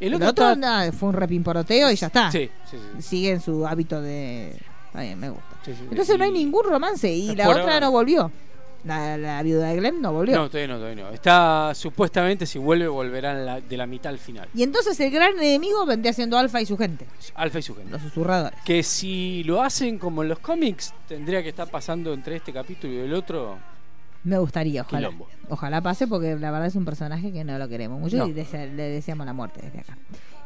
El 0.01 0.15
el 0.15 0.23
otro, 0.23 0.29
está- 0.51 0.57
nada, 0.57 0.93
fue 0.93 1.09
un 1.09 1.15
repimporoteo 1.17 1.91
y 1.91 1.97
ya 1.97 2.07
está. 2.07 2.31
Sí, 2.31 2.49
sí, 2.71 2.77
sí. 2.97 3.03
Sigue 3.03 3.31
en 3.31 3.41
su 3.41 3.67
hábito 3.67 4.01
de... 4.01 4.57
Bien, 4.95 5.19
me 5.19 5.31
gusta. 5.31 5.45
Entonces 5.91 6.17
no 6.17 6.25
hay 6.25 6.31
ningún 6.33 6.65
romance 6.65 7.13
y 7.13 7.35
la 7.37 7.49
otra 7.49 7.63
ahora 7.63 7.81
no. 7.81 7.91
volvió. 7.91 8.31
La, 8.85 9.19
la 9.19 9.43
viuda 9.43 9.69
de 9.69 9.77
Glenn 9.77 10.01
no 10.01 10.13
volvió. 10.13 10.37
No, 10.37 10.49
todavía 10.49 10.69
no, 10.75 10.79
todavía 10.81 11.05
no. 11.05 11.11
Está 11.11 11.73
supuestamente, 11.75 12.47
si 12.47 12.59
vuelve, 12.59 12.87
volverán 12.89 13.45
la- 13.45 13.61
de 13.61 13.77
la 13.77 13.87
mitad 13.87 14.11
al 14.13 14.19
final. 14.19 14.49
Y 14.55 14.63
entonces 14.63 14.99
el 15.01 15.11
gran 15.11 15.37
enemigo 15.39 15.85
vendría 15.85 16.13
siendo 16.13 16.39
Alfa 16.39 16.61
y 16.61 16.67
su 16.67 16.77
gente, 16.79 17.07
Alfa 17.35 17.59
y 17.59 17.63
su 17.63 17.75
gente. 17.75 17.91
los 17.91 18.01
susurradores. 18.03 18.59
Que 18.65 18.83
si 18.85 19.43
lo 19.45 19.63
hacen 19.63 19.99
como 19.99 20.23
en 20.23 20.29
los 20.29 20.39
cómics, 20.39 20.95
tendría 21.09 21.43
que 21.43 21.49
estar 21.49 21.69
pasando 21.69 22.13
entre 22.15 22.37
este 22.37 22.53
capítulo 22.53 22.93
y 22.95 22.99
el 22.99 23.15
otro. 23.15 23.59
Me 24.25 24.39
gustaría, 24.39 24.83
ojalá. 24.83 25.09
Quilombo. 25.09 25.29
Ojalá 25.49 25.81
pase 25.81 26.07
porque 26.07 26.37
la 26.37 26.51
verdad 26.51 26.67
es 26.67 26.75
un 26.77 26.85
personaje 26.85 27.33
que 27.33 27.45
no 27.45 27.59
lo 27.59 27.69
queremos 27.69 28.01
mucho 28.01 28.17
No. 28.19 28.27
y 28.29 28.33
dese- 28.33 28.73
le 28.75 28.83
deseamos 28.85 29.27
la 29.27 29.33
muerte 29.33 29.61
desde 29.63 29.81
acá. 29.81 29.99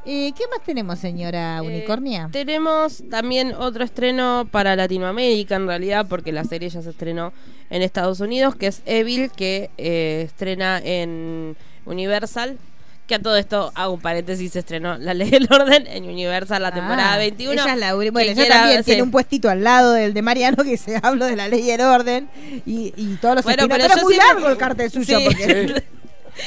Eh, 0.05 0.33
¿Qué 0.37 0.45
más 0.51 0.65
tenemos, 0.67 0.99
señora 0.99 1.59
Eh, 1.59 1.61
Unicornia? 1.67 2.29
Tenemos 2.33 3.03
también 3.09 3.55
otro 3.55 3.85
estreno 3.85 4.49
para 4.51 4.75
Latinoamérica, 4.75 5.55
en 5.57 5.67
realidad, 5.69 6.07
porque 6.09 6.33
la 6.33 6.45
serie 6.45 6.69
ya 6.71 6.83
se 6.83 6.91
estrenó 6.91 7.33
en 7.71 7.83
Estados 7.83 8.19
Unidos, 8.21 8.57
que 8.57 8.67
es 8.67 8.83
Evil, 8.85 9.31
que 9.31 9.71
eh, 9.79 10.23
estrena 10.27 10.81
en 10.83 11.57
Universal. 11.87 12.59
Que 13.07 13.17
a 13.17 13.19
todo 13.21 13.37
esto, 13.37 13.73
hago 13.75 13.95
un 13.95 14.01
paréntesis, 14.01 14.53
se 14.53 14.61
estrenó 14.61 14.97
La 14.97 15.13
Ley 15.13 15.29
del 15.31 15.47
Orden 15.51 15.87
en 15.89 16.05
Universal 16.05 16.63
la 16.63 16.73
temporada 16.73 17.15
Ah, 17.15 17.19
21. 17.19 17.53
ella 17.61 17.73
es 17.75 17.79
la 17.79 17.95
bueno, 17.95 18.19
ella 18.21 18.35
quiera- 18.35 18.57
también 18.61 18.79
sí. 18.79 18.85
tiene 18.87 19.03
un 19.03 19.11
puestito 19.11 19.51
al 19.51 19.63
lado 19.65 19.93
del 19.93 20.15
de 20.15 20.23
Mariano 20.23 20.63
que 20.63 20.77
se 20.77 20.97
habla 21.03 21.27
de 21.27 21.35
la 21.37 21.49
ley 21.49 21.63
y 21.63 21.71
el 21.71 21.81
orden 21.81 22.29
y, 22.65 22.93
y 22.97 23.17
todos 23.21 23.35
los 23.37 23.45
Bueno, 23.45 23.65
pero 23.69 23.83
pero, 23.85 23.95
es 23.97 24.03
muy 24.05 24.15
siempre- 24.15 24.35
largo 24.35 24.49
el 24.51 24.57
cartel 24.57 24.91
suyo 24.91 25.19
Sí. 25.19 25.25
porque 25.27 25.83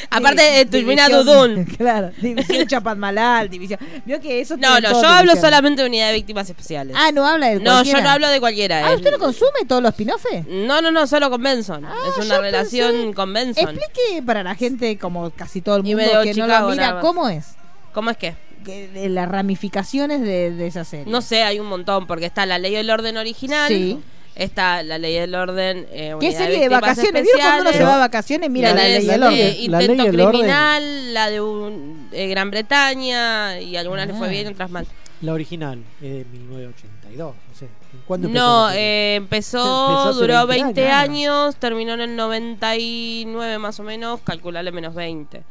Aparte 0.10 0.42
de 0.42 0.66
Turbina 0.66 1.08
Dudun. 1.10 1.66
Claro, 1.78 2.12
división 2.22 2.68
Chapadmalal, 2.68 3.50
división. 3.50 3.80
Vio 4.06 4.20
que 4.20 4.42
eso 4.42 4.58
No, 4.58 4.80
no, 4.80 4.90
yo 5.02 5.08
hablo 5.08 5.36
solamente 5.36 5.82
de 5.82 5.88
unidad 5.88 6.08
de 6.08 6.14
víctimas 6.16 6.50
especiales. 6.50 6.96
Ah, 6.98 7.12
no 7.14 7.26
habla 7.28 7.48
de 7.50 7.60
no, 7.60 7.84
yo 7.84 8.02
no 8.02 8.10
hablo 8.10 8.28
de 8.30 8.40
cualquiera. 8.40 8.88
Ah, 8.88 8.96
¿usted 8.96 9.12
no 9.12 9.20
consume 9.20 9.66
todos 9.68 9.82
los 9.84 9.92
spin-offs? 9.92 10.48
No, 10.48 10.82
no, 10.82 10.92
no, 10.92 11.06
solo 11.08 11.30
con 11.30 11.42
Benson. 11.44 11.86
Ah, 11.86 11.94
es 12.18 12.26
una 12.26 12.40
relación 12.40 12.94
pensé- 12.94 13.14
con 13.14 13.34
Benson. 13.34 13.64
Explique 13.70 14.24
para 14.24 14.44
la 14.44 14.56
gente, 14.56 14.98
como 14.98 15.30
casi 15.32 15.62
todo 15.62 15.78
el 15.78 15.84
mundo 15.84 16.02
que 16.24 16.34
no 16.34 16.46
Chicago, 16.46 16.76
nada 16.76 16.90
mira. 16.90 17.02
¿cómo 17.02 17.30
es? 17.30 17.56
¿Cómo 17.94 18.10
es 18.10 18.18
que? 18.18 18.36
Que- 18.66 18.88
de 18.88 19.10
las 19.10 19.30
ramificaciones 19.30 20.22
de, 20.22 20.52
de 20.52 20.68
esa 20.68 20.84
serie. 20.84 21.06
No 21.12 21.22
sé, 21.22 21.44
hay 21.44 21.60
un 21.60 21.68
montón, 21.68 22.08
porque 22.08 22.26
está 22.26 22.46
la 22.46 22.58
ley 22.58 22.74
del 22.74 22.90
orden 22.90 23.18
original. 23.18 23.68
Sí. 23.68 24.00
Está 24.36 24.84
la 24.84 24.98
ley 24.98 25.14
del 25.14 25.34
orden. 25.34 25.88
Eh, 25.92 26.14
¿Qué 26.20 26.34
serie 26.34 26.60
de 26.60 26.68
vacaciones? 26.70 27.24
¿Vio 27.24 27.32
cuando 27.40 27.62
uno 27.62 27.72
se 27.72 27.84
va 27.84 27.94
de 27.94 28.00
vacaciones? 28.00 28.50
Mira 28.50 28.74
la, 28.74 28.84
ley 28.84 29.06
y 29.06 29.10
el 29.10 29.20
de 29.22 29.26
orden. 29.28 29.72
La 29.72 29.82
intento 29.82 30.04
ley 30.04 30.12
y 30.12 30.16
el 30.16 30.22
orden. 30.22 30.32
criminal, 30.42 31.14
la 31.14 31.30
de 31.30 31.42
un- 31.42 32.10
eh, 32.12 32.28
Gran 32.28 32.52
Bretaña, 32.52 33.60
y 33.62 33.78
algunas 33.78 34.08
le 34.08 34.14
fue 34.14 34.28
Ah. 34.28 34.32
bien, 34.32 34.48
otras 34.48 34.70
mal. 34.70 34.86
La 35.22 35.32
original 35.34 35.80
es 36.02 36.12
de 36.12 36.26
1982. 36.40 37.34
No 37.50 37.56
sé. 37.58 37.68
¿Cuándo 38.06 38.28
empezó 38.28 38.44
No, 38.46 38.68
la 38.68 38.76
eh, 38.78 39.16
empezó, 39.16 40.02
Empezó 40.04 40.20
duró 40.20 40.46
20 40.48 40.66
20 40.82 40.90
años. 40.92 41.30
años, 41.32 41.56
terminó 41.56 41.94
en 41.94 42.02
el 42.02 42.16
99 42.18 43.58
más 43.58 43.80
o 43.80 43.84
menos, 43.84 44.20
calcularle 44.24 44.72
menos 44.74 44.94
20. 44.94 45.44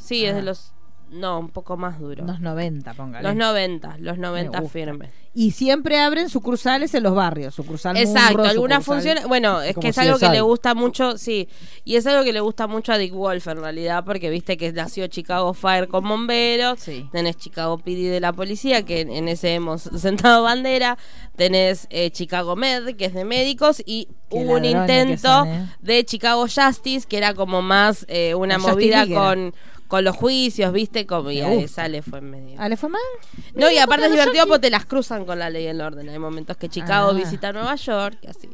Sí, 0.00 0.24
es 0.24 0.32
Ah. 0.32 0.36
de 0.36 0.42
los... 0.42 0.72
No, 1.10 1.38
un 1.38 1.48
poco 1.48 1.76
más 1.76 1.98
duro. 1.98 2.24
Los 2.24 2.40
90, 2.40 2.94
póngale. 2.94 3.26
Los 3.26 3.36
90, 3.36 3.98
los 3.98 4.18
90 4.18 4.60
gusta. 4.60 4.72
firmes. 4.72 5.10
Y 5.36 5.50
siempre 5.50 5.98
abren 5.98 6.28
sucursales 6.28 6.94
en 6.94 7.02
los 7.02 7.14
barrios. 7.14 7.56
Sucursal 7.56 7.96
Exacto, 7.96 8.44
algunas 8.44 8.84
funciones. 8.84 9.26
Bueno, 9.26 9.60
es 9.62 9.76
que 9.76 9.88
es 9.88 9.98
algo 9.98 10.16
que 10.16 10.28
le 10.28 10.40
gusta 10.40 10.74
mucho, 10.74 11.18
sí. 11.18 11.48
Y 11.84 11.96
es 11.96 12.06
algo 12.06 12.22
que 12.22 12.32
le 12.32 12.38
gusta 12.38 12.68
mucho 12.68 12.92
a 12.92 12.98
Dick 12.98 13.12
Wolf 13.12 13.48
en 13.48 13.58
realidad, 13.58 14.04
porque 14.04 14.30
viste 14.30 14.56
que 14.56 14.72
nació 14.72 15.08
Chicago 15.08 15.52
Fire 15.52 15.88
con 15.88 16.08
bomberos. 16.08 16.78
Sí. 16.78 17.08
Tenés 17.10 17.36
Chicago 17.36 17.78
PD 17.78 18.10
de 18.10 18.20
la 18.20 18.32
policía, 18.32 18.84
que 18.84 19.00
en, 19.00 19.26
ese 19.26 19.54
hemos 19.54 19.82
sentado 19.96 20.44
bandera. 20.44 20.98
Tenés 21.34 21.88
eh, 21.90 22.10
Chicago 22.12 22.54
Med, 22.54 22.94
que 22.94 23.06
es 23.06 23.14
de 23.14 23.24
médicos. 23.24 23.82
Y 23.84 24.06
Qué 24.30 24.36
hubo 24.36 24.54
un 24.54 24.64
intento 24.64 25.28
son, 25.28 25.48
¿eh? 25.48 25.68
de 25.80 26.04
Chicago 26.04 26.42
Justice, 26.42 27.08
que 27.08 27.16
era 27.16 27.34
como 27.34 27.60
más 27.60 28.06
eh, 28.08 28.36
una 28.36 28.58
movida 28.58 29.04
con, 29.08 29.52
con 29.88 30.04
los 30.04 30.16
juicios, 30.16 30.72
viste. 30.72 31.06
Como, 31.06 31.30
y 31.30 31.40
a 31.40 31.52
esa 31.52 31.88
le 31.88 32.02
fue 32.02 32.18
en 32.18 32.30
medio. 32.30 32.56
¿Ah, 32.58 32.68
le 32.68 32.76
fue 32.76 32.88
mal? 32.88 33.00
No, 33.54 33.70
y 33.70 33.78
aparte 33.78 34.06
es 34.06 34.12
divertido 34.12 34.46
porque 34.46 34.60
te 34.62 34.70
las 34.70 34.86
cruzan 34.86 35.24
con 35.24 35.38
la 35.38 35.50
ley 35.50 35.64
del 35.66 35.80
orden. 35.80 36.08
Hay 36.08 36.18
momentos 36.18 36.56
que 36.56 36.68
Chicago 36.68 37.10
Ah. 37.10 37.14
visita 37.14 37.52
Nueva 37.52 37.74
York 37.76 38.18
y 38.22 38.26
así. 38.26 38.48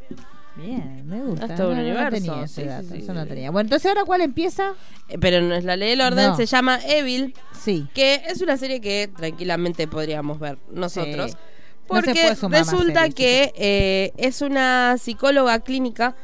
Bien, 0.57 1.07
me 1.07 1.20
gusta. 1.22 1.47
Es 1.47 1.55
todo 1.57 1.68
un 1.70 1.76
No, 1.76 1.83
universo, 1.83 2.47
sí, 2.47 2.62
sí, 2.89 2.97
eso 2.99 3.14
no 3.14 3.24
tenía. 3.26 3.51
Bueno, 3.51 3.66
entonces 3.66 3.87
ahora 3.89 4.05
cuál 4.05 4.20
empieza? 4.20 4.74
Eh, 5.09 5.16
Pero 5.18 5.41
no 5.41 5.55
es 5.55 5.64
la 5.64 5.76
ley 5.76 5.91
del 5.91 6.01
orden, 6.03 6.31
No. 6.31 6.37
se 6.37 6.45
llama 6.47 6.81
Evil, 6.85 7.35
Sí. 7.59 7.87
que 7.95 8.22
es 8.26 8.43
una 8.43 8.57
serie 8.57 8.81
que 8.81 9.09
tranquilamente 9.16 9.87
podríamos 9.89 10.39
ver 10.39 10.59
nosotros. 10.70 11.37
Porque 11.87 12.35
resulta 12.51 13.09
que 13.11 13.53
eh, 13.57 14.12
es 14.16 14.43
una 14.43 14.97
psicóloga 14.99 15.61
clínica 15.61 16.14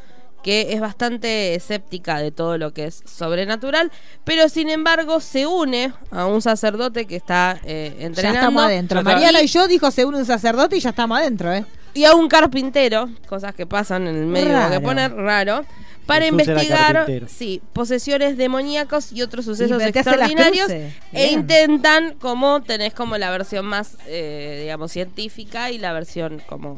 que 0.43 0.73
es 0.73 0.81
bastante 0.81 1.55
escéptica 1.55 2.19
de 2.19 2.31
todo 2.31 2.57
lo 2.59 2.73
que 2.73 2.85
es 2.87 3.03
sobrenatural, 3.05 3.91
pero 4.25 4.49
sin 4.49 4.71
embargo 4.71 5.21
se 5.21 5.47
une 5.47 5.93
a 6.11 6.27
un 6.27 6.41
sacerdote 6.41 7.07
que 7.07 7.17
está 7.17 7.59
eh, 7.65 7.97
Ya 7.99 8.07
entrenando 8.07 8.39
estamos 8.41 8.65
adentro. 8.65 9.01
Ya. 9.01 9.05
Mariano 9.05 9.41
y 9.41 9.47
yo 9.49 9.67
dijo 9.67 9.91
según 9.91 10.15
un 10.15 10.25
sacerdote 10.25 10.77
y 10.77 10.81
ya 10.81 10.91
estamos 10.91 11.19
adentro, 11.19 11.53
¿eh? 11.53 11.65
y 11.95 12.05
a 12.05 12.15
un 12.15 12.29
carpintero, 12.29 13.09
cosas 13.27 13.55
que 13.55 13.67
pasan 13.67 14.07
en 14.07 14.17
el 14.17 14.27
medio 14.27 14.53
Raro. 14.53 14.71
que 14.71 14.81
poner 14.81 15.15
raro, 15.15 15.65
para 16.05 16.27
Jesús 16.27 16.39
investigar 16.41 17.07
sí, 17.27 17.61
posesiones 17.73 18.37
demoníacos 18.37 19.13
y 19.13 19.23
otros 19.23 19.45
sucesos 19.47 19.83
Y 19.83 19.87
extraordinarios 19.87 20.71
e 20.71 20.93
Bien. 21.11 21.33
intentan 21.41 22.15
como 22.15 22.63
tenés 22.63 22.95
como 22.95 23.19
la 23.19 23.31
versión 23.31 23.67
más 23.67 23.97
eh, 24.07 24.59
digamos 24.63 24.93
científica 24.93 25.71
y 25.73 25.79
la 25.79 25.93
versión 25.93 26.41
como 26.47 26.77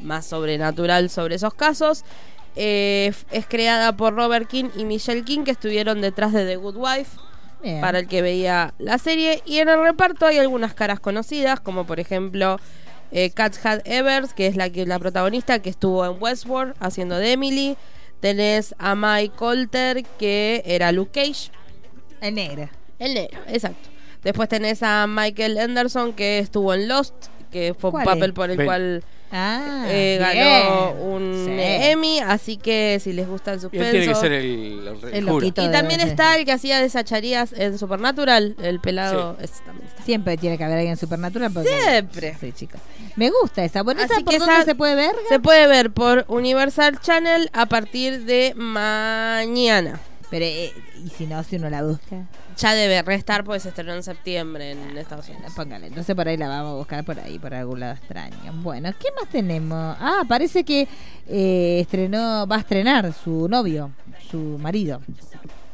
más 0.00 0.26
sobrenatural 0.26 1.10
sobre 1.10 1.34
esos 1.34 1.54
casos. 1.54 2.04
Eh, 2.60 3.12
es 3.30 3.46
creada 3.46 3.96
por 3.96 4.14
Robert 4.16 4.48
King 4.48 4.70
y 4.76 4.84
Michelle 4.84 5.22
King 5.22 5.44
que 5.44 5.52
estuvieron 5.52 6.00
detrás 6.00 6.32
de 6.32 6.44
The 6.44 6.56
Good 6.56 6.74
Wife 6.76 7.16
Bien. 7.62 7.80
para 7.80 8.00
el 8.00 8.08
que 8.08 8.20
veía 8.20 8.74
la 8.78 8.98
serie. 8.98 9.42
Y 9.46 9.58
en 9.58 9.68
el 9.68 9.80
reparto 9.80 10.26
hay 10.26 10.38
algunas 10.38 10.74
caras 10.74 10.98
conocidas, 10.98 11.60
como 11.60 11.86
por 11.86 12.00
ejemplo 12.00 12.58
eh, 13.12 13.30
Kat 13.30 13.54
Hat 13.64 13.82
Evers, 13.84 14.34
que 14.34 14.48
es 14.48 14.56
la, 14.56 14.70
que, 14.70 14.86
la 14.86 14.98
protagonista 14.98 15.60
que 15.60 15.70
estuvo 15.70 16.04
en 16.04 16.20
Westworld 16.20 16.74
haciendo 16.80 17.16
de 17.16 17.30
Emily. 17.30 17.76
Tenés 18.18 18.74
a 18.78 18.96
Mike 18.96 19.36
Colter, 19.36 20.04
que 20.18 20.64
era 20.66 20.90
Luke 20.90 21.12
Cage. 21.12 21.52
En 22.20 22.34
negro. 22.34 22.68
El 22.98 23.14
negro, 23.14 23.38
exacto. 23.46 23.88
Después 24.24 24.48
tenés 24.48 24.82
a 24.82 25.06
Michael 25.06 25.58
Anderson, 25.58 26.12
que 26.12 26.40
estuvo 26.40 26.74
en 26.74 26.88
Lost, 26.88 27.14
que 27.52 27.72
fue 27.78 27.90
un 27.90 27.92
¿Cuál 27.92 28.04
papel 28.04 28.30
es? 28.30 28.34
por 28.34 28.50
el 28.50 28.56
Ben. 28.56 28.66
cual 28.66 29.04
Ah, 29.30 29.84
eh, 29.88 30.16
bien. 30.32 30.46
ganó 30.46 30.92
un 30.92 31.44
Sí. 31.44 31.52
Emmy. 31.58 32.20
Así 32.20 32.56
que 32.56 32.98
si 33.02 33.12
les 33.12 33.28
gusta 33.28 33.52
el 33.52 33.58
Y 33.58 33.60
suspenso. 33.62 33.84
él 33.86 33.90
tiene 33.92 34.06
que 34.06 34.14
ser 34.14 34.32
el, 34.32 34.44
el, 34.44 34.88
el 34.88 35.14
El 35.14 35.24
cura. 35.26 35.34
loquito. 35.34 35.62
Y 35.64 35.70
también 35.70 36.00
de- 36.00 36.06
está 36.06 36.36
el 36.36 36.44
que 36.44 36.52
hacía 36.52 36.80
de 36.80 36.88
Sacharías 36.88 37.52
en 37.52 37.78
Supernatural, 37.78 38.56
el 38.62 38.80
pelado. 38.80 39.36
ese 39.40 39.62
también 39.64 39.86
está. 39.88 40.02
Siempre 40.04 40.36
tiene 40.38 40.56
que 40.56 40.64
haber 40.64 40.78
alguien 40.78 40.96
supernatural. 40.96 41.52
porque- 41.52 41.68
Siempre. 41.68 42.36
Sí, 42.40 42.52
chicos. 42.52 42.80
Me 43.16 43.30
gusta 43.30 43.64
esa. 43.64 43.82
Bueno, 43.82 44.00
¿esa 44.02 44.14
Así 44.14 44.24
por 44.24 44.32
que 44.32 44.38
dónde 44.38 44.54
esa- 44.54 44.64
se 44.64 44.74
puede 44.74 44.94
ver? 44.94 45.14
Se 45.28 45.38
puede 45.40 45.66
ver 45.66 45.90
por 45.90 46.24
Universal 46.28 46.98
Channel 47.00 47.50
a 47.52 47.66
partir 47.66 48.24
de 48.24 48.54
mañana. 48.56 50.00
Pero, 50.30 50.44
eh, 50.44 50.72
¿y 51.04 51.08
si 51.10 51.26
no, 51.26 51.42
si 51.42 51.56
uno 51.56 51.68
la 51.70 51.82
busca? 51.82 52.24
Ya 52.58 52.74
debe 52.74 53.02
restar 53.02 53.44
porque 53.44 53.60
se 53.60 53.68
estrenó 53.68 53.94
en 53.94 54.02
septiembre 54.02 54.72
en 54.72 54.98
Estados 54.98 55.28
Unidos. 55.28 55.52
Póngale, 55.54 55.86
entonces 55.86 56.14
por 56.16 56.26
ahí 56.26 56.36
la 56.36 56.48
vamos 56.48 56.72
a 56.72 56.76
buscar 56.76 57.04
por 57.04 57.18
ahí, 57.20 57.38
por 57.38 57.54
algún 57.54 57.78
lado 57.78 57.94
extraño. 57.94 58.52
Bueno, 58.62 58.92
¿qué 58.98 59.08
más 59.18 59.30
tenemos? 59.30 59.96
Ah, 60.00 60.24
parece 60.28 60.64
que 60.64 60.88
eh, 61.28 61.78
estrenó, 61.80 62.46
va 62.48 62.56
a 62.56 62.60
estrenar 62.60 63.12
su 63.12 63.48
novio, 63.48 63.92
su 64.28 64.58
marido. 64.58 65.00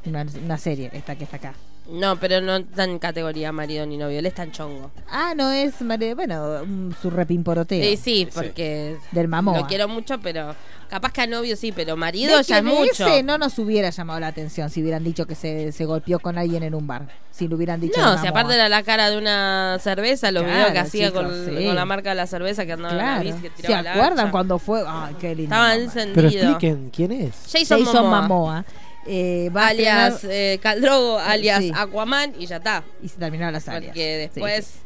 Una, 0.05 0.27
una 0.45 0.59
serie, 0.59 0.91
esta 0.93 1.17
que 1.17 1.25
está 1.25 1.37
acá. 1.37 1.55
No, 1.89 2.17
pero 2.17 2.41
no 2.41 2.57
está 2.57 2.85
en 2.85 2.99
categoría 2.99 3.53
marido 3.53 3.85
ni 3.85 3.99
novio, 3.99 4.19
él 4.19 4.25
está 4.27 4.43
en 4.43 4.53
chongo. 4.53 4.91
Ah, 5.11 5.35
no 5.37 5.51
es 5.51 5.81
marido, 5.83 6.17
bueno, 6.17 6.95
su 7.03 7.11
repimporoteo. 7.11 7.83
Sí, 7.85 7.97
sí, 7.97 8.29
porque 8.35 8.97
Del 9.13 9.29
Mamoa. 9.29 9.59
lo 9.61 9.67
quiero 9.67 9.87
mucho, 9.87 10.19
pero 10.21 10.57
capaz 10.89 11.13
que 11.13 11.21
a 11.21 11.27
novio 11.27 11.57
sí, 11.57 11.73
pero 11.73 11.95
marido 11.97 12.37
¿Ves 12.39 12.47
ya 12.47 12.59
es 12.59 12.65
de 12.65 12.71
mucho. 12.71 13.07
ese 13.07 13.23
no 13.23 13.37
nos 13.37 13.59
hubiera 13.59 13.91
llamado 13.91 14.19
la 14.21 14.29
atención 14.29 14.71
si 14.71 14.81
hubieran 14.83 15.05
dicho 15.05 15.27
que 15.27 15.35
se, 15.35 15.73
se 15.73 15.85
golpeó 15.85 16.21
con 16.21 16.39
alguien 16.39 16.63
en 16.63 16.75
un 16.75 16.87
bar. 16.87 17.07
Si 17.31 17.49
lo 17.49 17.57
hubieran 17.57 17.81
dicho. 17.81 18.01
No, 18.01 18.13
de 18.13 18.19
si 18.19 18.27
aparte 18.29 18.55
era 18.55 18.69
la 18.71 18.83
cara 18.83 19.11
de 19.11 19.19
una 19.19 19.77
cerveza, 19.81 20.31
los 20.31 20.45
Claro, 20.45 20.57
videos 20.57 20.73
que 20.73 20.79
hacía 20.79 21.09
chicos, 21.09 21.23
con, 21.25 21.45
sí. 21.59 21.67
con 21.67 21.75
la 21.75 21.85
marca 21.85 22.11
de 22.11 22.15
la 22.15 22.27
cerveza 22.27 22.65
que 22.65 22.73
andaba 22.73 22.93
en 22.93 22.97
la 22.99 23.05
Claro. 23.05 23.25
bici, 23.25 23.39
que 23.43 23.49
¿Se 23.57 23.63
tiraba 23.67 23.83
la 23.83 23.93
acuerdan 23.93 24.19
hacha. 24.21 24.31
cuando 24.31 24.59
fue? 24.59 24.85
Ay, 24.87 25.17
qué 25.21 25.35
lindo. 25.35 25.43
Estaba 25.55 25.69
momento. 25.75 25.93
Pero 26.15 26.29
encendido. 26.29 26.51
expliquen 26.51 26.91
quién 26.95 27.13
es. 27.13 27.35
Jason, 27.53 27.81
Jason 27.85 28.05
Momoa, 28.05 28.21
Mamoa. 28.23 28.65
Eh, 29.07 29.51
va 29.55 29.69
alias 29.69 30.25
eh, 30.25 30.59
Caldrogo, 30.63 31.19
alias 31.19 31.61
Sí. 31.61 31.73
Aquaman 31.75 32.33
y 32.39 32.47
ya 32.47 32.57
está. 32.57 32.85
y 33.03 33.09
se 33.09 33.17
terminaron 33.17 33.53
las 33.53 33.69
áreas. 33.69 33.91
Porque 33.93 34.31
Sí, 34.33 34.41
después, 34.41 34.65
sí. 34.67 34.79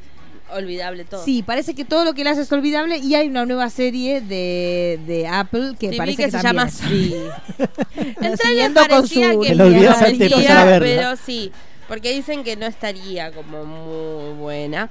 olvidable 0.50 1.04
todo. 1.04 1.24
Sí, 1.24 1.42
parece 1.42 1.74
que 1.74 1.84
todo 1.84 2.04
lo 2.04 2.14
que 2.14 2.24
le 2.24 2.30
hace 2.30 2.40
es 2.42 2.52
olvidable 2.52 2.96
y 2.98 3.14
hay 3.14 3.28
una 3.28 3.44
nueva 3.46 3.68
serie 3.70 4.20
de, 4.20 4.98
de 5.06 5.26
Apple 5.26 5.74
que 5.78 5.90
Sí, 5.90 5.96
parece 5.96 6.16
que, 6.16 6.24
que, 6.24 6.30
se 6.30 6.38
también 6.42 6.68
llama 6.68 6.70
trailer 8.16 8.38
Siguiendo 8.38 8.80
con 8.80 8.88
parecía 8.88 9.32
su- 9.34 9.40
que. 9.40 10.78
Pero 10.80 11.16
sí, 11.16 11.52
porque 11.86 12.12
dicen 12.12 12.44
que 12.44 12.56
no 12.56 12.66
estaría 12.66 13.30
como 13.32 13.64
muy 13.64 14.34
buena. 14.38 14.90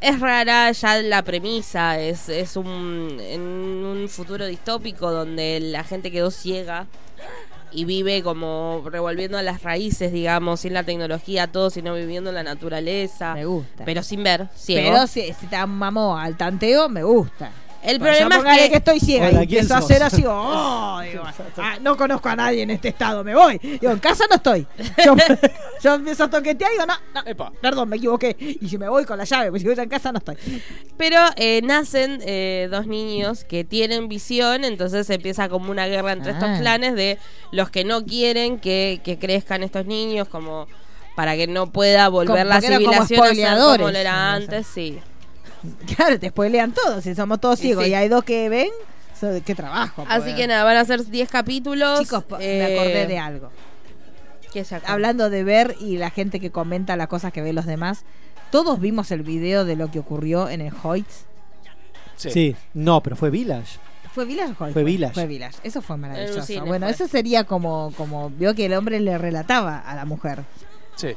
Es 0.00 0.18
rara 0.18 0.72
ya 0.72 1.00
la 1.00 1.22
premisa, 1.22 2.00
es, 2.00 2.28
es 2.28 2.56
un, 2.56 3.18
en 3.20 3.40
un 3.40 4.08
futuro 4.08 4.46
distópico 4.46 5.12
donde 5.12 5.60
la 5.60 5.84
gente 5.84 6.10
quedó 6.10 6.32
ciega 6.32 6.88
y 7.72 7.84
vive 7.84 8.22
como 8.22 8.82
revolviendo 8.84 9.38
a 9.38 9.42
las 9.42 9.62
raíces, 9.62 10.12
digamos, 10.12 10.60
sin 10.60 10.74
la 10.74 10.82
tecnología, 10.82 11.46
todo, 11.46 11.70
sino 11.70 11.94
viviendo 11.94 12.30
en 12.30 12.36
la 12.36 12.42
naturaleza. 12.42 13.34
Me 13.34 13.44
gusta. 13.44 13.84
Pero 13.84 14.02
sin 14.02 14.22
ver, 14.22 14.48
ciego. 14.54 14.90
Pero 14.90 15.06
si, 15.06 15.32
si 15.32 15.46
te 15.46 15.66
mamó 15.66 16.18
al 16.18 16.36
tanteo, 16.36 16.88
me 16.88 17.02
gusta. 17.02 17.50
El 17.82 17.98
problema 17.98 18.36
es 18.36 18.62
que, 18.62 18.70
que, 18.70 18.76
estoy 18.76 19.00
ciega 19.00 19.28
Hola, 19.28 19.42
y 19.44 19.46
¿quién 19.46 19.60
empiezo 19.60 19.74
a 19.74 19.80
sos? 19.82 19.90
hacer 19.90 20.02
así, 20.02 20.24
oh, 20.26 21.00
digo, 21.02 21.22
ah, 21.58 21.78
no 21.80 21.96
conozco 21.96 22.28
a 22.28 22.36
nadie 22.36 22.62
en 22.62 22.70
este 22.70 22.88
estado, 22.88 23.22
me 23.24 23.34
voy. 23.34 23.58
Digo, 23.58 23.90
en 23.92 23.98
casa 23.98 24.24
no 24.30 24.36
estoy. 24.36 24.66
Yo, 25.04 25.14
yo 25.82 25.94
empiezo 25.94 26.24
a 26.24 26.30
toquetear 26.30 26.70
y 26.70 26.74
digo, 26.74 26.86
no, 26.86 26.94
no, 27.14 27.28
Epa. 27.28 27.52
perdón, 27.60 27.88
me 27.88 27.96
equivoqué. 27.96 28.36
Y 28.38 28.68
si 28.68 28.78
me 28.78 28.88
voy 28.88 29.04
con 29.04 29.18
la 29.18 29.24
llave, 29.24 29.50
pues 29.50 29.62
si 29.62 29.68
voy 29.68 29.78
en 29.78 29.88
casa 29.88 30.12
no 30.12 30.18
estoy. 30.18 30.36
Pero 30.96 31.18
eh, 31.36 31.60
nacen 31.64 32.20
eh, 32.24 32.68
dos 32.70 32.86
niños 32.86 33.44
que 33.44 33.64
tienen 33.64 34.08
visión, 34.08 34.64
entonces 34.64 35.08
empieza 35.10 35.48
como 35.48 35.70
una 35.70 35.86
guerra 35.86 36.12
entre 36.12 36.32
Ah. 36.32 36.34
estos 36.38 36.58
clanes 36.60 36.94
de 36.94 37.18
los 37.50 37.70
que 37.70 37.84
no 37.84 38.04
quieren 38.04 38.58
que, 38.58 39.00
que 39.04 39.18
crezcan 39.18 39.62
estos 39.62 39.86
niños, 39.86 40.28
como 40.28 40.66
para 41.16 41.36
que 41.36 41.46
no 41.46 41.66
pueda 41.70 42.08
volver 42.08 42.46
Como- 42.46 42.48
la 42.48 42.60
como 42.60 42.74
civilización 43.06 43.22
a 43.22 43.34
ser 43.34 43.58
como 43.76 43.90
lo 43.90 43.98
era 43.98 44.32
antes, 44.32 44.66
sí. 44.66 44.98
Claro, 45.96 46.18
te 46.18 46.28
spoilean 46.28 46.72
todos. 46.72 47.04
Si 47.04 47.14
somos 47.14 47.40
todos 47.40 47.58
ciegos 47.58 47.84
y, 47.84 47.88
sí. 47.88 47.94
hay 47.94 48.08
dos 48.08 48.24
que 48.24 48.48
ven, 48.48 48.70
so- 49.18 49.40
qué 49.44 49.54
trabajo. 49.54 50.04
Así 50.08 50.22
pues. 50.22 50.34
que 50.34 50.46
nada, 50.46 50.64
van 50.64 50.76
a 50.76 50.84
ser 50.84 51.04
10 51.04 51.28
capítulos. 51.30 52.00
Chicos, 52.00 52.24
eh, 52.40 52.66
me 52.66 52.74
acordé 52.78 53.06
de 53.06 53.18
algo. 53.18 53.50
¿qué 54.52 54.64
se 54.64 54.76
acuerda? 54.76 54.92
Hablando 54.92 55.30
de 55.30 55.44
ver 55.44 55.76
y 55.80 55.96
la 55.96 56.10
gente 56.10 56.38
que 56.38 56.50
comenta 56.50 56.96
las 56.96 57.08
cosas 57.08 57.32
que 57.32 57.42
ven 57.42 57.54
los 57.54 57.66
demás, 57.66 58.04
todos 58.50 58.80
vimos 58.80 59.10
el 59.10 59.22
video 59.22 59.64
de 59.64 59.76
lo 59.76 59.90
que 59.90 59.98
ocurrió 59.98 60.48
en 60.48 60.60
el 60.60 60.72
Hoyts. 60.82 61.24
Sí. 62.16 62.30
Sí, 62.30 62.56
no, 62.74 63.02
pero 63.02 63.16
fue 63.16 63.30
Village. 63.30 63.78
¿Fue 64.12 64.26
Village 64.26 64.52
o 64.52 64.64
Hoyts? 64.64 64.74
Fue 64.74 64.84
Village. 64.84 65.14
Fue 65.14 65.26
Village. 65.26 65.58
Eso 65.64 65.80
fue 65.80 65.96
maravilloso. 65.96 66.64
Bueno, 66.66 66.86
fue. 66.86 66.94
eso 66.94 67.08
sería 67.08 67.44
como, 67.44 67.92
como 67.96 68.30
vio 68.30 68.54
que 68.54 68.66
el 68.66 68.74
hombre 68.74 69.00
le 69.00 69.16
relataba 69.16 69.78
a 69.78 69.94
la 69.94 70.04
mujer. 70.04 70.44
Sí. 70.96 71.16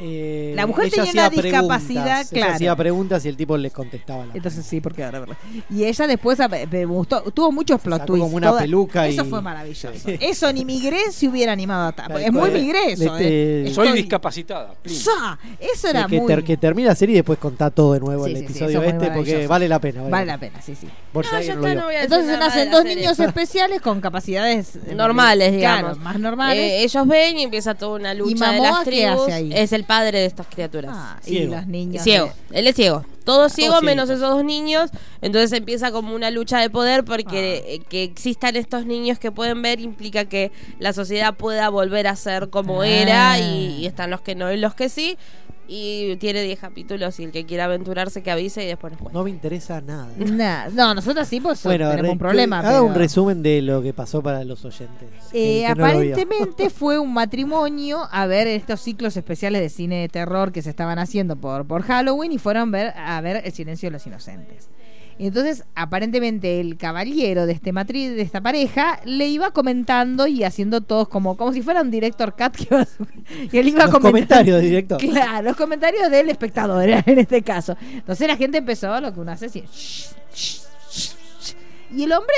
Eh, 0.00 0.52
La 0.56 0.66
mujer 0.66 0.90
tenía 0.90 1.12
una 1.12 1.30
discapacidad, 1.30 2.02
preguntas, 2.04 2.28
claro. 2.30 2.46
Ella 2.46 2.54
hacía 2.56 2.76
preguntas 2.76 3.24
y 3.24 3.28
el 3.28 3.36
tipo 3.36 3.56
le 3.56 3.70
contestaba. 3.70 4.26
La 4.26 4.32
Entonces 4.34 4.64
sí, 4.66 4.80
porque 4.80 5.04
ahora 5.04 5.20
verlo. 5.20 5.36
Y 5.70 5.84
ella 5.84 6.06
después 6.06 6.38
me 6.70 6.84
gustó, 6.84 7.22
tuvo 7.32 7.52
muchos 7.52 7.80
plot 7.80 8.00
Sacó 8.00 8.06
twists. 8.12 8.24
como 8.24 8.36
una 8.36 8.56
peluca 8.58 9.06
Eso 9.06 9.24
y- 9.24 9.28
fue 9.28 9.40
maravilloso. 9.42 9.90
Sí. 10.04 10.16
Eso 10.20 10.52
ni 10.52 10.64
Migré 10.64 11.10
se 11.12 11.28
hubiera 11.28 11.52
animado 11.52 11.88
a 11.88 11.92
tanto. 11.92 12.14
Tal 12.14 12.22
Es 12.24 12.32
muy 12.32 12.40
cual. 12.40 12.52
Migré 12.52 12.92
eso, 12.92 13.04
Este- 13.04 13.62
¿eh? 13.68 13.72
Soy 13.74 13.86
Estoy- 13.88 13.98
discapacitada. 14.02 14.74
Eso 14.84 15.88
era 15.88 16.06
que, 16.06 16.18
muy... 16.18 16.26
ter- 16.26 16.44
que 16.44 16.56
termina 16.56 16.88
la 16.88 16.94
serie 16.94 17.14
y 17.14 17.16
después 17.16 17.38
contá 17.38 17.70
todo 17.70 17.92
de 17.94 18.00
nuevo 18.00 18.24
Sí, 18.26 18.32
el 18.32 18.38
sí, 18.38 18.44
episodio 18.44 18.82
este 18.82 19.10
porque 19.10 19.46
vale 19.46 19.68
la 19.68 19.78
pena. 19.80 20.02
Vale 20.08 20.26
la 20.26 20.38
pena, 20.38 20.60
sí, 20.60 20.74
sí. 20.74 20.88
Por 21.12 21.24
si 21.26 21.30
No, 21.50 21.60
voy 21.60 21.70
a 21.70 21.74
decir 21.74 22.02
Entonces 22.02 22.38
nacen 22.38 22.70
dos 22.70 22.82
serie. 22.82 22.96
niños 22.96 23.18
especiales 23.20 23.80
con 23.80 24.00
capacidades 24.00 24.76
eh, 24.76 24.94
normales, 24.94 25.52
digamos. 25.52 25.82
Claro, 25.92 25.96
más 26.00 26.18
normales. 26.18 26.58
Eh, 26.58 26.82
ellos 26.84 27.06
ven 27.06 27.38
y 27.38 27.42
empieza 27.44 27.74
toda 27.74 27.96
una 27.98 28.14
lucha 28.14 28.52
de 28.52 28.60
las 28.60 28.78
qué 28.80 28.90
tribus. 28.90 29.22
hace 29.28 29.32
Es 29.54 29.72
el 29.72 29.84
padre 29.84 30.18
de 30.20 30.26
estas 30.26 30.46
criaturas. 30.46 30.92
Ah, 30.94 31.18
y 31.24 31.30
Ciego. 31.30 31.54
los 31.56 31.66
niños. 31.66 32.02
ciego. 32.02 32.32
de- 32.50 32.58
Él 32.60 32.66
es 32.66 32.74
ciego. 32.76 33.04
Todo 33.24 33.48
ciego 33.48 33.80
menos 33.82 34.10
esos 34.10 34.20
dos 34.20 34.44
niños. 34.44 34.90
Entonces 35.20 35.52
empieza 35.52 35.92
como 35.92 36.14
una 36.14 36.30
lucha 36.30 36.58
de 36.58 36.70
poder 36.70 37.04
porque 37.04 37.62
Ah. 37.64 37.70
eh, 37.74 37.80
que 37.88 38.02
existan 38.02 38.56
estos 38.56 38.84
niños 38.84 39.18
que 39.20 39.30
pueden 39.30 39.62
ver 39.62 39.78
implica 39.80 40.24
que 40.24 40.50
la 40.80 40.92
sociedad 40.92 41.34
pueda 41.34 41.68
volver 41.68 42.08
a 42.08 42.16
ser 42.16 42.50
como 42.50 42.82
Ah. 42.82 42.88
era 42.88 43.38
y, 43.38 43.76
y 43.80 43.86
están 43.86 44.10
los 44.10 44.20
que 44.22 44.34
no 44.34 44.52
y 44.52 44.56
los 44.56 44.74
que 44.74 44.88
sí. 44.88 45.16
Y 45.68 46.16
tiene 46.16 46.42
10 46.42 46.58
capítulos 46.58 47.18
y 47.20 47.24
el 47.24 47.30
que 47.30 47.46
quiera 47.46 47.64
aventurarse 47.64 48.22
que 48.22 48.30
avise 48.30 48.64
y 48.64 48.66
después 48.66 48.92
nos 48.92 49.00
cuenta. 49.00 49.18
No 49.18 49.24
me 49.24 49.30
interesa 49.30 49.80
nada. 49.80 50.08
Nah, 50.18 50.68
no, 50.70 50.94
nosotros 50.94 51.26
sí, 51.28 51.40
pues 51.40 51.62
Bueno, 51.62 51.88
tenemos 51.90 52.12
un 52.12 52.18
problema. 52.18 52.58
haga 52.58 52.70
pero- 52.70 52.84
un 52.84 52.94
resumen 52.94 53.42
de 53.42 53.62
lo 53.62 53.80
que 53.82 53.92
pasó 53.94 54.22
para 54.22 54.44
los 54.44 54.64
oyentes. 54.64 55.08
Eh, 55.32 55.64
no 55.68 55.74
lo 55.76 55.84
aparentemente 55.86 56.68
fue 56.70 56.98
un 56.98 57.14
matrimonio 57.14 58.06
a 58.10 58.26
ver 58.26 58.46
estos 58.48 58.80
ciclos 58.80 59.16
especiales 59.16 59.62
de 59.62 59.68
cine 59.68 60.00
de 60.02 60.08
terror 60.08 60.52
que 60.52 60.62
se 60.62 60.70
estaban 60.70 60.98
haciendo 60.98 61.36
por, 61.36 61.66
por 61.66 61.82
Halloween 61.82 62.32
y 62.32 62.38
fueron 62.38 62.70
ver, 62.70 62.92
a 62.96 63.20
ver 63.20 63.42
El 63.44 63.52
silencio 63.52 63.86
de 63.88 63.92
los 63.92 64.06
inocentes. 64.06 64.68
Entonces, 65.26 65.64
aparentemente, 65.74 66.60
el 66.60 66.76
caballero 66.76 67.46
de 67.46 67.52
este 67.52 67.72
matri 67.72 68.08
de 68.08 68.22
esta 68.22 68.40
pareja 68.40 69.00
le 69.04 69.28
iba 69.28 69.50
comentando 69.52 70.26
y 70.26 70.42
haciendo 70.44 70.80
todos 70.80 71.08
como, 71.08 71.36
como 71.36 71.52
si 71.52 71.62
fuera 71.62 71.82
un 71.82 71.90
director 71.90 72.34
cat 72.34 72.56
que 72.56 72.66
iba 72.70 72.80
a 72.82 72.86
y 73.52 73.58
él 73.58 73.68
iba 73.68 73.84
Los 73.84 73.90
comentando- 73.90 74.08
comentarios 74.10 74.56
del 74.60 74.66
director. 74.68 74.98
Claro, 74.98 75.42
los 75.48 75.56
comentarios 75.56 76.10
del 76.10 76.28
espectador 76.30 76.88
en 77.06 77.18
este 77.18 77.42
caso. 77.42 77.76
Entonces 77.92 78.26
la 78.26 78.36
gente 78.36 78.58
empezó 78.58 79.00
lo 79.00 79.12
que 79.14 79.20
uno 79.20 79.32
hace 79.32 79.46
así. 79.46 79.60
"Shh, 79.60 79.66
shh, 79.70 80.14
shh, 80.34 80.58
shh". 80.58 80.61
Y 81.94 82.04
el 82.04 82.12
hombre 82.12 82.34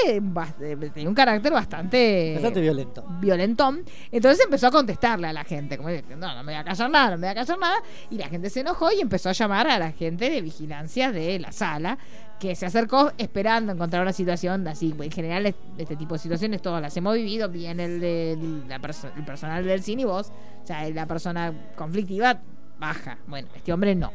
eh, 0.60 0.90
tenía 0.92 1.08
un 1.08 1.14
carácter 1.14 1.52
bastante, 1.52 2.32
Bastante 2.34 2.60
violento. 2.60 3.04
violentón. 3.20 3.84
Entonces 4.10 4.44
empezó 4.44 4.66
a 4.66 4.70
contestarle 4.70 5.28
a 5.28 5.32
la 5.32 5.44
gente, 5.44 5.76
como 5.76 5.88
diciendo, 5.90 6.26
no, 6.26 6.34
no 6.34 6.42
me 6.42 6.52
voy 6.52 6.60
a 6.60 6.64
callar 6.64 6.90
nada, 6.90 7.10
no 7.12 7.18
me 7.18 7.26
voy 7.26 7.28
a 7.28 7.34
callar 7.34 7.58
nada. 7.58 7.76
Y 8.10 8.16
la 8.18 8.28
gente 8.28 8.50
se 8.50 8.60
enojó 8.60 8.90
y 8.92 9.00
empezó 9.00 9.28
a 9.28 9.32
llamar 9.32 9.68
a 9.68 9.78
la 9.78 9.92
gente 9.92 10.28
de 10.30 10.40
vigilancia 10.42 11.12
de 11.12 11.38
la 11.38 11.52
sala, 11.52 11.98
que 12.40 12.54
se 12.56 12.66
acercó 12.66 13.12
esperando 13.16 13.72
encontrar 13.72 14.02
una 14.02 14.12
situación 14.12 14.66
así. 14.66 14.94
En 15.00 15.10
general, 15.12 15.46
es- 15.46 15.54
este 15.78 15.96
tipo 15.96 16.14
de 16.14 16.18
situaciones 16.18 16.60
todas 16.60 16.82
las 16.82 16.96
hemos 16.96 17.14
vivido. 17.14 17.48
Bien 17.48 17.78
el, 17.80 18.00
de, 18.00 18.36
la 18.68 18.80
perso- 18.80 19.10
el 19.16 19.24
personal 19.24 19.64
del 19.64 19.82
cine 19.82 20.02
y 20.02 20.04
vos, 20.04 20.32
o 20.62 20.66
sea, 20.66 20.88
la 20.90 21.06
persona 21.06 21.52
conflictiva 21.76 22.40
baja. 22.78 23.18
Bueno, 23.28 23.48
este 23.54 23.72
hombre 23.72 23.94
no. 23.94 24.12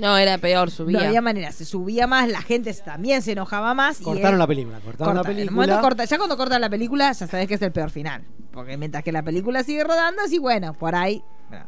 No, 0.00 0.16
era 0.16 0.38
peor, 0.38 0.68
No 0.68 0.74
subía. 0.74 1.06
había 1.06 1.20
manera, 1.20 1.52
se 1.52 1.64
subía 1.64 2.06
más, 2.06 2.28
la 2.28 2.40
gente 2.42 2.72
también 2.74 3.20
se 3.22 3.32
enojaba 3.32 3.74
más. 3.74 4.00
y 4.00 4.04
Cortaron 4.04 4.34
él- 4.34 4.38
la 4.38 4.46
película. 4.46 4.80
Cortaron 4.80 5.14
la 5.14 5.20
corta. 5.20 5.32
En 5.32 5.38
el 5.38 5.46
película. 5.48 5.80
corta- 5.80 6.04
ya 6.04 6.16
cuando 6.16 6.36
cortan 6.36 6.60
la 6.60 6.70
película, 6.70 7.12
ya 7.12 7.26
sabes 7.26 7.46
que 7.46 7.54
es 7.54 7.62
el 7.62 7.72
peor 7.72 7.90
final. 7.90 8.24
Porque 8.52 8.76
mientras 8.76 9.02
que 9.04 9.12
la 9.12 9.22
película 9.22 9.62
sigue 9.64 9.84
rodando, 9.84 10.22
así 10.22 10.38
bueno, 10.38 10.72
por 10.74 10.94
ahí. 10.94 11.22
bueno. 11.48 11.66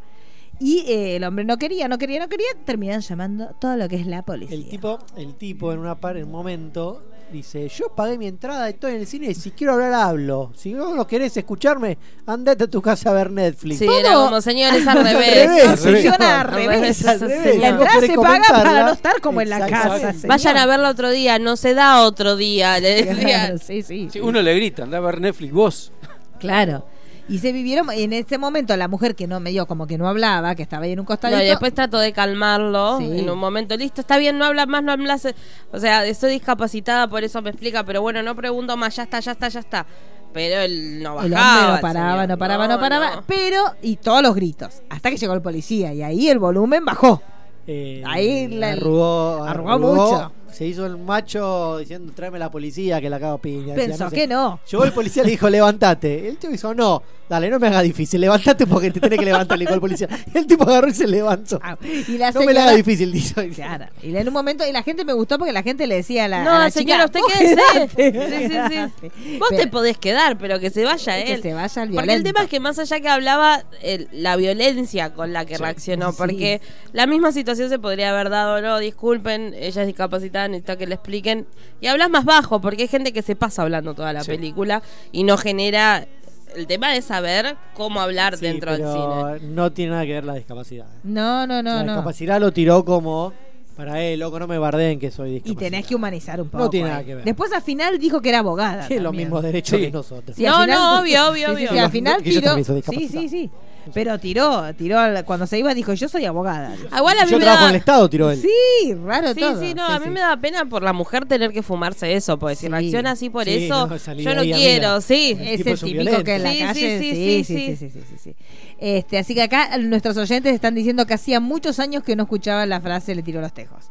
Y 0.60 0.84
eh, 0.86 1.16
el 1.16 1.24
hombre 1.24 1.44
no 1.44 1.56
quería, 1.58 1.88
no 1.88 1.98
quería, 1.98 2.20
no 2.20 2.28
quería, 2.28 2.46
terminan 2.64 3.00
llamando 3.00 3.48
todo 3.60 3.76
lo 3.76 3.88
que 3.88 3.96
es 3.96 4.06
la 4.06 4.22
policía. 4.22 4.56
El 4.56 4.68
tipo, 4.68 4.98
el 5.16 5.34
tipo 5.34 5.72
en 5.72 5.80
una 5.80 5.96
par, 6.00 6.16
en 6.16 6.24
un 6.26 6.30
momento 6.32 7.02
dice, 7.34 7.68
yo 7.68 7.88
pagué 7.94 8.16
mi 8.16 8.26
entrada, 8.26 8.68
estoy 8.68 8.94
en 8.94 9.00
el 9.00 9.06
cine, 9.06 9.34
si 9.34 9.50
quiero 9.50 9.74
hablar 9.74 9.92
hablo. 9.92 10.52
Si 10.56 10.72
no 10.72 10.94
no 10.94 11.06
querés 11.06 11.36
escucharme, 11.36 11.98
andate 12.26 12.64
a 12.64 12.66
tu 12.66 12.80
casa 12.80 13.10
a 13.10 13.12
ver 13.12 13.30
Netflix. 13.30 13.78
Sí, 13.80 13.86
Todo- 13.86 13.98
era 13.98 14.14
como 14.14 14.40
señores 14.40 14.86
al 14.86 15.04
revés. 15.04 15.80
funciona 15.80 16.40
al 16.40 16.48
revés. 16.48 17.06
al. 17.06 17.20
La 17.60 17.68
entrada 17.68 18.00
se 18.00 18.14
paga 18.16 18.44
para 18.48 18.82
no 18.84 18.92
estar 18.92 19.20
como 19.20 19.40
en 19.40 19.50
la 19.50 19.66
casa. 19.66 20.12
Señor. 20.12 20.28
Vayan 20.28 20.56
a 20.56 20.66
verla 20.66 20.88
otro 20.90 21.10
día, 21.10 21.38
no 21.38 21.56
se 21.56 21.74
da 21.74 22.02
otro 22.02 22.36
día, 22.36 22.78
le 22.80 23.02
Claro, 23.02 23.18
decían. 23.18 23.58
sí, 23.58 23.82
sí. 23.82 24.08
Sí, 24.12 24.20
uno 24.20 24.40
le 24.40 24.54
grita, 24.54 24.84
anda 24.84 24.98
a 24.98 25.00
ver 25.00 25.20
Netflix 25.20 25.52
vos. 25.52 25.92
Claro. 26.38 26.84
Y 27.28 27.38
se 27.38 27.52
vivieron, 27.52 27.88
en 27.90 28.12
ese 28.12 28.36
momento 28.36 28.76
la 28.76 28.86
mujer 28.86 29.14
que 29.14 29.26
no 29.26 29.40
me 29.40 29.50
dio, 29.50 29.66
como 29.66 29.86
que 29.86 29.96
no 29.96 30.06
hablaba, 30.08 30.54
que 30.54 30.62
estaba 30.62 30.84
ahí 30.84 30.92
en 30.92 31.00
un 31.00 31.06
costadito. 31.06 31.38
No, 31.38 31.42
y 31.44 31.46
después 31.46 31.72
trato 31.72 31.98
de 31.98 32.12
calmarlo 32.12 32.98
Sí. 32.98 33.18
en 33.20 33.30
un 33.30 33.38
momento. 33.38 33.76
Listo, 33.76 34.02
está 34.02 34.18
bien, 34.18 34.36
no 34.36 34.44
hablas 34.44 34.66
más, 34.68 34.82
no 34.82 34.92
hablas. 34.92 35.26
O 35.72 35.78
sea, 35.78 36.04
estoy 36.04 36.32
discapacitada, 36.32 37.08
por 37.08 37.24
eso 37.24 37.40
me 37.40 37.50
explica, 37.50 37.82
pero 37.84 38.02
bueno, 38.02 38.22
no 38.22 38.34
pregunto 38.36 38.76
más, 38.76 38.96
ya 38.96 39.04
está, 39.04 39.20
ya 39.20 39.32
está, 39.32 39.48
ya 39.48 39.60
está. 39.60 39.86
Pero 40.34 40.60
él 40.62 41.02
no 41.02 41.14
bajaba. 41.14 41.26
el 41.26 41.32
hombre 41.34 41.74
no 41.76 41.80
paraba, 41.80 42.12
señor. 42.12 42.28
no 42.28 42.38
paraba, 42.38 42.68
no, 42.68 42.80
paraba. 42.80 43.14
no. 43.16 43.24
Pero, 43.26 43.62
y 43.82 43.96
todos 43.96 44.20
los 44.20 44.34
gritos. 44.34 44.82
Hasta 44.90 45.08
que 45.10 45.16
llegó 45.16 45.32
el 45.32 45.42
policía. 45.42 45.94
Y 45.94 46.02
ahí 46.02 46.28
el 46.28 46.38
volumen 46.40 46.84
bajó. 46.84 47.22
Eh, 47.66 48.02
Ahí 48.04 48.48
la- 48.48 48.72
arrugó, 48.72 49.44
arrugó 49.44 49.78
mucho. 49.78 50.32
Se 50.54 50.64
hizo 50.64 50.86
el 50.86 50.96
macho 50.96 51.78
diciendo, 51.78 52.12
tráeme 52.14 52.38
la 52.38 52.50
policía 52.50 53.00
que 53.00 53.10
la 53.10 53.18
cago 53.18 53.38
piña. 53.38 53.74
Pensó 53.74 54.04
no 54.04 54.10
sé. 54.10 54.16
que 54.16 54.26
no. 54.28 54.60
Llegó 54.70 54.84
el 54.84 54.92
policía 54.92 55.22
y 55.22 55.26
le 55.26 55.32
dijo, 55.32 55.50
levántate. 55.50 56.28
El 56.28 56.36
tipo 56.36 56.52
dijo, 56.52 56.72
no, 56.72 57.02
dale, 57.28 57.50
no 57.50 57.58
me 57.58 57.66
haga 57.68 57.82
difícil, 57.82 58.20
levántate 58.20 58.66
porque 58.66 58.90
te 58.90 59.00
tenés 59.00 59.18
que 59.18 59.24
levantar, 59.24 59.58
le 59.58 59.64
dijo 59.64 59.74
el 59.74 59.80
policía. 59.80 60.08
El 60.34 60.46
tipo 60.46 60.64
agarró 60.64 60.88
y 60.88 60.94
se 60.94 61.06
levantó. 61.06 61.58
Ah, 61.62 61.76
Y 61.82 62.18
la 62.18 62.30
No 62.32 62.42
me 62.42 62.52
la 62.52 62.64
haga 62.64 62.72
difícil, 62.74 63.12
dijo. 63.12 63.40
Claro. 63.54 63.86
Y 64.02 64.14
en 64.16 64.26
un 64.28 64.34
momento, 64.34 64.66
y 64.66 64.72
la 64.72 64.82
gente 64.82 65.04
me 65.04 65.12
gustó 65.12 65.38
porque 65.38 65.52
la 65.52 65.62
gente 65.62 65.86
le 65.86 65.96
decía 65.96 66.24
a 66.24 66.28
la. 66.28 66.44
No, 66.44 66.52
a 66.52 66.58
la 66.58 66.70
señora, 66.70 67.06
chica, 67.08 67.18
usted 67.18 67.20
"Vos 67.20 67.94
quédese". 67.94 68.48
Sí, 68.48 68.48
sí, 68.48 69.10
sí. 69.30 69.38
Vos 69.38 69.48
te 69.50 69.66
podés 69.68 69.96
quedar, 69.98 70.36
pero 70.38 70.58
que 70.60 70.70
se 70.70 70.84
vaya 70.84 71.24
Que 71.24 71.34
él. 71.34 71.42
se 71.42 71.52
vaya 71.54 71.82
el 71.82 71.88
Porque 71.90 72.00
el 72.00 72.06
violento. 72.06 72.28
tema 72.32 72.44
es 72.44 72.50
que 72.50 72.60
más 72.60 72.78
allá 72.78 73.00
que 73.00 73.08
hablaba 73.08 73.64
el- 73.82 74.08
la 74.12 74.36
violencia 74.36 75.12
con 75.14 75.32
la 75.32 75.44
que 75.44 75.58
reaccionó, 75.58 76.10
Sí. 76.12 76.16
porque 76.18 76.60
la 76.92 77.06
misma 77.06 77.32
situación 77.32 77.68
se 77.68 77.78
podría 77.78 78.10
haber 78.10 78.30
dado, 78.30 78.60
no, 78.60 78.78
disculpen, 78.78 79.54
ella 79.58 79.82
es 79.82 79.86
discapacitada, 79.86 80.48
necesito 80.48 80.76
que 80.78 80.86
le 80.86 80.94
expliquen. 80.94 81.46
Y 81.80 81.86
hablas 81.86 82.10
más 82.10 82.24
bajo, 82.24 82.60
porque 82.60 82.82
hay 82.82 82.88
gente 82.88 83.12
que 83.12 83.22
se 83.22 83.36
pasa 83.36 83.62
hablando 83.62 83.94
toda 83.94 84.12
la 84.12 84.22
Sí. 84.24 84.30
película 84.30 84.82
y 85.12 85.24
no 85.24 85.36
genera... 85.36 86.06
El 86.54 86.66
tema 86.66 86.94
es 86.96 87.04
saber 87.04 87.56
cómo 87.74 88.00
hablar 88.00 88.36
Sí, 88.36 88.46
dentro 88.46 88.72
del 88.72 88.82
cine. 88.82 89.48
No 89.54 89.72
tiene 89.72 89.92
nada 89.92 90.04
que 90.06 90.12
ver 90.12 90.24
la 90.24 90.34
discapacidad. 90.34 90.86
No, 91.02 91.46
no, 91.46 91.62
no, 91.62 91.74
la 91.76 91.82
no. 91.82 91.92
discapacidad 91.92 92.40
lo 92.40 92.52
tiró 92.52 92.84
como, 92.84 93.32
para 93.76 94.00
él, 94.00 94.20
loco, 94.20 94.38
no 94.38 94.46
me 94.46 94.56
bardeen 94.58 94.98
que 95.00 95.10
soy 95.10 95.30
Y 95.30 95.32
discapacidad. 95.34 95.70
tenés 95.70 95.86
que 95.86 95.94
humanizar 95.94 96.40
un 96.40 96.48
poco. 96.48 96.64
No 96.64 96.70
tiene 96.70 96.88
nada 96.90 97.04
que 97.04 97.14
ver. 97.16 97.24
Después 97.24 97.52
al 97.52 97.62
final 97.62 97.98
dijo 97.98 98.20
que 98.20 98.28
era 98.28 98.38
abogada. 98.38 98.86
Tiene 98.86 99.02
los 99.02 99.14
mismos 99.14 99.42
derechos 99.42 99.78
Sí. 99.78 99.86
que 99.86 99.90
nosotros. 99.90 100.36
Sí, 100.36 100.44
No, 100.44 100.60
final- 100.62 100.68
no, 100.70 101.00
obvio, 101.00 101.28
obvio, 101.30 101.48
Sí, 101.48 101.54
sí, 101.56 101.66
obvio. 101.66 101.70
sí, 101.72 101.78
al 101.78 101.90
final 101.90 102.22
tiró. 102.22 102.54
Sí, 102.54 102.56
discapacitado. 102.72 103.08
sí, 103.22 103.28
sí. 103.28 103.50
Pero 103.92 104.18
tiró, 104.18 104.72
tiró 104.74 104.98
al- 104.98 105.24
cuando 105.24 105.46
se 105.46 105.58
iba 105.58 105.74
dijo, 105.74 105.92
yo 105.92 106.08
soy 106.08 106.24
abogada. 106.24 106.74
Ah, 106.90 106.98
Igual 106.98 107.18
a 107.18 107.24
mí 107.24 107.30
Yo 107.30 107.38
me 107.38 107.44
trabajo 107.44 107.64
da... 107.64 107.68
en 107.70 107.74
el 107.74 107.80
Estado, 107.80 108.08
tiró 108.08 108.30
él. 108.30 108.40
Sí, 108.40 108.94
raro 109.04 109.34
Sí, 109.34 109.40
todo. 109.40 109.60
sí, 109.60 109.74
no, 109.74 109.84
a 109.86 109.98
mí 109.98 110.04
sí. 110.06 110.10
me 110.10 110.20
da 110.20 110.36
pena 110.36 110.64
por 110.64 110.82
la 110.82 110.92
mujer 110.92 111.26
tener 111.26 111.52
que 111.52 111.62
fumarse 111.62 112.14
eso, 112.14 112.38
porque 112.38 112.56
si 112.56 112.68
reacciona 112.68 113.10
así 113.12 113.28
por 113.30 113.44
Sí, 113.44 113.64
eso, 113.66 113.86
no, 113.86 113.96
yo 114.14 114.34
no 114.34 114.42
quiero, 114.42 114.88
amiga. 114.88 115.00
sí. 115.00 115.36
Es 115.40 115.60
el 115.60 115.68
es 115.68 115.82
un 115.82 115.88
típico 115.90 116.24
que 116.24 116.34
en 116.36 116.42
la 116.42 116.66
calle. 116.66 116.98
Sí, 116.98 117.10
Sí, 117.14 117.44
sí, 117.44 117.44
sí, 117.44 117.44
sí, 117.44 117.76
sí, 117.76 117.76
sí. 117.76 117.90
sí, 117.90 118.00
sí, 118.10 118.16
sí. 118.22 118.36
Este, 118.78 119.18
así 119.18 119.34
que 119.34 119.42
acá 119.42 119.76
nuestros 119.78 120.16
oyentes 120.16 120.54
están 120.54 120.74
diciendo 120.74 121.06
que 121.06 121.14
hacía 121.14 121.40
muchos 121.40 121.78
años 121.78 122.02
que 122.02 122.16
no 122.16 122.24
escuchaban 122.24 122.68
la 122.68 122.80
frase 122.80 123.14
le 123.14 123.22
tiró 123.22 123.40
los 123.40 123.52
tejos. 123.54 123.90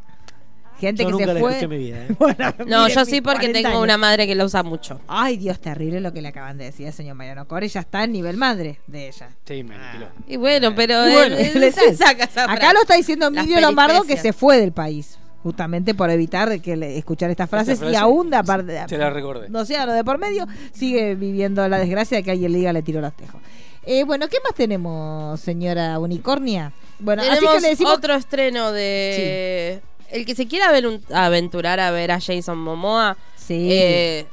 Gente 0.87 1.03
Yo 1.03 1.07
que 1.07 1.11
nunca 1.13 1.25
se 1.25 1.33
la 1.33 1.39
fue. 1.39 1.49
escuché 1.51 1.63
en 1.65 1.69
mi 1.71 1.77
vida. 1.77 1.97
¿eh? 2.05 2.15
Bueno, 2.19 2.53
No, 2.67 2.87
yo 2.87 3.05
sí 3.05 3.21
porque 3.21 3.47
40 3.47 3.53
tengo 3.59 3.69
años. 3.69 3.83
una 3.83 3.97
madre 3.97 4.27
que 4.27 4.35
la 4.35 4.45
usa 4.45 4.63
mucho. 4.63 4.99
Ay, 5.07 5.37
Dios, 5.37 5.59
terrible 5.59 5.99
lo 6.01 6.11
que 6.13 6.21
le 6.21 6.27
acaban 6.29 6.57
de 6.57 6.65
decir 6.65 6.87
al 6.87 6.93
señor 6.93 7.15
Mariano 7.15 7.47
Core. 7.47 7.67
Ya 7.67 7.79
está 7.81 8.03
en 8.03 8.11
nivel 8.11 8.37
madre 8.37 8.79
de 8.87 9.07
ella. 9.07 9.29
Sí, 9.45 9.63
me 9.63 9.75
aniquiló. 9.75 10.07
Y 10.27 10.37
bueno, 10.37 10.73
pero 10.75 11.07
Y 11.07 11.13
bueno, 11.13 11.35
él- 11.37 11.51
él 11.55 11.59
letal. 11.61 11.83
se 11.85 11.95
saca 11.95 12.25
esa 12.25 12.51
Acá 12.51 12.73
lo 12.73 12.81
está 12.81 12.95
diciendo 12.95 13.27
Emilio 13.27 13.59
Lombardo 13.61 14.03
que 14.03 14.17
se 14.17 14.33
fue 14.33 14.59
del 14.59 14.71
país. 14.71 15.17
Justamente 15.43 15.93
por 15.93 16.09
evitar 16.09 16.61
que 16.61 16.77
le- 16.77 16.97
escuchar 16.97 17.29
estas 17.29 17.49
frases 17.49 17.77
frase 17.77 17.91
y 17.93 17.95
aún 17.97 18.29
de 18.29 18.37
aparte 18.37 18.81
Se 18.87 18.97
la 18.97 19.09
recordé. 19.09 19.49
no 19.49 19.65
sea 19.65 19.85
lo 19.85 19.91
de 19.91 20.01
por 20.03 20.17
medio, 20.17 20.47
sigue 20.71 21.15
viviendo 21.15 21.67
la 21.67 21.79
desgracia 21.79 22.15
de 22.17 22.23
que 22.23 22.31
alguien 22.31 22.53
le 22.53 22.59
diga 22.59 22.71
le 22.71 22.81
tiró 22.81 23.01
los 23.01 23.13
tejos. 23.13 23.41
Eh, 23.85 24.05
bueno, 24.05 24.29
¿qué 24.29 24.37
más 24.41 24.53
tenemos, 24.55 25.37
señora 25.41 25.99
Unicornia? 25.99 26.71
Bueno, 26.99 27.23
Tenemos 27.23 27.43
así 27.43 27.55
que 27.57 27.61
le 27.61 27.69
decimos 27.71 27.93
otro 27.97 28.13
estreno 28.15 28.71
de... 28.71 29.81
El 30.09 30.25
que 30.25 30.35
se 30.35 30.47
quiera 30.47 30.71
ver 30.71 30.85
un- 30.87 31.03
aventurar 31.13 31.79
a 31.79 31.91
ver 31.91 32.11
a 32.11 32.19
Jason 32.21 32.57
Momoa, 32.57 33.17
Sí. 33.35 33.69
eh, 33.71 34.25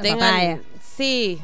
tengan... 0.00 0.30
papaya. 0.30 0.60
Sí. 0.96 1.40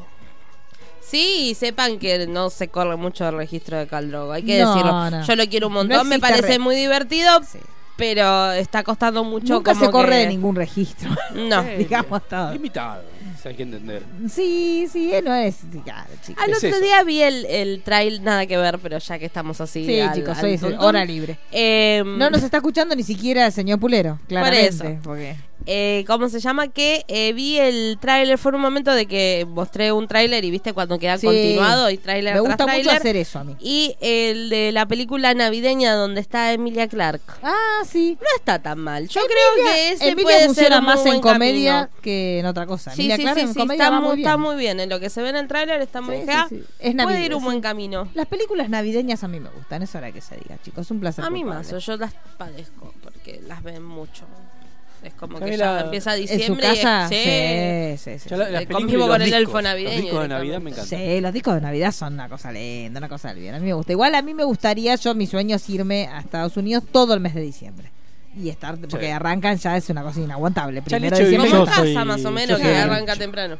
Sí, 1.01 1.49
y 1.49 1.55
sepan 1.55 1.99
que 1.99 2.25
no 2.27 2.49
se 2.49 2.69
corre 2.69 2.95
mucho 2.95 3.27
el 3.27 3.35
registro 3.35 3.77
de 3.77 3.87
Caldrogo, 3.87 4.31
hay 4.31 4.43
que 4.43 4.59
No, 4.61 4.73
decirlo. 4.73 5.09
no. 5.11 5.23
Yo 5.23 5.35
lo 5.35 5.47
quiero 5.47 5.67
un 5.67 5.73
No 5.73 5.79
montón, 5.81 6.07
me 6.09 6.19
parece 6.19 6.41
re- 6.53 6.59
muy 6.59 6.75
divertido, 6.75 7.41
Sí. 7.43 7.59
pero 7.97 8.51
está 8.53 8.83
costando 8.83 9.23
mucho 9.23 9.53
Nunca 9.55 9.73
como 9.73 9.85
se 9.85 9.91
corre 9.91 10.09
que- 10.11 10.15
de 10.17 10.27
ningún 10.27 10.55
registro. 10.55 11.11
No. 11.35 11.61
Digamos 11.77 12.27
todo. 12.27 12.51
Limitado, 12.53 13.03
eso 13.43 13.49
hay 13.49 13.55
que 13.55 13.63
entender. 13.63 14.03
Sí, 14.29 14.87
sí, 14.89 15.13
eh, 15.13 15.21
no 15.21 15.33
es. 15.35 15.57
Claro, 15.83 16.09
chicos. 16.25 16.41
Al 16.41 16.51
Es 16.51 16.57
otro 16.59 16.69
eso. 16.69 16.79
día 16.79 17.03
vi 17.03 17.21
el, 17.21 17.45
el 17.45 17.81
trail, 17.83 18.23
nada 18.23 18.45
que 18.45 18.55
ver, 18.55 18.79
pero 18.79 18.97
ya 18.99 19.19
que 19.19 19.25
estamos 19.25 19.59
así. 19.59 19.85
Sí, 19.85 19.99
al- 19.99 20.13
chicos, 20.15 20.37
al 20.37 20.57
soy 20.59 20.73
hora 20.79 21.03
libre. 21.03 21.37
Eh, 21.51 22.01
No 22.05 22.29
nos 22.29 22.41
está 22.41 22.57
escuchando 22.57 22.95
ni 22.95 23.03
siquiera 23.03 23.45
el 23.47 23.51
señor 23.51 23.79
Pulero, 23.81 24.17
claramente. 24.29 24.67
eso. 24.67 24.85
Porque 25.03 25.35
eh, 25.65 26.03
¿Cómo 26.07 26.29
se 26.29 26.39
llama? 26.39 26.67
Que 26.67 27.05
eh, 27.07 27.33
vi 27.33 27.57
el 27.57 27.97
tráiler, 27.99 28.37
fue 28.37 28.51
un 28.53 28.61
momento 28.61 28.91
de 28.93 29.05
que 29.05 29.45
mostré 29.49 29.91
un 29.91 30.07
tráiler 30.07 30.43
y 30.45 30.51
viste 30.51 30.73
cuando 30.73 30.99
queda 30.99 31.17
Sí. 31.17 31.25
continuado 31.27 31.89
y 31.89 31.97
tráiler 31.97 32.33
me 32.35 32.41
tras 32.41 32.57
gusta 32.57 32.67
mucho 32.77 32.91
hacer 32.91 33.15
eso 33.17 33.39
a 33.39 33.43
mí. 33.43 33.55
Y 33.59 33.95
el 34.01 34.49
de 34.49 34.71
la 34.71 34.85
película 34.85 35.33
navideña 35.33 35.93
donde 35.95 36.21
está 36.21 36.51
Emilia 36.53 36.87
Clarke. 36.87 37.23
Ah, 37.43 37.81
sí. 37.87 38.17
No 38.21 38.27
está 38.37 38.59
tan 38.61 38.79
mal. 38.79 39.07
Yo 39.07 39.21
Emilia- 39.21 39.27
creo 39.53 39.65
que 39.73 39.91
ese 39.91 40.05
Emilia 40.09 40.23
puede 40.23 40.37
ser 40.39 40.45
funciona 40.47 40.79
un 40.79 40.85
más 40.85 41.05
en 41.05 41.21
comedia 41.21 41.71
camino. 41.73 42.01
que 42.01 42.39
en 42.39 42.45
otra 42.45 42.65
cosa. 42.65 42.91
Sí, 42.91 43.01
Emilia 43.01 43.15
sí, 43.17 43.21
Clarke 43.23 43.39
sí, 43.41 43.47
en 43.47 43.53
comedia 43.53 43.83
está, 43.83 43.89
va 43.89 43.99
muy, 44.01 44.15
bien. 44.17 44.27
está 44.27 44.37
muy 44.37 44.55
bien. 44.55 44.79
En 44.79 44.89
lo 44.89 44.99
que 44.99 45.09
se 45.09 45.21
ve 45.21 45.29
en 45.29 45.35
el 45.37 45.47
tráiler 45.47 45.81
está 45.81 46.01
muy 46.01 46.17
sí. 46.49 46.63
Es 46.79 46.95
Puede 46.95 47.25
ir 47.25 47.35
un 47.35 47.43
buen 47.43 47.61
camino. 47.61 48.07
Las 48.13 48.27
películas 48.27 48.69
navideñas 48.69 49.23
a 49.23 49.27
mí 49.27 49.39
me 49.39 49.49
gustan, 49.49 49.81
eso 49.83 49.97
ahora 49.97 50.11
que 50.11 50.21
se 50.21 50.35
diga, 50.35 50.57
chicos. 50.63 50.89
Un 50.91 50.99
placer. 50.99 51.23
A 51.25 51.29
mí 51.29 51.43
más, 51.43 51.69
yo 51.85 51.97
las 51.97 52.13
padezco 52.37 52.93
porque 53.03 53.41
las 53.47 53.61
ven 53.63 53.83
mucho. 53.83 54.25
Es 55.03 55.13
como 55.15 55.39
que 55.39 55.57
ya 55.57 55.81
empieza 55.81 56.15
En 56.15 56.27
su 56.27 56.33
diciembre 56.33 56.65
y 56.73 56.75
casa, 56.81 57.07
es- 57.11 58.01
sí, 58.01 58.11
sí, 58.11 58.19
sí. 58.19 58.29
Ya 58.29 58.37
la- 58.37 58.49
las 58.49 58.61
y 58.63 58.65
con 58.67 58.81
el 58.83 58.87
discos, 58.87 59.33
elfo 59.33 59.61
navideño 59.61 59.95
Los 59.95 60.01
discos 60.03 60.21
de. 60.21 60.27
Navidad 60.29 60.61
me 60.61 60.69
encantan. 60.71 60.99
Sí, 60.99 61.21
los 61.21 61.33
discos 61.33 61.55
de 61.55 61.61
Navidad 61.61 61.91
son 61.91 62.13
una 62.13 62.29
cosa 62.29 62.51
linda, 62.51 62.97
una 62.99 63.09
cosa 63.09 63.29
del 63.29 63.39
bien. 63.39 63.55
A 63.55 63.59
mí 63.59 63.65
me 63.65 63.73
gusta. 63.73 63.91
Igual 63.91 64.15
a 64.15 64.21
mí 64.21 64.33
me 64.33 64.43
gustaría, 64.45 64.95
yo 64.95 65.13
mi 65.13 65.27
sueño 65.27 65.57
es 65.57 65.69
irme 65.69 66.07
a 66.07 66.19
Estados 66.19 66.55
Unidos 66.57 66.83
todo 66.91 67.13
el 67.13 67.19
mes 67.19 67.35
de 67.35 67.41
diciembre. 67.41 67.91
Y 68.35 68.49
estar, 68.49 68.77
porque 68.77 69.05
Sí. 69.07 69.11
arrancan 69.11 69.57
ya 69.57 69.77
es 69.77 69.89
una 69.89 70.01
cosa 70.03 70.19
inaguantable. 70.21 70.75
Ya 70.75 70.97
el 70.97 71.01
Primero 71.01 71.15
hecho 71.15 71.23
de 71.25 71.29
diciembre. 71.29 71.51
Como 71.51 71.61
Yo 71.65 71.69
casa 71.69 71.81
soy- 71.83 72.05
más 72.05 72.25
o 72.25 72.31
menos 72.31 72.59
que 72.59 72.69
el 72.71 72.75
arranca 72.77 73.05
Grinch. 73.13 73.17
temprano. 73.19 73.57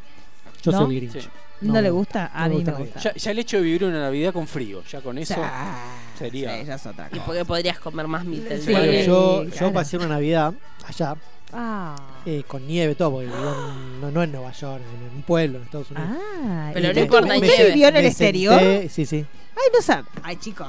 Yo 0.64 0.72
¿No? 0.72 0.78
soy 0.86 0.98
el 0.98 1.08
Grinch. 1.10 1.24
Sí. 1.24 1.30
¿No, 1.62 1.74
No, 1.74 1.82
le 1.82 1.90
gusta? 1.92 2.32
A 2.34 2.42
no 2.44 2.44
me 2.44 2.50
mí 2.50 2.56
gusta 2.56 2.72
me 2.72 2.78
gusta. 2.86 3.00
Ya, 3.00 3.14
ya 3.14 3.32
el 3.32 3.40
hecho 3.40 3.58
de 3.58 3.64
vivir 3.64 3.84
una 3.86 4.00
Navidad 4.00 4.34
con 4.34 4.48
frío, 4.48 4.84
ya 4.92 5.00
con 5.02 5.18
eso. 5.18 5.36
Ya, 5.38 5.76
sería- 6.20 6.58
sí, 6.60 6.66
ya 6.66 6.76
es 6.76 6.86
otra 6.86 7.08
Y 7.08 7.12
cosa. 7.12 7.26
porque 7.26 7.46
podrías 7.46 7.80
comer 7.80 8.08
más 8.08 8.26
el 8.26 8.34
Sí. 8.62 8.68
día 8.68 8.80
Bueno, 8.80 8.92
yo, 9.06 9.44
claro. 9.52 9.68
yo 9.68 9.74
pasé 9.74 9.98
una 9.98 10.08
Navidad 10.08 10.54
allá 10.86 11.16
Ah. 11.54 11.96
eh, 12.26 12.44
con 12.48 12.66
nieve, 12.66 12.96
todo, 12.96 13.12
porque 13.12 13.28
vivía 13.28 13.40
en- 13.42 14.02
no, 14.02 14.12
no 14.12 14.24
en 14.24 14.32
Nueva 14.32 14.52
York, 14.52 14.82
en 15.10 15.16
un 15.18 15.22
pueblo, 15.24 15.58
en 15.60 15.64
Estados 15.66 15.92
Unidos. 15.92 16.10
Ah, 16.44 16.72
Pero 16.74 16.94
no 16.94 17.00
importa, 17.00 17.36
¿Usted 17.36 17.68
vivió 17.74 17.88
en 17.90 17.96
el 17.98 18.06
exterior? 18.06 18.60
senté- 18.60 18.90
sí, 18.90 19.06
sí. 19.06 19.26
Ay, 19.56 19.70
no 19.74 19.82
sabe. 19.82 20.08
Ay, 20.24 20.36
chicos. 20.38 20.68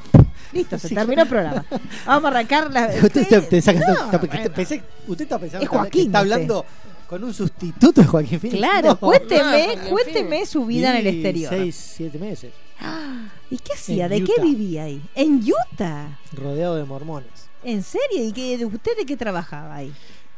Listo, 0.52 0.78
se 0.78 0.88
Sí. 0.88 0.94
terminó 0.94 1.22
el 1.22 1.28
programa. 1.28 1.64
Vamos 2.06 2.24
a 2.24 2.28
arrancar 2.28 2.70
la. 2.70 2.86
Usted, 3.02 3.22
está- 3.22 3.40
te 3.40 3.60
saca- 3.62 3.80
No, 3.80 3.92
está- 4.04 4.18
bueno. 4.18 4.50
pensé- 4.54 4.82
usted 5.08 5.24
está 5.24 5.38
pensando 5.38 5.64
Es 5.64 5.70
que 5.70 5.76
Joaquín, 5.76 6.06
está 6.06 6.20
usted. 6.22 6.32
hablando 6.32 6.66
con 7.08 7.24
un 7.24 7.32
sustituto 7.34 8.00
de 8.02 8.06
Joaquín 8.06 8.40
Phoenix. 8.40 8.58
Claro, 8.58 8.88
No. 8.90 8.98
cuénteme, 9.00 9.76
No, 9.76 9.88
cuénteme 9.90 10.46
su 10.46 10.66
vida 10.66 10.90
en 10.90 10.96
el 10.98 11.06
exterior. 11.06 11.50
Seis, 11.50 11.92
siete 11.96 12.18
meses, 12.18 12.52
Ah, 12.80 13.28
¿Y 13.50 13.56
qué 13.58 13.72
hacía? 13.72 14.04
En 14.06 14.10
¿De 14.10 14.24
qué 14.24 14.42
vivía 14.42 14.84
ahí? 14.84 15.00
En 15.14 15.40
Utah. 15.72 16.18
rodeado 16.32 16.74
de 16.76 16.84
mormones. 16.84 17.30
¿En 17.62 17.82
serio? 17.82 18.22
¿Y 18.26 18.32
qué, 18.32 18.58
de 18.58 18.66
usted 18.66 18.96
de 18.98 19.06
qué 19.06 19.16
trabajaba 19.16 19.76
ahí? 19.76 19.92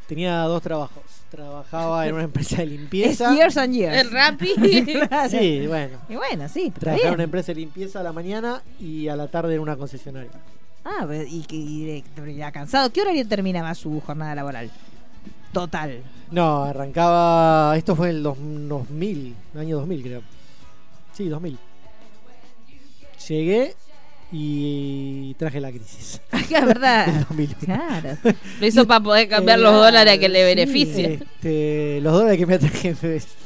Tenía 0.07 0.41
dos 0.43 0.63
trabajos. 0.63 1.03
Trabajaba 1.31 2.07
en 2.07 2.15
una 2.15 2.25
empresa 2.25 2.57
de 2.59 2.63
Es 2.65 2.69
limpieza. 2.71 3.35
years 3.35 3.57
and 3.57 3.75
years. 3.75 3.97
El 3.97 4.11
Rappi. 4.11 4.51
Sí, 5.31 5.67
bueno. 5.67 5.99
Y 6.09 6.15
bueno, 6.17 6.49
sí, 6.49 6.71
Trabajaba 6.71 7.09
en 7.09 7.15
una 7.15 7.25
empresa 7.25 7.49
de 7.53 7.57
limpieza 7.61 8.01
a 8.01 8.03
la 8.05 8.13
mañana 8.13 8.63
y 8.79 9.09
a 9.09 9.17
la 9.17 9.27
tarde 9.29 9.55
en 9.57 9.61
una 9.61 9.77
concesionaria. 9.77 10.31
Ah, 10.85 11.05
ve- 11.05 11.27
y, 11.29 11.43
que- 11.43 11.57
y 11.57 12.05
pero 12.15 12.29
ya 12.31 12.53
cansado. 12.53 12.91
¿Qué 12.93 13.03
horario 13.03 13.27
terminaba 13.27 13.75
su 13.75 14.01
jornada 14.01 14.35
laboral? 14.37 14.71
Total. 15.53 16.01
No, 16.31 16.63
arrancaba. 16.63 17.77
Esto 17.77 17.97
fue 17.97 18.11
el 18.11 18.23
dos- 18.23 18.39
2000, 18.41 19.35
año 19.59 19.79
2000, 19.79 20.03
creo. 20.03 20.23
Sí, 21.13 21.29
2000. 21.29 21.59
Llegué 23.29 23.75
y 24.33 25.35
traje 25.35 25.61
la 25.61 25.71
crisis. 25.71 26.21
Acá, 26.31 26.65
¿verdad? 26.65 27.07
Del 27.07 27.21
2000. 27.21 27.55
Claro. 27.57 28.17
Lo 28.61 28.67
hizo 28.67 28.87
para 28.87 29.01
poder 29.03 29.29
cambiar 29.29 29.59
los 29.59 29.73
Eh, 29.73 29.77
dólares 29.77 30.15
a 30.15 30.19
que 30.19 30.29
le 30.29 30.41
sí. 30.41 30.45
beneficien. 30.57 31.13
Este, 31.23 32.01
los 32.03 32.13
dólares 32.13 32.39
que 32.39 32.47
me 32.47 32.59
traje, 32.59 32.95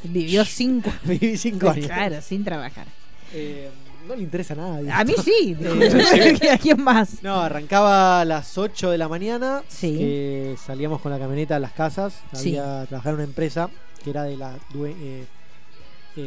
Vivió 0.05 0.45
cinco. 0.45 0.91
viví 1.05 1.37
5 1.37 1.71
años. 1.71 1.87
Claro, 1.87 2.23
sin 2.23 2.45
trabajar. 2.45 2.87
Eh, 3.33 3.69
no 4.09 4.17
le 4.17 4.23
interesa 4.23 4.55
a 4.55 4.57
nadie. 4.57 4.91
A 4.91 5.05
mí 5.05 5.15
sí. 5.23 5.57
Eh, 5.61 6.51
¿A 6.51 6.59
quién 6.59 6.83
más? 6.83 7.23
No, 7.23 7.41
arrancaba 7.41 8.23
a 8.23 8.25
las 8.25 8.57
8 8.59 8.91
de 8.91 8.99
la 8.99 9.09
mañana. 9.09 9.63
Sí. 9.69 9.97
que 9.99 10.57
salíamos 10.65 11.01
con 11.01 11.13
la 11.13 11.19
camioneta 11.19 11.57
a 11.57 11.61
las 11.61 11.73
casas. 11.73 12.15
Sí. 12.33 12.57
Había 12.57 12.87
trabajado 12.87 13.11
en 13.11 13.15
una 13.17 13.25
empresa 13.25 13.69
que 14.03 14.11
era 14.11 14.25
de 14.25 14.37
la 14.37 14.57
due- 14.73 14.95
eh, 14.99 15.25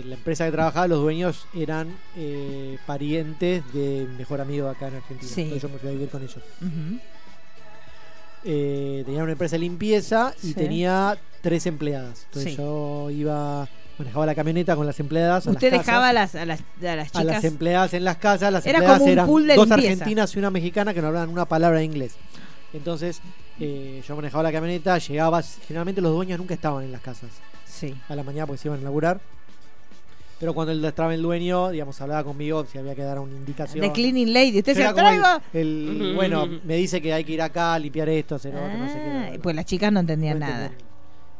la 0.05 0.15
empresa 0.15 0.45
que 0.45 0.51
trabajaba, 0.51 0.87
los 0.87 0.99
dueños 1.01 1.45
eran 1.53 1.95
eh, 2.15 2.77
parientes 2.87 3.63
de 3.73 4.07
mi 4.09 4.17
mejor 4.17 4.41
amigo 4.41 4.67
acá 4.69 4.87
en 4.87 4.95
Argentina. 4.95 5.31
Sí. 5.31 5.41
Entonces 5.41 5.61
yo 5.63 5.69
me 5.69 5.77
fui 5.79 5.89
a 5.89 5.91
vivir 5.91 6.09
con 6.09 6.23
ellos. 6.23 6.39
Ujú. 6.61 6.99
Eh, 8.45 9.03
tenía 9.05 9.23
una 9.23 9.31
empresa 9.31 9.55
de 9.55 9.59
limpieza 9.59 10.33
y 10.43 10.47
Sí. 10.47 10.53
tenía 10.53 11.17
tres 11.41 11.65
empleadas. 11.65 12.23
Entonces 12.25 12.51
Sí. 12.51 12.57
yo 12.57 13.09
iba, 13.09 13.69
manejaba 13.97 14.25
la 14.25 14.35
camioneta 14.35 14.75
con 14.75 14.85
las 14.85 14.99
empleadas. 14.99 15.45
a 15.47 15.49
las 15.49 15.55
Usted 15.55 15.71
dejaba 15.71 16.09
a 16.09 16.13
las, 16.13 16.35
a 16.35 16.45
las, 16.45 16.59
a 16.59 16.95
las 16.95 17.15
a 17.15 17.23
las 17.23 17.35
chicas. 17.37 17.43
empleadas 17.45 17.93
en 17.93 18.03
las 18.03 18.17
casas. 18.17 18.51
Las 18.51 18.65
Era 18.65 18.79
empleadas 18.79 18.97
como 18.99 19.05
un 19.05 19.11
eran 19.11 19.25
pool 19.27 19.47
de 19.47 19.55
dos 19.55 19.67
limpieza. 19.69 19.91
argentinas 19.93 20.35
y 20.35 20.39
una 20.39 20.49
mexicana 20.49 20.93
que 20.93 21.01
no 21.01 21.07
hablaban 21.07 21.29
una 21.29 21.45
palabra 21.45 21.79
de 21.79 21.85
inglés. 21.85 22.15
Entonces 22.73 23.21
eh, 23.59 24.03
yo 24.05 24.15
manejaba 24.15 24.43
la 24.43 24.51
camioneta, 24.51 24.97
llegaba. 24.97 25.41
Generalmente 25.41 26.01
los 26.01 26.11
dueños 26.11 26.37
nunca 26.39 26.53
estaban 26.55 26.83
en 26.83 26.91
las 26.91 27.01
casas 27.01 27.29
Sí. 27.65 27.93
a 28.09 28.15
la 28.15 28.23
mañana 28.23 28.45
porque 28.47 28.61
se 28.61 28.67
iban 28.67 28.79
a 28.81 28.83
laburar. 28.83 29.21
Pero 30.39 30.53
cuando 30.53 30.73
el- 30.73 30.83
estaba 30.83 31.13
el 31.13 31.21
dueño, 31.21 31.69
digamos, 31.69 31.99
hablaba 32.01 32.23
conmigo 32.23 32.65
si 32.65 32.77
había 32.77 32.95
que 32.95 33.03
dar 33.03 33.19
una 33.19 33.35
indicación. 33.35 33.81
De 33.81 33.91
cleaning 33.91 34.33
lady. 34.33 34.59
Usted 34.59 34.73
se 34.75 34.79
como 34.85 34.89
el- 34.89 34.95
traigo. 34.95 35.25
el- 35.53 36.01
Ujú. 36.01 36.15
bueno, 36.15 36.47
me 36.65 36.75
dice 36.75 37.01
que 37.01 37.13
hay 37.13 37.23
que 37.23 37.33
ir 37.33 37.41
acá, 37.41 37.77
limpiar 37.79 38.09
esto, 38.09 38.35
hacer 38.35 38.55
otro, 38.55 38.77
no 38.77 38.87
sé 38.89 38.97
Ah, 38.99 39.29
qué. 39.33 39.39
pues 39.39 39.55
las 39.55 39.65
chicas 39.65 39.91
no 39.91 39.99
entendían 40.01 40.39
No 40.39 40.45
nada. 40.47 40.65
entendían. 40.65 40.89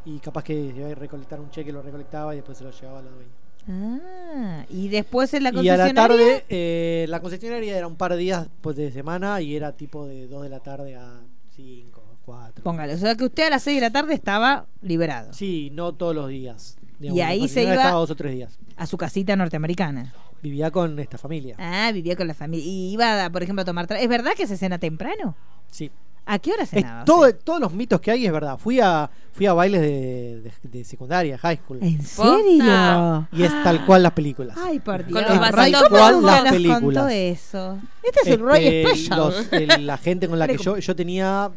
Y 0.05 0.19
capaz 0.19 0.43
que 0.43 0.53
iba 0.53 0.87
a 0.89 0.95
recolectar 0.95 1.39
un 1.39 1.49
cheque, 1.49 1.71
lo 1.71 1.81
recolectaba 1.81 2.33
y 2.33 2.37
después 2.37 2.57
se 2.57 2.63
lo 2.63 2.71
llevaba 2.71 2.99
a 2.99 3.01
la 3.03 3.09
dueña. 3.11 3.31
Ah, 3.69 4.65
y 4.69 4.89
después 4.89 5.33
en 5.33 5.43
la 5.43 5.49
Y 5.49 5.69
a 5.69 5.77
la 5.77 5.85
concesionaria. 5.85 5.93
tarde, 5.93 6.45
eh, 6.49 7.05
la 7.07 7.19
concesionaria 7.21 7.77
era 7.77 7.87
un 7.87 7.95
par 7.95 8.11
de 8.11 8.17
días 8.17 8.47
pues, 8.61 8.75
de 8.75 8.91
semana 8.91 9.39
y 9.41 9.55
era 9.55 9.71
tipo 9.71 10.05
de 10.05 10.27
2 10.27 10.43
de 10.43 10.49
la 10.49 10.59
tarde 10.59 10.95
a 10.95 11.21
5, 11.55 12.03
4. 12.25 12.63
Póngale, 12.63 12.93
o 12.93 12.97
sea 12.97 13.15
que 13.15 13.23
usted 13.23 13.43
a 13.47 13.49
las 13.51 13.63
6 13.63 13.77
de 13.77 13.81
la 13.81 13.91
tarde 13.91 14.13
estaba 14.13 14.65
liberado. 14.81 15.31
Sí, 15.33 15.69
no 15.73 15.93
todos 15.93 16.13
los 16.13 16.27
días. 16.29 16.77
Y 16.99 17.19
ahí 17.21 17.47
se 17.47 17.63
iba- 17.63 17.91
dos 17.91 18.09
o 18.11 18.15
tres 18.15 18.33
días. 18.33 18.57
A 18.77 18.85
su 18.85 18.97
casita 18.97 19.35
norteamericana. 19.35 20.13
Vivía 20.41 20.71
con 20.71 20.99
esta 20.99 21.17
familia. 21.17 21.55
Ah, 21.57 21.91
vivía 21.93 22.15
con 22.15 22.27
la 22.27 22.33
familia. 22.33 22.65
Y 22.65 22.91
iba, 22.93 23.29
por 23.29 23.43
ejemplo, 23.43 23.61
a 23.61 23.65
tomar 23.65 23.87
¿Es 23.93 24.09
verdad 24.09 24.33
que 24.35 24.45
se 24.47 24.57
cena 24.57 24.77
temprano? 24.77 25.35
Sí. 25.71 25.89
¿A 26.25 26.39
qué 26.39 26.51
hora 26.53 26.63
Es 26.63 26.69
cenaba? 26.69 27.03
todo, 27.05 27.21
usted? 27.27 27.39
todos 27.43 27.59
los 27.59 27.73
mitos 27.73 27.99
que 27.99 28.09
hay 28.11 28.25
es 28.25 28.31
verdad. 28.31 28.57
Fui 28.57 28.79
a, 28.79 29.09
fui 29.33 29.45
a 29.45 29.51
bailes 29.53 29.81
de, 29.81 30.41
de- 30.41 30.69
de 30.69 30.83
secundaria, 30.85 31.37
high 31.37 31.57
school. 31.57 31.79
¿En 31.81 32.01
serio? 32.01 33.27
Y 33.33 33.43
es 33.43 33.51
tal 33.63 33.85
cual 33.85 34.03
las 34.03 34.13
películas. 34.13 34.57
Ay, 34.57 34.79
por 34.79 35.05
Dios. 35.05 35.21
Con 35.21 35.37
los 35.37 35.51
Roy, 35.51 35.71
¿cómo 35.73 35.89
cual 35.89 36.21
las 36.25 36.43
películas. 36.51 36.81
contó 36.81 37.07
eso? 37.09 37.77
Este 38.01 38.29
es 38.31 38.37
un 38.39 38.45
Roy 38.47 38.65
Este, 38.65 38.87
Special. 38.87 39.19
los- 39.19 39.53
el- 39.53 39.85
la 39.87 39.97
gente 39.97 40.29
con 40.29 40.39
la 40.39 40.47
que 40.47 40.57
yo, 40.63 40.77
yo 40.77 40.95
tenía, 40.95 41.51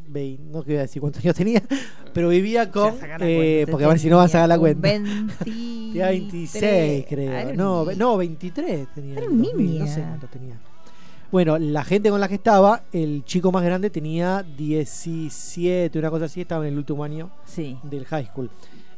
no 0.50 0.62
quiero 0.64 0.80
decir 0.80 1.00
cuántos 1.00 1.22
años 1.24 1.36
tenía, 1.36 1.62
pero 2.12 2.28
vivía 2.30 2.68
con, 2.70 2.94
eh, 3.20 3.62
cuenta, 3.66 3.70
porque 3.70 3.84
a 3.84 3.88
ver 3.88 3.98
si 4.00 4.08
no 4.10 4.16
vas 4.16 4.26
a 4.26 4.32
sacar 4.32 4.48
la 4.48 4.58
cuenta. 4.58 4.88
un 4.96 5.26
20 5.28 5.44
Tenía 5.44 6.08
26, 6.08 7.06
creo. 7.08 7.54
No, 7.54 7.84
niño. 7.84 7.96
no, 7.98 8.16
23 8.16 8.88
tenía. 8.94 9.16
Era 9.18 9.28
un 9.30 9.42
2000, 9.42 9.78
no 9.78 9.86
sé 9.86 9.96
niño. 9.96 10.08
cuántos 10.08 10.30
tenía. 10.30 10.58
Bueno, 11.36 11.58
la 11.58 11.84
gente 11.84 12.08
con 12.08 12.18
la 12.18 12.28
que 12.28 12.36
estaba, 12.36 12.84
el 12.94 13.22
chico 13.26 13.52
más 13.52 13.62
grande 13.62 13.90
tenía 13.90 14.42
17, 14.42 15.98
una 15.98 16.08
cosa 16.08 16.24
así, 16.24 16.40
estaba 16.40 16.66
en 16.66 16.72
el 16.72 16.78
último 16.78 17.04
año 17.04 17.28
Sí. 17.44 17.76
del 17.82 18.06
high 18.06 18.24
school. 18.24 18.48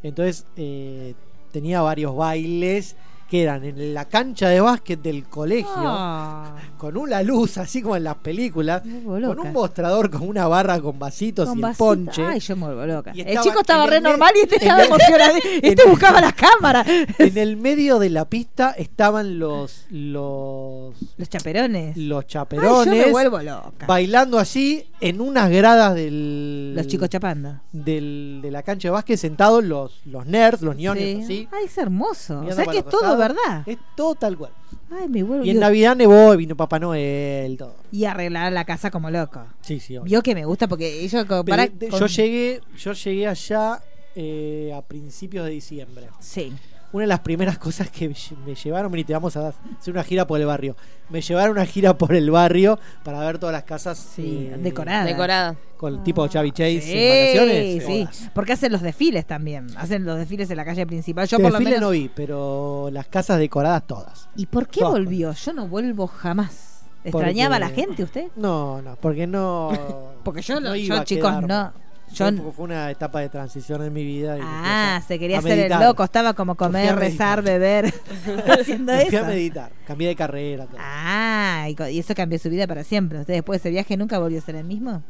Entonces, 0.05 0.47
eh, 0.57 1.15
tenía 1.51 1.81
varios 1.81 2.15
bailes 2.15 2.95
que 3.29 3.43
eran 3.43 3.63
en 3.65 3.93
la 3.93 4.07
cancha 4.07 4.49
de 4.49 4.61
básquet 4.61 5.01
del 5.03 5.25
colegio, 5.27 5.69
Ah, 5.77 6.57
con 6.79 6.97
una 6.97 7.23
luz, 7.23 7.59
así 7.59 7.83
como 7.83 7.97
en 7.97 8.05
las 8.05 8.17
películas, 8.17 8.83
con 9.05 9.39
un 9.41 9.53
mostrador 9.53 10.11
con 10.11 10.27
una 10.27 10.47
barra 10.49 10.81
con 10.81 10.99
vasitos 10.99 11.47
Con 11.49 11.59
y 11.59 11.61
el 11.61 11.63
vasito. 11.63 11.85
ponche. 11.85 12.25
Ay, 12.25 12.41
yo 12.41 12.57
me 12.57 12.67
vuelvo 12.67 12.87
loca. 12.87 13.13
Y 13.15 13.21
El 13.21 13.39
chico 13.41 13.61
estaba 13.61 13.87
re 13.87 14.01
normal 14.01 14.33
y 14.37 14.41
este 14.41 14.57
estaba 14.57 14.83
emocionado. 14.85 15.35
Este 15.63 15.85
buscaba 15.89 16.21
la 16.21 16.33
cámara. 16.33 16.85
En 17.19 17.37
el 17.37 17.57
medio 17.57 17.99
de 17.99 18.11
la 18.11 18.25
pista 18.25 18.71
estaban 18.79 19.39
los 19.39 19.85
los 19.91 20.95
Los 21.17 21.29
chaperones. 21.29 21.97
los 21.97 22.19
Ay, 22.19 22.23
yo 22.23 22.29
chaperones 22.29 23.07
me 23.07 23.11
vuelvo 23.13 23.39
loca. 23.43 23.87
bailando 23.87 24.39
allí 24.39 24.87
en 25.01 25.21
unas 25.21 25.51
gradas 25.51 25.95
del 25.95 26.75
Los 26.75 26.87
chicos 26.87 27.09
chapando. 27.09 27.61
del, 27.73 28.39
de 28.43 28.51
la 28.51 28.63
cancha 28.63 28.89
de 28.89 28.93
básquet 28.93 29.19
sentados 29.19 29.63
los 29.65 30.01
los 30.07 30.25
nerds, 30.27 30.63
los 30.63 30.77
ñones 30.77 31.19
Sí. 31.19 31.23
así. 31.25 31.49
Ay, 31.53 31.65
es 31.67 31.77
hermoso. 31.79 32.41
O 32.49 32.53
sea 32.53 32.65
que 32.67 32.79
es 32.79 32.85
todo. 32.87 33.18
Verdad. 33.19 33.63
Es 33.67 33.77
todo 33.97 34.15
tal 34.15 34.37
cual. 34.39 34.53
Ay, 34.91 35.09
me 35.09 35.23
vuelvo 35.23 35.45
Y 35.45 35.51
en 35.51 35.61
Navidad 35.61 35.95
nevó, 35.97 36.33
y 36.33 36.39
vino 36.39 36.57
Papá 36.57 36.79
Noel, 36.79 37.57
todo. 37.59 37.75
Y 37.93 38.05
arreglar 38.07 38.53
la 38.53 38.65
casa 38.65 38.91
como 38.91 39.11
loco. 39.11 39.45
Sí, 39.61 39.81
sí. 39.81 39.99
Vio 40.03 40.23
que 40.23 40.35
me 40.35 40.45
gusta 40.47 40.67
porque 40.67 41.01
ellos 41.05 41.25
con- 41.27 41.45
Yo 41.47 42.07
llegué, 42.07 42.61
yo 42.77 42.93
llegué 42.93 43.27
allá 43.29 43.83
eh, 44.15 44.73
a 44.75 44.81
principios 44.83 45.45
de 45.45 45.53
diciembre. 45.53 46.09
Sí. 46.21 46.53
Una 46.91 47.03
de 47.03 47.09
las 47.09 47.21
primeras 47.21 47.59
cosas 47.59 47.91
que 47.91 48.09
me 48.47 48.55
llevaron, 48.55 48.91
vení, 48.91 49.05
te 49.05 49.13
vamos 49.13 49.37
a 49.37 49.49
hacer 49.49 49.93
una 49.93 50.03
gira 50.03 50.27
por 50.27 50.41
el 50.41 50.47
barrio. 50.47 50.75
Me 51.11 51.21
llevaron 51.21 51.53
una 51.53 51.67
gira 51.67 51.99
por 51.99 52.15
el 52.15 52.31
barrio 52.31 52.79
para 53.05 53.21
ver 53.21 53.39
todas 53.39 53.53
las 53.53 53.65
casas 53.65 53.99
Sí, 53.99 54.49
eh, 54.51 54.57
decoradas. 54.59 55.05
Decorada. 55.07 55.55
Con 55.77 56.03
tipo 56.03 56.27
Chevy 56.27 56.51
Chase 56.51 56.81
Sí, 56.81 56.93
en 56.97 57.37
vacaciones. 57.37 57.85
sí. 57.85 58.05
todas. 58.05 58.31
Porque 58.35 58.53
hacen 58.55 58.73
los 58.73 58.81
desfiles 58.81 59.27
también. 59.27 59.67
Hacen 59.77 60.07
los 60.07 60.17
desfiles 60.17 60.51
en 60.51 60.57
la 60.57 60.65
calle 60.65 60.87
principal. 60.87 61.29
Yo 61.29 61.39
por 61.39 61.53
lo 61.53 61.61
menos. 61.61 61.81
no 61.81 61.91
vi, 61.91 62.11
pero 62.15 62.89
las 62.91 63.07
casas 63.07 63.39
decoradas 63.39 63.87
todas. 63.87 64.29
¿Y 64.35 64.47
por 64.47 64.67
qué 64.69 64.81
Todas. 64.81 64.95
volvió? 64.95 65.33
Yo 65.33 65.53
no 65.53 65.69
vuelvo 65.69 66.07
jamás. 66.07 66.81
¿Extrañaba 67.05 67.57
a 67.57 67.59
la 67.61 67.69
gente 67.69 68.03
usted? 68.03 68.29
No, 68.35 68.81
no, 68.83 68.97
porque 68.97 69.27
no. 69.27 69.71
Porque 70.25 70.43
yo, 70.43 70.59
no 70.61 70.75
yo 70.75 71.05
chicos, 71.05 71.31
quedarme. 71.31 71.49
no. 71.49 71.73
Yo, 72.13 72.33
Fue, 72.53 72.65
una 72.65 72.91
etapa 72.91 73.21
de 73.21 73.29
transición 73.29 73.83
en 73.83 73.93
mi 73.93 74.05
vida. 74.05 74.39
y 74.39 74.41
ah, 74.43 75.03
se 75.07 75.19
quería 75.19 75.39
hacer 75.39 75.59
el 75.59 75.81
loco. 75.81 76.05
Estaba 76.05 76.35
como 76.35 76.55
comer, 76.55 76.97
rezar, 76.97 77.43
beber. 77.43 77.87
haciendo 78.61 78.93
Me 78.93 79.07
fui 79.07 79.17
eso. 79.17 79.25
a 79.25 79.29
meditar, 79.29 79.71
cambié 79.87 80.09
de 80.09 80.17
carrera. 80.17 80.67
todo. 80.67 80.79
Ah, 80.81 81.69
y, 81.69 81.99
eso 81.99 82.15
cambió 82.15 82.39
su 82.39 82.51
vida 82.51 82.67
para 82.67 82.85
siempre. 82.85 83.21
¿Usted 83.21 83.35
después 83.35 83.63
de 83.63 83.69
ese 83.69 83.71
viaje 83.71 83.97
nunca 83.97 84.19
volvió 84.19 84.39
a 84.39 84.43
ser 84.43 84.57
el 84.57 84.65
mismo? 84.65 85.03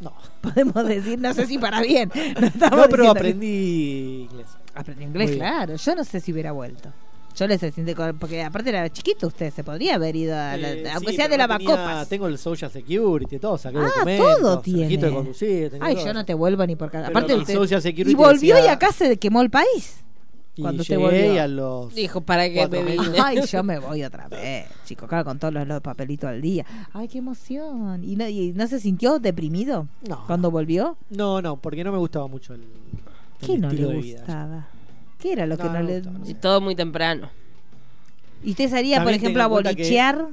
No, 0.00 0.12
Podemos 0.40 0.86
decir, 0.86 1.18
no 1.18 1.32
sé 1.34 1.46
si 1.46 1.58
para 1.58 1.80
bien. 1.80 2.10
No, 2.70 2.88
pero 2.88 3.10
aprendí 3.10 4.28
inglés. 4.30 4.46
Aprendí 4.74 5.04
inglés, 5.04 5.32
claro. 5.32 5.76
Yo 5.76 5.94
no 5.94 6.04
sé 6.04 6.20
si 6.20 6.32
hubiera 6.32 6.52
vuelto. 6.52 6.92
Yo 7.36 7.46
les 7.46 7.60
siento 7.60 8.14
porque 8.18 8.42
aparte 8.42 8.68
era 8.70 8.88
chiquito 8.90 9.28
usted, 9.28 9.52
se 9.52 9.64
podría 9.64 9.94
haber 9.94 10.14
ido 10.16 10.34
a 10.34 10.56
la- 10.56 10.72
Eh, 10.72 10.90
aunque 10.92 11.10
sí, 11.10 11.16
sea 11.16 11.28
de 11.28 11.38
no 11.38 11.46
tenía-. 11.48 12.04
Tengo 12.06 12.26
el 12.26 12.38
Social 12.38 12.70
Security, 12.70 13.38
todo, 13.38 13.56
saqué 13.56 13.78
Ah, 13.78 13.82
documentos. 13.94 14.38
todo 14.40 14.60
tiene. 14.60 14.96
de 14.96 15.10
conducir. 15.10 15.78
Ay, 15.80 15.94
todo. 15.94 16.06
yo 16.06 16.14
no 16.14 16.24
te 16.24 16.34
vuelvo 16.34 16.66
ni 16.66 16.76
por 16.76 16.90
cada. 16.90 17.06
Pero 17.06 17.18
Aparte 17.18 17.34
usted 17.36 17.54
Social 17.54 17.80
Security 17.80 18.10
y 18.10 18.14
volvió 18.14 18.56
decía- 18.56 18.70
y 18.70 18.74
acá 18.74 18.92
se 18.92 19.16
quemó 19.16 19.42
el 19.42 19.50
país. 19.50 20.02
Y 20.56 20.62
cuando 20.62 20.82
usted 20.82 20.96
llegué 20.96 21.06
volvió. 21.06 21.34
y 21.34 21.38
a 21.38 21.46
los 21.48 21.94
Dijo, 21.94 22.20
¿para 22.22 22.48
qué 22.48 22.56
cuatro 22.56 22.82
me 22.82 22.92
vine? 22.92 23.18
Ay, 23.24 23.40
yo 23.46 23.62
me 23.62 23.78
voy 23.78 24.02
otra 24.02 24.28
vez, 24.28 24.66
chico, 24.84 25.06
claro, 25.06 25.24
con 25.24 25.38
todos 25.38 25.54
los, 25.54 25.66
los 25.66 25.80
papelitos 25.80 26.28
al 26.28 26.42
día. 26.42 26.66
Ay, 26.92 27.06
qué 27.08 27.18
emoción. 27.18 28.02
¿Y 28.04 28.16
no, 28.16 28.28
y 28.28 28.52
no 28.52 28.66
se 28.66 28.80
sintió 28.80 29.20
deprimido 29.20 29.86
No. 30.06 30.26
cuando 30.26 30.50
volvió? 30.50 30.96
No, 31.10 31.40
no, 31.40 31.56
porque 31.56 31.84
no 31.84 31.92
me 31.92 31.98
gustaba 31.98 32.26
mucho 32.26 32.52
el, 32.54 32.64
¿Qué 33.40 33.56
no 33.56 33.70
le 33.70 33.84
gustaba? 33.86 34.66
¿Qué 35.20 35.32
era 35.32 35.46
lo 35.46 35.56
que 35.56 35.64
No, 35.64 35.80
le 35.82 36.02
Y 36.26 36.34
todo 36.34 36.60
muy 36.60 36.74
temprano. 36.74 37.30
¿Y 38.42 38.50
usted 38.50 38.70
salía, 38.70 39.02
por 39.02 39.12
ejemplo, 39.12 39.42
a 39.42 39.46
bolichear? 39.46 40.28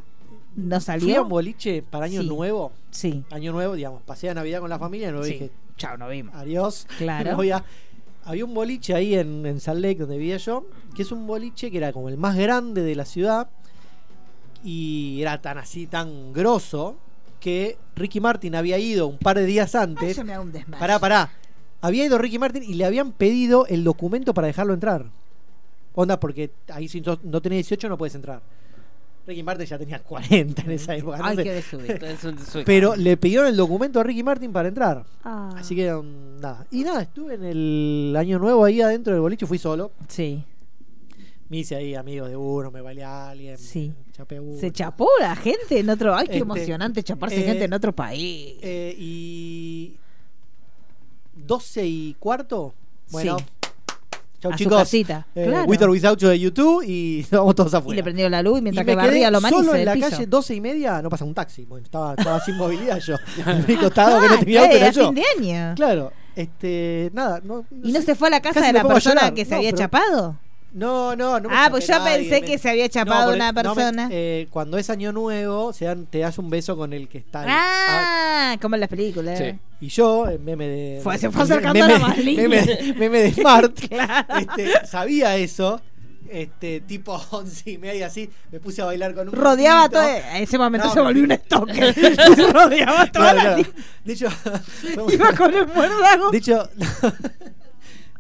¿No 0.56 0.70
Fui 0.70 0.76
a 0.78 0.80
salió? 0.80 1.24
un 1.24 1.30
boliche 1.30 1.84
para 1.84 2.06
Año 2.06 2.22
Sí. 2.22 2.28
Nuevo. 2.28 2.72
Sí. 2.90 3.24
Año 3.32 3.52
Nuevo, 3.52 3.76
digamos, 3.76 4.02
pasé 4.04 4.30
a 4.30 4.34
Navidad 4.34 4.60
con 4.62 4.70
la 4.70 4.80
familia 4.80 5.10
y 5.10 5.12
luego 5.12 5.26
Sí. 5.26 5.34
dije, 5.34 5.52
Chao, 5.78 5.98
no 5.98 6.08
vimos. 6.10 6.34
adiós. 6.36 6.88
Claro. 6.98 7.36
voy 7.36 7.52
a- 7.52 7.64
Había 8.26 8.44
un 8.44 8.54
boliche 8.54 8.94
ahí 8.94 9.16
en, 9.16 9.46
en 9.46 9.60
Salt 9.62 9.80
Lake 9.80 10.00
donde 10.00 10.18
vivía 10.18 10.36
yo, 10.38 10.66
que 10.96 11.02
es 11.04 11.12
un 11.14 11.26
boliche 11.28 11.72
que 11.72 11.78
era 11.78 11.94
como 11.94 12.10
el 12.10 12.18
más 12.18 12.36
grande 12.36 12.82
de 12.82 12.94
la 12.96 13.06
ciudad 13.06 13.48
y 14.64 15.22
era 15.22 15.42
tan 15.42 15.58
así, 15.58 15.88
tan 15.88 16.34
grosso, 16.34 16.98
que 17.40 17.78
Ricky 17.96 18.20
Martin 18.20 18.56
había 18.56 18.78
ido 18.80 19.08
un 19.08 19.18
par 19.18 19.38
de 19.38 19.46
días 19.46 19.76
Ay, 19.76 19.84
antes. 19.84 20.18
yo 20.18 20.26
me 20.26 20.34
hago 20.34 20.44
un 20.44 20.52
desmayo. 20.52 20.80
Pará, 20.80 21.00
pará. 21.00 21.32
Había 21.82 22.06
ido 22.06 22.18
Ricky 22.18 22.40
Martin 22.40 22.64
y 22.64 22.74
le 22.74 22.86
habían 22.86 23.12
pedido 23.12 23.66
el 23.68 23.84
documento 23.84 24.34
para 24.34 24.48
dejarlo 24.48 24.74
entrar. 24.74 25.06
Onda, 25.94 26.20
porque 26.20 26.52
ahí 26.70 26.88
si 26.88 27.02
no 27.02 27.42
tenés 27.42 27.58
18 27.58 27.90
no 27.90 27.98
puedes 27.98 28.16
entrar. 28.16 28.42
Ricky 29.28 29.44
Martin 29.44 29.66
ya 29.66 29.78
tenía 29.78 30.00
40 30.04 30.62
en 30.62 30.72
esa 30.72 30.96
época. 30.96 31.18
no 31.18 31.36
sé. 31.36 32.64
Pero 32.66 32.96
le 32.96 33.18
pidieron 33.18 33.48
el 33.48 33.58
documento 33.58 34.00
a 34.00 34.04
Ricky 34.04 34.24
Martin 34.24 34.52
para 34.52 34.70
entrar. 34.70 35.06
Ah. 35.24 35.54
Así 35.58 35.76
que 35.76 35.94
um, 35.94 36.40
nada. 36.40 36.66
Y 36.72 36.84
nada, 36.84 37.02
estuve 37.02 37.36
en 37.36 37.44
el 37.44 38.16
año 38.18 38.40
nuevo 38.40 38.64
ahí 38.64 38.82
adentro 38.82 39.14
del 39.14 39.22
boliche, 39.22 39.46
fui 39.46 39.58
solo. 39.58 39.92
Sí. 40.08 40.44
Me 41.50 41.58
hice 41.58 41.76
ahí 41.76 41.96
amigo 41.96 42.28
de 42.28 42.36
uno, 42.36 42.72
me 42.72 42.82
bailé 42.82 43.04
a 43.04 43.30
alguien. 43.30 43.58
Sí. 43.58 43.94
chapé 44.12 44.38
a 44.38 44.42
uno. 44.42 44.60
Se 44.60 44.72
chapó 44.72 45.08
la 45.20 45.36
gente 45.36 45.80
en 45.80 45.90
otro. 45.90 46.14
Ay, 46.16 46.28
qué 46.28 46.34
Este, 46.34 46.44
emocionante 46.44 47.04
chaparse 47.04 47.40
eh, 47.42 47.44
gente 47.44 47.66
en 47.66 47.74
otro 47.74 47.94
país. 47.94 48.56
Eh, 48.62 48.96
y 48.98 49.98
12 51.46 51.86
y 51.86 52.16
cuarto. 52.20 52.74
Bueno, 53.12 53.38
Sí. 53.38 53.46
chau 54.42 54.52
A 54.52 54.58
su 54.58 54.64
chicos. 54.64 54.78
casita, 54.78 55.26
Eh, 55.34 55.46
claro. 55.48 55.66
With 55.66 55.82
or 55.82 55.90
Without 55.90 56.20
You 56.20 56.28
de 56.30 56.40
YouTube 56.40 56.84
y 56.86 57.26
vamos 57.32 57.56
todos 57.56 57.74
y 57.74 57.76
afuera. 57.76 57.96
le 57.96 58.04
prendió 58.04 58.30
la 58.30 58.42
luz 58.42 58.60
y 58.60 58.62
mientras 58.62 58.84
Y 58.84 58.86
que 58.86 58.96
me 58.96 59.02
quedé 59.02 59.08
barría 59.08 59.32
lo 59.32 59.40
solo 59.42 59.52
manice 59.56 59.72
en 59.72 59.78
del 59.78 59.86
la 59.86 59.94
piso. 59.94 60.10
calle 60.10 60.26
12 60.28 60.56
y 60.56 60.62
media, 60.62 61.02
no 61.02 61.10
pasa 61.10 61.26
un 61.26 61.34
taxi. 61.34 61.66
Bueno, 61.66 61.86
estaba, 61.86 62.14
estaba 62.16 62.40
sin 62.42 62.56
movilidad 62.58 63.00
yo. 63.00 63.16
Único 63.68 63.90
tarado 63.90 64.22
que 64.22 64.28
no 64.28 64.34
Ah, 64.36 64.40
tenía 64.40 64.62
auto 64.62 64.74
eh, 64.74 64.78
era 64.78 64.88
a 64.88 64.92
yo. 64.92 65.06
fin 65.06 65.16
de 65.16 65.24
año. 65.40 65.76
Claro, 65.76 66.12
este, 66.36 67.10
nada. 67.14 67.42
No, 67.44 67.66
¿Y 67.84 67.92
no 67.92 68.00
sé. 68.00 68.06
se 68.08 68.16
fue 68.16 68.28
a 68.28 68.32
la 68.32 68.42
casa 68.42 68.62
de 68.62 68.74
la 68.74 68.84
persona 68.88 69.16
llorar. 69.22 69.34
que 69.34 69.46
se 69.46 69.52
No, 69.52 69.58
había 69.58 69.72
chapado? 69.74 70.36
No, 70.74 71.16
no, 71.16 71.40
no. 71.40 71.50
Ah, 71.52 71.70
pues 71.72 71.88
yo 71.88 71.98
nadie, 71.98 72.18
pensé 72.18 72.42
me- 72.42 72.46
que 72.48 72.58
se 72.60 72.70
había 72.70 72.88
chapado 72.90 73.34
una 73.34 73.52
no 73.52 73.54
me- 73.54 73.64
persona. 73.82 74.10
eh, 74.12 74.48
cuando 74.52 74.78
es 74.78 74.90
año 74.92 75.12
nuevo, 75.14 75.74
se 75.74 75.86
dan- 75.86 76.06
te 76.06 76.20
das 76.20 76.38
un 76.38 76.50
beso 76.52 76.76
con 76.78 76.94
el 76.94 77.08
que 77.08 77.18
está 77.18 77.42
ahí. 77.42 77.48
Ah, 77.50 78.37
como 78.62 78.76
en 78.76 78.82
las 78.82 78.90
películas. 78.90 79.38
Sí. 79.38 79.54
Y 79.82 79.90
yo, 79.90 80.28
eh, 80.30 80.40
meme 80.40 80.68
de. 80.68 81.00
Fue- 81.04 81.18
se 81.18 81.30
fue 81.30 81.44
acercando 81.44 81.74
meme, 81.80 81.94
a 81.94 82.00
la 82.00 82.08
más 82.08 82.18
línea. 82.18 82.48
meme, 82.48 82.94
meme 82.98 83.20
de 83.22 83.32
Smart. 83.34 83.78
Claro. 83.90 84.28
este, 84.40 84.86
sabía 84.88 85.36
eso. 85.38 85.82
Este, 86.30 86.82
tipo 86.82 87.14
once 87.32 87.70
y 87.72 87.78
media 87.78 88.08
así. 88.08 88.30
Me 88.52 88.60
puse 88.60 88.82
a 88.82 88.86
bailar 88.86 89.14
con 89.16 89.30
un. 89.30 89.34
Rodeaba 89.36 89.88
todo. 89.88 90.04
En 90.08 90.44
ese 90.44 90.58
momento 90.58 90.88
No, 90.88 90.94
se 90.94 91.00
volvió 91.00 91.24
un 91.24 91.32
stalker. 91.32 91.96
Rodeaba 92.54 93.08
claro. 93.08 93.58
línea. 93.58 93.72
De 94.04 94.14
hecho, 94.14 94.28
Iba 95.10 95.34
con 95.34 95.54
el 95.54 95.68
muérdago. 95.68 96.32
de 96.32 96.38
hecho, 96.38 96.70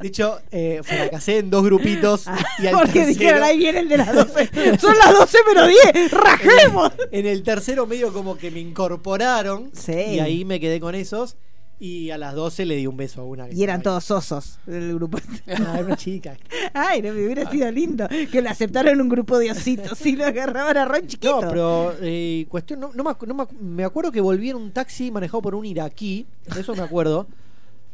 de 0.01 0.07
hecho 0.07 0.39
eh, 0.51 0.81
fracasé 0.83 1.37
en 1.39 1.49
dos 1.49 1.63
grupitos. 1.63 2.25
y 2.59 2.67
al 2.67 2.75
Ah, 2.75 2.79
Porque 2.79 2.99
tercero- 3.01 3.07
dijeron, 3.07 3.43
ahí 3.43 3.57
viene 3.57 3.79
el 3.79 3.89
de 3.89 3.97
las 3.97 4.13
12. 4.13 4.49
Son 4.79 4.97
las 4.97 5.13
12 5.13 5.37
menos 5.47 5.69
10. 5.93 6.11
¡Rajemos! 6.11 6.91
En 7.11 7.25
el 7.25 7.43
tercero 7.43 7.85
medio 7.87 8.11
como 8.13 8.37
que 8.37 8.51
me 8.51 8.59
incorporaron 8.59 9.71
Sí. 9.73 9.93
y 9.93 10.19
ahí 10.19 10.45
me 10.45 10.59
quedé 10.59 10.79
con 10.79 10.95
esos 10.95 11.35
y 11.79 12.09
a 12.09 12.17
las 12.17 12.33
12 12.33 12.65
le 12.65 12.75
di 12.75 12.87
un 12.87 12.97
beso 12.97 13.21
a 13.21 13.23
una. 13.23 13.51
Y 13.51 13.61
eran 13.63 13.83
todos 13.83 14.09
osos 14.09 14.57
del 14.65 14.95
grupo. 14.95 15.19
ahí. 15.19 15.55
Ah, 15.55 15.75
era 15.75 15.85
una 15.85 15.95
chica. 15.95 16.35
Ay, 16.73 17.03
no 17.03 17.13
me 17.13 17.23
hubiera 17.23 17.49
sido 17.51 17.69
lindo 17.71 18.07
que 18.31 18.41
lo 18.41 18.49
aceptaran 18.49 18.93
en 18.93 19.01
un 19.01 19.09
grupo 19.09 19.37
de 19.37 19.51
ositos 19.51 20.03
y 20.05 20.15
lo 20.15 20.25
agarraban 20.25 20.75
a 20.77 20.85
Ron 20.85 21.05
chiquito. 21.05 21.39
No, 21.41 21.47
pero 21.47 21.93
eh, 22.01 22.47
cuestión, 22.49 22.79
no, 22.79 22.91
no 22.95 23.03
me, 23.03 23.11
no 23.27 23.47
me 23.61 23.83
acuerdo 23.83 24.11
que 24.11 24.21
volví 24.21 24.49
en 24.49 24.55
un 24.55 24.71
taxi 24.71 25.11
manejado 25.11 25.41
por 25.43 25.53
un 25.53 25.65
iraquí, 25.65 26.25
de 26.53 26.61
eso 26.61 26.75
me 26.75 26.81
acuerdo. 26.81 27.27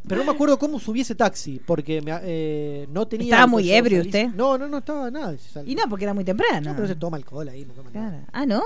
Pero 0.07 0.19
no 0.21 0.25
me 0.31 0.35
acuerdo 0.35 0.59
cómo 0.59 0.79
subí 0.79 1.01
ese 1.01 1.15
taxi, 1.15 1.61
porque 1.65 2.01
me, 2.01 2.11
eh, 2.23 2.87
no 2.91 3.07
tenía... 3.07 3.27
¿Estaba 3.27 3.47
muy 3.47 3.71
ebrio 3.71 3.99
salí- 4.01 4.05
usted? 4.07 4.27
No, 4.35 4.57
no, 4.57 4.67
no 4.67 4.79
estaba 4.79 5.09
nada. 5.09 5.35
Y 5.65 5.75
no, 5.75 5.83
porque 5.89 6.03
era 6.05 6.13
muy 6.13 6.25
temprano. 6.25 6.69
No, 6.71 6.75
pero 6.75 6.87
se 6.87 6.95
toma 6.95 7.17
alcohol 7.17 7.47
ahí, 7.47 7.65
no. 7.65 7.73
Claro. 7.91 8.17
Ah, 8.33 8.45
¿no? 8.45 8.61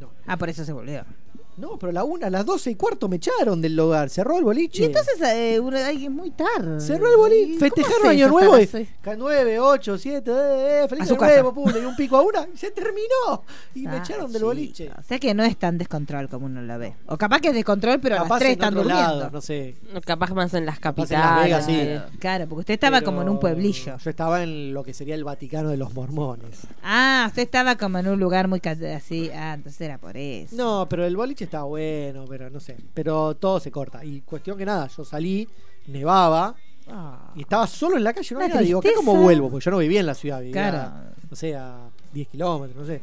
No. 0.00 0.10
Ah, 0.26 0.36
por 0.36 0.48
eso 0.48 0.64
se 0.64 0.72
volvió. 0.72 1.04
No, 1.56 1.78
pero 1.78 1.90
a 1.90 1.92
la 1.92 2.04
una, 2.04 2.28
a 2.28 2.30
las 2.30 2.46
12 2.46 2.70
y 2.70 2.74
cuarto 2.76 3.08
me 3.08 3.16
echaron 3.16 3.60
del 3.60 3.76
lugar, 3.76 4.08
cerró 4.08 4.38
el 4.38 4.44
boliche. 4.44 4.82
Y 4.82 4.86
entonces, 4.86 5.20
eh, 5.20 5.56
es 5.56 6.10
muy 6.10 6.30
tarde. 6.30 6.80
Cerró 6.80 7.10
el 7.10 7.16
boliche, 7.18 7.52
¿Y 7.54 7.58
festejaron 7.58 8.06
Año 8.08 8.28
Nuevo. 8.28 8.56
Y, 8.56 8.60
las 8.62 8.70
seis? 8.70 8.88
ca- 9.02 9.16
9, 9.16 9.58
8, 9.60 9.98
7, 9.98 10.30
eh, 10.30 10.84
eh, 10.84 10.88
feliz 10.88 11.10
año 11.10 11.18
nuevo, 11.20 11.52
pum, 11.54 11.70
le 11.70 11.80
di 11.80 11.86
un 11.86 11.94
pico 11.96 12.16
a 12.16 12.22
una 12.22 12.46
y 12.52 12.56
se 12.56 12.70
terminó. 12.70 13.44
Y 13.74 13.82
me 13.82 13.96
Ah, 13.96 13.98
echaron 13.98 14.26
del 14.32 14.40
chico. 14.40 14.46
boliche. 14.46 14.90
O 14.98 15.02
sea 15.02 15.18
que 15.18 15.34
no 15.34 15.44
es 15.44 15.56
tan 15.58 15.76
descontrol 15.78 16.28
como 16.28 16.46
uno 16.46 16.62
lo 16.62 16.78
ve. 16.78 16.94
O 17.06 17.18
capaz 17.18 17.40
que 17.40 17.48
es 17.48 17.54
descontrol, 17.54 18.00
pero 18.00 18.14
a 18.16 18.18
Capaz 18.22 18.30
las 18.30 18.38
3 18.40 18.48
en 18.48 18.52
están 18.54 18.68
otro 18.76 18.82
durmiendo. 18.84 19.16
lado, 19.18 19.30
no 19.30 19.40
sé. 19.40 19.76
Capaz 20.06 20.30
más 20.34 20.54
en 20.54 20.64
las 20.66 20.78
capitales. 20.80 21.12
en 21.12 21.20
Las 21.20 21.44
Vegas, 21.44 21.66
sí. 21.66 21.72
Claro, 21.84 22.06
claro, 22.18 22.46
porque 22.48 22.60
usted 22.60 22.74
estaba 22.74 22.98
Pero 23.00 23.06
como 23.10 23.22
en 23.22 23.28
un 23.28 23.38
pueblillo. 23.38 23.98
Yo 23.98 24.10
estaba 24.10 24.42
en 24.42 24.72
lo 24.72 24.82
que 24.82 24.94
sería 24.94 25.14
el 25.14 25.24
Vaticano 25.24 25.68
de 25.68 25.76
los 25.76 25.92
Mormones. 25.92 26.60
Ah, 26.82 27.24
usted 27.28 27.42
estaba 27.42 27.76
como 27.76 27.98
en 27.98 28.08
un 28.08 28.18
lugar 28.18 28.48
muy 28.48 28.60
así. 28.96 29.30
Ah, 29.34 29.52
entonces 29.54 29.80
era 29.82 29.98
por 29.98 30.16
eso. 30.16 30.56
No, 30.56 30.86
pero 30.88 31.04
el 31.04 31.16
boliche 31.16 31.42
estaba 31.52 31.64
bueno, 31.64 32.24
pero 32.28 32.48
no 32.48 32.60
sé. 32.60 32.76
Pero 32.94 33.36
todo 33.36 33.60
se 33.60 33.70
corta. 33.70 34.02
Y 34.04 34.22
cuestión 34.22 34.56
que 34.56 34.64
nada, 34.64 34.88
yo 34.88 35.04
salí, 35.04 35.46
nevaba 35.86 36.54
Ah. 36.88 37.32
y 37.36 37.42
estaba 37.42 37.66
solo 37.66 37.96
en 37.96 38.04
la 38.04 38.12
calle. 38.12 38.34
No 38.34 38.40
había 38.40 38.54
nadie. 38.54 38.66
Digo, 38.68 38.80
¿acá 38.80 38.88
cómo 38.96 39.14
vuelvo? 39.16 39.50
Porque 39.50 39.64
yo 39.64 39.70
no 39.70 39.78
vivía 39.78 40.00
en 40.00 40.06
la 40.06 40.14
ciudad, 40.14 40.40
vivía, 40.40 40.52
Claro. 40.70 40.92
no 41.30 41.36
sé, 41.36 41.54
a 41.54 41.90
10 42.12 42.28
kilómetros, 42.28 42.76
no 42.76 42.86
sé. 42.86 43.00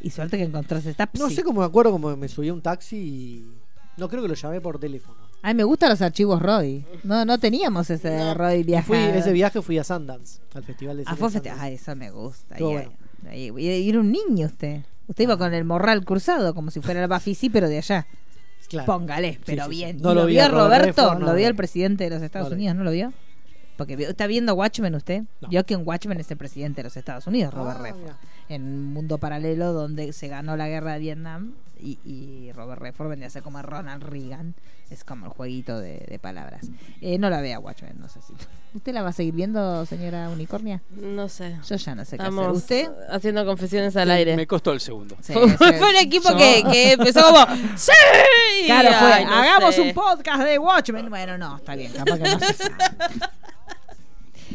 Y 0.00 0.10
suerte 0.10 0.36
que 0.36 0.44
encontraste 0.44 0.90
esta 0.90 1.08
No 1.18 1.28
sé 1.28 1.42
cómo 1.42 1.60
me 1.60 1.66
acuerdo 1.66 1.90
cómo 1.90 2.16
me 2.16 2.28
subí 2.28 2.48
a 2.48 2.52
un 2.54 2.62
taxi 2.62 2.96
y. 2.96 3.52
No 3.96 4.08
creo 4.08 4.22
que 4.22 4.28
lo 4.28 4.34
llamé 4.34 4.60
por 4.60 4.78
teléfono. 4.78 5.16
Ay, 5.42 5.54
me 5.54 5.64
gustan 5.64 5.90
los 5.90 6.00
archivos 6.02 6.40
Roy. 6.40 6.84
No, 7.02 7.24
no 7.24 7.38
teníamos 7.38 7.88
ese 7.90 8.16
No. 8.16 8.34
Roy 8.34 8.56
Y 8.60 8.62
viaje. 8.62 8.86
fui, 8.86 8.96
ese 8.98 9.32
viaje 9.32 9.60
fui 9.62 9.78
a 9.78 9.84
Sundance, 9.84 10.40
al 10.54 10.62
festival 10.64 10.96
de 10.98 11.02
Ah, 11.06 11.14
cine 11.14 11.16
fue 11.18 11.30
Sundance. 11.30 11.60
Ay, 11.60 11.74
eso 11.74 11.96
me 11.96 12.10
gusta. 12.10 12.56
Y, 12.58 12.62
bueno. 12.62 12.92
y- 13.32 13.60
y 13.60 13.88
era 13.88 14.00
un 14.00 14.12
niño 14.12 14.46
usted. 14.46 14.82
Usted 15.08 15.24
iba 15.24 15.36
con 15.38 15.54
el 15.54 15.64
morral 15.64 16.04
cruzado, 16.04 16.54
como 16.54 16.70
si 16.70 16.80
fuera 16.80 17.02
el 17.02 17.08
Bafisi, 17.08 17.48
pero 17.50 17.68
de 17.68 17.78
allá. 17.78 18.06
Claro. 18.68 18.86
Póngale, 18.86 19.38
pero 19.46 19.64
sí, 19.64 19.70
sí. 19.70 19.76
bien. 19.76 19.98
No 20.02 20.10
¿Y 20.10 20.14
lo 20.14 20.20
lo 20.22 20.26
vi 20.26 20.32
vio 20.34 20.48
Roberto? 20.48 21.14
No, 21.14 21.26
¿Lo 21.26 21.34
vio 21.34 21.46
el 21.46 21.54
presidente 21.54 22.04
de 22.04 22.10
los 22.10 22.20
Estados 22.22 22.50
No. 22.50 22.56
Unidos? 22.56 22.76
¿No 22.76 22.82
lo 22.84 22.90
vio? 22.90 23.12
Porque 23.76 23.94
está 23.94 24.26
viendo 24.26 24.54
Watchmen 24.54 24.94
usted. 24.94 25.22
Vio 25.48 25.64
que 25.64 25.74
en 25.74 25.82
Watchmen 25.86 26.18
es 26.18 26.30
el 26.30 26.36
presidente 26.36 26.78
de 26.80 26.84
los 26.84 26.96
Estados 26.96 27.26
Unidos, 27.26 27.54
Robert 27.54 27.78
Ah, 27.78 27.82
Redford. 27.82 28.14
En 28.48 28.62
un 28.62 28.84
mundo 28.86 29.18
paralelo 29.18 29.72
donde 29.72 30.12
se 30.12 30.28
ganó 30.28 30.56
la 30.56 30.66
guerra 30.68 30.94
de 30.94 30.98
Vietnam 31.00 31.52
y, 31.78 31.98
y 32.04 32.52
Robert 32.52 32.80
Redford 32.80 33.08
vendría 33.08 33.28
a 33.28 33.30
ser 33.30 33.42
como 33.42 33.60
Ronald 33.62 34.02
Reagan. 34.02 34.54
Es 34.90 35.02
como 35.02 35.26
el 35.26 35.32
jueguito 35.32 35.80
de, 35.80 36.06
de 36.08 36.18
palabras. 36.20 36.66
Eh, 37.00 37.18
no 37.18 37.28
la 37.28 37.40
vea 37.40 37.58
Watchmen, 37.58 37.98
no 37.98 38.08
sé 38.08 38.20
si. 38.22 38.32
¿Usted 38.74 38.92
la 38.92 39.02
va 39.02 39.08
a 39.08 39.12
seguir 39.12 39.34
viendo, 39.34 39.84
señora 39.86 40.28
Unicornia? 40.28 40.80
No 40.90 41.28
sé. 41.28 41.56
Yo 41.66 41.76
ya 41.76 41.94
no 41.94 42.04
sé 42.04 42.16
qué 42.18 42.22
hacer. 42.24 42.50
¿Usted? 42.50 42.88
haciendo 43.10 43.44
confesiones 43.44 43.96
al 43.96 44.10
aire. 44.10 44.36
Me 44.36 44.46
costó 44.46 44.72
el 44.72 44.80
segundo. 44.80 45.16
Sí, 45.22 45.32
fue, 45.32 45.48
sí. 45.50 45.56
fue 45.78 45.90
un 45.90 45.96
equipo 45.96 46.30
Yo- 46.30 46.36
que, 46.36 46.64
que 46.70 46.92
empezó 46.92 47.22
como 47.22 47.46
¡Sí! 47.76 47.92
Claro, 48.66 48.88
fue. 48.98 49.12
Ay, 49.12 49.24
no 49.24 49.32
Hagamos 49.34 49.74
sé. 49.74 49.80
un 49.80 49.92
podcast 49.94 50.42
de 50.42 50.58
Watchmen. 50.58 51.08
Bueno, 51.08 51.36
no, 51.38 51.56
está 51.56 51.74
bien, 51.74 51.92
capaz 51.92 52.16
que 52.18 52.22
no 52.24 52.38
se 52.40 52.52
sabe. 52.54 52.74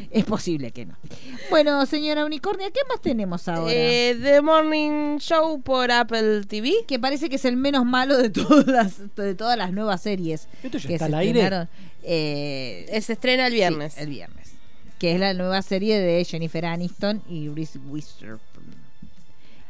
Es 0.09 0.25
posible 0.25 0.71
que 0.71 0.85
no. 0.85 0.95
Bueno, 1.49 1.85
señora 1.85 2.25
Unicornia, 2.25 2.69
¿qué 2.71 2.79
más 2.89 3.01
tenemos 3.01 3.47
ahora? 3.47 3.71
Eh, 3.73 4.17
The 4.21 4.41
Morning 4.41 5.17
Show 5.19 5.61
por 5.61 5.91
Apple 5.91 6.45
TV. 6.45 6.71
que 6.87 6.99
parece 6.99 7.29
que 7.29 7.35
es 7.35 7.45
el 7.45 7.57
menos 7.57 7.85
malo 7.85 8.17
de 8.17 8.29
todas 8.29 8.67
las, 8.67 9.15
de 9.15 9.35
todas 9.35 9.57
las 9.57 9.71
nuevas 9.73 10.01
series 10.01 10.47
¿Esto 10.63 10.77
ya 10.77 10.87
que 10.87 10.93
está 10.95 11.07
se 11.07 11.13
al 11.15 11.19
aire? 11.19 11.67
Eh, 12.03 12.85
Eh, 12.89 13.01
Se 13.01 13.13
estrena 13.13 13.47
el 13.47 13.53
viernes. 13.53 13.93
sí, 13.93 14.01
el 14.01 14.09
viernes. 14.09 14.51
Que 14.99 15.13
es 15.13 15.19
la 15.19 15.33
nueva 15.33 15.61
serie 15.63 15.99
de 15.99 16.23
Jennifer 16.25 16.65
Aniston 16.65 17.21
y 17.29 17.49
Reese 17.49 17.79
Witherspoon. 17.79 18.39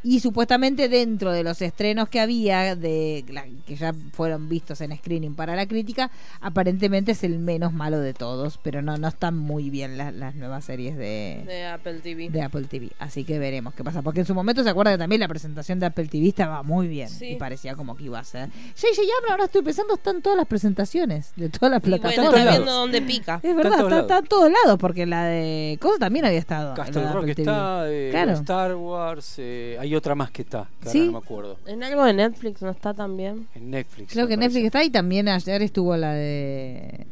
Y 0.04 0.20
supuestamente 0.20 0.90
dentro 0.90 1.32
de 1.32 1.44
los 1.44 1.62
estrenos 1.62 2.10
que 2.10 2.20
había, 2.20 2.76
de 2.76 3.24
la- 3.30 3.46
que 3.68 3.76
ya 3.76 3.94
fueron 4.14 4.50
vistos 4.50 4.82
en 4.82 4.96
screening 4.98 5.36
para 5.36 5.56
la 5.56 5.68
crítica, 5.68 6.10
aparentemente 6.42 7.12
es 7.12 7.24
el 7.24 7.38
menos 7.40 7.72
malo 7.72 8.00
de 8.00 8.14
todos, 8.14 8.58
pero 8.64 8.82
no, 8.82 8.98
no 8.98 9.08
están 9.08 9.38
muy 9.38 9.70
bien 9.70 9.98
las, 9.98 10.14
las 10.14 10.34
nuevas 10.36 10.66
series 10.66 10.98
de, 10.98 11.44
De 11.46 11.66
Apple 11.66 12.00
TV. 12.02 12.30
de 12.30 12.42
Apple 12.42 12.64
TV. 12.64 12.90
Así 13.00 13.24
que 13.24 13.38
veremos 13.40 13.74
qué 13.76 13.84
pasa. 13.84 14.02
Porque 14.02 14.22
en 14.22 14.26
su 14.26 14.34
momento 14.34 14.64
se 14.64 14.70
acuerda 14.70 14.92
que 14.94 14.98
también 14.98 15.20
la 15.22 15.28
presentación 15.28 15.80
de 15.80 15.86
Apple 15.86 16.08
TV 16.08 16.30
estaba 16.30 16.64
muy 16.64 16.88
bien. 16.88 17.08
Sí. 17.10 17.34
Y 17.34 17.36
parecía 17.36 17.76
como 17.76 17.96
que 17.96 18.06
iba 18.06 18.18
a 18.20 18.24
ser. 18.24 18.50
J.J. 18.50 19.02
Abrams, 19.20 19.32
ahora 19.32 19.44
estoy 19.46 19.62
pensando, 19.62 19.94
están 19.94 20.22
todas 20.22 20.38
las 20.38 20.48
presentaciones 20.48 21.32
de 21.36 21.50
todas 21.50 21.72
las 21.72 21.84
Y 21.86 21.90
bueno, 21.90 22.02
plataformas. 22.02 22.40
está 22.40 22.52
viendo 22.52 22.72
dónde 22.72 23.02
pica. 23.04 23.40
es 23.44 23.56
verdad, 23.56 23.80
está, 23.82 24.00
está 24.02 24.18
en 24.18 24.26
todos 24.26 24.52
lados. 24.52 24.80
Porque 24.80 25.06
la 25.06 25.26
de. 25.26 25.78
Cosa 25.80 26.00
también 26.00 26.26
había 26.26 26.40
estado. 26.40 26.74
Castle 26.74 27.04
Rock 27.04 27.18
Apple 27.24 27.36
TV. 27.36 27.42
está, 27.52 27.84
eh, 27.92 28.08
Claro. 28.12 28.32
Star 28.32 28.76
Wars, 28.76 29.36
eh, 29.38 29.78
hay 29.80 29.91
otra 29.96 30.16
más 30.16 30.32
que 30.32 30.42
está, 30.44 30.70
que 30.82 30.88
ahora 30.88 30.92
¿Sí? 30.92 31.06
no 31.06 31.12
me 31.14 31.18
acuerdo. 31.18 31.58
En 31.66 31.84
algo 31.84 32.04
de 32.04 32.14
Netflix 32.14 32.62
no 32.62 32.70
está 32.72 32.94
tan 32.94 33.18
bien. 33.18 33.48
En 33.56 33.72
Netflix. 33.72 34.14
Creo 34.14 34.28
que 34.28 34.36
parece. 34.36 34.48
Netflix 34.48 34.66
está 34.66 34.84
y 34.84 34.90
también 34.90 35.28
ayer 35.28 35.62
estuvo 35.62 35.96
la 35.98 36.14
de. 36.14 37.06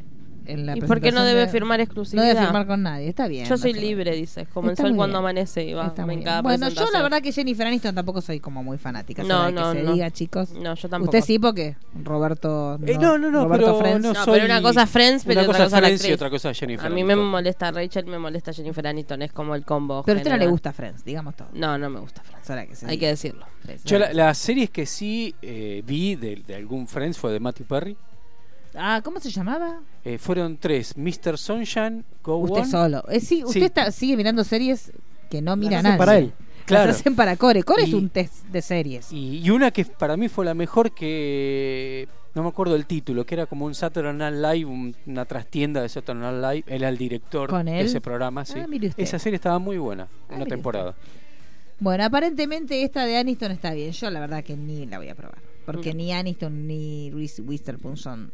En 0.52 0.66
la 0.66 0.78
¿Y 0.78 0.82
por 0.82 1.00
qué 1.02 1.12
no 1.12 1.24
debe 1.24 1.42
de- 1.42 1.48
firmar 1.48 1.80
No 1.80 1.84
exclusividad? 1.84 2.26
debe 2.28 2.42
firmar 2.42 2.68
con 2.68 2.84
nadie, 2.84 3.08
está 3.08 3.28
bien. 3.28 3.46
Yo 3.48 3.58
soy 3.58 3.74
no 3.74 3.80
libre, 3.82 4.16
dice. 4.16 4.46
Como 4.54 4.70
Está 4.72 4.84
el 4.84 4.90
sol 4.90 4.96
cuando 4.98 5.18
bien. 5.20 5.26
amanece 5.26 5.64
y 5.66 5.74
va 5.74 5.94
en 5.98 6.24
cada 6.24 6.42
Bueno, 6.42 6.70
yo 6.70 6.90
la 6.92 7.02
verdad 7.02 7.22
que 7.22 7.32
Jennifer 7.32 7.68
Aniston 7.68 7.94
tampoco 7.96 8.22
soy 8.22 8.40
como 8.40 8.64
muy 8.64 8.78
fanática. 8.78 9.24
No, 9.24 9.52
no, 9.52 9.72
que 9.74 9.80
se 9.80 9.84
no. 9.86 9.94
diga, 9.94 10.12
chicos. 10.12 10.52
No, 10.52 10.76
yo 10.76 10.90
tampoco. 10.90 11.16
Usted 11.18 11.26
sí, 11.26 11.40
porque 11.40 11.76
Roberto. 12.04 12.80
Eh, 12.86 12.98
no, 13.00 13.18
no, 13.18 13.32
no, 13.32 13.44
Roberto 13.46 13.66
pero 13.66 13.80
Friends. 13.80 14.02
no 14.04 14.14
No, 14.14 14.26
soy- 14.26 14.34
pero 14.40 14.46
una 14.46 14.62
cosa 14.62 14.84
es 14.84 14.90
Friends, 14.90 15.24
pero 15.26 15.42
una 15.42 15.50
otra 15.50 15.64
cosa 15.66 15.82
la 15.82 15.88
Friends 15.88 16.06
y 16.08 16.12
otra 16.14 16.30
cosa 16.30 16.54
Jennifer 16.54 16.86
A 16.86 16.90
mí 16.90 17.04
me 17.04 17.14
Aniston. 17.14 17.30
molesta 17.32 17.72
Rachel, 17.72 18.06
me 18.06 18.20
molesta 18.20 18.54
Jennifer 18.54 18.88
Aniston. 18.88 19.22
Es 19.22 19.32
como 19.32 19.56
el 19.56 19.64
combo. 19.66 20.04
Pero 20.06 20.18
a 20.18 20.22
usted 20.22 20.32
no 20.32 20.38
le 20.38 20.48
gusta 20.48 20.74
Friends, 20.74 21.04
digamos 21.06 21.36
todo. 21.36 21.50
No, 21.54 21.78
no 21.78 21.90
me 21.90 22.00
gusta 22.00 22.22
Friends. 22.24 22.40
Que 22.70 22.76
se 22.76 22.88
Hay 22.88 22.98
que 22.98 23.08
decirlo. 23.08 23.46
Yo 23.86 24.00
la- 24.00 24.12
las 24.12 24.38
series 24.40 24.72
que 24.72 24.86
sí 24.88 25.36
eh, 25.42 25.84
vi 25.86 26.16
de 26.16 26.56
algún 26.56 26.88
Friends 26.88 27.18
fue 27.20 27.32
de 27.32 27.40
Matthew 27.40 27.68
Perry. 27.68 27.96
Ah, 28.80 29.02
¿cómo 29.04 29.20
se 29.20 29.30
llamaba? 29.30 29.82
Eh, 30.06 30.18
fueron 30.18 30.58
tres: 30.58 30.96
Mr. 30.98 31.38
Sunshine, 31.38 32.04
Go 32.24 32.38
Usted 32.38 32.62
On. 32.62 32.68
solo. 32.68 33.04
Eh, 33.10 33.20
sí, 33.20 33.44
usted 33.44 33.60
Sí. 33.60 33.66
está, 33.66 33.92
sigue 33.92 34.16
mirando 34.18 34.44
series 34.44 34.92
que 35.30 35.42
no 35.42 35.56
mira 35.56 35.80
hacen 35.80 35.98
para 35.98 36.18
él. 36.18 36.32
Claro. 36.66 36.88
Las 36.88 37.00
hacen 37.00 37.16
para 37.16 37.36
Core. 37.36 37.64
Core 37.64 37.84
es 37.84 37.90
Y- 37.90 37.94
un 37.96 38.10
test 38.10 38.46
de 38.46 38.62
series. 38.62 39.12
Y, 39.12 39.40
y 39.40 39.50
una 39.50 39.72
que 39.72 39.86
para 39.86 40.16
mí 40.18 40.30
fue 40.30 40.46
la 40.46 40.54
mejor 40.54 40.92
que 40.94 42.08
no 42.36 42.44
me 42.44 42.50
acuerdo 42.50 42.76
el 42.76 42.86
título, 42.86 43.26
que 43.26 43.34
era 43.36 43.48
como 43.48 43.66
un 43.66 43.74
Saturday 43.74 44.14
Night 44.14 44.36
Live, 44.36 44.66
un- 44.66 44.96
una 45.08 45.26
trastienda 45.26 45.82
de 45.82 45.90
Saturday 45.90 46.22
Night 46.32 46.42
Live. 46.66 46.76
Él 46.76 46.82
era 46.84 46.90
el 46.90 46.98
director 46.98 47.50
¿Con 47.50 47.66
de 47.66 47.82
ese 47.82 48.00
programa, 48.02 48.46
sí. 48.46 48.60
Ah, 48.60 48.68
mire 48.68 48.90
usted. 48.90 49.02
Esa 49.04 49.18
serie 49.20 49.36
estaba 49.36 49.58
muy 49.60 49.78
buena, 49.80 50.08
Ah, 50.30 50.36
una 50.36 50.46
temporada. 50.46 50.94
Bueno, 51.80 52.04
aparentemente 52.04 52.84
esta 52.84 53.06
de 53.06 53.18
Aniston 53.18 53.52
está 53.52 53.74
bien. 53.74 53.92
Yo 53.92 54.10
la 54.10 54.20
verdad 54.20 54.44
que 54.44 54.56
ni 54.56 54.86
la 54.86 54.98
voy 55.00 55.10
a 55.10 55.16
probar. 55.16 55.40
Porque 55.66 55.94
Mm. 55.94 55.98
ni 55.98 56.12
Aniston 56.14 56.68
ni 56.68 57.10
Reese 57.12 57.42
Witherspoon 57.42 57.96
son 57.98 58.32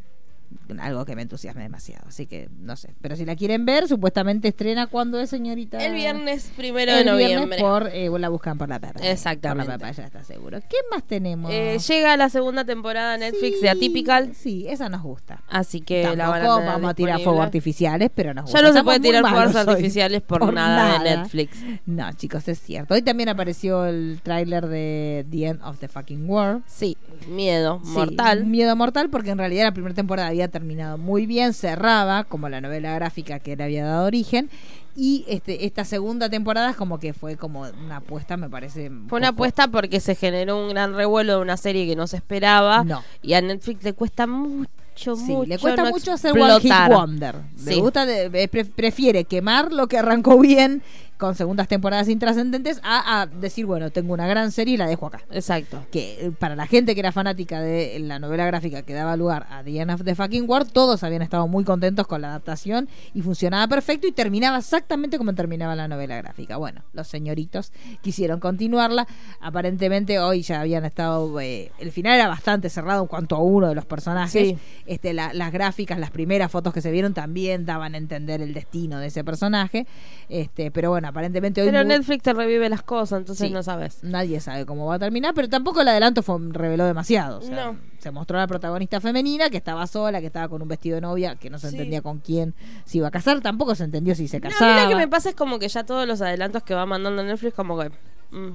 algo 0.79 1.05
que 1.05 1.15
me 1.15 1.21
entusiasme 1.21 1.63
demasiado. 1.63 2.05
Así 2.07 2.25
que 2.25 2.49
no 2.59 2.75
sé. 2.75 2.93
Pero 3.01 3.15
si 3.15 3.25
la 3.25 3.35
quieren 3.35 3.65
ver, 3.65 3.87
supuestamente 3.87 4.47
estrena 4.47 4.87
cuando 4.87 5.19
es, 5.19 5.29
señorita. 5.29 5.77
El 5.83 5.93
viernes 5.93 6.51
primero 6.55 6.91
El 6.91 7.05
de 7.05 7.15
viernes 7.15 7.39
noviembre. 7.39 7.59
por 7.59 7.87
eh, 7.93 8.09
la 8.19 8.29
buscan 8.29 8.57
por 8.57 8.69
la 8.69 8.79
perra. 8.79 8.99
Exactamente. 9.09 9.71
Por 9.71 9.73
la 9.73 9.87
perra, 9.87 9.93
ya 9.93 10.05
está 10.05 10.23
seguro. 10.23 10.59
¿Qué 10.61 10.77
más 10.91 11.03
tenemos? 11.03 11.51
Eh, 11.51 11.77
llega 11.87 12.17
la 12.17 12.29
segunda 12.29 12.65
temporada 12.65 13.13
de 13.13 13.31
Netflix 13.31 13.57
Sí, 13.57 13.61
de 13.61 13.69
Atypical. 13.69 14.35
Sí, 14.35 14.65
esa 14.67 14.89
nos 14.89 15.03
gusta. 15.03 15.43
Así 15.49 15.81
que 15.81 16.03
la 16.15 16.25
Tampoco 16.31 16.31
van 16.31 16.41
a 16.41 16.55
tener 16.55 16.65
vamos 16.73 16.89
a 16.89 16.93
tirar 16.93 17.19
fuegos 17.21 17.43
artificiales, 17.43 18.09
pero 18.13 18.33
nos 18.33 18.45
gusta. 18.45 18.61
Ya 18.61 18.67
no 18.67 18.73
se 18.73 18.83
puede 18.83 18.99
tirar 18.99 19.23
fuegos 19.27 19.55
artificiales 19.55 20.21
por, 20.21 20.53
nada, 20.53 20.99
de 21.03 21.17
Netflix. 21.17 21.57
No, 21.85 22.11
chicos, 22.13 22.47
es 22.47 22.59
cierto. 22.59 22.93
Hoy 22.93 23.01
también 23.01 23.29
apareció 23.29 23.85
el 23.85 24.19
tráiler 24.23 24.67
de 24.67 25.25
The 25.29 25.47
End 25.47 25.61
of 25.63 25.79
the 25.79 25.87
Fucking 25.87 26.29
World. 26.29 26.63
Sí, 26.67 26.97
miedo, 27.27 27.81
Sí, 27.83 27.91
mortal. 27.91 28.45
Miedo 28.45 28.75
mortal, 28.75 29.09
porque 29.09 29.31
en 29.31 29.37
realidad 29.37 29.65
la 29.65 29.73
primera 29.73 29.95
temporada 29.95 30.33
había 30.35 30.47
terminado 30.49 30.97
muy 30.97 31.25
bien, 31.25 31.53
cerraba, 31.53 32.23
como 32.23 32.49
la 32.49 32.61
novela 32.61 32.93
gráfica 32.95 33.39
que 33.39 33.55
le 33.55 33.63
había 33.63 33.85
dado 33.85 34.05
origen. 34.05 34.49
Y 34.97 35.25
este, 35.27 35.65
esta 35.65 35.83
segunda 35.83 36.29
temporada 36.29 36.69
es 36.69 36.75
como 36.77 36.99
que 36.99 37.13
fue 37.13 37.35
como 37.35 37.61
una 37.85 37.97
apuesta, 37.97 38.37
me 38.37 38.49
parece. 38.49 38.89
Fue 39.09 39.19
una 39.19 39.29
apuesta 39.29 39.67
porque 39.67 39.99
se 39.99 40.15
generó 40.15 40.61
un 40.63 40.69
gran 40.69 40.93
revuelo 40.93 41.35
de 41.35 41.41
una 41.41 41.57
serie 41.57 41.85
que 41.85 41.95
no 41.97 42.07
se 42.07 42.15
esperaba. 42.17 42.83
No. 42.85 43.03
Y 43.21 43.33
a 43.33 43.41
Netflix 43.41 43.83
le 43.83 43.91
cuesta 43.91 44.25
mucho, 44.25 44.69
Sí, 45.17 45.33
mucho. 45.33 45.49
le 45.49 45.57
cuesta 45.59 45.83
no 45.83 45.89
mucho 45.89 46.13
hacer 46.13 46.31
One 46.31 46.61
Hit. 46.61 46.71
Wonder. 46.87 47.35
Le 47.65 47.75
gusta, 47.81 48.05
de- 48.05 48.29
eh, 48.43 48.47
pre- 48.47 48.63
prefiere 48.63 49.25
quemar 49.25 49.73
lo 49.73 49.87
que 49.87 49.97
arrancó 49.97 50.39
bien 50.39 50.81
con 51.17 51.35
segundas 51.35 51.67
temporadas 51.67 52.09
intrascendentes 52.09 52.79
a, 52.83 53.21
a 53.21 53.25
decir, 53.27 53.65
bueno, 53.65 53.89
tengo 53.89 54.13
una 54.13 54.27
gran 54.27 54.51
serie 54.51 54.73
y 54.73 54.77
la 54.77 54.87
dejo 54.87 55.07
acá. 55.07 55.21
Exacto. 55.31 55.83
que 55.91 56.25
eh, 56.25 56.31
para 56.37 56.55
la 56.55 56.67
gente 56.67 56.93
que 56.93 56.99
era 56.99 57.11
fanática 57.11 57.61
de 57.61 57.99
la 57.99 58.19
novela 58.19 58.45
gráfica 58.45 58.81
que 58.81 58.93
daba 58.93 59.15
lugar 59.15 59.47
a 59.49 59.63
The 59.63 59.79
End 59.79 59.91
of 59.91 60.03
the 60.03 60.15
Fucking 60.15 60.49
World, 60.49 60.71
todos 60.71 61.03
habían 61.03 61.21
estado 61.21 61.47
muy 61.47 61.63
contentos 61.63 62.05
con 62.07 62.21
la 62.21 62.29
adaptación 62.29 62.89
y 63.13 63.21
funcionaba 63.21 63.67
perfecto 63.67 64.07
y 64.07 64.11
terminaba 64.11 64.57
exactamente 64.57 65.17
como 65.17 65.33
terminaba 65.33 65.75
la 65.75 65.87
novela 65.87 66.17
gráfica. 66.17 66.57
Bueno, 66.57 66.83
los 66.93 67.07
señoritos 67.07 67.71
quisieron 68.01 68.39
continuarla. 68.39 69.07
Aparentemente 69.41 70.19
hoy 70.19 70.41
ya 70.41 70.61
habían 70.61 70.85
estado. 70.85 71.39
eh, 71.39 71.71
el 71.79 71.91
final 71.91 72.15
era 72.15 72.27
bastante 72.27 72.69
cerrado 72.69 73.03
en 73.03 73.07
cuanto 73.07 73.35
a 73.35 73.39
uno 73.39 73.67
de 73.67 73.75
los 73.75 73.85
personajes. 73.85 74.31
Sí. 74.49 74.57
Este, 74.85 75.13
la- 75.13 75.33
las 75.33 75.51
gráficas, 75.51 75.99
las 75.99 76.11
primeras 76.11 76.51
fotos 76.51 76.73
que 76.73 76.81
se 76.81 76.91
vieron 76.91 77.13
también 77.13 77.65
daban 77.65 77.93
a 77.93 77.97
entender 77.97 78.41
el 78.41 78.53
destino 78.53 78.99
de 78.99 79.07
ese 79.07 79.23
personaje. 79.23 79.85
Este, 80.29 80.71
pero 80.71 80.89
bueno, 80.89 81.04
aparentemente 81.05 81.61
hoy. 81.61 81.67
Pero 81.69 81.83
Netflix 81.83 82.23
te 82.23 82.33
revive 82.33 82.67
las 82.69 82.83
cosas, 82.83 83.19
entonces 83.19 83.47
Sí. 83.47 83.53
no 83.53 83.63
sabes. 83.63 84.03
Nadie 84.03 84.39
sabe 84.39 84.65
cómo 84.65 84.85
va 84.85 84.95
a 84.95 84.99
terminar, 84.99 85.33
pero 85.33 85.47
tampoco 85.49 85.81
el 85.81 85.87
adelanto 85.87 86.21
fue, 86.23 86.37
reveló 86.51 86.85
demasiado. 86.85 87.39
o 87.39 87.41
sea, 87.41 87.71
No. 87.71 87.77
Se 87.99 88.11
mostró 88.11 88.37
a 88.37 88.41
la 88.41 88.47
protagonista 88.47 89.01
femenina 89.01 89.49
que 89.49 89.57
estaba 89.57 89.87
sola, 89.87 90.19
que 90.21 90.27
estaba 90.27 90.47
con 90.47 90.61
un 90.61 90.67
vestido 90.67 90.95
de 90.95 91.01
novia, 91.01 91.35
que 91.35 91.49
no 91.49 91.57
se 91.57 91.69
Sí. 91.69 91.75
entendía 91.75 92.01
con 92.01 92.19
quién 92.19 92.53
se 92.85 92.97
iba 92.99 93.07
a 93.07 93.11
casar, 93.11 93.41
tampoco 93.41 93.73
se 93.75 93.83
entendió 93.83 94.13
si 94.13 94.27
se 94.27 94.39
No, 94.39 94.45
a 94.45 94.49
mí 94.49 94.53
casaba. 94.53 94.83
lo 94.83 94.89
que 94.89 94.95
me 94.95 95.07
pasa 95.07 95.29
es 95.29 95.35
como 95.35 95.57
que 95.57 95.67
ya 95.67 95.83
todos 95.85 96.07
los 96.07 96.21
adelantos 96.21 96.61
que 96.63 96.73
va 96.75 96.85
mandando 96.85 97.23
Netflix, 97.23 97.53
como 97.55 97.79
que. 97.79 97.89
mm, 98.31 98.51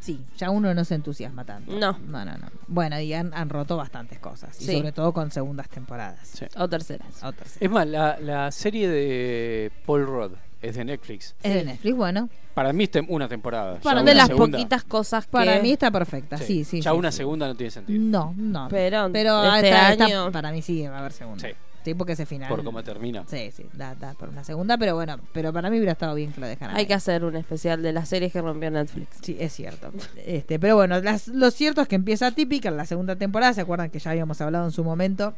Sí, 0.00 0.24
ya 0.36 0.50
uno 0.50 0.72
no 0.74 0.84
se 0.84 0.94
entusiasma 0.94 1.44
tanto. 1.44 1.72
No. 1.72 1.98
No, 2.06 2.24
no, 2.24 2.38
no. 2.38 2.46
Bueno, 2.68 2.98
y 3.00 3.12
han, 3.12 3.34
han 3.34 3.48
roto 3.50 3.76
bastantes 3.76 4.20
cosas, 4.20 4.60
y 4.62 4.64
sobre 4.76 4.92
todo 4.92 5.12
con 5.12 5.30
segundas 5.32 5.68
temporadas. 5.68 6.20
Sí. 6.22 6.46
o 6.56 6.68
terceras. 6.68 7.22
O 7.24 7.32
terceras. 7.32 7.60
Es 7.60 7.68
más, 7.70 7.86
la, 7.86 8.16
la 8.20 8.50
serie 8.52 8.88
de 8.88 9.72
Paul 9.84 10.06
Rudd 10.06 10.32
es 10.62 10.76
de 10.76 10.84
Netflix. 10.84 11.34
Es 11.42 11.54
de 11.54 11.64
Netflix, 11.64 11.96
bueno. 11.96 12.28
Para 12.54 12.72
mí 12.72 12.84
es 12.84 12.92
tem- 12.92 13.06
una 13.08 13.28
temporada. 13.28 13.78
Para 13.80 14.00
Ya 14.00 14.02
mí 14.02 14.06
de 14.06 14.12
una 14.12 14.18
las 14.22 14.26
segunda- 14.28 14.58
poquitas 14.58 14.84
cosas 14.84 15.26
que. 15.26 15.30
Para 15.32 15.60
mí 15.60 15.72
está 15.72 15.90
perfecta, 15.90 16.36
sí, 16.38 16.64
sí. 16.64 16.80
Ya 16.80 16.90
sí, 16.92 16.96
una 16.96 17.12
sí. 17.12 17.18
segunda 17.18 17.46
no 17.46 17.54
tiene 17.54 17.70
sentido. 17.70 18.00
No, 18.00 18.34
no. 18.36 18.68
Pero 18.70 19.08
Pero 19.12 19.54
este 19.54 19.68
está- 19.68 19.92
está- 19.92 20.30
para 20.30 20.50
mí 20.52 20.62
sí 20.62 20.86
va 20.86 20.96
a 20.96 20.98
haber 21.00 21.12
segunda. 21.12 21.46
Sí. 21.48 21.54
Sí, 21.84 21.94
porque 21.94 22.12
ese 22.12 22.26
final. 22.26 22.48
Por 22.50 22.62
cómo 22.64 22.82
termina. 22.82 23.24
Sí, 23.28 23.50
sí, 23.50 23.64
da, 23.72 23.94
da 23.94 24.12
por 24.12 24.28
una 24.28 24.44
segunda, 24.44 24.76
pero 24.76 24.94
bueno, 24.94 25.18
pero 25.32 25.54
para 25.54 25.70
mí 25.70 25.76
hubiera 25.78 25.92
estado 25.92 26.14
bien 26.16 26.32
que 26.32 26.40
lo 26.40 26.46
dejaran. 26.46 26.74
Hay 26.76 26.80
ahí. 26.82 26.86
que 26.86 26.92
hacer 26.92 27.24
un 27.24 27.34
especial 27.36 27.80
de 27.82 27.92
las 27.94 28.08
series 28.10 28.30
que 28.30 28.42
rompió 28.42 28.70
Netflix. 28.70 29.16
Sí, 29.22 29.36
es 29.40 29.54
cierto. 29.54 29.90
Este, 30.26 30.58
pero 30.58 30.74
bueno, 30.76 31.00
las- 31.00 31.28
lo 31.28 31.50
cierto 31.50 31.80
es 31.80 31.88
que 31.88 31.94
empieza 31.94 32.30
típica 32.32 32.68
en 32.68 32.76
la 32.76 32.84
segunda 32.84 33.16
temporada. 33.16 33.54
¿Se 33.54 33.62
acuerdan 33.62 33.88
que 33.88 34.00
ya 34.00 34.10
habíamos 34.10 34.38
hablado 34.42 34.66
en 34.66 34.72
su 34.72 34.84
momento? 34.84 35.34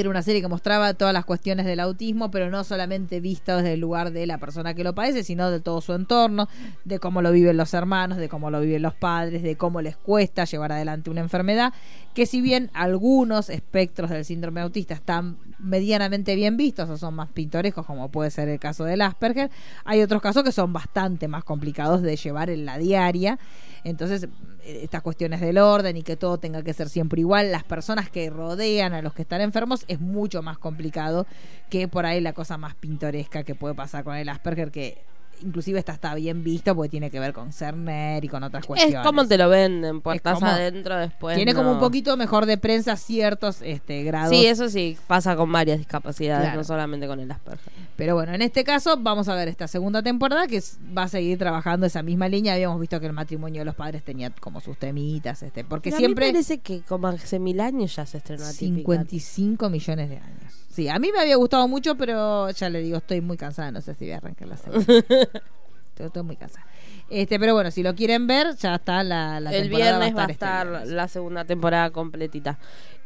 Era 0.00 0.10
una 0.10 0.22
serie 0.22 0.42
que 0.42 0.48
mostraba 0.48 0.92
todas 0.94 1.14
las 1.14 1.24
cuestiones 1.24 1.66
del 1.66 1.80
autismo, 1.80 2.30
pero 2.30 2.50
no 2.50 2.64
solamente 2.64 3.20
vista 3.20 3.56
desde 3.56 3.74
el 3.74 3.80
lugar 3.80 4.12
de 4.12 4.26
la 4.26 4.38
persona 4.38 4.74
que 4.74 4.84
lo 4.84 4.94
padece, 4.94 5.24
sino 5.24 5.50
de 5.50 5.60
todo 5.60 5.80
su 5.80 5.92
entorno, 5.94 6.48
de 6.84 6.98
cómo 6.98 7.22
lo 7.22 7.32
viven 7.32 7.56
los 7.56 7.72
hermanos, 7.74 8.18
de 8.18 8.28
cómo 8.28 8.50
lo 8.50 8.60
viven 8.60 8.82
los 8.82 8.94
padres, 8.94 9.42
de 9.42 9.56
cómo 9.56 9.80
les 9.80 9.96
cuesta 9.96 10.44
llevar 10.44 10.72
adelante 10.72 11.10
una 11.10 11.20
enfermedad. 11.20 11.72
Que 12.14 12.26
si 12.26 12.40
bien 12.40 12.70
algunos 12.74 13.50
espectros 13.50 14.10
del 14.10 14.24
síndrome 14.24 14.60
autista 14.60 14.94
están 14.94 15.38
medianamente 15.58 16.34
bien 16.34 16.56
vistos 16.56 16.88
o 16.90 16.96
son 16.96 17.14
más 17.14 17.30
pintorescos, 17.30 17.86
como 17.86 18.10
puede 18.10 18.30
ser 18.30 18.48
el 18.48 18.58
caso 18.58 18.84
del 18.84 19.02
Asperger, 19.02 19.50
hay 19.84 20.02
otros 20.02 20.22
casos 20.22 20.42
que 20.42 20.52
son 20.52 20.72
bastante 20.72 21.28
más 21.28 21.44
complicados 21.44 22.02
de 22.02 22.16
llevar 22.16 22.50
en 22.50 22.64
la 22.66 22.78
diaria. 22.78 23.38
Entonces, 23.84 24.28
estas 24.66 25.02
cuestiones 25.02 25.40
del 25.40 25.58
orden 25.58 25.96
y 25.96 26.02
que 26.02 26.16
todo 26.16 26.38
tenga 26.38 26.62
que 26.62 26.72
ser 26.72 26.88
siempre 26.88 27.20
igual, 27.20 27.52
las 27.52 27.64
personas 27.64 28.10
que 28.10 28.28
rodean 28.30 28.92
a 28.92 29.02
los 29.02 29.14
que 29.14 29.22
están 29.22 29.40
enfermos 29.40 29.84
es 29.88 30.00
mucho 30.00 30.42
más 30.42 30.58
complicado 30.58 31.26
que 31.70 31.88
por 31.88 32.06
ahí 32.06 32.20
la 32.20 32.32
cosa 32.32 32.58
más 32.58 32.74
pintoresca 32.74 33.44
que 33.44 33.54
puede 33.54 33.74
pasar 33.74 34.04
con 34.04 34.16
el 34.16 34.28
Asperger, 34.28 34.70
que 34.70 34.98
inclusive 35.42 35.78
esta 35.78 35.92
está 35.92 36.14
bien 36.14 36.44
visto 36.44 36.74
porque 36.74 36.88
tiene 36.88 37.10
que 37.10 37.20
ver 37.20 37.32
con 37.32 37.52
Cerner 37.52 38.24
y 38.24 38.28
con 38.28 38.42
otras 38.42 38.66
cuestiones. 38.66 38.98
Es 38.98 39.06
como 39.06 39.26
te 39.26 39.38
lo 39.38 39.48
venden, 39.48 40.00
puertas 40.00 40.42
adentro 40.42 40.96
después. 40.96 41.36
Tiene 41.36 41.54
como 41.54 41.72
un 41.72 41.78
poquito 41.78 42.16
mejor 42.16 42.46
de 42.46 42.58
prensa 42.58 42.96
ciertos 42.96 43.62
este, 43.62 44.02
grados. 44.04 44.30
Sí, 44.30 44.46
eso 44.46 44.68
sí, 44.68 44.96
pasa 45.06 45.36
con 45.36 45.50
varias 45.52 45.78
discapacidades, 45.78 46.46
Claro. 46.46 46.58
no 46.58 46.64
solamente 46.64 47.06
con 47.06 47.20
el 47.20 47.30
Asperger. 47.30 47.72
Pero 47.96 48.14
bueno, 48.14 48.34
en 48.34 48.42
este 48.42 48.62
caso 48.64 48.96
vamos 48.98 49.28
a 49.28 49.34
ver 49.34 49.48
esta 49.48 49.66
segunda 49.68 50.02
temporada 50.02 50.46
que 50.46 50.62
va 50.96 51.04
a 51.04 51.08
seguir 51.08 51.38
trabajando 51.38 51.86
esa 51.86 52.02
misma 52.02 52.28
línea. 52.28 52.54
Habíamos 52.54 52.78
visto 52.80 53.00
que 53.00 53.06
el 53.06 53.12
matrimonio 53.12 53.60
de 53.60 53.64
los 53.64 53.74
padres 53.74 54.02
tenía 54.02 54.30
como 54.30 54.60
sus 54.60 54.76
temitas, 54.78 55.42
este, 55.42 55.64
porque 55.64 55.90
Pero 55.90 55.98
siempre 55.98 56.26
A 56.26 56.28
mí 56.28 56.32
me 56.32 56.38
parece 56.38 56.58
que 56.58 56.82
como 56.82 57.08
hace 57.08 57.38
mil 57.38 57.60
años 57.60 57.96
ya 57.96 58.04
se 58.06 58.18
estrenó 58.18 58.44
Atypical. 58.44 59.06
55 59.08 59.70
millones 59.70 60.10
de 60.10 60.16
años. 60.16 60.52
Sí, 60.76 60.90
a 60.90 60.98
mí 60.98 61.10
me 61.10 61.20
había 61.20 61.36
gustado 61.36 61.66
mucho, 61.68 61.96
pero 61.96 62.50
ya 62.50 62.68
le 62.68 62.80
digo, 62.82 62.98
estoy 62.98 63.22
muy 63.22 63.38
cansada, 63.38 63.70
no 63.70 63.80
sé 63.80 63.94
si 63.94 64.04
voy 64.04 64.12
a 64.12 64.18
arrancar 64.18 64.48
la 64.48 64.56
segunda. 64.58 64.84
estoy, 65.90 66.06
estoy 66.06 66.22
muy 66.22 66.36
cansada. 66.36 66.66
Este, 67.08 67.38
pero 67.38 67.54
bueno, 67.54 67.70
si 67.70 67.84
lo 67.84 67.94
quieren 67.94 68.26
ver, 68.26 68.56
ya 68.56 68.74
está 68.74 69.04
la, 69.04 69.38
la 69.38 69.52
el 69.52 69.62
temporada 69.64 69.98
viernes 69.98 70.16
va 70.16 70.20
a 70.20 70.22
este 70.24 70.32
estar 70.32 70.68
viernes. 70.68 70.88
la 70.90 71.06
segunda 71.08 71.44
temporada 71.44 71.90
completita. 71.90 72.58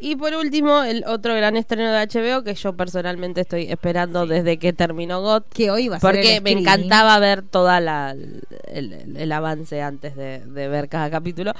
Y 0.03 0.17
por 0.17 0.33
último, 0.35 0.83
el 0.83 1.05
otro 1.07 1.35
gran 1.35 1.59
estreno 1.59 1.93
de 1.93 2.07
HBO 2.07 2.43
que 2.43 2.55
yo 2.55 2.73
personalmente 2.75 3.43
estoy 3.43 3.67
esperando 3.71 4.27
desde 4.27 4.57
que 4.59 4.73
terminó 4.73 5.21
GOT. 5.21 5.45
que 5.53 5.71
hoy 5.71 5.89
va 5.89 5.97
a 5.97 6.01
ser 6.01 6.11
Porque 6.15 6.41
me 6.41 6.53
encantaba 6.53 7.19
ver 7.19 7.43
toda 7.43 7.81
la 7.81 8.13
el, 8.13 8.41
el- 8.69 9.17
el 9.19 9.33
avance 9.33 9.83
antes 9.83 10.17
de, 10.17 10.39
de 10.47 10.69
ver 10.69 10.89
cada 10.89 11.11
capítulo. 11.11 11.53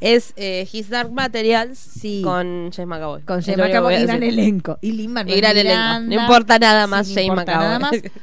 Es 0.00 0.34
eh, 0.36 0.68
His 0.72 0.90
Dark 0.90 1.10
Materials 1.10 1.76
Sí. 1.80 2.22
con 2.22 2.70
James 2.70 2.86
McAvoy. 2.86 3.22
con 3.22 3.40
Es 3.40 3.46
James 3.46 3.58
McAvoy 3.66 3.96
y 3.96 4.02
gran 4.04 4.22
elenco. 4.22 4.78
Y 4.80 4.92
Lin 4.92 5.12
Manuel 5.12 5.36
Y 5.36 5.40
gran 5.40 5.56
elenco. 5.56 6.00
No 6.14 6.20
importa 6.22 6.60
nada 6.60 6.84
Sí, 6.84 6.90
más 6.92 7.08
no 7.08 7.14
James 7.16 7.36
McAvoy. 7.46 8.10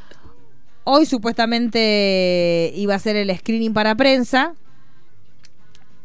Hoy 0.87 1.07
supuestamente 1.07 2.71
iba 2.75 2.93
a 2.93 2.99
ser 2.99 3.15
el 3.15 3.35
screening 3.35 3.73
para 3.73 3.95
prensa. 3.95 4.53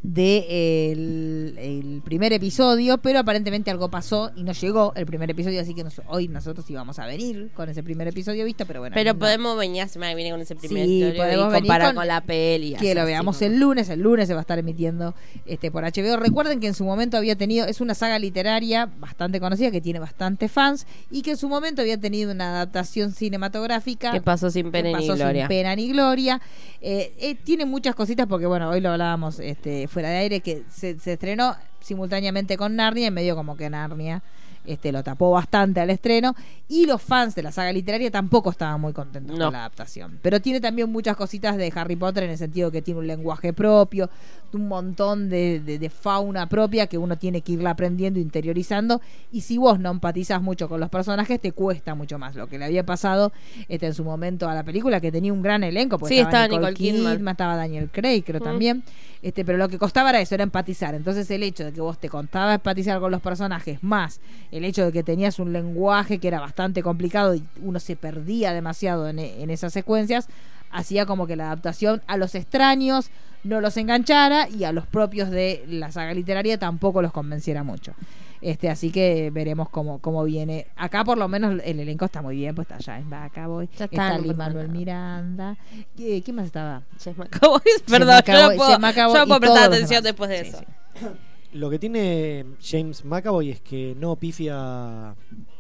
De 0.03 0.91
el, 0.93 1.55
el 1.59 2.03
primer 2.03 2.33
episodio, 2.33 2.99
pero 2.99 3.19
aparentemente 3.19 3.71
algo 3.71 3.91
pasó 3.91 4.31
y 4.35 4.43
no 4.45 4.53
llegó 4.53 4.93
el 4.97 5.05
primer 5.05 5.31
episodio, 5.31 5.61
así 5.61 5.75
que 5.75 5.85
nos- 5.85 6.01
hoy 6.09 6.27
nosotros 6.29 6.69
íbamos 6.71 6.99
a 6.99 7.07
venir 7.07 7.51
con 7.55 7.69
ese 7.69 7.83
primer 7.83 8.09
episodio 8.09 8.45
visto, 8.47 8.65
pero 8.67 8.81
bueno. 8.81 8.95
Pero 8.95 9.13
no. 9.13 9.19
podemos 9.19 9.59
venir 9.59 9.87
semana 9.89 10.13
que 10.13 10.17
viene 10.17 10.31
con 10.31 10.41
ese 10.41 10.57
primer 10.57 10.87
Sí, 10.87 11.03
episodio 11.03 11.23
podemos 11.23 11.53
y 11.53 11.57
comparar 11.59 11.89
con- 11.89 11.97
con, 11.97 12.07
la 12.09 12.21
peli. 12.23 12.75
que 12.75 12.95
lo 12.95 13.03
así 13.03 13.07
veamos 13.09 13.43
el 13.43 13.61
lunes, 13.61 13.89
el 13.91 14.01
lunes 14.01 14.27
se 14.29 14.33
va 14.35 14.41
a 14.41 14.43
estar 14.43 14.59
emitiendo 14.59 15.15
este 15.45 15.71
por 15.71 15.85
HBO. 15.85 16.17
Recuerden 16.17 16.61
que 16.61 16.67
en 16.69 16.75
su 16.75 16.85
momento 16.85 17.17
había 17.19 17.37
tenido, 17.37 17.67
es 17.67 17.81
una 17.83 17.95
saga 17.95 18.19
literaria 18.19 18.87
bastante 18.99 19.39
conocida 19.39 19.71
que 19.71 19.81
tiene 19.83 19.99
bastante 19.99 20.49
fans 20.49 20.87
y 21.11 21.23
que 21.23 21.33
en 21.33 21.37
su 21.37 21.49
momento 21.49 21.83
había 21.83 21.99
tenido 21.99 22.33
una 22.33 22.51
adaptación 22.57 23.13
cinematográfica 23.13 24.13
¿Qué 24.13 24.21
pasó 24.23 24.51
sin 24.51 24.67
que 24.67 24.73
pena 24.73 24.89
ni 24.89 24.95
pasó 25.07 25.15
gloria? 25.17 25.43
sin 25.43 25.49
pena 25.49 25.77
ni 25.77 25.89
gloria. 25.93 26.41
Eh, 26.81 27.13
eh, 27.19 27.35
tiene 27.35 27.67
muchas 27.67 27.95
cositas 27.95 28.27
porque, 28.27 28.47
bueno, 28.47 28.71
hoy 28.71 28.81
lo 28.81 28.91
hablábamos 28.91 29.39
este, 29.41 29.87
fuera 29.91 30.09
de 30.09 30.17
aire, 30.19 30.41
que 30.41 30.63
se, 30.71 30.99
se 30.99 31.15
estrenó 31.15 31.57
simultáneamente 31.81 32.57
con 32.57 32.77
Narnia, 32.77 33.09
y 33.09 33.11
medio 33.11 33.37
como 33.37 33.57
que 33.57 33.69
Narnia 33.69 34.23
este, 34.67 34.93
lo 34.93 35.03
tapó 35.03 35.31
bastante 35.33 35.81
al 35.81 35.91
estreno, 35.91 36.35
y 36.69 36.87
los 36.87 37.03
fans 37.03 37.35
de 37.35 37.43
la 37.43 37.51
saga 37.53 37.73
literaria 37.73 38.11
tampoco 38.11 38.51
estaban 38.51 38.81
muy 38.81 38.93
contentos 38.93 39.37
No. 39.39 39.47
con 39.47 39.53
la 39.55 39.61
adaptación. 39.61 40.19
Pero 40.23 40.41
tiene 40.41 40.61
también 40.61 40.91
muchas 40.91 41.17
cositas 41.17 41.57
de 41.57 41.73
Harry 41.75 41.97
Potter 41.97 42.25
en 42.25 42.31
el 42.31 42.39
sentido 42.39 42.71
que 42.71 42.83
tiene 42.83 43.01
un 43.01 43.07
lenguaje 43.07 43.53
propio, 43.53 44.09
un 44.53 44.69
montón 44.69 45.29
de, 45.29 45.61
de- 45.61 45.79
de 45.79 45.91
fauna 45.91 46.49
propia 46.49 46.87
que 46.89 46.99
uno 46.99 47.17
tiene 47.17 47.41
que 47.41 47.53
irla 47.53 47.71
aprendiendo, 47.71 48.19
interiorizando, 48.21 49.01
y 49.33 49.41
si 49.43 49.59
vos 49.59 49.79
no 49.81 49.91
empatizas 49.91 50.41
mucho 50.43 50.69
con 50.69 50.81
los 50.81 50.91
personajes, 50.91 51.41
te 51.41 51.53
cuesta 51.53 51.95
mucho 51.95 52.19
más. 52.19 52.35
Lo 52.37 52.47
que 52.49 52.59
le 52.59 52.65
había 52.65 52.85
pasado 52.85 53.33
este, 53.69 53.87
en 53.87 53.95
su 53.95 54.05
momento 54.05 54.49
a 54.49 54.55
la 54.55 54.63
película, 54.65 55.01
que 55.01 55.11
tenía 55.13 55.33
un 55.33 55.43
gran 55.43 55.65
elenco, 55.65 55.99
porque 55.99 56.15
Sí, 56.17 56.21
estaba, 56.21 56.45
estaba 56.45 56.71
Nicole. 56.71 56.75
Kidman, 56.75 57.29
estaba 57.29 57.57
Daniel 57.57 57.89
Craig, 57.93 58.23
creo 58.25 58.41
Mm. 58.41 58.45
también. 58.45 58.83
Este, 59.23 59.45
pero 59.45 59.59
lo 59.59 59.69
que 59.69 59.77
costaba 59.79 60.09
era 60.11 60.21
eso, 60.23 60.35
era 60.35 60.45
empatizar. 60.45 60.95
Entonces 60.95 61.31
el 61.31 61.43
hecho 61.43 61.63
de 61.65 61.73
que 61.73 61.81
vos 61.83 61.99
te 61.99 62.09
contaba 62.09 62.55
empatizar 62.55 62.99
con 63.01 63.11
los 63.11 63.21
personajes, 63.21 63.83
más 63.83 64.19
el 64.53 64.65
hecho 64.65 64.85
de 64.87 64.93
que 64.93 65.03
tenías 65.03 65.39
un 65.39 65.53
lenguaje 65.53 66.19
que 66.19 66.29
era 66.29 66.41
bastante 66.41 66.83
complicado 66.83 67.35
y 67.35 67.45
uno 67.63 67.79
se 67.81 67.97
perdía 67.97 68.53
demasiado 68.53 69.09
en, 69.09 69.19
en 69.19 69.51
esas 69.51 69.73
secuencias, 69.73 70.29
hacía 70.71 71.07
como 71.07 71.27
que 71.27 71.37
la 71.37 71.47
adaptación 71.47 72.03
a 72.07 72.17
los 72.17 72.35
extraños 72.35 73.11
no 73.43 73.61
los 73.61 73.77
enganchara 73.77 74.49
y 74.49 74.65
a 74.65 74.73
los 74.73 74.87
propios 74.87 75.31
de 75.31 75.65
la 75.67 75.91
saga 75.93 76.13
literaria 76.15 76.59
tampoco 76.59 77.01
los 77.03 77.13
convenciera 77.13 77.63
mucho. 77.63 77.95
Este, 78.43 78.71
así 78.71 78.91
que 78.91 79.31
veremos 79.31 79.69
cómo, 79.69 79.99
cómo 79.99 80.25
viene. 80.25 80.67
Acá 80.77 81.05
por 81.05 81.19
lo 81.19 81.29
menos 81.29 81.61
el 81.63 81.79
elenco 81.81 82.07
está 82.07 82.23
muy 82.23 82.37
bien, 82.37 82.55
pues 82.55 82.71
está 82.71 82.83
James 82.83 83.07
McAvoy, 83.07 83.69
Ya 83.79 83.85
está, 83.85 84.19
Manuel. 84.19 84.69
Miranda. 84.69 85.57
¿Qué, 85.97 86.23
¿Quién 86.23 86.37
más 86.37 86.47
estaba? 86.47 86.83
James 87.03 87.19
McAvoy. 87.19 87.61
Perdón, 87.87 88.21
yo 88.27 88.49
no 88.51 88.57
puedo, 88.57 88.79
yo 88.79 89.19
no 89.19 89.27
puedo 89.27 89.41
prestar 89.41 89.65
atención 89.65 90.03
después 90.03 90.31
de 90.31 90.45
Sí, 90.45 90.49
eso. 90.49 90.59
sí. 90.59 91.07
Lo 91.53 91.69
que 91.71 91.79
tiene 91.79 92.45
James 92.63 93.05
McAvoy 93.05 93.51
es 93.51 93.61
que 93.61 93.95
no 93.99 94.17
pifia 94.17 95.15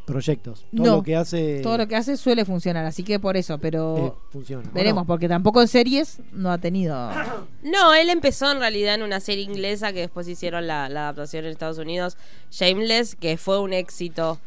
proyectos. 0.07 0.67
Todo 0.75 0.87
No, 0.87 0.97
lo 0.97 1.03
que 1.03 1.17
hace 1.17 1.61
Todo 1.63 1.79
lo 1.79 1.87
que 1.89 1.97
hace 1.97 2.17
suele 2.17 2.45
funcionar, 2.45 2.85
así 2.85 3.03
que 3.03 3.19
por 3.21 3.37
eso, 3.37 3.59
pero 3.59 4.07
eh, 4.07 4.13
funciona. 4.31 4.69
veremos, 4.73 5.07
porque 5.07 5.29
tampoco 5.29 5.61
en 5.63 5.69
series 5.69 6.21
no 6.33 6.51
ha 6.51 6.59
tenido. 6.59 7.11
No, 7.63 7.93
él 7.95 8.09
empezó 8.09 8.51
en 8.51 8.59
realidad 8.59 8.95
en 8.95 9.03
una 9.03 9.21
serie 9.21 9.45
inglesa 9.45 9.93
que 9.93 10.01
después 10.01 10.27
hicieron 10.27 10.67
la, 10.67 10.89
la 10.89 11.03
adaptación 11.03 11.45
en 11.45 11.51
Estados 11.51 11.77
Unidos, 11.79 12.17
Shameless, 12.51 13.17
que 13.17 13.37
fue 13.37 13.61
un 13.61 13.75
éxito 13.75 14.39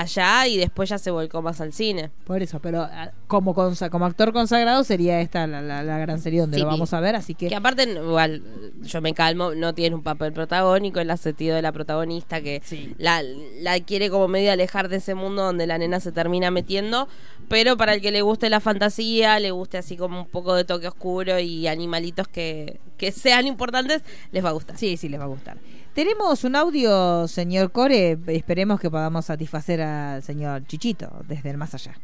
allá 0.00 0.46
y 0.46 0.56
después 0.56 0.88
ya 0.88 0.98
se 0.98 1.10
volcó 1.10 1.42
más 1.42 1.60
al 1.60 1.72
cine. 1.72 2.10
Por 2.24 2.42
eso, 2.42 2.60
pero 2.60 2.82
ah, 2.82 3.10
como 3.26 3.54
consa- 3.54 3.88
como 3.90 4.04
actor 4.04 4.32
consagrado 4.32 4.84
sería 4.84 5.20
esta 5.20 5.46
la, 5.46 5.60
la- 5.62 5.82
la 5.82 5.98
gran 5.98 6.20
serie 6.20 6.40
donde 6.40 6.56
Sí, 6.58 6.62
lo 6.62 6.68
vamos 6.68 6.92
a 6.92 7.00
ver, 7.00 7.16
así 7.16 7.34
que, 7.34 7.48
Que 7.48 7.54
aparte, 7.56 7.84
igual, 7.84 8.42
yo 8.82 9.00
me 9.00 9.14
calmo, 9.14 9.54
no 9.54 9.74
tiene 9.74 9.96
un 9.96 10.02
papel 10.02 10.32
protagónico 10.32 11.00
en 11.00 11.10
el 11.10 11.18
sentido 11.18 11.56
de 11.56 11.62
la 11.62 11.72
protagonista 11.72 12.40
que 12.40 12.62
la, 12.98 13.22
la 13.60 13.80
quiere 13.80 14.10
como 14.10 14.28
medio 14.28 14.52
alejar 14.52 14.88
de 14.88 14.96
ese 14.96 15.14
mundo 15.14 15.42
donde 15.42 15.66
la 15.66 15.78
nena 15.78 15.98
se 16.00 16.12
termina 16.12 16.50
metiendo, 16.50 17.08
pero 17.48 17.76
para 17.76 17.94
el 17.94 18.00
que 18.00 18.10
le 18.10 18.22
guste 18.22 18.50
la 18.50 18.60
fantasía, 18.60 19.38
le 19.40 19.50
guste 19.52 19.78
así 19.78 19.96
como 19.96 20.20
un 20.20 20.26
poco 20.28 20.54
de 20.54 20.64
toque 20.64 20.88
oscuro 20.88 21.38
y 21.38 21.66
animalitos 21.68 22.28
que, 22.28 22.80
que 22.98 23.12
sean 23.12 23.46
importantes, 23.46 24.02
les 24.32 24.44
va 24.44 24.50
a 24.50 24.52
gustar. 24.52 24.76
sí, 24.76 24.96
sí 24.96 25.08
les 25.08 25.18
va 25.20 25.24
a 25.24 25.28
gustar. 25.28 25.56
Tenemos 25.96 26.44
un 26.44 26.54
audio, 26.56 27.26
señor 27.26 27.72
Core, 27.72 28.18
esperemos 28.26 28.78
que 28.78 28.90
podamos 28.90 29.24
satisfacer 29.24 29.80
al 29.80 30.22
señor 30.22 30.66
Chichito 30.66 31.08
desde 31.26 31.48
el 31.48 31.56
más 31.56 31.72
allá. 31.72 31.94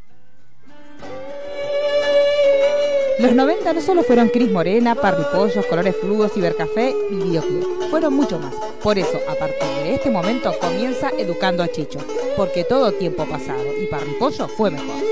Los 3.19 3.35
90 3.35 3.71
no 3.71 3.81
solo 3.83 4.03
fueron 4.03 4.31
Cris 4.31 4.51
Morena, 4.51 4.95
Parripollos, 4.95 5.67
Colores 5.67 5.95
Fluos, 6.01 6.33
Cibercafé 6.33 6.95
y 7.11 7.17
Videoclub. 7.17 7.91
Fueron 7.91 8.15
mucho 8.15 8.39
más. 8.39 8.55
Por 8.83 8.99
eso, 8.99 9.21
a 9.29 9.35
partir 9.35 9.69
de 9.83 9.97
este 9.97 10.11
momento, 10.11 10.55
comienza 10.59 11.11
Educando 11.19 11.63
a 11.63 11.69
Chicho. 11.69 11.99
Porque 12.35 12.65
todo 12.65 12.93
tiempo 12.93 13.27
pasado 13.27 13.63
y 13.79 13.85
Parripollo 13.89 14.49
fue 14.49 14.71
mejor. 14.71 15.03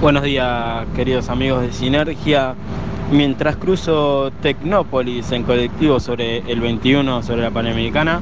Buenos 0.00 0.22
días, 0.22 0.86
queridos 0.96 1.28
amigos 1.28 1.60
de 1.60 1.70
Sinergia. 1.70 2.56
Mientras 3.10 3.56
cruzo 3.56 4.32
Tecnópolis 4.42 5.30
en 5.32 5.44
colectivo 5.44 6.00
sobre 6.00 6.38
el 6.50 6.60
21, 6.60 7.22
sobre 7.22 7.42
la 7.42 7.50
Panamericana, 7.50 8.20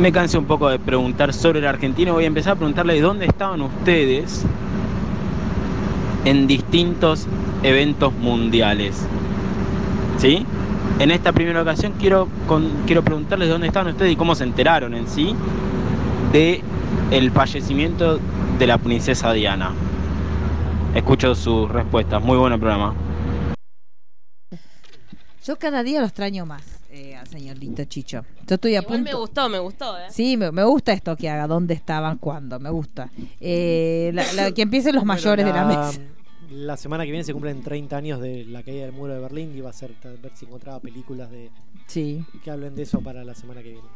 me 0.00 0.12
cansé 0.12 0.38
un 0.38 0.46
poco 0.46 0.68
de 0.70 0.78
preguntar 0.78 1.32
sobre 1.34 1.58
el 1.58 1.66
argentino. 1.66 2.14
Voy 2.14 2.24
a 2.24 2.28
empezar 2.28 2.52
a 2.54 2.56
preguntarle 2.56 3.00
dónde 3.00 3.26
estaban 3.26 3.60
ustedes 3.60 4.44
en 6.24 6.46
distintos 6.46 7.26
eventos 7.62 8.12
mundiales. 8.14 9.04
¿Sí? 10.18 10.46
En 10.98 11.10
esta 11.10 11.32
primera 11.32 11.60
ocasión 11.62 11.94
quiero, 11.98 12.28
con- 12.46 12.70
quiero 12.86 13.02
preguntarles 13.02 13.48
dónde 13.48 13.66
estaban 13.66 13.88
ustedes 13.92 14.12
y 14.12 14.16
cómo 14.16 14.34
se 14.34 14.44
enteraron 14.44 14.94
en 14.94 15.08
sí 15.08 15.34
de 16.32 16.62
el 17.10 17.30
fallecimiento 17.32 18.20
de 18.58 18.66
la 18.66 18.78
princesa 18.78 19.32
Diana. 19.32 19.72
Escucho 20.94 21.34
sus 21.34 21.70
respuestas. 21.70 22.22
Muy 22.22 22.36
buen 22.36 22.52
programa. 22.58 22.94
Yo 25.44 25.56
cada 25.56 25.82
día 25.82 26.00
lo 26.00 26.06
extraño 26.06 26.46
más 26.46 26.62
eh, 26.90 27.16
al 27.16 27.26
señorito 27.26 27.84
Chicho. 27.84 28.24
Yo 28.46 28.54
estoy 28.54 28.76
a 28.76 28.80
Igual 28.82 28.98
punto. 28.98 29.10
me 29.12 29.18
gustó, 29.18 29.48
me 29.48 29.58
gustó, 29.58 29.98
¿eh? 29.98 30.02
Sí, 30.10 30.36
me, 30.36 30.52
me 30.52 30.62
gusta 30.64 30.92
esto 30.92 31.16
que 31.16 31.28
haga, 31.28 31.46
dónde 31.48 31.74
estaban, 31.74 32.18
cuándo, 32.18 32.60
me 32.60 32.70
gusta. 32.70 33.10
Eh, 33.40 34.10
la- 34.14 34.32
la- 34.34 34.52
que 34.52 34.62
empiecen 34.62 34.94
los 34.94 35.02
bueno, 35.04 35.14
mayores 35.20 35.44
de 35.46 35.52
la 35.52 35.64
mesa. 35.64 36.00
La 36.50 36.76
semana 36.76 37.04
que 37.04 37.10
viene 37.10 37.24
se 37.24 37.32
cumplen 37.32 37.62
30 37.62 37.96
años 37.96 38.20
de 38.20 38.44
la 38.44 38.62
caída 38.62 38.84
del 38.84 38.92
muro 38.92 39.14
de 39.14 39.20
Berlín 39.20 39.56
y 39.56 39.60
va 39.62 39.70
a 39.70 39.72
ser 39.72 39.94
a 40.04 40.08
ver 40.08 40.30
si 40.34 40.44
encontraba 40.44 40.78
películas 40.80 41.30
de 41.30 41.50
Sí. 41.86 42.24
que 42.44 42.50
hablen 42.50 42.76
de 42.76 42.82
eso 42.82 43.00
para 43.00 43.24
la 43.24 43.34
semana 43.34 43.62
que 43.62 43.70
viene. 43.70 43.88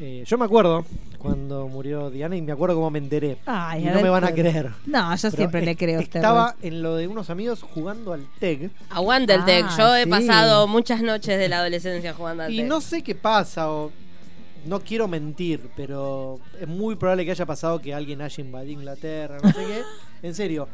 Eh, 0.00 0.22
yo 0.26 0.38
me 0.38 0.44
acuerdo 0.44 0.84
cuando 1.18 1.66
murió 1.66 2.08
Diana 2.10 2.36
y 2.36 2.42
me 2.42 2.52
acuerdo 2.52 2.76
cómo 2.76 2.90
me 2.90 2.98
enteré. 3.00 3.38
Ay, 3.46 3.82
y 3.82 3.86
no 3.86 3.94
ver, 3.94 4.02
me 4.04 4.08
van 4.10 4.24
a 4.24 4.32
creer. 4.32 4.70
No, 4.86 5.10
yo 5.16 5.22
Pero 5.22 5.36
siempre 5.36 5.62
le 5.64 5.76
creo 5.76 5.98
a 5.98 6.02
usted. 6.02 6.20
Estaba 6.20 6.54
en 6.62 6.82
lo 6.82 6.94
de 6.94 7.08
unos 7.08 7.30
amigos 7.30 7.62
jugando 7.62 8.12
al 8.12 8.24
TEG 8.38 8.70
Aguante 8.90 9.34
el 9.34 9.40
Ah, 9.40 9.44
tech. 9.44 9.66
Yo 9.76 9.96
he 9.96 10.04
sí. 10.04 10.10
pasado 10.10 10.68
muchas 10.68 11.02
noches 11.02 11.36
de 11.38 11.48
la 11.48 11.58
adolescencia 11.58 12.14
jugando 12.14 12.44
al 12.44 12.52
y 12.54 12.58
tech. 12.58 12.66
no 12.68 12.80
sé 12.80 13.02
qué 13.02 13.16
pasa 13.16 13.70
o 13.72 13.90
no 14.66 14.80
quiero 14.80 15.08
mentir, 15.08 15.68
pero 15.76 16.38
es 16.60 16.68
muy 16.68 16.94
probable 16.94 17.24
que 17.24 17.30
haya 17.32 17.46
pasado 17.46 17.80
que 17.80 17.92
alguien 17.92 18.20
haya 18.22 18.40
invadido 18.44 18.72
Inglaterra, 18.80 19.38
no 19.42 19.48
sé 19.50 19.56
qué. 19.66 19.82
En 20.28 20.34
serio. 20.34 20.68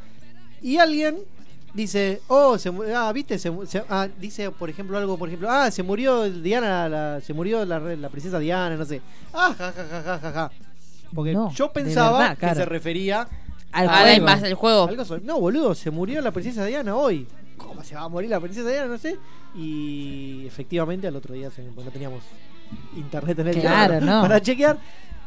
Y 0.62 0.78
alguien 0.78 1.18
dice, 1.74 2.22
oh, 2.28 2.56
se, 2.56 2.72
ah, 2.96 3.12
viste, 3.12 3.38
se, 3.38 3.50
mu- 3.50 3.66
se- 3.66 3.84
ah, 3.90 4.08
dice, 4.18 4.50
por 4.50 4.70
ejemplo, 4.70 4.96
algo, 4.96 5.18
por 5.18 5.28
ejemplo, 5.28 5.50
ah, 5.50 5.70
se 5.70 5.82
murió 5.82 6.30
Diana, 6.30 6.88
la- 6.88 7.20
se 7.20 7.34
murió 7.34 7.64
la, 7.64 7.78
re- 7.78 7.96
la 7.96 8.08
princesa 8.08 8.38
Diana, 8.38 8.76
no 8.76 8.84
sé. 8.84 9.02
Ah, 9.32 9.54
ja, 9.58 9.72
ja, 9.72 9.84
ja, 9.90 10.02
ja, 10.02 10.18
ja, 10.18 10.32
ja. 10.32 10.50
Porque 11.14 11.32
No, 11.32 11.52
yo 11.52 11.72
pensaba 11.72 12.18
verdad, 12.18 12.38
que 12.38 12.54
se 12.54 12.64
refería 12.64 13.28
Al 13.72 13.86
la 13.86 14.54
juego. 14.56 14.88
algo 14.88 15.04
sobre- 15.04 15.22
No, 15.24 15.38
boludo, 15.40 15.74
se 15.74 15.90
murió 15.90 16.20
la 16.20 16.30
princesa 16.32 16.64
Diana 16.64 16.94
hoy. 16.96 17.26
¿Cómo 17.56 17.84
se 17.84 17.94
va 17.94 18.02
a 18.02 18.08
morir 18.08 18.30
la 18.30 18.40
princesa 18.40 18.68
Diana? 18.68 18.86
No 18.88 18.98
sé. 18.98 19.16
Y 19.54 20.44
efectivamente 20.46 21.06
al 21.06 21.14
otro 21.16 21.34
día 21.34 21.50
se, 21.50 21.62
pues 21.62 21.84
no 21.86 21.92
teníamos 21.92 22.22
internet 22.96 23.38
en 23.38 23.48
el 23.48 23.60
Claro, 23.60 24.00
no. 24.00 24.22
para 24.22 24.40
chequear. 24.40 24.76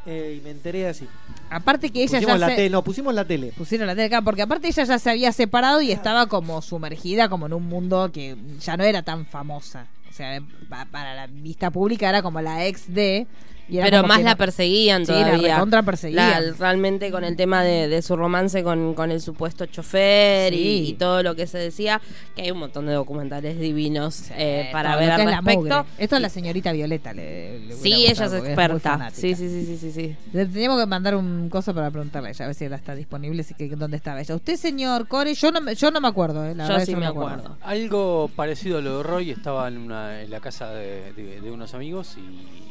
Eh, 0.07 0.37
y 0.39 0.43
me 0.43 0.51
enteré 0.51 0.87
así. 0.87 1.05
Aparte 1.49 1.89
que 1.91 2.01
ella 2.03 2.17
Pusimos 2.19 2.39
ya 2.39 2.47
la 2.47 2.55
se... 2.55 2.69
no, 2.69 2.81
pusimos 2.83 3.13
la 3.13 3.25
tele. 3.25 3.53
Pusieron 3.57 3.87
la 3.87 3.93
tele 3.93 4.07
acá, 4.07 4.21
porque 4.21 4.41
aparte 4.41 4.67
ella 4.69 4.83
ya 4.83 4.97
se 4.99 5.09
había 5.09 5.31
separado 5.31 5.81
y 5.81 5.91
estaba 5.91 6.27
como 6.27 6.61
sumergida 6.61 7.29
como 7.29 7.45
en 7.45 7.53
un 7.53 7.67
mundo 7.67 8.09
que 8.11 8.35
ya 8.59 8.75
no 8.77 8.83
era 8.83 9.03
tan 9.03 9.25
famosa. 9.25 9.87
O 10.09 10.13
sea, 10.13 10.41
pa- 10.69 10.85
para 10.85 11.13
la 11.13 11.27
vista 11.27 11.69
pública 11.69 12.09
era 12.09 12.21
como 12.21 12.41
la 12.41 12.65
ex 12.65 12.91
de. 12.93 13.27
Y 13.69 13.77
era 13.77 13.85
Pero 13.85 14.03
más 14.07 14.21
la 14.23 14.31
no- 14.31 14.37
perseguían 14.37 15.05
Sí, 15.05 15.11
la 15.11 15.25
todavía. 15.25 15.55
recontra 15.55 15.83
perseguían. 15.83 16.29
La- 16.47 16.53
realmente 16.57 17.11
con 17.11 17.23
el 17.23 17.35
tema 17.35 17.63
de, 17.63 17.87
de 17.87 18.01
su 18.01 18.15
romance 18.15 18.63
con, 18.63 18.93
con 18.93 19.11
el 19.11 19.21
supuesto 19.21 19.65
chofer 19.65 20.53
y, 20.53 20.57
Sí. 20.57 20.85
y 20.89 20.93
todo 20.93 21.23
lo 21.23 21.35
que 21.35 21.47
se 21.47 21.57
decía, 21.57 22.01
que 22.35 22.43
hay 22.43 22.51
un 22.51 22.59
montón 22.59 22.85
de 22.85 22.93
documentales 22.93 23.59
divinos 23.59 24.25
eh, 24.37 24.69
para 24.71 24.95
ver 24.95 25.11
al 25.11 25.21
es 25.21 25.25
la 25.27 25.41
respecto. 25.41 25.85
Esto 25.97 26.15
a 26.15 26.19
la 26.19 26.29
señorita 26.29 26.71
Violeta 26.71 27.13
le, 27.13 27.59
le 27.59 27.73
Sí, 27.75 28.05
ella 28.07 28.25
es 28.25 28.33
experta. 28.33 29.09
sí, 29.13 29.35
sí, 29.35 29.49
sí, 29.49 29.65
sí, 29.65 29.77
sí, 29.77 29.91
sí. 29.91 30.15
Le 30.33 30.45
teníamos 30.45 30.79
que 30.79 30.85
mandar 30.85 31.15
un 31.15 31.49
coso 31.49 31.73
para 31.73 31.91
preguntarle 31.91 32.29
a 32.29 32.31
ella, 32.31 32.45
a 32.45 32.47
ver 32.47 32.55
si 32.55 32.65
ella 32.65 32.75
está 32.75 32.95
disponible, 32.95 33.43
si 33.43 33.53
que 33.53 33.67
dónde 33.69 33.97
estaba 33.97 34.19
ella. 34.21 34.35
Usted, 34.35 34.55
señor 34.55 35.07
Core, 35.07 35.33
yo 35.33 35.51
no 35.51 35.61
me, 35.61 35.75
yo 35.75 35.91
no 35.91 35.99
me 36.01 36.07
acuerdo, 36.07 36.45
eh, 36.45 36.55
la 36.55 36.63
Yo 36.65 36.69
verdad 36.73 36.85
sí 36.85 36.91
yo 36.93 36.97
me 36.97 37.05
acuerdo. 37.05 37.33
acuerdo. 37.47 37.57
Algo 37.61 38.29
parecido 38.35 38.77
a 38.77 38.81
lo 38.81 38.97
de 38.97 39.03
Roy, 39.03 39.31
estaba 39.31 39.67
en, 39.67 39.77
una, 39.77 40.21
en 40.21 40.29
la 40.29 40.39
casa 40.39 40.71
de, 40.71 41.13
de- 41.13 41.41
de 41.41 41.51
unos 41.51 41.73
amigos 41.73 42.15
y, 42.17 42.66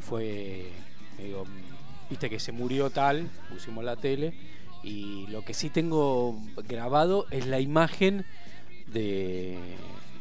y 0.00 0.02
fue, 0.02 0.72
digo, 1.18 1.44
viste 2.08 2.28
que 2.30 2.40
se 2.40 2.52
murió 2.52 2.90
tal, 2.90 3.28
pusimos 3.50 3.84
la 3.84 3.96
tele 3.96 4.32
y 4.82 5.26
lo 5.28 5.44
que 5.44 5.52
sí 5.54 5.68
tengo 5.68 6.38
grabado 6.68 7.26
es 7.30 7.46
la 7.46 7.60
imagen 7.60 8.24
de, 8.86 9.58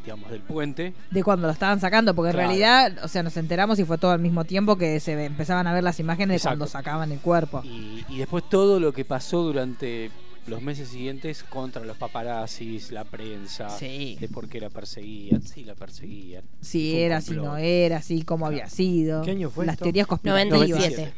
digamos, 0.03 0.29
del 0.31 0.41
puente. 0.41 0.93
De 1.11 1.23
cuando 1.23 1.47
lo 1.47 1.53
estaban 1.53 1.79
sacando, 1.79 2.13
porque 2.13 2.31
Claro. 2.31 2.51
en 2.51 2.59
realidad, 2.59 3.03
o 3.03 3.07
sea, 3.07 3.23
nos 3.23 3.37
enteramos 3.37 3.79
y 3.79 3.85
fue 3.85 3.97
todo 3.97 4.11
al 4.11 4.19
mismo 4.19 4.43
tiempo 4.45 4.77
que 4.77 4.99
se 4.99 5.13
empezaban 5.23 5.65
a 5.67 5.73
ver 5.73 5.83
las 5.83 5.99
imágenes 5.99 6.41
de 6.43 6.47
cuando 6.47 6.67
sacaban 6.67 7.11
el 7.11 7.19
cuerpo. 7.19 7.61
Y, 7.63 8.03
y 8.09 8.17
después 8.17 8.43
todo 8.49 8.79
lo 8.79 8.91
que 8.91 9.05
pasó 9.05 9.41
durante 9.43 10.11
los 10.47 10.61
meses 10.61 10.89
siguientes 10.89 11.43
contra 11.43 11.83
los 11.83 11.97
paparazzis, 11.97 12.91
la 12.91 13.03
prensa, 13.03 13.69
Sí. 13.77 14.17
de 14.19 14.27
por 14.27 14.47
qué 14.49 14.59
la 14.59 14.69
perseguían, 14.69 15.41
sí 15.43 15.63
la 15.63 15.75
perseguían. 15.75 16.43
Si 16.61 16.91
Fue 16.91 17.01
era, 17.03 17.21
si 17.21 17.31
no 17.33 17.57
era, 17.57 18.01
si 18.01 18.23
cómo 18.23 18.47
había 18.47 18.67
sido. 18.69 19.21
¿Qué 19.21 19.31
año 19.31 19.49
fue 19.49 19.65
Las 19.65 19.73
esto? 19.73 19.83
teorías 19.85 20.07
conspirativas. 20.07 20.59
97. 20.59 21.13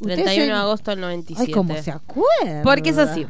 Usted 0.00 0.14
31 0.14 0.34
se- 0.34 0.46
de 0.46 0.52
agosto 0.52 0.90
del 0.90 1.00
97. 1.00 1.46
Ay, 1.46 1.52
cómo 1.52 1.80
se 1.82 1.90
acuerda. 1.92 2.62
Porque 2.64 2.90
es 2.90 2.98
así. 2.98 3.26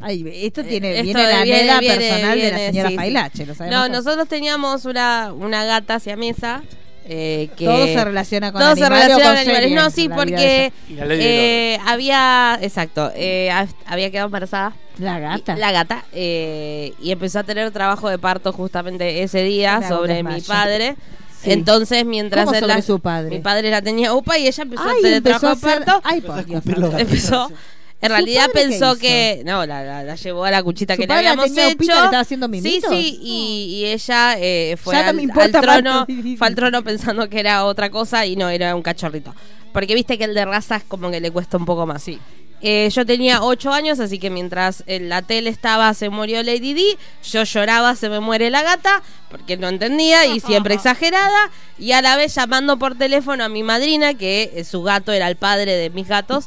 Ay, 0.00 0.24
esto 0.44 0.62
tiene, 0.64 0.98
Eh, 0.98 1.02
viene 1.04 1.10
esto 1.22 1.22
la 1.32 1.42
viene- 1.44 1.62
viene- 1.80 1.96
personal 1.96 2.20
de 2.20 2.26
la 2.26 2.34
viene, 2.56 2.66
señora 2.66 2.88
sí, 2.88 2.92
sí. 2.92 2.96
Failache, 2.96 3.46
lo 3.46 3.54
sabemos 3.54 3.78
No, 3.80 3.86
todos. 3.86 4.04
nosotros 4.04 4.28
teníamos 4.28 4.84
una, 4.84 5.32
una 5.32 5.64
gata 5.64 5.94
hacia 5.94 6.16
mesa. 6.16 6.62
Eh, 7.08 7.50
que 7.56 7.64
Todo 7.66 7.86
se 7.86 8.04
relaciona 8.04 8.50
con 8.50 8.60
todo 8.60 8.74
se 8.74 8.84
animales 8.84 9.04
o 9.04 9.18
relaciona 9.18 9.24
con 9.24 9.32
con 9.32 9.38
animales. 9.38 9.62
series 9.70 9.82
No, 9.84 9.90
sí, 9.90 10.08
porque 10.08 10.72
eh, 10.98 11.78
había, 11.86 12.58
exacto, 12.60 13.12
eh, 13.14 13.48
ha- 13.50 13.68
había 13.86 14.10
quedado 14.10 14.26
embarazada. 14.26 14.74
La 14.98 15.18
gata. 15.20 15.54
Y- 15.56 15.60
La 15.60 15.70
gata. 15.72 16.04
eh, 16.12 16.94
y 17.00 17.12
empezó 17.12 17.38
a 17.38 17.44
tener 17.44 17.70
trabajo 17.70 18.08
de 18.08 18.18
parto 18.18 18.52
justamente 18.52 19.22
ese 19.22 19.42
día 19.44 19.86
sobre 19.88 20.22
mi 20.24 20.40
padre. 20.40 20.96
Sí. 21.42 21.52
Entonces, 21.52 22.04
mientras 22.04 22.44
¿Cómo 22.46 22.54
él 22.56 22.60
sobre 22.62 22.74
la- 22.74 22.82
su 22.82 22.98
padre? 22.98 23.36
mi 23.36 23.40
padre 23.42 23.70
la 23.70 23.82
tenía 23.82 24.12
UPA 24.14 24.38
y 24.38 24.48
ella 24.48 24.62
empezó 24.64 24.82
Ay, 24.82 24.98
a 24.98 25.02
tener 25.02 25.22
trabajo 25.22 25.48
de 25.54 25.56
parto. 25.56 26.00
Ay, 26.02 26.20
por 26.22 26.44
Dios. 26.44 26.62
Empezó. 26.98 27.52
En 28.00 28.08
¿Su 28.08 28.12
realidad 28.14 28.46
pensó 28.52 28.96
que. 28.98 29.42
No, 29.46 29.64
la, 29.64 29.82
la- 29.82 30.04
la 30.04 30.14
llevó 30.16 30.44
a 30.44 30.50
la 30.50 30.62
cuchita 30.62 30.94
¿Su 30.94 31.00
que 31.00 31.06
le 31.06 31.14
la 31.14 31.18
habíamos 31.18 31.46
tenía 31.46 31.64
hecho. 31.66 31.76
upita, 31.76 31.94
le 31.94 32.04
estaba 32.04 32.20
haciendo 32.20 32.46
sí, 32.46 32.50
mimitos? 32.52 32.90
sí, 32.90 33.18
y, 33.22 33.74
y 33.80 33.84
ella 33.86 34.34
eh, 34.38 34.76
fue 34.78 34.94
no 34.94 35.40
al, 35.40 35.50
trono, 35.52 36.06
fue 36.36 36.46
al 36.46 36.54
trono 36.54 36.84
pensando 36.84 37.28
que 37.30 37.40
era 37.40 37.64
otra 37.64 37.88
cosa 37.90 38.26
y 38.26 38.36
no, 38.36 38.48
era 38.50 38.74
un 38.76 38.82
cachorrito. 38.82 39.34
Porque 39.72 39.94
viste 39.94 40.18
que 40.18 40.24
el 40.24 40.34
de 40.34 40.44
raza 40.44 40.76
es 40.76 40.84
como 40.84 41.10
que 41.10 41.20
le 41.20 41.30
cuesta 41.30 41.56
un 41.56 41.64
poco 41.64 41.86
más. 41.86 42.02
Sí. 42.02 42.18
Eh, 42.62 42.88
yo 42.90 43.04
tenía 43.04 43.42
8 43.42 43.70
años, 43.72 44.00
así 44.00 44.18
que 44.18 44.30
mientras 44.30 44.82
en 44.86 45.10
la 45.10 45.20
tele 45.22 45.50
estaba 45.50 45.92
se 45.92 46.08
murió 46.08 46.42
Lady 46.42 46.72
Di, 46.72 46.96
yo 47.30 47.44
lloraba 47.44 47.94
se 47.96 48.08
me 48.08 48.20
muere 48.20 48.48
la 48.50 48.62
gata, 48.62 49.02
porque 49.30 49.56
no 49.58 49.68
entendía 49.68 50.24
y 50.26 50.40
siempre 50.40 50.74
exagerada, 50.76 51.50
y 51.78 51.92
a 51.92 52.00
la 52.00 52.16
vez 52.16 52.34
llamando 52.34 52.78
por 52.78 52.96
teléfono 52.96 53.44
a 53.44 53.48
mi 53.50 53.62
madrina, 53.62 54.14
que 54.14 54.52
eh, 54.54 54.64
su 54.64 54.82
gato 54.82 55.12
era 55.12 55.28
el 55.28 55.36
padre 55.36 55.76
de 55.76 55.90
mis 55.90 56.08
gatos, 56.08 56.46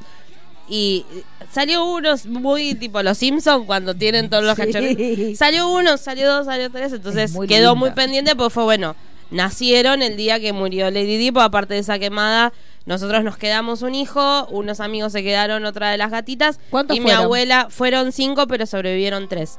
y 0.69 1.05
salió 1.51 1.83
uno 1.85 2.13
muy 2.27 2.75
tipo 2.75 3.01
los 3.01 3.17
Simpsons 3.17 3.65
cuando 3.65 3.95
tienen 3.95 4.29
todos 4.29 4.43
los 4.43 4.55
Sí. 4.55 4.61
cachorritos. 4.65 5.37
Salió 5.37 5.67
uno, 5.71 5.97
salió 5.97 6.31
dos, 6.31 6.45
salió 6.45 6.69
tres, 6.69 6.93
entonces 6.93 7.31
muy 7.33 7.47
quedó 7.47 7.75
muy 7.75 7.91
pendiente, 7.91 8.35
pues 8.35 8.53
fue 8.53 8.63
bueno. 8.63 8.95
Nacieron 9.31 10.01
el 10.01 10.17
día 10.17 10.39
que 10.39 10.53
murió 10.53 10.89
Lady 10.89 11.17
Di, 11.17 11.31
pues 11.31 11.45
aparte 11.45 11.75
de 11.75 11.81
esa 11.81 11.99
quemada, 11.99 12.51
nosotros 12.87 13.23
nos 13.23 13.37
quedamos 13.37 13.83
un 13.83 13.93
hijo, 13.93 14.47
unos 14.47 14.79
amigos 14.79 15.11
se 15.11 15.21
quedaron 15.21 15.65
otra 15.65 15.91
de 15.91 15.97
las 15.99 16.09
gatitas. 16.09 16.59
¿Cuántos 16.71 16.97
y 16.97 16.99
fueron? 17.01 17.19
mi 17.19 17.23
abuela, 17.25 17.67
fueron 17.69 18.11
cinco, 18.11 18.47
pero 18.47 18.65
sobrevivieron 18.65 19.27
tres. 19.29 19.57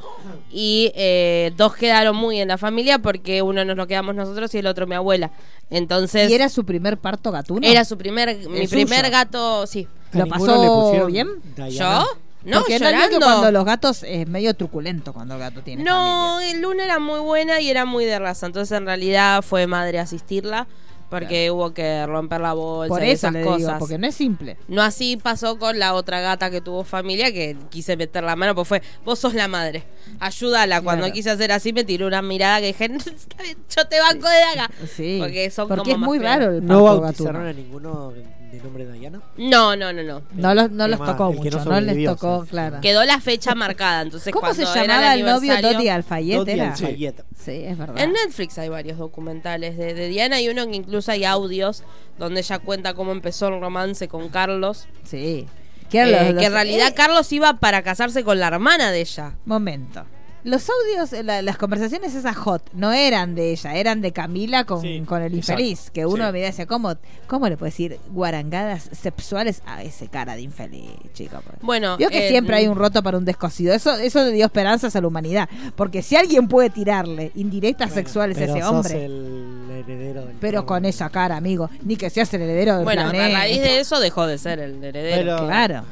Y 0.53 0.91
eh, 0.97 1.53
dos 1.57 1.77
quedaron 1.77 2.17
muy 2.17 2.41
en 2.41 2.49
la 2.49 2.59
familia 2.59 2.99
porque 2.99 3.43
uno 3.43 3.65
nos 3.65 3.77
lo 3.77 3.87
quedamos 3.87 4.17
nosotros 4.17 4.53
y 4.55 4.59
el 4.59 4.67
otro 4.67 4.89
mi 4.89 4.97
abuela. 4.97 5.31
Entonces, 5.71 6.29
¿Y 6.31 6.35
era 6.35 6.49
su 6.49 6.65
primer 6.65 6.99
parto 6.99 7.31
gatuno? 7.31 7.65
era 7.65 7.85
su 7.85 7.97
primer, 7.97 8.37
mi 8.49 8.67
suyo. 8.67 8.71
primer 8.87 9.09
gato, 9.11 9.69
sí. 9.69 9.87
¿A 10.13 10.19
¿Lo 10.19 10.27
pasó 10.27 10.63
le 10.63 10.69
pusieron 10.69 11.13
bien? 11.13 11.29
Diana? 11.57 11.71
¿Yo? 11.71 12.07
No, 12.43 12.61
Porque 12.61 12.79
no 12.79 12.87
es 12.87 12.93
llorando. 12.93 13.19
que 13.19 13.25
cuando 13.25 13.53
los 13.53 13.65
gatos 13.67 14.03
es 14.03 14.27
medio 14.27 14.55
truculento 14.55 15.13
cuando 15.13 15.35
el 15.35 15.41
gato 15.41 15.61
tiene 15.63 15.85
No, 15.85 16.37
familia. 16.37 16.53
el 16.57 16.63
Luna 16.63 16.85
era 16.85 16.99
muy 16.99 17.21
buena 17.21 17.61
y 17.61 17.69
era 17.69 17.85
muy 17.85 18.07
de 18.07 18.19
raza. 18.19 18.47
Entonces, 18.47 18.77
en 18.79 18.87
realidad, 18.87 19.43
fue 19.43 19.67
madre 19.67 19.99
asistirla 19.99 20.67
porque 21.11 21.51
hubo 21.51 21.75
que 21.75 22.07
romper 22.07 22.41
la 22.41 22.55
bolsa 22.55 22.89
Por 22.89 23.03
y 23.05 23.11
eso 23.11 23.27
esas 23.27 23.33
le 23.35 23.43
cosas. 23.43 23.59
digo, 23.59 23.79
porque 23.79 23.99
no 23.99 24.07
es 24.07 24.15
simple. 24.15 24.57
No 24.69 24.81
así 24.81 25.19
pasó 25.19 25.59
con 25.59 25.79
la 25.79 25.93
otra 25.93 26.21
gata 26.21 26.51
que 26.51 26.63
tuvo 26.63 26.83
familia, 26.85 27.31
que 27.31 27.57
quise 27.69 27.97
meter 27.99 28.23
la 28.25 28.37
mano, 28.37 28.55
pues 28.55 28.67
fue, 28.69 28.83
vos 29.05 29.19
sos 29.19 29.35
la 29.35 29.47
madre, 29.49 29.85
ayúdala. 30.21 30.81
Cuando 30.81 31.03
Claro. 31.03 31.15
quise 31.15 31.29
hacer 31.31 31.53
así, 31.53 31.73
me 31.75 31.85
tiró 31.85 32.07
una 32.07 32.23
mirada 32.23 32.61
que 32.61 32.69
dije, 32.69 32.85
"Está 32.97 33.43
bien, 33.43 33.59
yo 33.77 33.87
te 33.87 34.01
banco 34.01 34.29
de 34.29 34.43
acá. 34.61 34.71
Sí. 34.97 35.19
Porque 35.21 35.51
son 35.51 35.69
Porque 35.69 35.81
como 35.83 35.93
es 35.93 35.99
más 35.99 36.07
muy 36.09 36.19
feos. 36.21 36.31
raro 36.31 36.53
el 36.53 36.65
¿No 36.65 36.85
bautizaron 36.85 37.33
gatuno. 37.45 37.49
a 37.49 37.53
ninguno 37.53 38.13
de 38.51 38.61
nombre 38.63 38.91
Diana? 38.93 39.21
No, 39.37 39.77
no, 39.77 39.93
no, 39.93 40.03
no. 40.03 40.23
No, 40.33 40.55
los, 40.55 40.71
no 40.71 40.85
El 40.87 40.99
más- 40.99 41.11
tocó 41.11 41.31
el 41.31 41.37
mucho, 41.37 41.59
no 41.65 41.65
no, 41.65 41.81
les 41.81 42.05
tocó, 42.05 42.45
sí. 42.45 42.51
claro. 42.51 42.81
Quedó 42.81 43.05
la 43.05 43.21
fecha 43.21 43.55
marcada, 43.55 44.03
entonces 44.03 44.33
¿Cómo 44.33 44.53
se 44.55 44.65
llamaba 44.65 45.15
el 45.15 45.21
novio 45.25 45.53
aniversario- 45.53 45.73
Dodi 45.79 45.89
Alfayet? 45.89 46.37
Dodi 46.39 46.51
era? 46.53 46.71
Alfayet. 46.73 47.25
Sí, 47.39 47.53
es 47.65 47.79
verdad. 47.79 47.99
En 47.99 48.13
Netflix 48.13 48.59
hay 48.59 48.69
varios 48.69 48.99
documentales 48.99 49.77
de, 49.77 49.95
de 49.95 50.09
Diana 50.09 50.41
y 50.41 50.49
uno 50.49 50.67
que 50.67 50.77
incluso 50.77 51.11
hay 51.13 51.25
audios 51.25 51.85
donde 52.19 52.41
ella 52.41 52.59
cuenta 52.59 52.95
cómo 52.95 53.13
empezó 53.13 53.49
el 53.49 53.61
romance 53.61 54.09
con 54.09 54.29
Carlos. 54.29 54.87
Sí. 55.05 55.47
Eh, 55.93 56.07
los- 56.07 56.33
los- 56.35 56.41
que 56.41 56.47
en 56.47 56.53
realidad 56.53 56.89
eh, 56.89 56.95
Carlos 56.95 57.33
iba 57.33 57.55
para 57.55 57.83
casarse 57.83 58.23
con 58.25 58.39
la 58.39 58.47
hermana 58.49 58.91
de 58.93 59.01
ella. 59.01 59.35
Momento. 59.45 60.05
Los 60.43 60.67
audios, 60.71 61.25
la- 61.25 61.43
las 61.43 61.59
conversaciones 61.59 62.15
esas 62.15 62.37
hot, 62.37 62.63
no 62.73 62.93
eran 62.93 63.35
de 63.35 63.51
ella, 63.53 63.75
eran 63.75 64.01
de 64.01 64.13
Camila 64.13 64.65
con, 64.65 64.81
Sí, 64.81 65.03
con 65.07 65.21
el 65.23 65.35
exacto. 65.35 65.61
infeliz. 65.63 65.91
Que 65.91 66.07
uno 66.07 66.27
Sí. 66.29 66.33
me 66.33 66.41
decía, 66.41 66.67
¿cómo, 66.67 66.95
¿cómo 67.27 67.49
le 67.49 67.57
puede 67.59 67.71
decir 67.73 67.99
guarangadas 68.11 68.89
sexuales 68.93 69.63
a 69.67 69.83
ese 69.83 70.09
cara 70.09 70.35
de 70.37 70.43
infeliz, 70.43 70.89
chico? 71.13 71.43
Bueno, 71.61 71.97
Vio 71.99 72.09
que 72.09 72.27
eh, 72.27 72.31
siempre 72.31 72.57
hay 72.57 72.69
un 72.69 72.77
roto 72.77 73.03
para 73.03 73.19
un 73.19 73.25
descosido. 73.25 73.75
Eso, 73.75 73.93
eso 73.97 74.25
le 74.25 74.33
dio 74.33 74.47
esperanzas 74.47 74.97
a 74.97 75.01
la 75.01 75.07
humanidad. 75.09 75.49
Porque 75.77 76.01
si 76.03 76.17
alguien 76.17 76.49
puede 76.49 76.71
tirarle 76.71 77.33
indirectas 77.35 77.93
sexuales 77.93 78.39
a 78.39 78.45
ese 78.45 78.61
sos 78.61 78.71
hombre, 78.71 79.05
el 79.05 79.85
heredero 79.87 80.25
del 80.27 80.37
pero 80.41 80.65
con 80.65 80.85
esa 80.85 81.11
cara, 81.11 81.37
amigo, 81.37 81.69
ni 81.83 81.97
que 81.97 82.09
seas 82.11 82.33
el 82.35 82.43
heredero 82.43 82.77
del 82.77 82.85
Bueno, 82.85 83.03
a 83.03 83.13
raíz 83.13 83.61
de 83.61 83.81
eso 83.81 84.01
dejó 84.01 84.27
de 84.27 84.39
ser 84.39 84.59
el 84.59 84.83
heredero. 84.83 85.37
Pero- 85.37 85.47
Claro. 85.47 85.85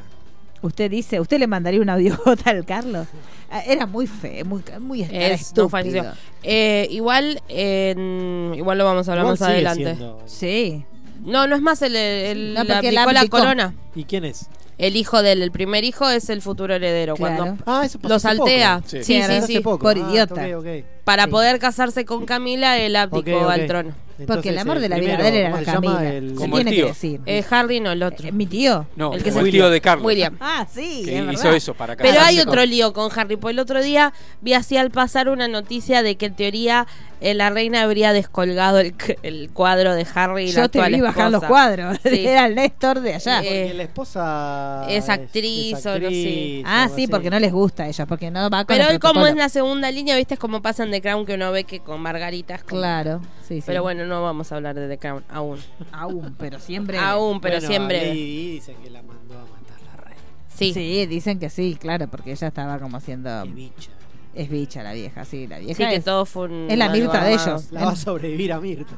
Usted 0.61 0.91
dice, 0.91 1.20
¿usted 1.20 1.39
le 1.39 1.47
mandaría 1.47 1.81
una 1.81 1.93
audiota 1.95 2.19
al 2.51 2.65
Carlos? 2.65 3.07
Ah, 3.51 3.62
Era 3.66 3.87
muy 3.87 4.07
feo, 4.07 4.45
muy, 4.45 4.62
muy 4.81 5.03
Es, 5.03 5.55
no 5.57 5.69
falleció. 5.69 6.05
Eh, 6.43 6.87
igual, 6.91 7.41
en- 7.49 8.53
igual 8.57 8.79
lo 8.79 8.85
vamos 8.85 9.09
a 9.09 9.12
hablar 9.12 9.27
más 9.27 9.43
adelante. 9.43 9.85
siendo- 9.97 10.23
Sí. 10.27 10.85
No, 11.25 11.47
no 11.47 11.57
es 11.57 11.62
más 11.62 11.83
el, 11.83 11.97
el 11.97 12.55
No, 12.55 12.65
la 12.65 12.79
aplicó 12.79 13.12
la 13.12 13.27
corona. 13.27 13.75
¿Y 13.95 14.05
quién 14.05 14.25
es? 14.25 14.49
El 14.77 14.95
hijo 14.95 15.23
del 15.23 15.43
el 15.43 15.51
primer 15.51 15.83
hijo 15.83 16.09
es 16.09 16.31
el 16.31 16.41
futuro 16.41 16.73
heredero. 16.75 17.16
Claro. 17.16 17.37
Cuando 17.37 17.62
Ah, 17.66 17.83
eso 17.85 17.99
pasó 17.99 18.09
lo 18.11 18.15
hace 18.15 18.29
saltea. 18.29 18.77
poco. 18.77 18.89
Sí, 18.89 18.97
Sí. 18.99 19.05
sí, 19.05 19.23
Sí, 19.23 19.29
sí. 19.29 19.33
Hace 19.37 19.61
poco. 19.61 19.79
por 19.81 19.97
Ah, 19.97 20.09
idiota. 20.09 20.35
ok, 20.35 20.59
ok. 20.59 20.66
Para 21.09 21.24
Sí. 21.24 21.30
poder 21.30 21.59
casarse 21.59 22.05
con 22.05 22.26
Camila, 22.26 22.76
él 22.78 22.94
abdicó 22.97 23.39
Ok, 23.39 23.44
ok. 23.44 23.51
al 23.51 23.66
trono. 23.66 23.94
Porque 24.26 24.48
el 24.48 24.59
amor 24.59 24.80
de 24.80 24.89
la 24.89 24.98
vida 24.98 25.16
de 25.16 25.28
él 25.28 25.35
era 25.36 25.51
¿cómo 25.52 25.64
Camila. 25.64 26.05
El- 26.12 26.30
Se 26.30 26.35
Como 26.35 26.56
tiene 26.56 26.70
el 26.72 26.76
que 26.76 26.85
decir. 26.86 27.20
Eh, 27.24 27.44
Harry 27.48 27.78
no, 27.78 27.93
el 27.93 28.02
otro. 28.02 28.26
Eh, 28.28 28.32
Mi 28.32 28.47
tío. 28.47 28.85
No, 28.97 29.14
El 29.14 29.22
que 29.22 29.30
se- 29.30 29.39
el 29.39 29.48
tío 29.51 29.70
de 29.70 29.80
Carlos. 29.80 30.05
William. 30.05 30.36
Ah, 30.40 30.66
sí. 30.68 31.02
que 31.05 31.18
es 31.18 31.24
hizo 31.32 31.43
verdad. 31.44 31.55
eso 31.55 31.74
para 31.74 31.97
Pero 31.97 32.20
hay 32.20 32.39
con- 32.39 32.48
otro 32.48 32.66
lío 32.66 32.93
con 32.93 33.10
Harry, 33.16 33.36
porque 33.36 33.52
el 33.52 33.60
otro 33.60 33.80
día 33.80 34.12
vi 34.40 34.55
así 34.55 34.76
al 34.76 34.90
pasar 34.90 35.28
una 35.28 35.47
noticia 35.47 36.02
de 36.02 36.16
que 36.16 36.26
en 36.26 36.35
teoría 36.35 36.86
eh, 37.20 37.35
la 37.35 37.51
reina 37.51 37.82
habría 37.82 38.12
descolgado 38.12 38.78
el, 38.80 39.51
cuadro 39.52 39.94
de 39.94 40.06
Harry 40.14 40.44
y 40.44 40.52
la 40.52 40.62
Yo 40.62 40.68
te 40.68 40.78
actual 40.80 40.93
vi 40.94 41.01
bajar 41.01 41.30
los 41.32 41.43
cuadros. 41.44 41.98
Sí. 42.02 42.09
Era 42.26 42.47
el 42.47 42.55
Néstor 42.56 43.01
de 43.01 43.14
allá. 43.14 43.40
Eh, 43.44 43.72
la 43.74 43.82
esposa 43.85 44.85
es 44.89 45.09
actriz 45.09 45.85
o 45.86 45.98
no 45.98 46.10
sé. 46.10 46.62
ah, 46.64 46.89
sí, 46.94 47.06
porque 47.06 47.30
no 47.30 47.39
les 47.39 47.52
gusta 47.52 47.85
a 47.85 47.89
ellos, 47.89 48.06
porque 48.09 48.30
no 48.32 48.51
va 48.51 48.64
con 48.64 48.76
Pero 48.76 48.89
hoy 48.90 48.98
como 48.98 49.26
es 49.26 49.36
la 49.36 49.48
segunda 49.48 49.90
línea, 49.93 50.16
viste, 50.16 50.35
es 50.35 50.40
como 50.40 50.60
pasa 50.60 50.82
en 50.85 50.90
The 51.01 51.09
Crown 51.09 51.27
que 51.27 51.35
uno 51.35 51.53
ve 51.53 51.65
que 51.65 51.81
con 51.81 52.01
Margarita 52.01 52.55
es 52.57 52.65
como- 52.65 52.81
Claro, 52.81 53.20
sí, 53.43 53.61
sí. 53.61 53.65
Pero 53.66 53.83
bueno, 53.83 54.07
no 54.07 54.23
vamos 54.23 54.51
a 54.53 54.57
hablar 54.57 54.75
de 54.75 54.89
The 54.89 54.99
Crown 54.99 55.25
aún. 55.29 55.59
Aún, 55.93 56.35
pero 56.39 56.59
siempre. 56.61 56.99
Aún, 56.99 57.41
pero 57.41 57.57
Bueno, 57.57 57.66
siempre. 57.69 58.12
Dicen 58.12 58.77
que 58.83 58.91
la 58.91 59.03
mandó 59.03 59.35
a 59.35 59.43
matar 59.43 59.81
la 59.87 59.97
reina. 60.05 60.20
Sí. 60.49 60.73
Sí, 60.73 61.07
dicen 61.07 61.39
que 61.39 61.51
sí, 61.51 61.77
claro, 61.81 62.09
porque 62.09 62.33
ella 62.33 62.49
estaba 62.49 62.79
como 62.79 62.97
haciendo. 62.97 63.43
Qué 63.45 63.51
bicha. 63.51 63.91
Es 64.35 64.51
bicha 64.51 64.83
la 64.83 64.93
vieja, 64.93 65.25
sí, 65.25 65.47
la 65.47 65.59
vieja. 65.59 65.75
Sí, 65.75 65.89
que 65.97 66.01
todo 66.01 66.25
fue 66.27 66.45
un. 66.47 66.70
es 66.70 66.79
la 66.79 66.89
Mirta 66.91 67.25
de 67.25 67.33
ellos. 67.35 67.73
La 67.73 67.85
va 67.87 67.93
a 67.93 67.97
sobrevivir 67.97 68.53
a 68.53 68.61
Mirta. 68.61 68.97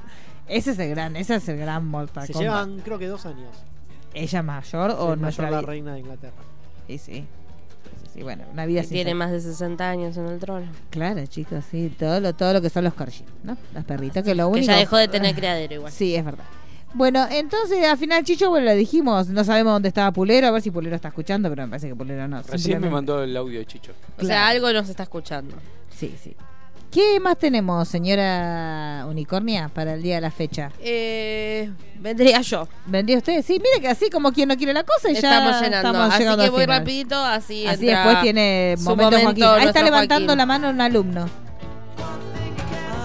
Ese 0.49 0.73
es 0.73 0.79
el 0.81 0.91
gran, 0.91 1.15
ese 1.17 1.37
es 1.37 1.49
el 1.49 1.57
gran 1.59 1.87
Mortal 1.87 2.27
Se 2.27 2.33
Kombat. 2.33 2.43
llevan, 2.67 2.81
creo 2.81 2.99
que 2.99 3.07
dos 3.07 3.25
años. 3.25 3.57
¿Ella 4.13 4.43
mayor 4.43 4.91
o 4.99 5.15
mayor 5.17 5.51
la 5.51 5.61
reina 5.63 5.95
de 5.95 6.01
Inglaterra. 6.01 6.35
Sí, 6.89 6.99
sí. 6.99 7.27
Sí, 8.13 8.19
sí, 8.19 8.23
bueno, 8.23 8.45
una 8.53 8.67
vida 8.67 8.81
Y 8.81 8.85
sin 8.85 8.93
tiene 8.95 9.15
más 9.15 9.31
de 9.31 9.41
60 9.41 9.89
años 9.89 10.17
en 10.17 10.27
el 10.27 10.39
trono. 10.39 10.67
Claro, 10.91 11.25
chicos, 11.27 11.65
sí, 11.71 11.95
todo 11.99 12.21
lo, 12.21 12.35
todo 12.35 12.53
lo 12.53 12.61
que 12.61 12.71
son 12.71 12.85
los 12.85 12.95
corgis, 12.95 13.25
¿no? 13.45 13.57
Las 13.75 13.85
perritas, 13.85 14.25
que 14.25 14.35
lo 14.35 14.47
Que 14.51 14.59
único... 14.59 14.73
ya 14.73 14.79
dejó 14.79 14.97
de 14.97 15.09
tener 15.09 15.35
criadero 15.35 15.75
igual. 15.75 15.93
Sí, 15.93 16.15
es 16.15 16.25
verdad. 16.25 16.45
Bueno, 16.93 17.25
entonces 17.31 17.85
al 17.87 17.97
final 17.97 18.25
Chicho, 18.25 18.51
bueno, 18.51 18.67
lo 18.67 18.75
dijimos, 18.75 19.29
no 19.29 19.45
sabemos 19.45 19.75
dónde 19.75 19.87
estaba 19.89 20.11
Pulero, 20.11 20.49
a 20.49 20.51
ver 20.51 20.61
si 20.61 20.73
Pulero 20.73 20.97
está 20.97 21.09
escuchando, 21.09 21.49
pero 21.49 21.63
me 21.63 21.69
parece 21.71 21.89
que 21.89 21.95
Pulero 21.95 22.27
no. 22.27 22.43
Recién 22.43 22.81
me 22.81 22.91
mandó 22.91 23.23
el 23.23 23.37
audio 23.37 23.61
de 23.61 23.67
Chicho. 23.67 23.93
O 24.19 24.25
sea, 24.25 24.49
algo 24.49 24.73
nos 24.73 24.89
está 24.89 25.05
escuchando. 25.05 25.55
Sí, 25.89 26.15
sí. 26.21 26.35
¿Qué 26.91 27.21
más 27.21 27.39
tenemos, 27.39 27.87
señora 27.89 29.07
Unicornia, 29.09 29.69
para 29.73 29.95
el 29.95 30.03
día 30.03 30.17
de 30.17 30.21
la 30.23 30.31
fecha? 30.33 30.73
Eh, 30.81 31.71
vendría 32.01 32.41
yo. 32.41 32.67
¿Vendría 32.87 33.19
usted? 33.19 33.45
Sí, 33.45 33.61
mire 33.63 33.81
que 33.81 33.87
así 33.89 34.11
como 34.11 34.33
quien 34.33 34.49
no 34.49 34.57
quiere 34.57 34.73
la 34.73 34.83
cosa 34.83 35.09
y 35.09 35.15
ya 35.15 35.19
Estamos 35.21 35.63
llenando. 35.63 35.89
estamos 35.89 36.11
así 36.11 36.19
llegando 36.19 36.39
que 36.39 36.45
al 36.47 36.51
voy 36.51 36.61
final. 36.63 36.79
rapidito, 36.81 37.15
así 37.23 37.65
Así 37.67 37.89
entra 37.89 38.05
después 38.05 38.23
tiene 38.23 38.75
su 38.77 38.85
momento, 38.85 39.19
momento 39.19 39.25
Joaquín. 39.47 39.61
Ahí 39.63 39.67
está 39.69 39.83
levantando 39.85 40.27
Joaquín. 40.27 40.39
la 40.39 40.47
mano 40.47 40.71
un 40.71 40.81
alumno. 40.81 41.29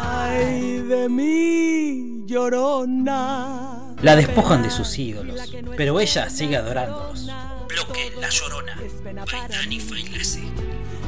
Ay 0.02 0.80
de 0.80 1.08
mí, 1.10 2.24
llorona. 2.26 3.94
La 4.02 4.16
despojan 4.16 4.64
de 4.64 4.72
sus 4.72 4.98
ídolos, 4.98 5.54
pero 5.78 6.00
ella 6.00 6.28
sigue 6.32 6.58
adorándolos. 6.58 7.28
Bloque 7.70 8.14
La 8.20 8.30
Llorona. 8.30 8.78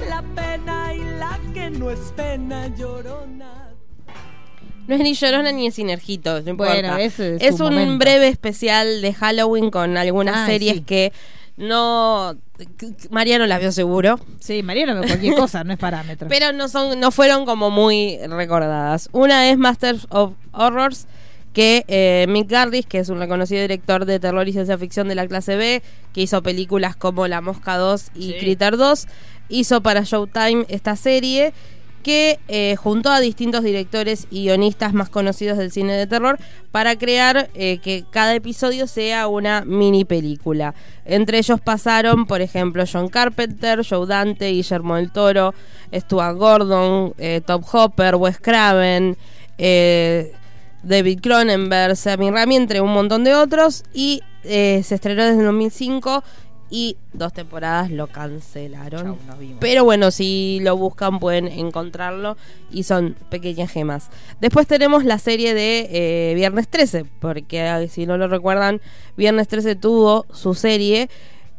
La 0.09 0.21
pena 0.35 0.93
y 0.93 0.99
la 0.99 1.39
que 1.53 1.69
no 1.69 1.89
es 1.89 1.99
pena, 2.15 2.67
llorona. 2.75 3.73
No 4.87 4.95
es 4.95 5.01
ni 5.01 5.13
llorona 5.13 5.51
ni 5.51 5.67
es 5.67 5.75
sinergito, 5.75 6.41
no 6.41 6.49
importa. 6.49 6.73
Bueno, 6.73 6.97
ese 6.97 7.35
es 7.35 7.41
es 7.41 7.59
un 7.59 7.73
momento. 7.73 7.97
breve 7.97 8.29
especial 8.29 9.01
de 9.01 9.13
Halloween 9.13 9.69
con 9.69 9.97
algunas 9.97 10.45
series 10.45 10.75
sí. 10.77 10.81
que 10.81 11.13
no. 11.57 12.37
Mariano 13.09 13.45
las 13.47 13.59
vio 13.59 13.71
seguro. 13.71 14.19
Sí, 14.39 14.63
Mariano, 14.63 15.01
cualquier 15.01 15.35
cosa, 15.35 15.63
no 15.63 15.73
es 15.73 15.79
parámetro. 15.79 16.27
Pero 16.29 16.53
no 16.53 16.69
son, 16.69 16.99
no 16.99 17.11
fueron 17.11 17.45
como 17.45 17.69
muy 17.69 18.17
recordadas. 18.27 19.09
Una 19.11 19.49
es 19.49 19.57
Masters 19.57 20.07
of 20.09 20.33
Horrors, 20.53 21.07
que 21.57 21.85
eh, 21.87 22.27
Mick 22.29 22.51
Garris, 22.51 22.85
que 22.85 22.99
es 22.99 23.09
un 23.09 23.17
reconocido 23.17 23.63
director 23.63 24.05
de 24.05 24.19
terror 24.19 24.47
y 24.47 24.51
ciencia 24.53 24.77
ficción 24.77 25.07
de 25.07 25.15
la 25.15 25.25
clase 25.27 25.55
B, 25.55 25.81
que 26.13 26.21
hizo 26.21 26.43
películas 26.43 26.95
como 26.95 27.27
La 27.27 27.41
Mosca 27.41 27.77
2 27.77 28.11
y 28.13 28.33
Critter 28.33 28.77
2, 28.77 29.07
hizo 29.49 29.81
para 29.81 30.03
Showtime 30.03 30.67
esta 30.69 30.95
serie 30.95 31.53
que 32.03 32.37
eh, 32.47 32.75
juntó 32.75 33.09
a 33.09 33.19
distintos 33.19 33.63
directores 33.63 34.27
y 34.29 34.43
guionistas 34.43 34.93
más 34.93 35.09
conocidos 35.09 35.57
del 35.57 35.71
cine 35.71 35.93
de 35.93 36.05
terror 36.05 36.37
para 36.71 36.95
crear 36.95 37.49
eh, 37.55 37.79
que 37.79 38.05
cada 38.11 38.35
episodio 38.35 38.85
sea 38.85 39.27
una 39.27 39.65
mini 39.65 40.05
película. 40.05 40.75
Entre 41.05 41.39
ellos 41.39 41.59
pasaron, 41.59 42.27
por 42.27 42.41
ejemplo, 42.41 42.83
John 42.85 43.09
Carpenter, 43.09 43.83
Joe 43.83 44.05
Dante, 44.05 44.51
Guillermo 44.51 44.97
del 44.97 45.11
Toro, 45.11 45.55
Stuart 45.91 46.37
Gordon, 46.37 47.15
eh, 47.17 47.41
Top 47.43 47.63
Hopper, 47.73 48.13
Wes 48.13 48.37
Craven, 48.39 49.17
eh, 49.57 50.33
David 50.83 51.19
Cronenberg, 51.21 51.95
Sammy 51.95 52.31
Rami, 52.31 52.55
entre 52.55 52.81
un 52.81 52.93
montón 52.93 53.23
de 53.23 53.35
otros. 53.35 53.83
Y 53.93 54.21
eh, 54.43 54.81
se 54.83 54.95
estrenó 54.95 55.23
desde 55.23 55.39
el 55.39 55.45
2005 55.45 56.23
y 56.69 56.97
dos 57.13 57.33
temporadas 57.33 57.91
lo 57.91 58.07
cancelaron. 58.07 59.17
Chau. 59.25 59.37
Pero 59.59 59.83
bueno, 59.83 60.11
si 60.11 60.59
lo 60.61 60.75
buscan 60.75 61.19
pueden 61.19 61.47
encontrarlo 61.47 62.37
y 62.71 62.83
son 62.83 63.15
pequeñas 63.29 63.71
gemas. 63.71 64.09
Después 64.41 64.67
tenemos 64.67 65.05
la 65.05 65.17
serie 65.17 65.53
de 65.53 65.87
eh, 65.91 66.35
Viernes 66.35 66.67
13, 66.67 67.05
porque 67.19 67.87
si 67.89 68.05
no 68.05 68.17
lo 68.17 68.27
recuerdan, 68.27 68.81
Viernes 69.15 69.47
13 69.47 69.75
tuvo 69.75 70.25
su 70.33 70.53
serie, 70.53 71.09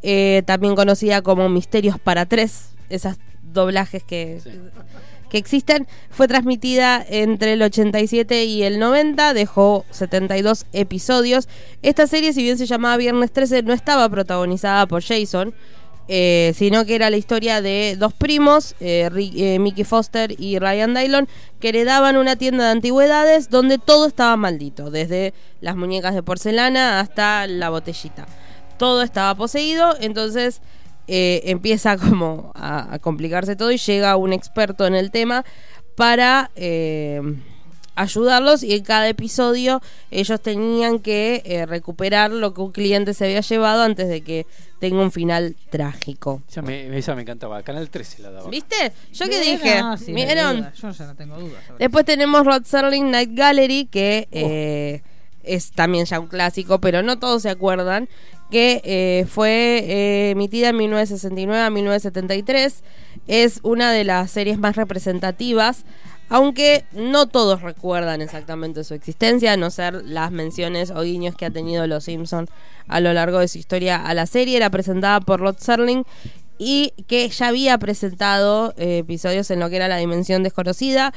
eh, 0.03 0.43
también 0.45 0.75
conocida 0.75 1.21
como 1.21 1.49
Misterios 1.49 1.99
para 1.99 2.25
Tres, 2.25 2.69
esas 2.89 3.17
doblajes 3.41 4.03
que, 4.03 4.39
que 5.29 5.37
existen. 5.37 5.87
Fue 6.09 6.27
transmitida 6.27 7.05
entre 7.07 7.53
el 7.53 7.61
87 7.61 8.45
y 8.45 8.63
el 8.63 8.79
90, 8.79 9.33
dejó 9.33 9.85
72 9.91 10.65
episodios. 10.73 11.47
Esta 11.81 12.07
serie, 12.07 12.33
si 12.33 12.43
bien 12.43 12.57
se 12.57 12.65
llamaba 12.65 12.97
Viernes 12.97 13.31
13, 13.31 13.63
no 13.63 13.73
estaba 13.73 14.09
protagonizada 14.09 14.85
por 14.87 15.03
Jason. 15.03 15.53
eh, 16.11 16.53
sino 16.55 16.85
que 16.85 16.95
era 16.95 17.11
la 17.11 17.17
historia 17.17 17.61
de 17.61 17.95
dos 17.95 18.13
primos, 18.13 18.73
eh, 18.79 19.11
eh, 19.35 19.59
Mickey 19.59 19.83
Foster 19.83 20.33
y 20.39 20.57
Ryan 20.57 20.95
Dylon, 20.95 21.27
que 21.59 21.69
heredaban 21.69 22.17
una 22.17 22.35
tienda 22.35 22.63
de 22.65 22.71
antigüedades 22.71 23.51
donde 23.51 23.77
todo 23.77 24.07
estaba 24.07 24.35
maldito, 24.35 24.89
desde 24.89 25.35
las 25.61 25.75
muñecas 25.75 26.15
de 26.15 26.23
porcelana 26.23 26.99
hasta 26.99 27.45
la 27.45 27.69
botellita. 27.69 28.25
Todo 28.79 29.03
estaba 29.03 29.35
poseído, 29.35 29.95
entonces 30.01 30.61
eh, 31.11 31.41
empieza 31.45 31.97
como 31.97 32.51
a, 32.53 32.93
a 32.93 32.99
complicarse 32.99 33.55
todo 33.55 33.71
y 33.71 33.77
llega 33.77 34.15
un 34.15 34.31
experto 34.31 34.85
en 34.85 34.93
el 34.93 35.09
tema 35.09 35.43
para 35.95 36.51
eh, 36.55 37.19
ayudarlos 37.95 38.63
y 38.63 38.73
en 38.73 38.83
cada 38.83 39.09
episodio 39.09 39.81
ellos 40.11 40.39
tenían 40.39 40.99
que 40.99 41.41
eh, 41.43 41.65
recuperar 41.65 42.31
lo 42.31 42.53
que 42.53 42.61
un 42.61 42.71
cliente 42.71 43.13
se 43.13 43.25
había 43.25 43.41
llevado 43.41 43.83
antes 43.83 44.07
de 44.07 44.21
que 44.21 44.45
tenga 44.79 45.01
un 45.01 45.11
final 45.11 45.57
trágico. 45.69 46.41
Esa 46.47 46.61
me, 46.61 46.97
esa 46.97 47.15
me 47.15 47.23
encantaba. 47.23 47.61
Canal 47.63 47.89
13 47.89 48.21
la 48.21 48.31
daba. 48.31 48.49
¿Viste? 48.49 48.93
Yo 49.11 49.25
que 49.25 49.41
dije, 49.41 49.81
no, 49.81 49.97
sí, 49.97 50.13
¿vieron? 50.13 50.71
Yo 50.73 50.91
ya 50.91 51.05
no 51.07 51.15
tengo 51.15 51.37
dudas. 51.37 51.61
Después 51.77 52.05
tenemos 52.05 52.45
Rod 52.45 52.63
Serling 52.63 53.11
Night 53.11 53.31
Gallery, 53.33 53.85
que 53.91 54.29
eh, 54.31 55.01
es 55.43 55.71
también 55.71 56.05
ya 56.05 56.19
un 56.19 56.27
clásico, 56.27 56.79
pero 56.79 57.03
no 57.03 57.19
todos 57.19 57.41
se 57.41 57.49
acuerdan, 57.49 58.07
que 58.49 58.81
eh, 58.83 59.25
fue 59.27 59.83
eh, 59.87 60.29
emitida 60.31 60.69
en 60.69 60.77
1969 60.77 61.61
a 61.61 61.69
1973. 61.69 62.83
Es 63.27 63.59
una 63.63 63.91
de 63.91 64.03
las 64.03 64.31
series 64.31 64.57
más 64.57 64.75
representativas, 64.75 65.85
aunque 66.29 66.85
no 66.91 67.27
todos 67.27 67.61
recuerdan 67.61 68.21
exactamente 68.21 68.83
su 68.83 68.93
existencia, 68.93 69.53
a 69.53 69.57
no 69.57 69.69
ser 69.69 70.03
las 70.05 70.31
menciones 70.31 70.91
o 70.91 71.01
guiños 71.01 71.35
que 71.35 71.45
ha 71.45 71.51
tenido 71.51 71.85
Los 71.87 72.05
Simpson 72.05 72.47
a 72.87 72.99
lo 72.99 73.13
largo 73.13 73.39
de 73.39 73.47
su 73.47 73.57
historia 73.57 73.97
a 73.97 74.13
la 74.13 74.25
serie. 74.25 74.57
Era 74.57 74.69
presentada 74.69 75.19
por 75.21 75.39
Rod 75.39 75.57
Serling 75.57 76.03
y 76.57 76.93
que 77.07 77.27
ya 77.29 77.47
había 77.47 77.77
presentado 77.77 78.73
eh, 78.77 78.99
episodios 78.99 79.49
en 79.49 79.59
lo 79.59 79.69
que 79.69 79.77
era 79.77 79.87
la 79.87 79.97
dimensión 79.97 80.43
desconocida. 80.43 81.13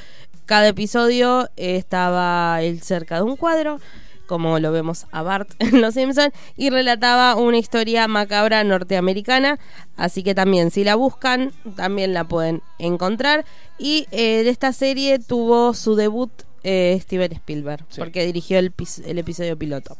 Cada 0.46 0.68
episodio 0.68 1.48
estaba 1.56 2.60
cerca 2.80 3.16
de 3.16 3.22
un 3.22 3.36
cuadro, 3.36 3.80
como 4.26 4.58
lo 4.58 4.72
vemos 4.72 5.06
a 5.12 5.22
Bart 5.22 5.50
en 5.58 5.80
Los 5.80 5.94
Simpson, 5.94 6.32
y 6.56 6.70
relataba 6.70 7.34
una 7.36 7.58
historia 7.58 8.08
macabra 8.08 8.64
norteamericana. 8.64 9.58
Así 9.96 10.22
que 10.22 10.34
también, 10.34 10.70
si 10.70 10.84
la 10.84 10.94
buscan, 10.94 11.52
también 11.76 12.12
la 12.14 12.24
pueden 12.24 12.62
encontrar. 12.78 13.44
Y 13.78 14.06
eh, 14.10 14.42
de 14.44 14.50
esta 14.50 14.72
serie 14.72 15.18
tuvo 15.18 15.74
su 15.74 15.94
debut 15.96 16.30
eh, 16.64 16.98
Steven 17.02 17.32
Spielberg, 17.32 17.84
Sí. 17.88 18.00
porque 18.00 18.24
dirigió 18.24 18.58
el, 18.58 18.72
el 19.04 19.18
episodio 19.18 19.58
piloto. 19.58 19.96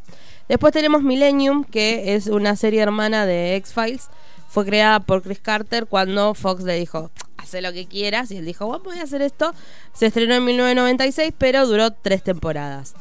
Después 0.48 0.72
tenemos 0.72 1.02
Millennium, 1.02 1.64
que 1.64 2.14
es 2.14 2.26
una 2.26 2.56
serie 2.56 2.80
hermana 2.80 3.26
de 3.26 3.56
X-Files. 3.56 4.08
Fue 4.48 4.64
creada 4.66 5.00
por 5.00 5.22
Chris 5.22 5.38
Carter 5.40 5.86
cuando 5.86 6.34
Fox 6.34 6.62
le 6.64 6.74
dijo, 6.78 7.10
hace 7.38 7.62
lo 7.62 7.72
que 7.72 7.86
quieras. 7.86 8.30
Y 8.30 8.36
él 8.36 8.44
dijo, 8.44 8.66
bueno, 8.66 8.84
voy 8.84 8.98
a 8.98 9.04
hacer 9.04 9.22
esto. 9.22 9.54
Se 9.94 10.06
estrenó 10.06 10.34
en 10.34 10.44
1996, 10.44 11.32
pero 11.38 11.66
duró 11.66 11.90
tres 11.92 12.22
temporadas. 12.22 12.94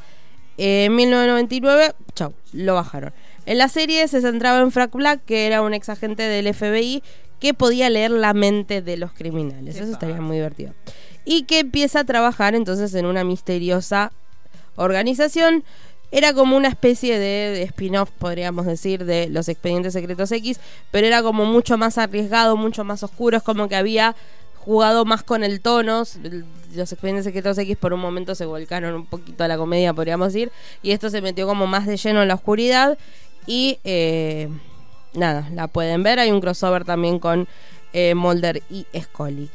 Eh, 0.62 0.86
En 0.86 0.96
1999, 0.96 1.94
chau, 2.14 2.34
lo 2.54 2.76
bajaron. 2.76 3.12
En 3.48 3.58
la 3.58 3.68
serie 3.68 4.08
se 4.08 4.22
centraba 4.22 4.60
en 4.60 4.72
Frank 4.72 4.94
Black, 4.94 5.22
que 5.26 5.48
era 5.48 5.64
un 5.64 5.74
ex 5.74 5.90
agente 5.90 6.22
del 6.22 6.54
FBI 6.54 7.02
que 7.40 7.56
podía 7.56 7.90
leer 7.90 8.12
la 8.12 8.36
mente 8.36 8.84
de 8.84 8.98
los 8.98 9.12
criminales. 9.12 9.78
Eso 9.78 9.92
estaría 9.92 10.22
muy 10.22 10.36
divertido. 10.36 10.76
Y 11.26 11.44
que 11.44 11.60
empieza 11.60 12.02
a 12.02 12.04
trabajar 12.04 12.54
entonces 12.54 12.94
en 12.94 13.08
una 13.08 13.24
misteriosa 13.24 14.12
organización. 14.76 15.64
Era 16.12 16.34
como 16.34 16.56
una 16.58 16.68
especie 16.68 17.18
de, 17.18 17.56
de 17.56 17.64
spin-off, 17.64 18.12
podríamos 18.12 18.68
decir, 18.68 19.06
de 19.06 19.30
los 19.30 19.50
expedientes 19.50 19.94
secretos 19.94 20.32
X, 20.32 20.60
pero 20.92 21.08
era 21.08 21.24
como 21.24 21.46
mucho 21.46 21.78
más 21.80 21.98
arriesgado, 21.98 22.56
mucho 22.56 22.84
más 22.84 23.02
oscuro. 23.02 23.38
Es 23.38 23.44
como 23.44 23.68
que 23.68 23.76
había 23.78 24.16
jugado 24.62 25.06
más 25.06 25.24
con 25.24 25.44
el 25.44 25.60
tono. 25.60 26.04
Los 26.74 26.92
expedientes 26.92 27.26
secretos 27.26 27.58
X 27.58 27.76
por 27.78 27.94
un 27.94 28.00
momento 28.00 28.36
se 28.36 28.46
volcaron 28.46 28.94
un 28.94 29.06
poquito 29.06 29.44
a 29.44 29.48
la 29.48 29.58
comedia, 29.58 29.94
podríamos 29.94 30.32
decir. 30.32 30.52
Y 30.82 30.92
esto 30.92 31.10
se 31.10 31.22
metió 31.22 31.48
como 31.48 31.68
más 31.68 31.86
de 31.86 31.98
lleno 31.98 32.22
en 32.22 32.28
la 32.28 32.36
oscuridad. 32.36 32.98
Y 33.48 33.80
eh, 33.84 34.50
nada, 35.14 35.50
la 35.54 35.68
pueden 35.68 36.04
ver. 36.04 36.20
Hay 36.20 36.32
un 36.32 36.42
crossover 36.42 36.86
también 36.86 37.20
con 37.20 37.48
eh, 37.94 38.16
Mulder 38.16 38.62
y 38.70 38.86
Scully. 38.98 39.50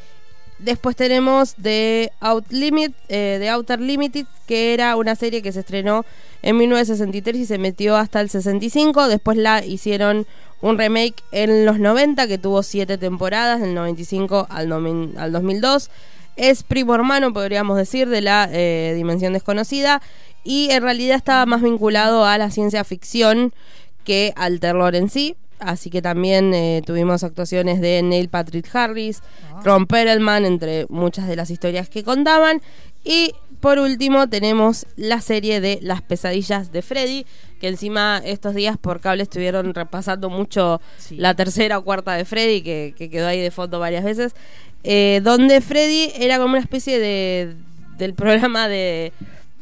Después 0.59 0.97
tenemos 0.97 1.55
eh, 1.62 2.11
The 2.19 3.49
Outer 3.51 3.81
Limited, 3.81 4.27
que 4.47 4.73
era 4.74 4.97
una 4.97 5.15
serie 5.15 5.43
que 5.43 5.53
se 5.53 5.61
estrenó 5.61 6.05
en 6.43 6.57
1963 6.57 7.43
y 7.43 7.47
se 7.47 7.59
metió 7.59 7.97
hasta 7.97 8.20
el 8.20 8.31
65. 8.31 9.09
Después 9.09 9.37
la 9.37 9.65
hicieron 9.65 10.27
un 10.62 10.78
remake 10.78 11.23
en 11.33 11.66
los 11.66 11.78
90 11.78 12.27
que 12.27 12.39
tuvo 12.39 12.62
siete 12.62 12.97
temporadas, 12.97 13.61
del 13.61 13.74
95 13.74 14.47
al, 14.49 14.69
nomin- 14.69 15.16
al 15.19 15.33
2002. 15.33 15.91
Es 16.37 16.62
primo 16.62 16.95
hermano, 16.95 17.33
podríamos 17.33 17.77
decir, 17.77 18.09
de 18.09 18.20
la 18.23 18.49
eh, 18.51 18.93
Dimensión 18.97 19.35
Desconocida 19.35 20.01
y 20.45 20.70
en 20.70 20.83
realidad 20.83 21.16
estaba 21.16 21.45
más 21.47 21.62
vinculado 21.62 22.24
a 22.24 22.39
la 22.39 22.51
ciencia 22.51 22.85
ficción 22.85 23.53
que 24.05 24.33
al 24.37 24.61
terror 24.61 24.95
en 24.95 25.11
sí. 25.11 25.35
Así 25.59 25.91
que 25.91 26.03
también 26.03 26.53
eh, 26.55 26.83
tuvimos 26.85 27.24
actuaciones 27.24 27.81
de 27.81 28.03
Neil 28.03 28.28
Patrick 28.28 28.69
Harris, 28.74 29.23
Ron 29.65 29.87
Perelman, 29.87 30.45
entre 30.45 30.87
muchas 30.89 31.28
de 31.28 31.37
las 31.37 31.51
historias 31.51 31.89
que 31.89 32.05
contaban. 32.05 32.61
Y 33.05 33.33
por 33.61 33.78
último 33.78 34.28
tenemos 34.28 34.87
la 34.97 35.20
serie 35.20 35.61
de 35.61 35.78
Las 35.81 36.03
pesadillas 36.03 36.73
de 36.73 36.83
Freddy, 36.83 37.27
que 37.61 37.69
encima 37.69 38.20
estos 38.24 38.55
días 38.55 38.77
por 38.77 39.01
cable 39.01 39.23
estuvieron 39.23 39.73
repasando 39.74 40.28
mucho 40.28 40.81
la 41.11 41.35
tercera 41.35 41.78
o 41.78 41.85
cuarta 41.85 42.15
de 42.15 42.24
Freddy, 42.24 42.62
que, 42.62 42.95
que 42.97 43.09
quedó 43.09 43.28
ahí 43.28 43.41
de 43.41 43.51
fondo 43.51 43.78
varias 43.78 44.05
veces, 44.05 44.35
eh, 44.85 45.20
donde 45.23 45.61
Freddy 45.61 46.12
era 46.16 46.39
como 46.39 46.51
una 46.51 46.61
especie 46.61 46.99
de 46.99 47.57
del 47.97 48.15
programa 48.15 48.69
de... 48.69 49.12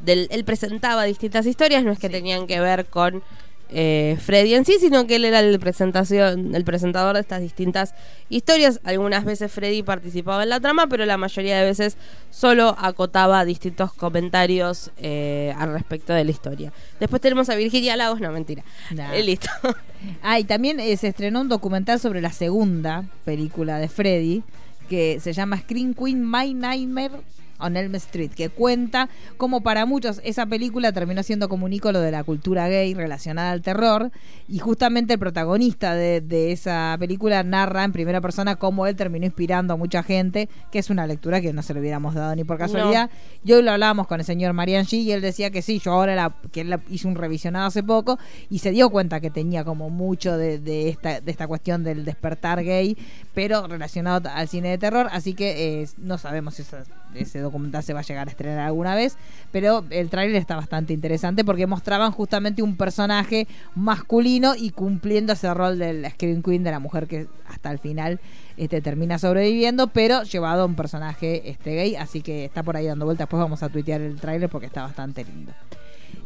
Del, 0.01 0.29
él 0.31 0.45
presentaba 0.45 1.05
distintas 1.05 1.47
historias, 1.47 1.83
no 1.83 1.91
es 1.91 1.99
que 1.99 2.11
tenían 2.11 2.47
que 2.47 2.61
ver 2.61 2.85
con 2.87 3.23
eh, 3.71 4.17
Freddy 4.21 4.55
en 4.55 4.65
sí, 4.65 4.77
sino 4.79 5.07
que 5.07 5.17
él 5.17 5.25
era 5.25 5.41
el, 5.41 5.59
presentación, 5.59 6.55
el 6.55 6.65
presentador 6.65 7.15
de 7.15 7.21
estas 7.21 7.41
distintas 7.41 7.95
historias. 8.29 8.81
Algunas 8.85 9.25
veces 9.25 9.51
Freddy 9.51 9.83
participaba 9.83 10.43
en 10.43 10.51
la 10.51 10.61
trama, 10.61 10.87
pero 10.87 11.07
la 11.07 11.17
mayoría 11.17 11.59
de 11.59 11.65
veces 11.65 11.97
solo 12.31 12.77
acotaba 12.79 13.45
distintos 13.45 13.93
comentarios 13.93 14.91
eh, 14.99 15.55
al 15.59 15.73
respecto 15.73 16.13
de 16.13 16.25
la 16.25 16.31
historia. 16.31 16.73
Después 17.01 17.21
tenemos 17.23 17.49
a 17.49 17.55
Virginia 17.55 17.97
Lagos, 17.97 18.21
no 18.21 18.31
mentira. 18.31 18.65
Nah. 18.91 19.15
Eh, 19.15 19.23
listo. 19.23 19.49
Ah, 20.23 20.39
y 20.39 20.45
también 20.45 20.77
se 20.99 21.09
estrenó 21.09 21.41
un 21.41 21.49
documental 21.49 21.99
sobre 21.99 22.21
la 22.21 22.31
segunda 22.31 23.05
película 23.25 23.79
de 23.79 23.89
Freddy, 23.89 24.43
que 24.87 25.19
se 25.19 25.33
llama 25.33 25.59
Screen 25.59 25.95
Queen 25.95 26.31
My 26.31 26.53
Nightmare 26.53 27.23
on 27.59 27.77
Elm 27.77 27.95
Street, 27.97 28.31
que 28.33 28.49
cuenta 28.49 29.09
cómo 29.37 29.61
para 29.63 29.87
muchos 29.87 30.21
esa 30.25 30.47
película 30.47 30.93
terminó 30.93 31.23
siendo 31.23 31.49
como 31.49 31.67
un 31.67 31.73
ícono 31.73 32.01
de 32.01 32.11
la 32.11 32.25
cultura 32.25 32.69
gay 32.69 32.95
relacionada 32.95 33.51
al 33.53 33.63
terror, 33.63 34.11
y 34.49 34.59
justamente 34.59 35.15
el 35.15 35.19
protagonista 35.19 35.95
de, 35.95 36.21
de 36.21 36.53
esa 36.53 36.97
película 36.99 37.43
narra 37.43 37.85
en 37.85 37.93
primera 37.93 38.21
persona 38.21 38.57
cómo 38.57 38.87
él 38.87 38.97
terminó 38.97 39.25
inspirando 39.27 39.75
a 39.75 39.77
mucha 39.77 40.03
gente, 40.03 40.49
que 40.71 40.79
es 40.79 40.91
una 40.91 41.07
lectura 41.07 41.41
que 41.41 41.53
no 41.53 41.63
se 41.63 41.75
le 41.75 41.81
hubiéramos 41.81 42.15
dado 42.15 42.35
ni 42.35 42.45
por 42.45 42.59
casualidad. 42.59 43.11
Y 43.45 43.53
hoy 43.53 43.63
lo 43.63 43.71
hablábamos 43.71 44.07
con 44.07 44.21
el 44.21 44.27
señor 44.27 44.53
Marian 44.53 44.85
G 44.85 44.95
y 44.99 45.13
él 45.13 45.21
decía 45.21 45.51
que 45.51 45.63
sí, 45.63 45.79
yo 45.79 45.93
ahora 45.93 46.15
la, 46.15 46.35
que 46.53 46.63
él 46.63 46.71
la- 46.71 46.81
hizo 46.91 47.09
un 47.09 47.15
revisionado 47.15 47.67
hace 47.67 47.83
poco 47.83 48.19
y 48.51 48.59
se 48.59 48.71
dio 48.71 48.91
cuenta 48.91 49.21
que 49.21 49.31
tenía 49.31 49.65
como 49.65 49.91
mucho 49.91 50.37
de, 50.37 50.59
de 50.59 50.89
esta, 50.89 51.21
de 51.21 51.31
esta 51.31 51.47
cuestión 51.47 51.85
del 51.85 52.05
despertar 52.05 52.63
gay, 52.63 52.97
pero 53.35 53.67
relacionado 53.67 54.29
al 54.33 54.49
cine 54.49 54.69
de 54.71 54.79
terror, 54.79 55.09
así 55.13 55.35
que 55.35 55.83
eh, 55.83 55.89
no 55.99 56.19
sabemos 56.19 56.55
si 56.55 56.63
esa- 56.63 56.85
ese 57.15 57.41
documental 57.41 57.83
se 57.83 57.95
va 57.95 58.01
a 58.01 58.03
llegar 58.03 58.29
a 58.29 58.31
estrenar 58.31 58.67
alguna 58.67 58.95
vez, 58.95 59.17
pero 59.53 59.85
el 59.91 60.11
tráiler 60.11 60.37
está 60.37 60.57
bastante 60.57 60.93
interesante 60.93 61.45
porque 61.45 61.67
mostraban 61.67 62.13
justamente 62.13 62.63
un 62.63 62.77
personaje 62.77 63.47
masculino 63.75 64.55
y 64.57 64.71
cumpliendo 64.71 65.33
ese 65.33 65.53
rol 65.53 65.79
del 65.79 66.09
Scream 66.11 66.43
Queen 66.43 66.65
de 66.65 66.71
la 66.71 66.79
mujer 66.79 67.07
que 67.07 67.27
hasta 67.49 67.71
el 67.71 67.79
final 67.79 68.21
este, 68.57 68.81
termina 68.81 69.19
sobreviviendo, 69.19 69.89
pero 69.89 70.23
llevado 70.23 70.63
a 70.63 70.67
un 70.67 70.75
personaje 70.75 71.51
este, 71.51 71.75
gay, 71.75 71.97
así 71.97 72.23
que 72.23 72.45
está 72.45 72.63
por 72.63 72.77
ahí 72.77 72.87
dando 72.87 73.05
vueltas. 73.05 73.25
Después 73.25 73.41
vamos 73.41 73.63
a 73.63 73.69
tuitear 73.69 74.01
el 74.01 74.21
tráiler 74.21 74.49
porque 74.49 74.67
está 74.67 74.83
bastante 74.83 75.25
lindo. 75.25 75.53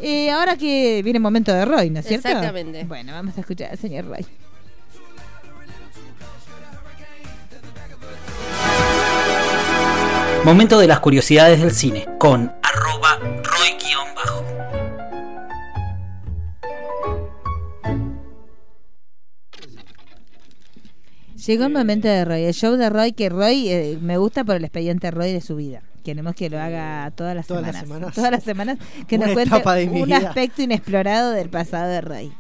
Eh, 0.01 0.31
ahora 0.31 0.57
que 0.57 1.03
viene 1.03 1.17
el 1.17 1.23
momento 1.23 1.53
de 1.53 1.65
Roy, 1.65 1.91
¿no 1.91 2.01
es 2.01 2.07
cierto? 2.07 2.29
Exactamente. 2.29 2.85
Bueno, 2.85 3.13
vamos 3.13 3.37
a 3.37 3.41
escuchar 3.41 3.71
al 3.71 3.79
señor 3.79 4.07
Roy. 4.07 4.25
Momento 10.49 10.79
de 10.79 10.87
las 10.87 11.01
curiosidades 11.01 11.61
del 11.61 11.73
cine 11.73 12.09
con 12.19 12.51
arroba 12.63 13.19
Roy-bajo. 13.43 14.45
Llegó 21.37 21.65
el 21.65 21.73
momento 21.75 22.09
de 22.09 22.25
Roy, 22.25 22.45
el 22.45 22.55
show 22.55 22.77
de 22.77 22.89
Roy, 22.89 23.13
que 23.13 23.29
Roy 23.29 23.69
eh, 23.69 23.99
me 24.01 24.17
gusta 24.17 24.43
por 24.43 24.57
el 24.57 24.65
expediente 24.65 25.11
Roy 25.11 25.35
de 25.35 25.43
su 25.43 25.55
vida. 25.57 25.83
Queremos 26.03 26.35
que 26.35 26.49
lo 26.49 26.59
haga 26.59 27.13
todas 27.15 27.37
las 27.37 27.47
Todas 27.47 27.67
las 27.67 27.81
semanas. 27.81 28.15
Todas 28.15 28.31
las 28.31 28.43
semanas. 28.43 28.79
Que 29.07 29.17
Una 29.17 29.27
nos 29.27 29.35
cuente 29.35 29.89
un 29.91 30.05
vida. 30.07 30.17
aspecto 30.17 30.63
inexplorado 30.63 31.33
del 31.33 31.51
pasado 31.51 31.91
de 31.91 32.01
Roy. 32.01 32.33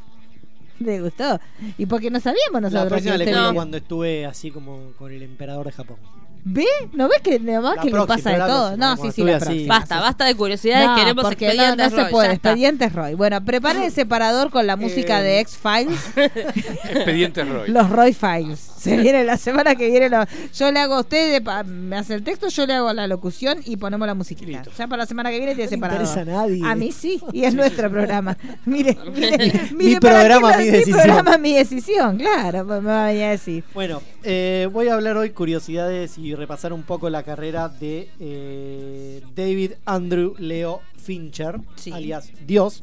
¿Le 0.80 1.02
gustó? 1.02 1.39
Y 1.76 1.85
porque 1.85 2.10
no 2.10 2.20
sabíamos 2.20 2.62
La 2.62 2.70
nosotros. 2.70 2.89
próxima 2.89 3.18
que 3.18 3.26
le 3.26 3.55
cuando 3.55 3.76
estuve 3.76 4.24
así 4.24 4.51
como 4.51 4.93
con 4.98 5.12
el 5.12 5.22
emperador 5.22 5.66
de 5.66 5.72
Japón. 5.72 5.98
¿Ve? 6.44 6.65
¿No 6.93 7.09
ves 7.09 7.20
que 7.23 7.39
nada 7.40 7.60
más 7.60 7.77
La 7.77 7.82
que 7.82 7.90
le 7.90 8.06
pasa 8.06 8.31
de 8.31 8.36
todo? 8.39 8.66
próxima, 8.69 8.77
No, 8.77 8.97
sí, 8.97 9.10
sí, 9.15 9.23
la 9.24 9.36
así. 9.36 9.44
próxima. 9.44 9.78
Basta, 9.78 10.01
basta 10.01 10.24
de 10.24 10.35
curiosidades, 10.35 10.86
No, 10.89 10.94
queremos 10.97 11.24
porque 11.24 11.47
no, 11.47 11.52
expedientes 11.52 11.90
no 11.93 11.97
se 11.97 12.02
Roy, 12.05 12.10
puede, 12.12 12.28
ya 12.28 12.32
está. 12.35 12.48
expedientes 12.51 12.93
Roy. 12.94 13.15
Bueno, 13.15 13.44
preparen 13.44 13.82
el 13.82 13.93
separador 13.93 14.51
con 14.51 14.66
la 14.66 14.77
música 14.77 15.20
Eh, 15.20 15.23
de 15.24 15.40
X-Files. 15.40 16.01
Expediente 16.85 17.44
Roy. 17.44 17.69
Los 17.70 17.90
Roy 17.90 18.12
Files. 18.15 18.59
Se 18.78 18.97
viene 18.97 19.24
la 19.24 19.36
semana 19.36 19.74
que 19.74 19.90
viene. 19.90 20.09
lo- 20.09 20.24
yo 20.55 20.70
le 20.70 20.78
hago 20.81 20.94
a 20.94 21.01
usted, 21.01 21.32
de 21.32 21.40
pa- 21.40 21.65
me 21.65 21.97
hace 21.97 22.15
el 22.15 22.23
texto, 22.23 22.48
yo 22.48 22.65
le 22.65 22.74
hago 22.74 22.93
la 22.93 23.06
locución 23.09 23.59
y 23.65 23.77
ponemos 23.77 24.06
la 24.06 24.15
musiquita. 24.15 24.51
Listo. 24.52 24.70
Ya 24.78 24.86
para 24.86 25.02
la 25.02 25.06
semana 25.06 25.31
que 25.31 25.39
viene 25.39 25.55
tiene 25.55 25.65
No 25.70 25.77
separador. 25.77 26.06
interesa 26.06 26.20
a 26.23 26.24
nadie. 26.43 26.62
A 26.65 26.74
mí 26.77 26.93
sí, 26.93 27.20
y 27.32 27.44
es 27.44 27.55
nuestro 27.55 27.90
programa. 27.90 28.36
Mire, 28.65 28.97
mire, 29.15 29.52
Mi 29.73 29.85
mire 29.86 30.01
para 30.01 30.20
programa, 30.20 30.56
mi 30.59 30.66
decisión. 30.66 31.01
programa, 31.01 31.39
mi 31.39 31.55
decisión, 31.55 32.19
claro, 32.19 32.65
me 32.65 32.81
me 32.81 32.86
va 32.86 33.05
a 33.05 33.06
venir 33.09 33.24
a 33.24 33.31
decir. 33.31 33.65
Bueno, 33.74 34.01
eh, 34.24 34.69
voy 34.73 34.89
a 34.89 34.95
hablar 34.95 35.16
hoy 35.16 35.31
curiosidades 35.31 36.19
y 36.19 36.35
repasar 36.35 36.73
un 36.73 36.82
poco 36.82 37.09
la 37.11 37.23
carrera 37.23 37.69
de 37.69 38.09
eh, 38.20 39.23
David 39.35 39.73
Andrew 39.85 40.35
Leo 40.39 40.81
Fincher, 40.97 41.61
Sí. 41.77 41.93
alias 41.93 42.31
Dios. 42.47 42.82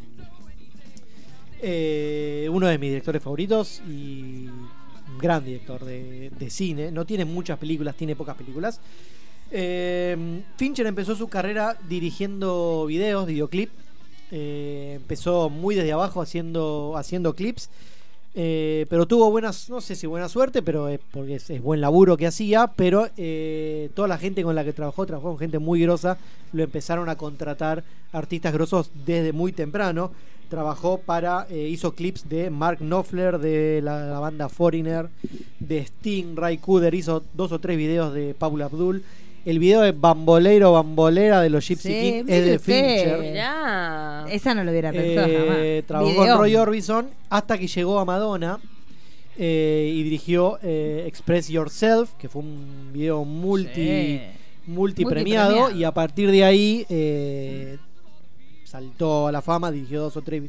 Eh, 1.61 2.47
uno 2.51 2.67
de 2.67 2.77
mis 2.77 2.89
directores 2.89 3.21
favoritos 3.23 3.81
y 3.87 4.47
un 4.47 5.17
gran 5.19 5.43
director 5.43 5.83
de, 5.83 6.29
de 6.37 6.49
cine. 6.49 6.91
No 6.91 7.05
tiene 7.05 7.25
muchas 7.25 7.57
películas, 7.57 7.95
tiene 7.95 8.15
pocas 8.15 8.35
películas. 8.35 8.79
Fincher 9.49 10.85
empezó 10.85 11.15
su 11.15 11.27
carrera 11.27 11.77
dirigiendo 11.87 12.85
videos, 12.87 13.25
videoclip. 13.25 13.69
Empezó 14.31 15.49
muy 15.49 15.75
desde 15.75 15.93
abajo 15.93 16.21
haciendo, 16.21 16.95
haciendo 16.97 17.35
clips. 17.35 17.69
Eh, 18.37 18.85
pero 18.89 19.05
tuvo 19.05 19.31
buenas, 19.31 19.69
no 19.69 19.79
sé 19.79 19.95
si 19.95 20.07
buena 20.07 20.27
suerte, 20.27 20.61
pero 20.61 20.89
es 20.89 20.99
porque 21.11 21.35
es, 21.35 21.61
buen 21.61 21.79
laburo 21.79 22.17
que 22.17 22.27
hacía. 22.27 22.67
Pero 22.75 23.07
eh, 23.15 23.89
toda 23.93 24.09
la 24.09 24.17
gente 24.17 24.43
con 24.43 24.55
la 24.55 24.65
que 24.65 24.73
trabajó, 24.73 25.05
trabajó 25.05 25.29
con 25.29 25.39
gente 25.39 25.57
muy 25.59 25.81
grosa, 25.81 26.17
lo 26.51 26.61
empezaron 26.63 27.07
a 27.07 27.15
contratar 27.15 27.83
artistas 28.11 28.53
grosos 28.53 28.91
desde 29.05 29.31
muy 29.31 29.53
temprano. 29.53 30.11
Trabajó 30.49 30.99
para, 30.99 31.47
eh, 31.49 31.69
hizo 31.69 31.95
clips 31.95 32.29
de 32.29 32.49
Mark 32.49 32.79
Knopfler, 32.79 33.39
de 33.39 33.81
la, 33.81 34.05
la 34.05 34.19
banda 34.19 34.49
Foreigner, 34.49 35.09
de 35.59 35.79
Sting, 35.79 36.35
Ray 36.35 36.57
Cooder, 36.57 36.93
hizo 36.93 37.23
dos 37.33 37.51
o 37.51 37.59
tres 37.59 37.77
videos 37.77 38.13
de 38.13 38.35
Paula 38.37 38.65
Abdul. 38.65 39.03
El 39.45 39.59
video 39.59 39.81
de 39.81 39.91
Bambolero, 39.91 40.71
Bambolera 40.73 41.39
de 41.41 41.49
los 41.51 41.67
Gypsy 41.67 41.87
Sí, 41.89 41.93
King 41.93 42.23
es 42.27 42.45
de. 42.45 42.59
Fincher. 42.59 43.19
Mirá. 43.19 44.25
Esa 44.29 44.55
no 44.55 44.63
lo 44.63 44.71
hubiera 44.71 44.91
pensado 44.91 45.27
Eh, 45.27 45.37
jamás. 45.83 45.87
trabajó 45.87 46.09
Videón. 46.09 46.27
con 46.29 46.37
Roy 46.39 46.55
Orbison 46.55 47.09
hasta 47.29 47.57
que 47.59 47.67
llegó 47.67 47.99
a 47.99 48.05
Madonna 48.05 48.59
eh, 49.37 49.91
y 49.93 50.01
dirigió 50.03 50.57
eh, 50.63 51.03
Express 51.07 51.47
Yourself, 51.49 52.13
que 52.17 52.27
fue 52.27 52.41
un 52.41 52.89
video 52.91 53.23
multi, 53.23 53.73
Sí. 53.75 54.21
multipremiado, 54.65 55.51
Multipremiado. 55.51 55.71
y 55.79 55.83
a 55.83 55.91
partir 55.93 56.31
de 56.31 56.43
ahí 56.43 56.85
eh, 56.89 57.77
saltó 58.63 59.27
a 59.27 59.31
la 59.31 59.43
fama, 59.43 59.69
dirigió 59.71 60.01
dos 60.01 60.17
o 60.17 60.21
tres 60.23 60.41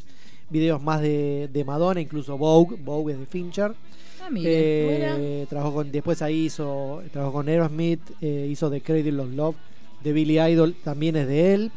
videos 0.49 0.81
más 0.81 1.03
de, 1.03 1.51
de 1.53 1.65
Madonna, 1.65 2.01
incluso 2.01 2.39
Vogue, 2.39 2.77
Vogue 2.83 3.13
es 3.13 3.19
de 3.19 3.27
Fincher. 3.27 3.75
Ah, 4.23 4.31
mire. 4.31 5.43
Eh, 5.43 5.47
trabajó 5.49 5.75
con, 5.75 5.93
después 5.93 6.23
ahí 6.23 6.47
hizo, 6.47 7.03
trabajó 7.13 7.35
con 7.35 7.49
Aerosmith, 7.49 8.01
eh, 8.21 8.49
hizo 8.51 8.71
The 8.71 8.81
Cradle 8.81 9.21
of 9.21 9.31
Love 9.33 9.57
de 10.03 10.13
Billy 10.13 10.41
Idol, 10.41 10.75
también 10.83 11.17
es 11.17 11.27
de 11.27 11.55
él. 11.55 11.73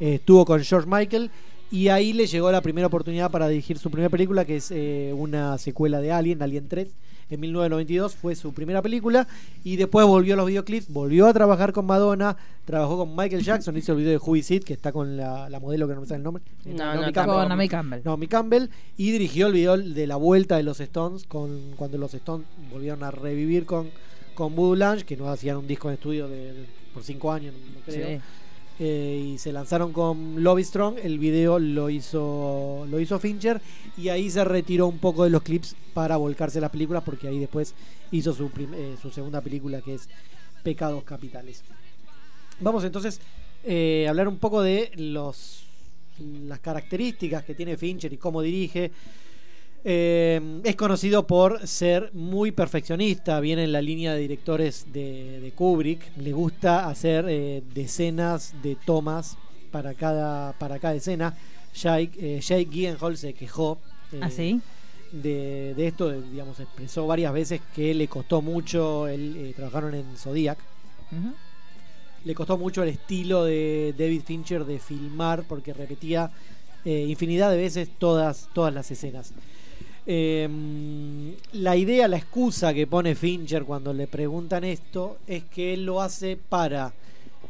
Eh, 0.00 0.14
estuvo 0.14 0.44
con 0.44 0.62
George 0.62 0.88
Michael 0.90 1.30
y 1.70 1.88
ahí 1.88 2.12
le 2.12 2.26
llegó 2.26 2.50
la 2.52 2.60
primera 2.60 2.86
oportunidad 2.86 3.30
para 3.30 3.48
dirigir 3.48 3.78
su 3.78 3.90
primera 3.90 4.10
película, 4.10 4.44
que 4.44 4.56
es 4.56 4.72
una 5.12 5.58
secuela 5.58 6.00
de 6.00 6.12
Alien, 6.12 6.42
Alien 6.42 6.68
3. 6.68 6.88
En 7.28 7.40
1992 7.40 8.14
fue 8.14 8.36
su 8.36 8.52
primera 8.54 8.80
película 8.82 9.26
y 9.64 9.74
después 9.76 10.06
volvió 10.06 10.34
a 10.34 10.36
los 10.36 10.46
videoclips, 10.46 10.88
volvió 10.88 11.26
a 11.26 11.32
trabajar 11.32 11.72
con 11.72 11.84
Madonna, 11.84 12.36
trabajó 12.64 12.96
con 12.98 13.16
Michael 13.16 13.42
Jackson, 13.42 13.76
hizo 13.76 13.92
el 13.92 13.98
video 13.98 14.12
de 14.12 14.18
Who 14.18 14.36
Is 14.36 14.50
It, 14.52 14.64
que 14.64 14.74
está 14.74 14.92
con 14.92 15.16
la, 15.16 15.48
la 15.50 15.58
modelo 15.58 15.88
que 15.88 15.94
no 15.94 16.02
me 16.02 16.06
sale 16.06 16.18
el 16.18 16.22
nombre. 16.22 16.42
No, 16.64 16.70
Eh, 16.70 16.74
no, 16.74 16.84
Naomi 16.84 17.12
tampoco. 17.12 17.14
Campbell. 17.14 17.34
Con 17.40 17.48
Naomi 17.48 17.68
Campbell. 17.68 18.00
Naomi 18.04 18.26
Campbell 18.28 18.68
y 18.96 19.10
dirigió 19.10 19.48
el 19.48 19.52
video 19.54 19.76
de 19.76 20.06
la 20.06 20.16
vuelta 20.16 20.56
de 20.56 20.62
los 20.62 20.78
Stones 20.80 21.24
con 21.24 21.72
cuando 21.76 21.98
los 21.98 22.14
Stones 22.14 22.46
volvieron 22.72 23.02
a 23.02 23.10
revivir 23.10 23.66
con, 23.66 23.90
con 24.34 24.54
Voodoo 24.54 24.76
Lounge, 24.76 25.04
que 25.04 25.16
no 25.16 25.28
hacían 25.28 25.56
un 25.56 25.66
disco 25.66 25.88
en 25.88 25.94
estudio 25.94 26.28
de, 26.28 26.52
de- 26.52 26.66
por 26.94 27.02
cinco 27.02 27.32
años, 27.32 27.54
no 27.74 27.80
creo. 27.92 28.18
Sí. 28.18 28.24
Eh, 28.78 29.32
y 29.34 29.38
se 29.38 29.52
lanzaron 29.52 29.92
con 29.92 30.42
Lobby 30.42 30.64
Strong. 30.64 30.96
El 31.02 31.18
video 31.18 31.58
lo 31.58 31.88
hizo, 31.90 32.86
lo 32.90 33.00
hizo 33.00 33.18
Fincher. 33.18 33.60
Y 33.96 34.08
ahí 34.08 34.30
se 34.30 34.44
retiró 34.44 34.86
un 34.86 34.98
poco 34.98 35.24
de 35.24 35.30
los 35.30 35.42
clips 35.42 35.76
para 35.94 36.16
volcarse 36.16 36.60
las 36.60 36.70
películas, 36.70 37.02
porque 37.04 37.28
ahí 37.28 37.38
después 37.38 37.74
hizo 38.10 38.32
su, 38.32 38.50
eh, 38.74 38.96
su 39.00 39.10
segunda 39.10 39.40
película, 39.40 39.80
que 39.80 39.94
es 39.94 40.08
Pecados 40.62 41.04
Capitales. 41.04 41.62
Vamos 42.60 42.84
entonces 42.84 43.20
eh, 43.64 44.04
a 44.06 44.10
hablar 44.10 44.28
un 44.28 44.38
poco 44.38 44.62
de 44.62 44.90
los 44.96 45.62
las 46.18 46.60
características 46.60 47.44
que 47.44 47.54
tiene 47.54 47.76
Fincher 47.76 48.12
y 48.12 48.16
cómo 48.16 48.40
dirige. 48.40 48.90
Eh, 49.88 50.40
es 50.64 50.74
conocido 50.74 51.28
por 51.28 51.64
ser 51.64 52.10
muy 52.12 52.50
perfeccionista, 52.50 53.38
viene 53.38 53.62
en 53.62 53.70
la 53.70 53.80
línea 53.80 54.12
de 54.14 54.18
directores 54.18 54.86
de, 54.92 55.38
de 55.40 55.52
Kubrick. 55.52 56.16
Le 56.16 56.32
gusta 56.32 56.88
hacer 56.88 57.24
eh, 57.28 57.62
decenas 57.72 58.52
de 58.64 58.74
tomas 58.84 59.36
para 59.70 59.94
cada, 59.94 60.54
para 60.54 60.80
cada 60.80 60.96
escena. 60.96 61.36
Jake, 61.72 62.10
eh, 62.18 62.40
Jake 62.40 62.64
Gyllenhaal 62.68 63.16
se 63.16 63.32
quejó 63.32 63.78
eh, 64.12 64.18
¿Ah, 64.22 64.28
sí? 64.30 64.60
de, 65.12 65.72
de 65.76 65.86
esto, 65.86 66.08
de- 66.08 66.20
digamos, 66.30 66.58
expresó 66.58 67.06
varias 67.06 67.32
veces 67.32 67.60
que 67.72 67.94
le 67.94 68.08
costó 68.08 68.42
mucho. 68.42 69.06
Él, 69.06 69.52
trabajaron 69.54 69.94
en 69.94 70.16
Zodiac 70.16 70.58
le 72.24 72.34
costó 72.34 72.58
mucho 72.58 72.82
el 72.82 72.88
estilo 72.88 73.44
de 73.44 73.94
David 73.96 74.22
Fincher 74.26 74.64
de 74.64 74.80
filmar 74.80 75.44
porque 75.44 75.72
repetía 75.72 76.28
infinidad 76.84 77.52
de 77.52 77.56
veces 77.56 77.88
todas, 78.00 78.48
todas 78.52 78.74
las 78.74 78.90
escenas. 78.90 79.32
Eh, 80.08 80.48
la 81.52 81.76
idea, 81.76 82.06
la 82.06 82.16
excusa 82.16 82.72
que 82.72 82.86
pone 82.86 83.16
Fincher 83.16 83.64
cuando 83.64 83.92
le 83.92 84.06
preguntan 84.06 84.62
esto 84.62 85.18
es 85.26 85.44
que 85.44 85.74
él 85.74 85.84
lo 85.84 86.00
hace 86.00 86.36
para, 86.36 86.94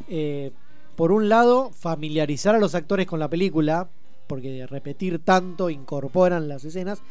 eh, 0.09 0.53
por 0.97 1.13
un 1.13 1.29
lado, 1.29 1.71
familiarizar 1.71 2.55
a 2.55 2.59
los 2.59 2.75
actores 2.75 3.07
con 3.07 3.21
la 3.21 3.29
película, 3.29 3.89
porque 4.27 4.51
de 4.51 4.67
repetir 4.67 5.19
tanto 5.19 5.69
incorporan 5.69 6.49
las 6.49 6.65
escenas, 6.65 7.03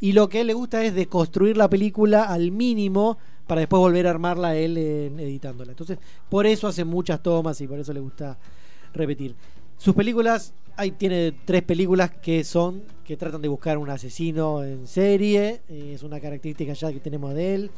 y 0.00 0.12
lo 0.12 0.28
que 0.28 0.40
él 0.42 0.46
le 0.46 0.54
gusta 0.54 0.84
es 0.84 0.94
deconstruir 0.94 1.56
la 1.56 1.68
película 1.68 2.24
al 2.24 2.52
mínimo 2.52 3.18
para 3.46 3.60
después 3.60 3.80
volver 3.80 4.06
a 4.06 4.10
armarla 4.10 4.56
él 4.56 4.76
editándola. 4.76 5.72
Entonces, 5.72 5.98
por 6.28 6.46
eso 6.46 6.68
hace 6.68 6.84
muchas 6.84 7.22
tomas 7.22 7.60
y 7.60 7.66
por 7.66 7.78
eso 7.78 7.92
le 7.92 8.00
gusta 8.00 8.38
repetir. 8.94 9.34
Sus 9.78 9.94
películas, 9.94 10.52
hay, 10.76 10.92
tiene 10.92 11.32
tres 11.44 11.62
películas 11.62 12.10
que 12.10 12.44
son, 12.44 12.82
que 13.04 13.16
tratan 13.16 13.42
de 13.42 13.48
buscar 13.48 13.78
un 13.78 13.90
asesino 13.90 14.62
en 14.64 14.86
serie, 14.86 15.60
eh, 15.68 15.92
es 15.94 16.02
una 16.02 16.20
característica 16.20 16.72
ya 16.72 16.92
que 16.92 17.00
tenemos 17.00 17.34
de 17.34 17.54
él. 17.54 17.70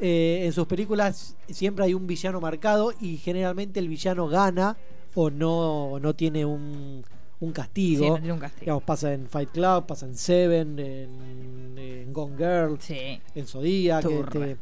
Eh, 0.00 0.42
en 0.46 0.52
sus 0.52 0.66
películas 0.66 1.36
siempre 1.48 1.84
hay 1.84 1.92
un 1.94 2.06
villano 2.06 2.40
marcado 2.40 2.92
y 3.00 3.18
generalmente 3.18 3.80
el 3.80 3.88
villano 3.88 4.28
gana 4.28 4.76
o 5.14 5.28
no, 5.28 5.98
no 6.00 6.14
tiene 6.14 6.44
un, 6.44 7.04
un 7.40 7.52
castigo. 7.52 8.04
Sí, 8.04 8.10
no 8.10 8.16
tiene 8.16 8.32
un 8.32 8.38
castigo. 8.38 8.60
Digamos, 8.64 8.82
pasa 8.84 9.12
en 9.12 9.28
Fight 9.28 9.50
Club, 9.50 9.86
pasa 9.86 10.06
en 10.06 10.16
Seven, 10.16 10.78
en, 10.78 11.78
en 11.78 12.12
Gone 12.12 12.36
Girl, 12.36 12.78
Sí. 12.80 13.20
en 13.34 13.46
Zodiac. 13.46 14.04
Este. 14.06 14.56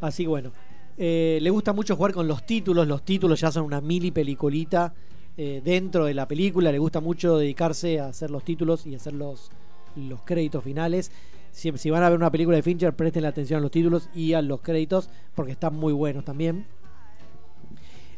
Así 0.00 0.26
bueno. 0.26 0.52
Eh, 0.96 1.38
le 1.40 1.50
gusta 1.50 1.72
mucho 1.72 1.96
jugar 1.96 2.12
con 2.12 2.26
los 2.28 2.44
títulos. 2.46 2.86
Los 2.86 3.04
títulos 3.04 3.40
ya 3.40 3.50
son 3.50 3.64
una 3.64 3.80
mini 3.80 4.10
peliculita 4.10 4.92
eh, 5.42 5.62
dentro 5.64 6.04
de 6.04 6.12
la 6.12 6.28
película. 6.28 6.70
Le 6.70 6.78
gusta 6.78 7.00
mucho 7.00 7.38
dedicarse 7.38 7.98
a 7.98 8.08
hacer 8.08 8.30
los 8.30 8.44
títulos 8.44 8.86
y 8.86 8.94
hacer 8.94 9.14
los, 9.14 9.50
los 9.96 10.20
créditos 10.20 10.62
finales. 10.62 11.10
Si, 11.50 11.70
van 11.90 12.02
a 12.02 12.10
ver 12.10 12.18
una 12.18 12.30
película 12.30 12.58
de 12.58 12.62
Fincher, 12.62 12.92
presten 12.92 13.22
la 13.22 13.30
atención 13.30 13.56
a 13.56 13.62
los 13.62 13.70
títulos 13.70 14.10
y 14.14 14.34
a 14.34 14.42
los 14.42 14.60
créditos 14.60 15.08
porque 15.34 15.52
están 15.52 15.74
muy 15.76 15.94
buenos 15.94 16.26
también. 16.26 16.66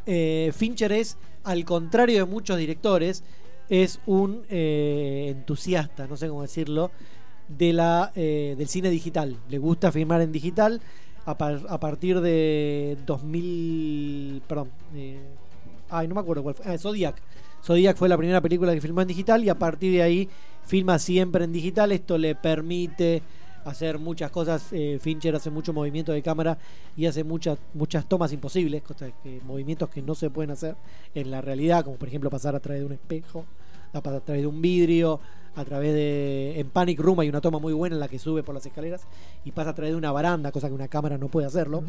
Eh, 0.05 0.51
Fincher 0.53 0.91
es, 0.91 1.17
al 1.45 1.65
contrario 1.65 2.19
de 2.19 2.25
muchos 2.25 2.59
directores, 2.59 3.23
es 3.69 4.01
un 4.07 4.43
eh, 4.51 5.29
entusiasta, 5.31 6.09
no 6.09 6.17
sé 6.17 6.27
cómo 6.27 6.43
decirlo, 6.43 6.91
de 7.47 7.73
la, 7.73 8.11
eh, 8.17 8.57
del 8.59 8.67
cine 8.67 8.91
digital. 8.91 9.37
Le 9.49 9.59
gusta 9.59 9.93
filmar 9.93 10.23
en 10.23 10.33
digital. 10.33 10.81
A, 11.25 11.31
a 11.31 11.79
partir 11.79 12.21
de 12.21 12.99
2000. 13.07 14.43
Perdón. 14.49 14.71
Ay, 15.93 16.09
no 16.09 16.15
me 16.15 16.21
acuerdo 16.21 16.43
cuál 16.43 16.55
fue. 16.55 16.67
Ah, 16.67 16.77
Zodiac. 16.79 17.17
Zodiac 17.65 17.97
fue 17.97 18.09
la 18.09 18.17
primera 18.17 18.41
película 18.41 18.75
que 18.75 18.81
filmó 18.81 19.03
en 19.03 19.09
digital 19.09 19.45
y 19.45 19.49
a 19.49 19.59
partir 19.59 19.93
de 19.93 20.03
ahí 20.03 20.29
filma 20.65 20.99
siempre 20.99 21.45
en 21.45 21.53
digital. 21.53 21.93
Esto 21.93 22.19
le 22.19 22.35
permite 22.35 23.23
hacer 23.65 23.99
muchas 23.99 24.31
cosas. 24.33 24.73
eh, 24.73 24.99
Fincher 25.01 25.37
hace 25.37 25.49
mucho 25.51 25.73
movimiento 25.73 26.11
de 26.11 26.21
cámara 26.23 26.59
y 26.97 27.07
hace 27.07 27.23
muchas 27.23 27.59
muchas 27.75 28.09
tomas 28.09 28.33
imposibles, 28.33 28.83
cosas 28.83 29.13
que- 29.23 29.41
movimientos 29.45 29.89
que 29.89 30.03
no 30.03 30.15
se 30.17 30.31
pueden 30.31 30.51
hacer 30.51 30.75
en 31.15 31.31
la 31.31 31.41
realidad, 31.41 31.85
como 31.85 31.97
por 31.97 32.09
ejemplo 32.09 32.29
pasar 32.31 32.57
a 32.57 32.61
través 32.61 32.81
de 32.83 32.87
un 32.87 32.93
espejo, 32.93 33.45
a 33.93 34.01
través 34.01 34.43
de 34.43 34.47
un 34.49 34.61
vidrio, 34.61 35.21
a 35.55 35.65
través 35.65 35.93
de 35.95 36.59
en 36.59 36.71
Panic 36.71 36.99
Room 36.99 37.21
hay 37.21 37.29
una 37.29 37.41
toma 37.41 37.59
muy 37.61 37.73
buena 37.75 37.95
en 37.95 38.01
la 38.01 38.09
que 38.09 38.19
sube 38.19 38.43
por 38.43 38.55
las 38.55 38.67
escaleras 38.67 39.03
y 39.45 39.53
pasa 39.53 39.71
a 39.71 39.75
través 39.75 39.93
de 39.93 39.99
una 39.99 40.11
baranda, 40.11 40.51
cosa 40.51 40.67
que 40.67 40.75
una 40.75 40.89
cámara 40.89 41.17
no 41.19 41.29
puede 41.29 41.47
hacerlo. 41.47 41.85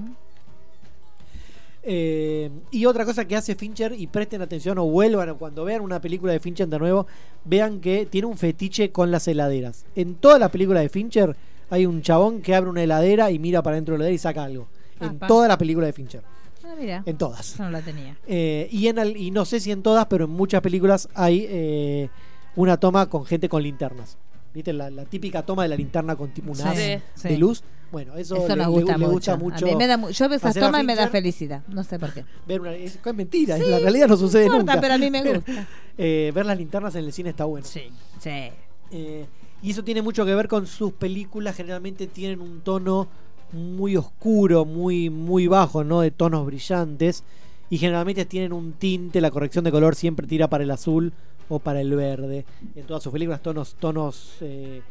Eh, 1.86 2.50
y 2.72 2.86
otra 2.86 3.04
cosa 3.06 3.26
que 3.26 3.36
hace 3.36 3.56
Fincher, 3.56 3.94
y 3.98 4.08
presten 4.08 4.42
atención 4.42 4.78
o 4.78 4.86
vuelvan 4.86 5.36
cuando 5.36 5.66
vean 5.66 5.82
una 5.82 6.00
película 6.00 6.32
de 6.32 6.40
Fincher 6.40 6.68
de 6.68 6.80
nuevo, 6.80 7.08
vean 7.44 7.82
que 7.82 8.06
tiene 8.06 8.28
un 8.28 8.38
fetiche 8.38 8.92
con 8.92 9.12
las 9.12 9.28
heladeras. 9.28 9.86
En 9.96 10.16
todas 10.16 10.40
las 10.40 10.50
películas 10.50 10.82
de 10.84 10.90
Fincher 10.90 11.36
hay 11.70 11.86
un 11.86 12.02
chabón 12.02 12.42
que 12.42 12.56
abre 12.56 12.70
una 12.70 12.84
heladera 12.84 13.32
y 13.32 13.40
mira 13.40 13.62
para 13.62 13.76
dentro 13.76 13.94
de 13.94 14.00
la 14.00 14.04
heladera 14.06 14.16
y 14.16 14.20
saca 14.20 14.44
algo. 14.44 14.68
En 15.02 15.10
Apa. 15.10 15.28
todas 15.28 15.48
las 15.50 15.58
películas 15.58 15.88
de 15.88 15.94
Fincher. 15.94 16.22
Ah, 16.66 16.76
mira. 16.80 17.04
En 17.06 17.18
todas. 17.18 17.60
No 17.60 17.70
la 17.70 17.82
tenía. 17.82 18.16
Eh, 18.28 18.70
y, 18.72 18.88
en 18.88 19.00
al- 19.00 19.18
y 19.18 19.32
no 19.32 19.44
sé 19.44 19.60
si 19.60 19.72
en 19.72 19.84
todas, 19.84 20.06
pero 20.06 20.26
en 20.26 20.32
muchas 20.32 20.62
películas 20.62 21.10
hay 21.14 21.46
eh, 21.50 22.10
una 22.56 22.78
toma 22.78 23.10
con 23.10 23.26
gente 23.26 23.50
con 23.50 23.62
linternas. 23.62 24.18
¿Viste? 24.54 24.72
La, 24.72 24.90
la 24.90 25.04
típica 25.04 25.44
toma 25.44 25.64
de 25.64 25.70
la 25.70 25.76
linterna 25.76 26.16
con 26.16 26.30
tipo 26.30 26.52
un 26.52 26.56
Sí, 26.56 26.64
haz 26.64 26.78
sí. 27.16 27.28
de 27.28 27.38
luz. 27.38 27.64
Bueno, 27.94 28.16
eso, 28.18 28.36
Eso 28.36 28.56
nos 28.56 28.58
le- 28.58 28.66
gusta, 28.74 28.98
le 28.98 29.06
mucho. 29.06 29.12
gusta 29.14 29.36
mucho. 29.38 29.66
A 29.66 29.70
mí 29.70 29.76
me 29.76 29.86
da 29.88 30.10
yo 30.10 30.28
veo 30.28 30.36
esas 30.38 30.56
tomas 30.56 30.82
y 30.82 30.86
me 30.86 30.96
da 30.96 31.08
felicidad. 31.10 31.62
No 31.68 31.84
sé 31.84 32.00
por 32.00 32.12
qué. 32.12 32.26
Ver 32.48 32.60
una, 32.60 32.74
es, 32.74 32.98
es 33.06 33.16
mentira, 33.16 33.56
en 33.56 33.70
la 33.70 33.78
realidad 33.80 34.08
no 34.08 34.18
sucede 34.18 34.48
No 34.50 34.56
importa, 34.56 34.74
nunca. 34.74 34.82
pero 34.82 34.94
a 34.96 34.98
mí 34.98 35.10
me 35.12 35.24
gusta. 35.36 35.68
Eh, 35.96 36.32
ver 36.34 36.44
las 36.48 36.58
linternas 36.58 36.96
en 36.96 37.06
el 37.06 37.14
cine 37.14 37.30
está 37.30 37.46
bueno. 37.46 37.68
Sí, 37.68 37.82
sí. 38.20 38.50
Eh, 38.90 39.26
y 39.62 39.70
eso 39.70 39.84
tiene 39.84 40.02
mucho 40.02 40.26
que 40.26 40.34
ver 40.34 40.48
con 40.48 40.66
sus 40.66 40.92
películas, 40.94 41.56
generalmente 41.56 42.08
tienen 42.08 42.42
un 42.42 42.62
tono 42.62 43.08
muy 43.52 43.96
oscuro, 43.96 44.66
muy, 44.66 45.12
muy 45.12 45.46
bajo, 45.46 45.84
¿no? 45.84 46.02
De 46.02 46.10
tonos 46.10 46.48
brillantes. 46.48 47.24
Y 47.70 47.78
generalmente 47.78 48.26
tienen 48.26 48.54
un 48.54 48.74
tinte, 48.74 49.22
la 49.22 49.30
corrección 49.30 49.64
de 49.66 49.72
color 49.72 49.94
siempre 49.96 50.26
tira 50.26 50.48
para 50.48 50.64
el 50.64 50.72
azul 50.72 51.14
o 51.48 51.60
para 51.60 51.80
el 51.80 51.96
verde. 51.96 52.44
En 52.76 52.88
todas 52.88 53.04
sus 53.04 53.14
películas, 53.14 53.44
tonos, 53.44 53.76
tonos, 53.80 54.38
eh, 54.42 54.82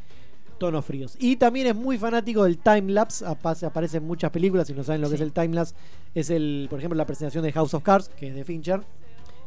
tonos 0.63 0.85
fríos. 0.85 1.17
Y 1.19 1.35
también 1.37 1.67
es 1.67 1.75
muy 1.75 1.99
fanático 1.99 2.45
del 2.45 2.59
timelapse. 2.59 3.27
Apa- 3.27 3.57
Aparece 3.67 3.97
en 3.97 4.07
muchas 4.07 4.31
películas, 4.31 4.69
si 4.69 4.75
no 4.75 4.85
saben 4.85 5.01
lo 5.01 5.09
que 5.09 5.17
es 5.17 5.21
el 5.21 5.33
timelapse, 5.33 5.75
es 6.15 6.31
el, 6.31 6.69
por 6.71 6.79
ejemplo, 6.79 6.97
la 6.97 7.05
presentación 7.05 7.43
de 7.43 7.51
House 7.53 7.75
of 7.75 7.83
Cards, 7.83 8.09
que 8.17 8.29
es 8.29 8.35
de 8.37 8.45
Fincher. 8.45 8.81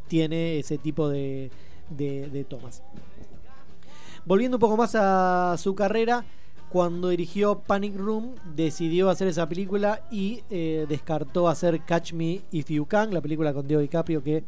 Tiene 0.09 0.59
ese 0.59 0.77
tipo 0.77 1.07
de, 1.07 1.49
de- 1.89 2.29
de 2.29 2.43
tomas. 2.43 2.83
Volviendo 4.25 4.57
un 4.57 4.61
poco 4.61 4.75
más 4.75 4.93
a 4.95 5.55
su 5.57 5.73
carrera, 5.73 6.25
cuando 6.69 7.09
dirigió 7.09 7.59
Panic 7.59 7.95
Room, 7.95 8.35
decidió 8.55 9.09
hacer 9.09 9.27
esa 9.29 9.47
película 9.47 10.01
y 10.11 10.41
eh, 10.49 10.85
descartó 10.89 11.47
hacer 11.47 11.81
Catch 11.85 12.11
Me 12.13 12.41
If 12.51 12.69
You 12.69 12.85
Can, 12.87 13.13
la 13.13 13.21
película 13.21 13.53
con 13.53 13.67
Diego 13.67 13.81
DiCaprio 13.81 14.21
que 14.23 14.43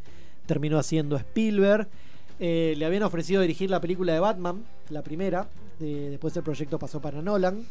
terminó 0.46 0.78
haciendo 0.78 1.16
Spielberg. 1.16 1.88
Eh, 2.40 2.74
le 2.76 2.84
habían 2.84 3.02
ofrecido 3.04 3.40
dirigir 3.40 3.70
la 3.70 3.80
película 3.80 4.12
de 4.12 4.20
Batman, 4.20 4.64
la 4.90 5.02
primera. 5.02 5.48
De- 5.78 6.10
después 6.10 6.36
el 6.36 6.42
proyecto 6.42 6.78
pasó 6.78 7.00
para 7.00 7.20
Nolan. 7.22 7.64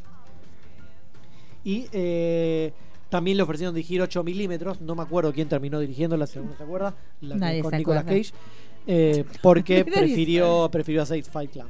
Y 1.64 1.88
eh, 1.92 2.72
también 3.10 3.38
le 3.38 3.44
ofrecieron 3.44 3.76
dirigir 3.76 4.02
8 4.02 4.24
milímetros. 4.24 4.80
No 4.82 4.96
me 4.96 5.04
acuerdo 5.04 5.34
quién 5.34 5.50
terminó 5.50 5.80
dirigiéndola, 5.80 6.26
si 6.28 6.38
alguno 6.38 6.56
se 6.56 6.64
acuerda. 6.64 6.96
La 7.22 7.36
Nadie 7.36 7.62
con 7.62 7.72
se 7.72 7.78
Nicolas 7.78 8.04
acuerda. 8.04 8.22
Cage. 8.24 8.34
eh, 8.88 9.26
porque 9.42 9.84
prefirió, 9.94 10.70
prefirió 10.72 11.02
hacer 11.02 11.24
Fight 11.24 11.52
Club. 11.52 11.66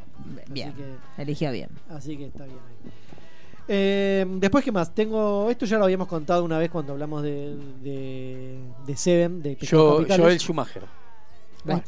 Bien. 0.52 0.70
Así 0.70 0.78
que, 1.16 1.22
Eligió 1.22 1.52
bien. 1.52 1.70
así 1.90 2.18
que 2.18 2.26
está 2.26 2.46
bien 2.46 2.58
ahí. 2.58 2.92
Eh, 3.70 4.26
después, 4.40 4.64
¿qué 4.64 4.72
más? 4.72 4.94
Tengo. 4.96 5.50
Esto 5.50 5.66
ya 5.66 5.78
lo 5.78 5.84
habíamos 5.86 6.08
contado 6.08 6.44
una 6.46 6.58
vez 6.58 6.70
cuando 6.70 6.94
hablamos 6.94 7.22
de, 7.24 7.58
de, 7.84 8.60
de 8.86 8.96
Seven, 8.96 9.42
de 9.42 9.56
Pecados 9.58 9.70
Yo, 9.70 9.96
Capitales. 9.98 10.24
Joel 10.26 10.40
Schumacher. 10.40 10.84
Bueno, 11.66 11.84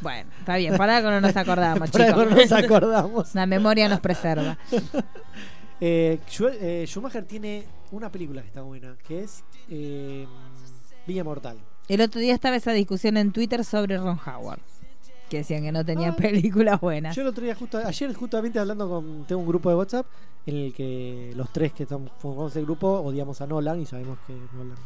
Bueno, 0.00 0.30
está 0.38 0.56
bien. 0.56 0.76
Para 0.76 1.00
que 1.00 1.08
no 1.08 1.20
nos 1.20 1.36
acordamos, 1.36 1.90
algo 1.94 2.08
chicos. 2.08 2.30
no 2.30 2.36
nos 2.36 2.52
acordamos. 2.52 3.34
La 3.34 3.46
memoria 3.46 3.88
nos 3.88 4.00
preserva. 4.00 4.58
Eh, 5.78 6.18
eh, 6.40 6.84
Schumacher 6.86 7.26
tiene 7.26 7.66
una 7.90 8.10
película 8.10 8.40
que 8.40 8.48
está 8.48 8.62
buena, 8.62 8.96
que 9.06 9.24
es 9.24 9.44
eh, 9.68 10.26
Villa 11.06 11.22
Mortal. 11.22 11.58
El 11.86 12.00
otro 12.00 12.18
día 12.18 12.32
estaba 12.32 12.56
esa 12.56 12.72
discusión 12.72 13.18
en 13.18 13.30
Twitter 13.30 13.62
sobre 13.62 13.98
Ron 13.98 14.18
Howard. 14.26 14.60
que 15.28 15.36
decían 15.36 15.64
que 15.64 15.72
no 15.72 15.84
tenía 15.84 16.16
películas 16.16 16.80
buenas. 16.80 17.14
Yo 17.14 17.20
el 17.20 17.28
otro 17.28 17.44
día, 17.44 17.54
justo, 17.54 17.76
ayer 17.76 18.14
justamente 18.14 18.58
hablando 18.58 18.88
con, 18.88 19.26
tengo 19.26 19.42
un 19.42 19.48
grupo 19.48 19.68
de 19.68 19.76
WhatsApp 19.76 20.06
en 20.46 20.56
el 20.56 20.72
que 20.72 21.34
los 21.36 21.52
tres 21.52 21.74
que 21.74 21.82
estamos, 21.82 22.10
formamos 22.20 22.56
el 22.56 22.64
grupo 22.64 23.00
odiamos 23.00 23.38
a 23.42 23.46
Nolan 23.46 23.78
y 23.78 23.84
sabemos 23.84 24.18
que 24.26 24.32
Nolan 24.32 24.78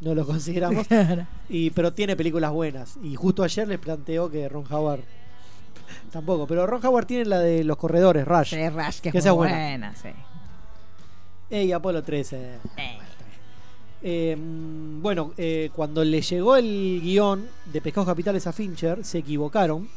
no 0.00 0.14
lo 0.14 0.26
consideramos. 0.26 0.86
y 1.48 1.70
Pero 1.70 1.92
tiene 1.92 2.16
películas 2.16 2.52
buenas. 2.52 2.96
Y 3.02 3.14
justo 3.14 3.42
ayer 3.42 3.66
les 3.68 3.78
planteo 3.78 4.30
que 4.30 4.48
Ron 4.48 4.64
Howard 4.70 5.00
tampoco. 6.10 6.46
Pero 6.46 6.66
Ron 6.66 6.84
Howard 6.84 7.06
tiene 7.06 7.24
la 7.26 7.40
de 7.40 7.64
los 7.64 7.76
corredores, 7.76 8.26
Rush. 8.26 8.50
Sí, 8.54 8.68
Rush, 8.68 9.00
que, 9.00 9.12
Que 9.12 9.18
es 9.18 9.26
muy 9.26 9.34
buena. 9.34 9.54
buena, 9.54 9.94
sí. 9.96 10.08
Ey, 11.50 11.72
Apolo 11.72 12.02
13. 12.02 12.36
Eh. 12.36 12.98
Eh, 14.02 14.36
bueno, 14.38 15.32
eh, 15.36 15.70
cuando 15.74 16.04
le 16.04 16.20
llegó 16.20 16.56
el 16.56 17.00
guion 17.02 17.48
de 17.66 17.80
Pescados 17.80 18.08
Capitales 18.08 18.46
a 18.46 18.52
Fincher, 18.52 19.04
se 19.04 19.18
equivocaron 19.18 19.88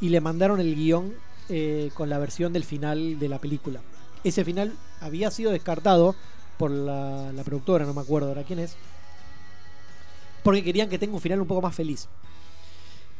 y 0.00 0.08
le 0.10 0.20
mandaron 0.20 0.60
el 0.60 0.74
guion 0.74 1.14
eh, 1.48 1.90
con 1.94 2.08
la 2.08 2.18
versión 2.18 2.52
del 2.52 2.64
final 2.64 3.18
de 3.18 3.28
la 3.28 3.38
película. 3.38 3.80
Ese 4.24 4.44
final 4.44 4.72
había 5.00 5.30
sido 5.30 5.50
descartado 5.50 6.14
por 6.58 6.70
la, 6.70 7.32
la 7.32 7.44
productora, 7.44 7.84
no 7.84 7.94
me 7.94 8.00
acuerdo 8.00 8.28
ahora 8.28 8.44
quién 8.44 8.58
es, 8.58 8.76
porque 10.48 10.64
querían 10.64 10.88
que 10.88 10.98
tenga 10.98 11.14
un 11.14 11.20
final 11.20 11.40
un 11.40 11.46
poco 11.46 11.60
más 11.62 11.74
feliz. 11.74 12.08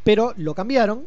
Pero 0.05 0.33
lo 0.37 0.55
cambiaron 0.55 1.05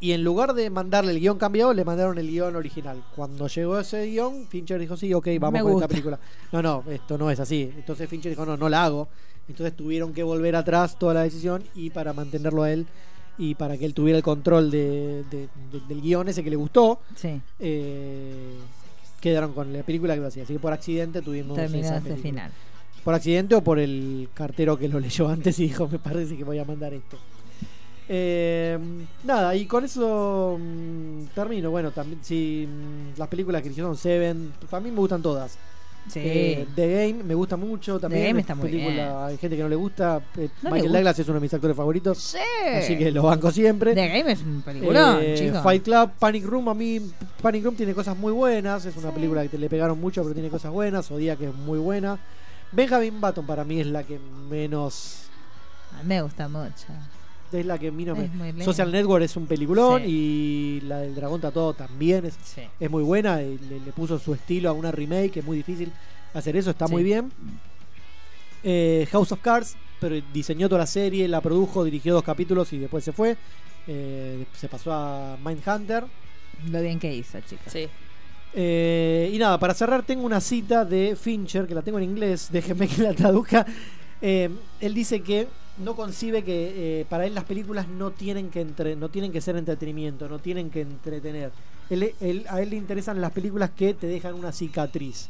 y 0.00 0.12
en 0.12 0.22
lugar 0.24 0.54
de 0.54 0.70
mandarle 0.70 1.12
el 1.12 1.20
guion 1.20 1.38
cambiado, 1.38 1.74
le 1.74 1.84
mandaron 1.84 2.16
el 2.18 2.28
guion 2.28 2.54
original. 2.56 3.02
Cuando 3.16 3.48
llegó 3.48 3.78
ese 3.78 4.06
guion, 4.06 4.46
Fincher 4.48 4.78
dijo, 4.80 4.96
sí, 4.96 5.12
ok, 5.12 5.26
vamos 5.40 5.60
con 5.62 5.72
esta 5.82 5.88
película. 5.88 6.18
No, 6.52 6.62
no, 6.62 6.84
esto 6.90 7.18
no 7.18 7.30
es 7.30 7.40
así. 7.40 7.70
Entonces 7.76 8.08
Fincher 8.08 8.30
dijo, 8.30 8.46
no, 8.46 8.56
no 8.56 8.68
la 8.68 8.84
hago. 8.84 9.08
Entonces 9.48 9.74
tuvieron 9.76 10.12
que 10.14 10.22
volver 10.22 10.56
atrás 10.56 10.98
toda 10.98 11.14
la 11.14 11.22
decisión 11.22 11.64
y 11.74 11.90
para 11.90 12.12
mantenerlo 12.12 12.62
a 12.62 12.70
él 12.72 12.86
y 13.38 13.54
para 13.54 13.76
que 13.76 13.84
él 13.84 13.94
tuviera 13.94 14.16
el 14.16 14.22
control 14.22 14.70
de, 14.70 15.24
de- 15.30 15.48
de- 15.72 15.80
del 15.88 16.00
guion 16.00 16.28
ese 16.28 16.42
que 16.44 16.50
le 16.50 16.56
gustó, 16.56 17.00
Sí, 17.16 17.40
eh, 17.58 18.56
quedaron 19.20 19.52
con 19.52 19.72
la 19.72 19.82
película 19.82 20.14
que 20.14 20.20
lo 20.20 20.26
hacía. 20.28 20.44
Así 20.44 20.52
que 20.54 20.58
por 20.60 20.72
accidente 20.72 21.22
tuvimos 21.22 21.56
terminó 21.56 21.88
ese 21.88 22.16
final. 22.16 22.52
Por 23.04 23.14
accidente 23.14 23.54
o 23.54 23.62
por 23.62 23.78
el 23.78 24.28
cartero 24.34 24.78
que 24.78 24.88
lo 24.88 25.00
leyó 25.00 25.28
antes 25.28 25.58
y 25.60 25.64
dijo, 25.68 25.88
me 25.88 25.98
parece 25.98 26.36
que 26.36 26.44
voy 26.44 26.58
a 26.58 26.64
mandar 26.64 26.92
esto. 26.94 27.16
Eh, 28.10 28.78
nada, 29.24 29.54
y 29.54 29.66
con 29.66 29.84
eso 29.84 30.58
mm, 30.58 31.24
termino. 31.34 31.70
Bueno, 31.70 31.90
también 31.90 32.20
si 32.22 32.66
mm, 32.66 33.18
las 33.18 33.28
películas 33.28 33.62
que 33.62 33.68
hicieron 33.68 33.96
Seven, 33.96 34.52
a 34.70 34.80
mí 34.80 34.90
me 34.90 34.96
gustan 34.98 35.22
todas. 35.22 35.58
Sí. 36.08 36.20
Eh, 36.24 36.66
The 36.74 36.88
Game 37.10 37.22
me 37.22 37.34
gusta 37.34 37.58
mucho 37.58 38.00
también. 38.00 38.28
Game 38.28 38.40
es 38.40 38.44
está 38.44 38.54
muy 38.54 38.70
película, 38.70 38.94
bien. 38.94 39.08
Hay 39.26 39.36
gente 39.36 39.56
que 39.58 39.62
no 39.62 39.68
le 39.68 39.76
gusta. 39.76 40.22
eh, 40.38 40.48
No 40.62 40.70
Michael 40.70 40.82
gusta. 40.84 40.98
Douglas 40.98 41.18
es 41.18 41.28
uno 41.28 41.34
de 41.34 41.40
mis 41.40 41.54
actores 41.54 41.76
favoritos. 41.76 42.18
Sí. 42.18 42.38
Así 42.78 42.96
que 42.96 43.10
lo 43.12 43.24
banco 43.24 43.50
siempre. 43.50 43.94
The 43.94 44.08
Game 44.08 44.32
es 44.32 44.40
un 44.40 44.62
peliculón, 44.62 45.18
Eh. 45.20 45.52
Fight 45.62 45.82
Club, 45.84 46.10
Panic 46.18 46.44
Room, 46.46 46.68
a 46.70 46.74
mí 46.74 46.98
Panic 47.42 47.62
Room 47.62 47.76
tiene 47.76 47.92
cosas 47.92 48.16
muy 48.16 48.32
buenas, 48.32 48.86
es 48.86 48.96
una 48.96 49.12
película 49.12 49.42
que 49.42 49.50
te 49.50 49.58
le 49.58 49.68
pegaron 49.68 50.00
mucho, 50.00 50.22
pero 50.22 50.32
tiene 50.32 50.48
cosas 50.48 50.72
buenas, 50.72 51.10
Odia 51.10 51.36
que 51.36 51.48
es 51.48 51.54
muy 51.54 51.78
buena. 51.78 52.18
Benjamin 52.72 53.20
Button 53.20 53.46
para 53.46 53.64
mí 53.64 53.80
es 53.80 53.86
la 53.86 54.02
que 54.04 54.18
menos 54.18 55.24
A 55.98 56.02
mí 56.02 56.08
me 56.08 56.22
gusta 56.22 56.48
mucho. 56.48 56.86
es 57.52 57.64
la 57.66 57.78
que 57.78 57.90
menos 57.90 58.16
me- 58.18 58.24
Es 58.26 58.34
muy 58.34 58.48
linda. 58.48 58.64
Social 58.64 58.92
Network 58.92 59.24
es 59.24 59.36
un 59.36 59.46
peliculón 59.46 60.02
Sí. 60.02 60.08
y 60.08 60.80
la 60.82 60.98
del 60.98 61.14
Dragón 61.14 61.40
Tatuado 61.40 61.72
también 61.74 62.26
es, 62.26 62.34
Sí. 62.44 62.62
es 62.78 62.90
muy 62.90 63.02
buena, 63.02 63.42
y 63.42 63.58
le, 63.58 63.80
le 63.80 63.92
puso 63.92 64.18
su 64.18 64.34
estilo 64.34 64.68
a 64.68 64.72
una 64.72 64.92
remake, 64.92 65.38
es 65.38 65.44
muy 65.44 65.56
difícil 65.56 65.90
hacer 66.34 66.56
eso, 66.56 66.70
está 66.70 66.86
Sí. 66.86 66.92
muy 66.92 67.02
bien. 67.02 67.32
Eh, 68.64 69.06
House 69.12 69.32
of 69.32 69.40
Cards, 69.40 69.76
pero 70.00 70.16
diseñó 70.32 70.68
toda 70.68 70.80
la 70.80 70.86
serie, 70.86 71.26
la 71.28 71.40
produjo, 71.40 71.84
dirigió 71.84 72.12
dos 72.14 72.22
capítulos 72.24 72.72
y 72.72 72.78
después 72.78 73.02
se 73.04 73.12
fue. 73.12 73.36
Eh, 73.86 74.44
se 74.54 74.68
pasó 74.68 74.92
a 74.92 75.36
Mindhunter. 75.42 76.04
Lo 76.70 76.82
bien 76.82 76.98
que 76.98 77.14
hizo, 77.14 77.40
chicos. 77.40 77.72
Sí. 77.72 77.88
Eh, 78.54 79.30
y 79.32 79.38
nada, 79.38 79.58
para 79.58 79.74
cerrar 79.74 80.02
tengo 80.04 80.24
una 80.24 80.40
cita 80.40 80.84
de 80.84 81.16
Fincher, 81.16 81.66
que 81.66 81.74
la 81.74 81.82
tengo 81.82 81.98
en 81.98 82.04
inglés, 82.04 82.48
déjenme 82.50 82.88
que 82.88 83.02
la 83.02 83.14
traduzca. 83.14 83.66
Eh, 84.20 84.50
él 84.80 84.94
dice 84.94 85.20
que 85.20 85.46
no 85.78 85.94
concibe 85.94 86.42
que 86.42 87.00
eh, 87.00 87.06
para 87.08 87.26
él 87.26 87.34
las 87.34 87.44
películas 87.44 87.88
no 87.88 88.10
tienen 88.10 88.50
que 88.50 88.60
entre, 88.60 88.96
no 88.96 89.08
tienen 89.08 89.32
que 89.32 89.40
ser 89.40 89.56
entretenimiento, 89.56 90.28
no 90.28 90.38
tienen 90.38 90.70
que 90.70 90.80
entretener. 90.80 91.52
A 92.48 92.60
él 92.60 92.70
le 92.70 92.76
interesan 92.76 93.20
las 93.20 93.32
películas 93.32 93.70
que 93.70 93.94
te 93.94 94.06
dejan 94.06 94.34
una 94.34 94.52
cicatriz. 94.52 95.28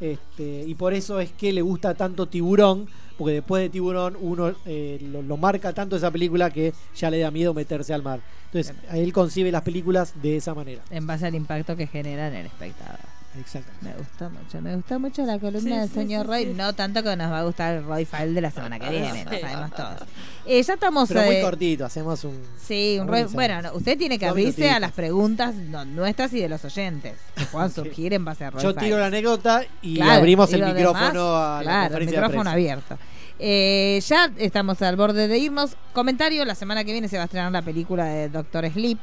Este, 0.00 0.64
y 0.66 0.74
por 0.74 0.92
eso 0.92 1.20
es 1.20 1.32
que 1.32 1.52
le 1.52 1.62
gusta 1.62 1.94
tanto 1.94 2.26
Tiburón, 2.26 2.88
porque 3.18 3.34
después 3.34 3.62
de 3.62 3.70
Tiburón 3.70 4.16
uno 4.20 4.54
eh, 4.66 4.98
lo, 5.02 5.22
lo 5.22 5.36
marca 5.36 5.72
tanto 5.72 5.96
esa 5.96 6.10
película 6.10 6.50
que 6.50 6.72
ya 6.94 7.10
le 7.10 7.18
da 7.20 7.30
miedo 7.30 7.54
meterse 7.54 7.94
al 7.94 8.02
mar. 8.02 8.20
Entonces, 8.46 8.74
él 8.92 9.12
concibe 9.12 9.50
las 9.50 9.62
películas 9.62 10.14
de 10.22 10.36
esa 10.36 10.54
manera. 10.54 10.82
En 10.90 11.06
base 11.06 11.26
al 11.26 11.34
impacto 11.34 11.76
que 11.76 11.86
genera 11.86 12.28
en 12.28 12.34
el 12.34 12.46
espectador. 12.46 13.13
Exacto. 13.38 13.70
Me 13.80 13.92
gusta 13.94 14.28
mucho, 14.28 14.60
me 14.62 14.76
gusta 14.76 14.98
mucho 14.98 15.22
la 15.26 15.38
columna 15.38 15.60
Sí, 15.60 15.70
del 15.80 15.88
sí, 15.88 15.94
señor 15.94 16.22
sí, 16.26 16.28
Roy. 16.28 16.44
sí. 16.44 16.52
No 16.54 16.72
tanto 16.72 17.02
que 17.02 17.16
nos 17.16 17.32
va 17.32 17.40
a 17.40 17.42
gustar 17.44 17.74
el 17.74 17.84
Roy 17.84 18.04
File 18.04 18.32
de 18.32 18.40
la 18.40 18.50
semana 18.50 18.78
que 18.78 18.90
viene, 18.90 19.12
Sí. 19.12 19.24
lo 19.30 19.40
sabemos 19.40 19.70
todos. 19.74 20.00
Eh, 20.46 20.62
ya 20.62 20.74
estamos. 20.74 21.08
Pero 21.08 21.22
muy 21.22 21.36
eh, 21.36 21.42
cortito, 21.42 21.84
hacemos 21.84 22.22
un. 22.24 22.38
Sí, 22.62 22.98
un 23.00 23.08
Roy- 23.08 23.24
bueno, 23.24 23.60
no, 23.62 23.72
usted 23.74 23.98
tiene 23.98 24.18
que 24.18 24.26
abrirse 24.26 24.70
a 24.70 24.78
las 24.78 24.92
preguntas 24.92 25.54
no, 25.54 25.84
nuestras 25.84 26.32
y 26.32 26.40
de 26.40 26.48
los 26.48 26.64
oyentes. 26.64 27.14
que 27.34 27.44
Puedan 27.52 27.70
surgir 27.72 28.12
en 28.14 28.24
base 28.24 28.44
a 28.44 28.50
Roy 28.50 28.62
Yo 28.62 28.68
Files. 28.70 28.84
tiro 28.84 28.98
la 28.98 29.06
anécdota 29.06 29.62
y 29.82 29.96
Claro, 29.96 30.12
abrimos 30.12 30.50
y 30.50 30.54
el 30.54 30.64
micrófono 30.66 31.06
demás, 31.06 31.16
a 31.16 31.56
la 31.58 31.62
claro, 31.62 31.96
el 31.98 32.06
micrófono 32.06 32.50
abierto. 32.50 32.98
Eh, 33.40 34.00
ya 34.06 34.30
estamos 34.36 34.80
al 34.82 34.94
borde 34.96 35.26
de 35.26 35.38
irnos. 35.38 35.76
Comentario: 35.92 36.44
la 36.44 36.54
semana 36.54 36.84
que 36.84 36.92
viene 36.92 37.08
se 37.08 37.16
va 37.16 37.22
a 37.22 37.26
estrenar 37.26 37.50
la 37.50 37.62
película 37.62 38.04
de 38.04 38.28
Doctor 38.28 38.70
Sleep. 38.70 39.00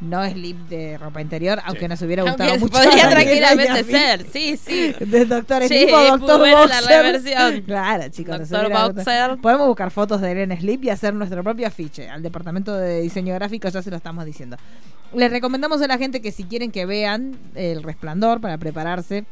No 0.00 0.28
Sleep 0.28 0.56
de 0.68 0.98
ropa 0.98 1.22
interior, 1.22 1.58
aunque 1.64 1.88
nos 1.88 2.02
hubiera 2.02 2.22
gustado 2.22 2.50
Aunque 2.50 2.66
mucho. 2.66 2.78
podría 2.78 3.08
tranquilamente 3.08 3.84
ser, 3.90 4.26
sí, 4.30 4.56
sí. 4.58 4.94
De 5.00 5.24
Doctor 5.24 5.62
Sí, 5.62 5.68
Sleep 5.68 5.94
o 5.94 6.02
Doctor 6.18 6.38
buena 6.38 6.66
la 6.66 6.76
Boxer. 6.80 7.02
reversión. 7.02 7.62
Claro, 7.66 8.08
chicos. 8.10 8.48
Doctor 8.48 8.70
Boxer. 8.94 9.36
Podemos 9.38 9.66
buscar 9.68 9.90
fotos 9.90 10.20
de 10.20 10.32
Ellen 10.32 10.58
Sleep 10.58 10.84
y 10.84 10.90
hacer 10.90 11.14
nuestro 11.14 11.42
propio 11.42 11.66
afiche. 11.66 12.10
Al 12.10 12.22
departamento 12.22 12.74
de 12.76 13.00
diseño 13.00 13.32
gráfico 13.34 13.68
ya 13.68 13.80
se 13.80 13.90
lo 13.90 13.96
estamos 13.96 14.26
diciendo. 14.26 14.56
Les 15.14 15.30
recomendamos 15.30 15.80
a 15.80 15.86
la 15.86 15.96
gente 15.96 16.20
que 16.20 16.30
si 16.30 16.44
quieren 16.44 16.70
que 16.72 16.84
vean 16.84 17.38
El 17.54 17.82
Resplandor 17.82 18.40
para 18.42 18.58
prepararse 18.58 19.24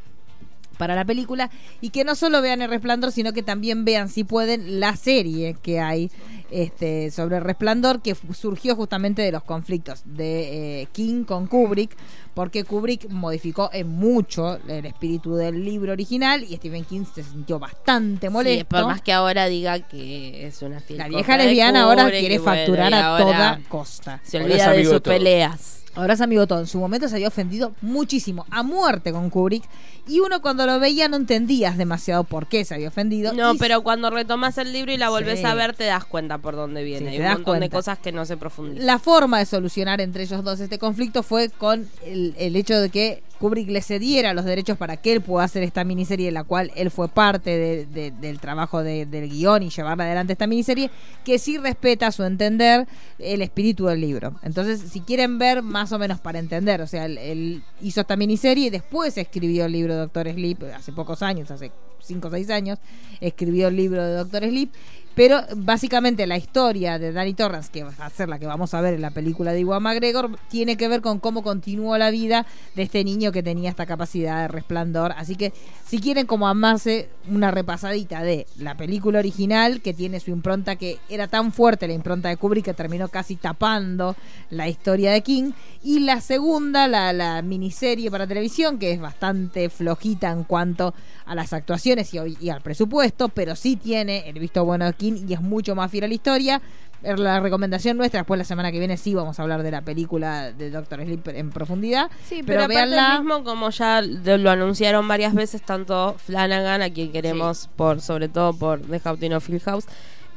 para 0.78 0.96
la 0.96 1.04
película 1.04 1.50
y 1.80 1.90
que 1.90 2.02
no 2.04 2.14
solo 2.16 2.42
vean 2.42 2.60
El 2.62 2.70
Resplandor, 2.70 3.12
sino 3.12 3.32
que 3.32 3.42
también 3.44 3.84
vean, 3.84 4.08
si 4.08 4.24
pueden, 4.24 4.80
la 4.80 4.96
serie 4.96 5.54
que 5.62 5.78
hay 5.80 6.10
este, 6.54 7.10
sobre 7.10 7.38
El 7.38 7.42
Resplandor, 7.44 8.00
que 8.00 8.16
surgió 8.32 8.76
justamente 8.76 9.22
de 9.22 9.32
los 9.32 9.42
conflictos 9.42 10.02
de 10.04 10.82
eh, 10.82 10.88
King 10.92 11.24
con 11.24 11.46
Kubrick, 11.48 11.96
porque 12.32 12.64
Kubrick 12.64 13.08
modificó 13.10 13.70
en 13.72 13.88
mucho 13.88 14.58
el 14.68 14.86
espíritu 14.86 15.34
del 15.34 15.64
libro 15.64 15.92
original 15.92 16.44
y 16.44 16.54
Stephen 16.56 16.84
King 16.84 17.04
se 17.12 17.22
sintió 17.24 17.58
bastante 17.58 18.30
molesto. 18.30 18.60
Sí, 18.60 18.64
por 18.82 18.86
más 18.86 19.02
que 19.02 19.12
ahora 19.12 19.46
diga 19.46 19.80
que 19.80 20.46
es 20.46 20.62
una 20.62 20.80
fiel 20.80 20.98
la 20.98 21.08
vieja 21.08 21.36
lesbiana 21.36 21.82
ahora 21.82 22.04
Kubrick, 22.04 22.20
quiere 22.20 22.34
y 22.36 22.38
bueno, 22.38 22.52
facturar 22.54 22.94
a 22.94 23.06
ahora 23.06 23.24
toda 23.24 23.60
costa. 23.68 24.20
Se 24.22 24.38
Ahora 24.38 24.52
olvida 24.52 24.70
de 24.72 24.84
sus 24.84 25.00
peleas. 25.00 25.80
Ahora 25.96 26.14
es 26.14 26.20
amigo 26.20 26.44
todo. 26.48 26.58
En 26.58 26.66
su 26.66 26.78
momento 26.80 27.08
se 27.08 27.14
había 27.14 27.28
ofendido 27.28 27.72
muchísimo, 27.80 28.46
a 28.50 28.64
muerte 28.64 29.12
con 29.12 29.30
Kubrick. 29.30 29.62
Y 30.08 30.18
uno 30.20 30.42
cuando 30.42 30.66
lo 30.66 30.80
veía 30.80 31.08
no 31.08 31.16
entendías 31.16 31.78
demasiado 31.78 32.24
por 32.24 32.48
qué 32.48 32.64
se 32.64 32.74
había 32.74 32.88
ofendido. 32.88 33.32
No, 33.32 33.54
Y 33.54 33.58
pero 33.58 33.82
cuando 33.82 34.10
retomas 34.10 34.58
el 34.58 34.72
libro 34.72 34.90
y 34.92 34.96
la 34.96 35.08
volvés 35.08 35.38
Sí. 35.38 35.46
a 35.46 35.54
ver, 35.54 35.74
te 35.74 35.84
das 35.84 36.04
cuenta 36.04 36.38
por 36.44 36.54
dónde 36.54 36.84
viene. 36.84 37.10
Sí, 37.10 37.16
Hay 37.16 37.34
un 37.38 37.44
de 37.60 37.70
cosas 37.70 37.98
que 37.98 38.12
no 38.12 38.24
se 38.24 38.36
profundizan. 38.36 38.86
La 38.86 39.00
forma 39.00 39.40
de 39.40 39.46
solucionar 39.46 40.00
entre 40.00 40.22
ellos 40.22 40.44
dos 40.44 40.60
este 40.60 40.78
conflicto 40.78 41.24
fue 41.24 41.48
con 41.48 41.88
el, 42.04 42.34
el 42.38 42.54
hecho 42.54 42.78
de 42.80 42.90
que 42.90 43.22
Kubrick 43.40 43.68
le 43.68 43.82
cediera 43.82 44.32
los 44.32 44.44
derechos 44.44 44.78
para 44.78 44.96
que 44.96 45.12
él 45.12 45.20
pueda 45.20 45.44
hacer 45.44 45.62
esta 45.64 45.82
miniserie, 45.82 46.28
en 46.28 46.34
la 46.34 46.44
cual 46.44 46.70
él 46.76 46.90
fue 46.90 47.08
parte 47.08 47.50
de- 47.50 47.86
de- 47.86 48.10
del 48.12 48.38
trabajo 48.38 48.82
de- 48.82 49.06
del 49.06 49.28
guion 49.28 49.62
y 49.64 49.70
llevarla 49.70 50.04
adelante 50.04 50.34
esta 50.34 50.46
miniserie, 50.46 50.90
que 51.24 51.38
sí 51.38 51.58
respeta 51.58 52.06
a 52.06 52.12
su 52.12 52.22
entender 52.22 52.86
el 53.18 53.42
espíritu 53.42 53.86
del 53.86 54.00
libro. 54.00 54.34
Entonces, 54.42 54.80
si 54.90 55.00
quieren 55.00 55.38
ver 55.38 55.62
más 55.62 55.90
o 55.92 55.98
menos 55.98 56.20
para 56.20 56.38
entender, 56.38 56.80
o 56.80 56.86
sea, 56.86 57.06
él, 57.06 57.18
él 57.18 57.62
hizo 57.82 58.02
esta 58.02 58.16
miniserie 58.16 58.66
y 58.66 58.70
después 58.70 59.18
escribió 59.18 59.64
el 59.64 59.72
libro 59.72 59.96
Doctor 59.96 60.30
Sleep, 60.30 60.62
hace 60.76 60.92
pocos 60.92 61.20
años, 61.22 61.50
hace 61.50 61.72
5 62.00 62.28
o 62.28 62.30
6 62.30 62.50
años, 62.50 62.78
escribió 63.20 63.68
el 63.68 63.76
libro 63.76 64.04
de 64.04 64.12
Doctor 64.14 64.44
Sleep. 64.44 64.70
Pero 65.14 65.42
básicamente 65.56 66.26
la 66.26 66.36
historia 66.36 66.98
de 66.98 67.12
Danny 67.12 67.34
Torrance, 67.34 67.70
que 67.70 67.84
va 67.84 67.92
a 67.98 68.10
ser 68.10 68.28
la 68.28 68.38
que 68.38 68.46
vamos 68.46 68.74
a 68.74 68.80
ver 68.80 68.94
en 68.94 69.02
la 69.02 69.10
película 69.10 69.52
de 69.52 69.60
Iwan 69.60 69.82
McGregor, 69.82 70.36
tiene 70.48 70.76
que 70.76 70.88
ver 70.88 71.02
con 71.02 71.20
cómo 71.20 71.42
continuó 71.42 71.96
la 71.98 72.10
vida 72.10 72.46
de 72.74 72.82
este 72.82 73.04
niño 73.04 73.30
que 73.30 73.42
tenía 73.42 73.70
esta 73.70 73.86
capacidad 73.86 74.42
de 74.42 74.48
resplandor. 74.48 75.12
Así 75.16 75.36
que 75.36 75.52
si 75.86 76.00
quieren 76.00 76.26
como 76.26 76.48
amarse 76.48 77.08
una 77.28 77.52
repasadita 77.52 78.22
de 78.22 78.46
la 78.58 78.76
película 78.76 79.20
original, 79.20 79.80
que 79.82 79.94
tiene 79.94 80.18
su 80.18 80.30
impronta 80.30 80.74
que 80.76 80.98
era 81.08 81.28
tan 81.28 81.52
fuerte 81.52 81.86
la 81.86 81.94
impronta 81.94 82.28
de 82.28 82.36
Kubrick 82.36 82.64
que 82.64 82.74
terminó 82.74 83.08
casi 83.08 83.36
tapando 83.36 84.16
la 84.50 84.68
historia 84.68 85.12
de 85.12 85.22
King. 85.22 85.52
Y 85.82 86.00
la 86.00 86.20
segunda, 86.20 86.88
la, 86.88 87.12
la 87.12 87.40
miniserie 87.42 88.10
para 88.10 88.26
televisión, 88.26 88.78
que 88.78 88.90
es 88.90 89.00
bastante 89.00 89.68
flojita 89.70 90.30
en 90.30 90.42
cuanto 90.42 90.92
a 91.26 91.34
las 91.34 91.52
actuaciones 91.52 92.12
y, 92.14 92.18
y 92.40 92.48
al 92.50 92.62
presupuesto, 92.62 93.28
pero 93.28 93.54
sí 93.54 93.76
tiene 93.76 94.28
el 94.28 94.38
visto 94.40 94.64
bueno 94.64 94.86
de 94.86 94.94
King 94.94 95.03
y 95.08 95.32
es 95.32 95.40
mucho 95.40 95.74
más 95.74 95.90
fiel 95.90 96.04
a 96.04 96.08
la 96.08 96.14
historia. 96.14 96.62
er, 97.02 97.18
la 97.18 97.40
recomendación 97.40 97.96
nuestra, 97.96 98.20
después 98.20 98.38
la 98.38 98.44
semana 98.44 98.72
que 98.72 98.78
viene 98.78 98.96
sí 98.96 99.14
vamos 99.14 99.38
a 99.38 99.42
hablar 99.42 99.62
de 99.62 99.70
la 99.70 99.82
película 99.82 100.52
de 100.52 100.70
Doctor 100.70 101.02
Sleep 101.02 101.28
en 101.28 101.50
profundidad. 101.50 102.10
Sí, 102.24 102.42
pero, 102.44 102.62
pero, 102.62 102.68
véanla. 102.68 103.18
mismo, 103.18 103.44
como 103.44 103.70
ya 103.70 104.00
lo 104.02 104.50
anunciaron 104.50 105.06
varias 105.06 105.34
veces, 105.34 105.62
tanto 105.62 106.16
Flanagan, 106.18 106.82
a 106.82 106.90
quien 106.90 107.12
queremos, 107.12 107.68
por 107.76 108.00
sobre 108.00 108.28
todo 108.28 108.52
por 108.52 108.80
The 108.80 109.00
Haunting 109.04 109.34
of 109.34 109.48
Hill 109.48 109.60
House, 109.60 109.86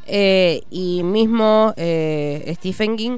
eh, 0.06 0.64
y 0.70 1.04
mismo 1.04 1.74
eh, 1.78 2.54
Stephen 2.58 2.96
King, 2.96 3.18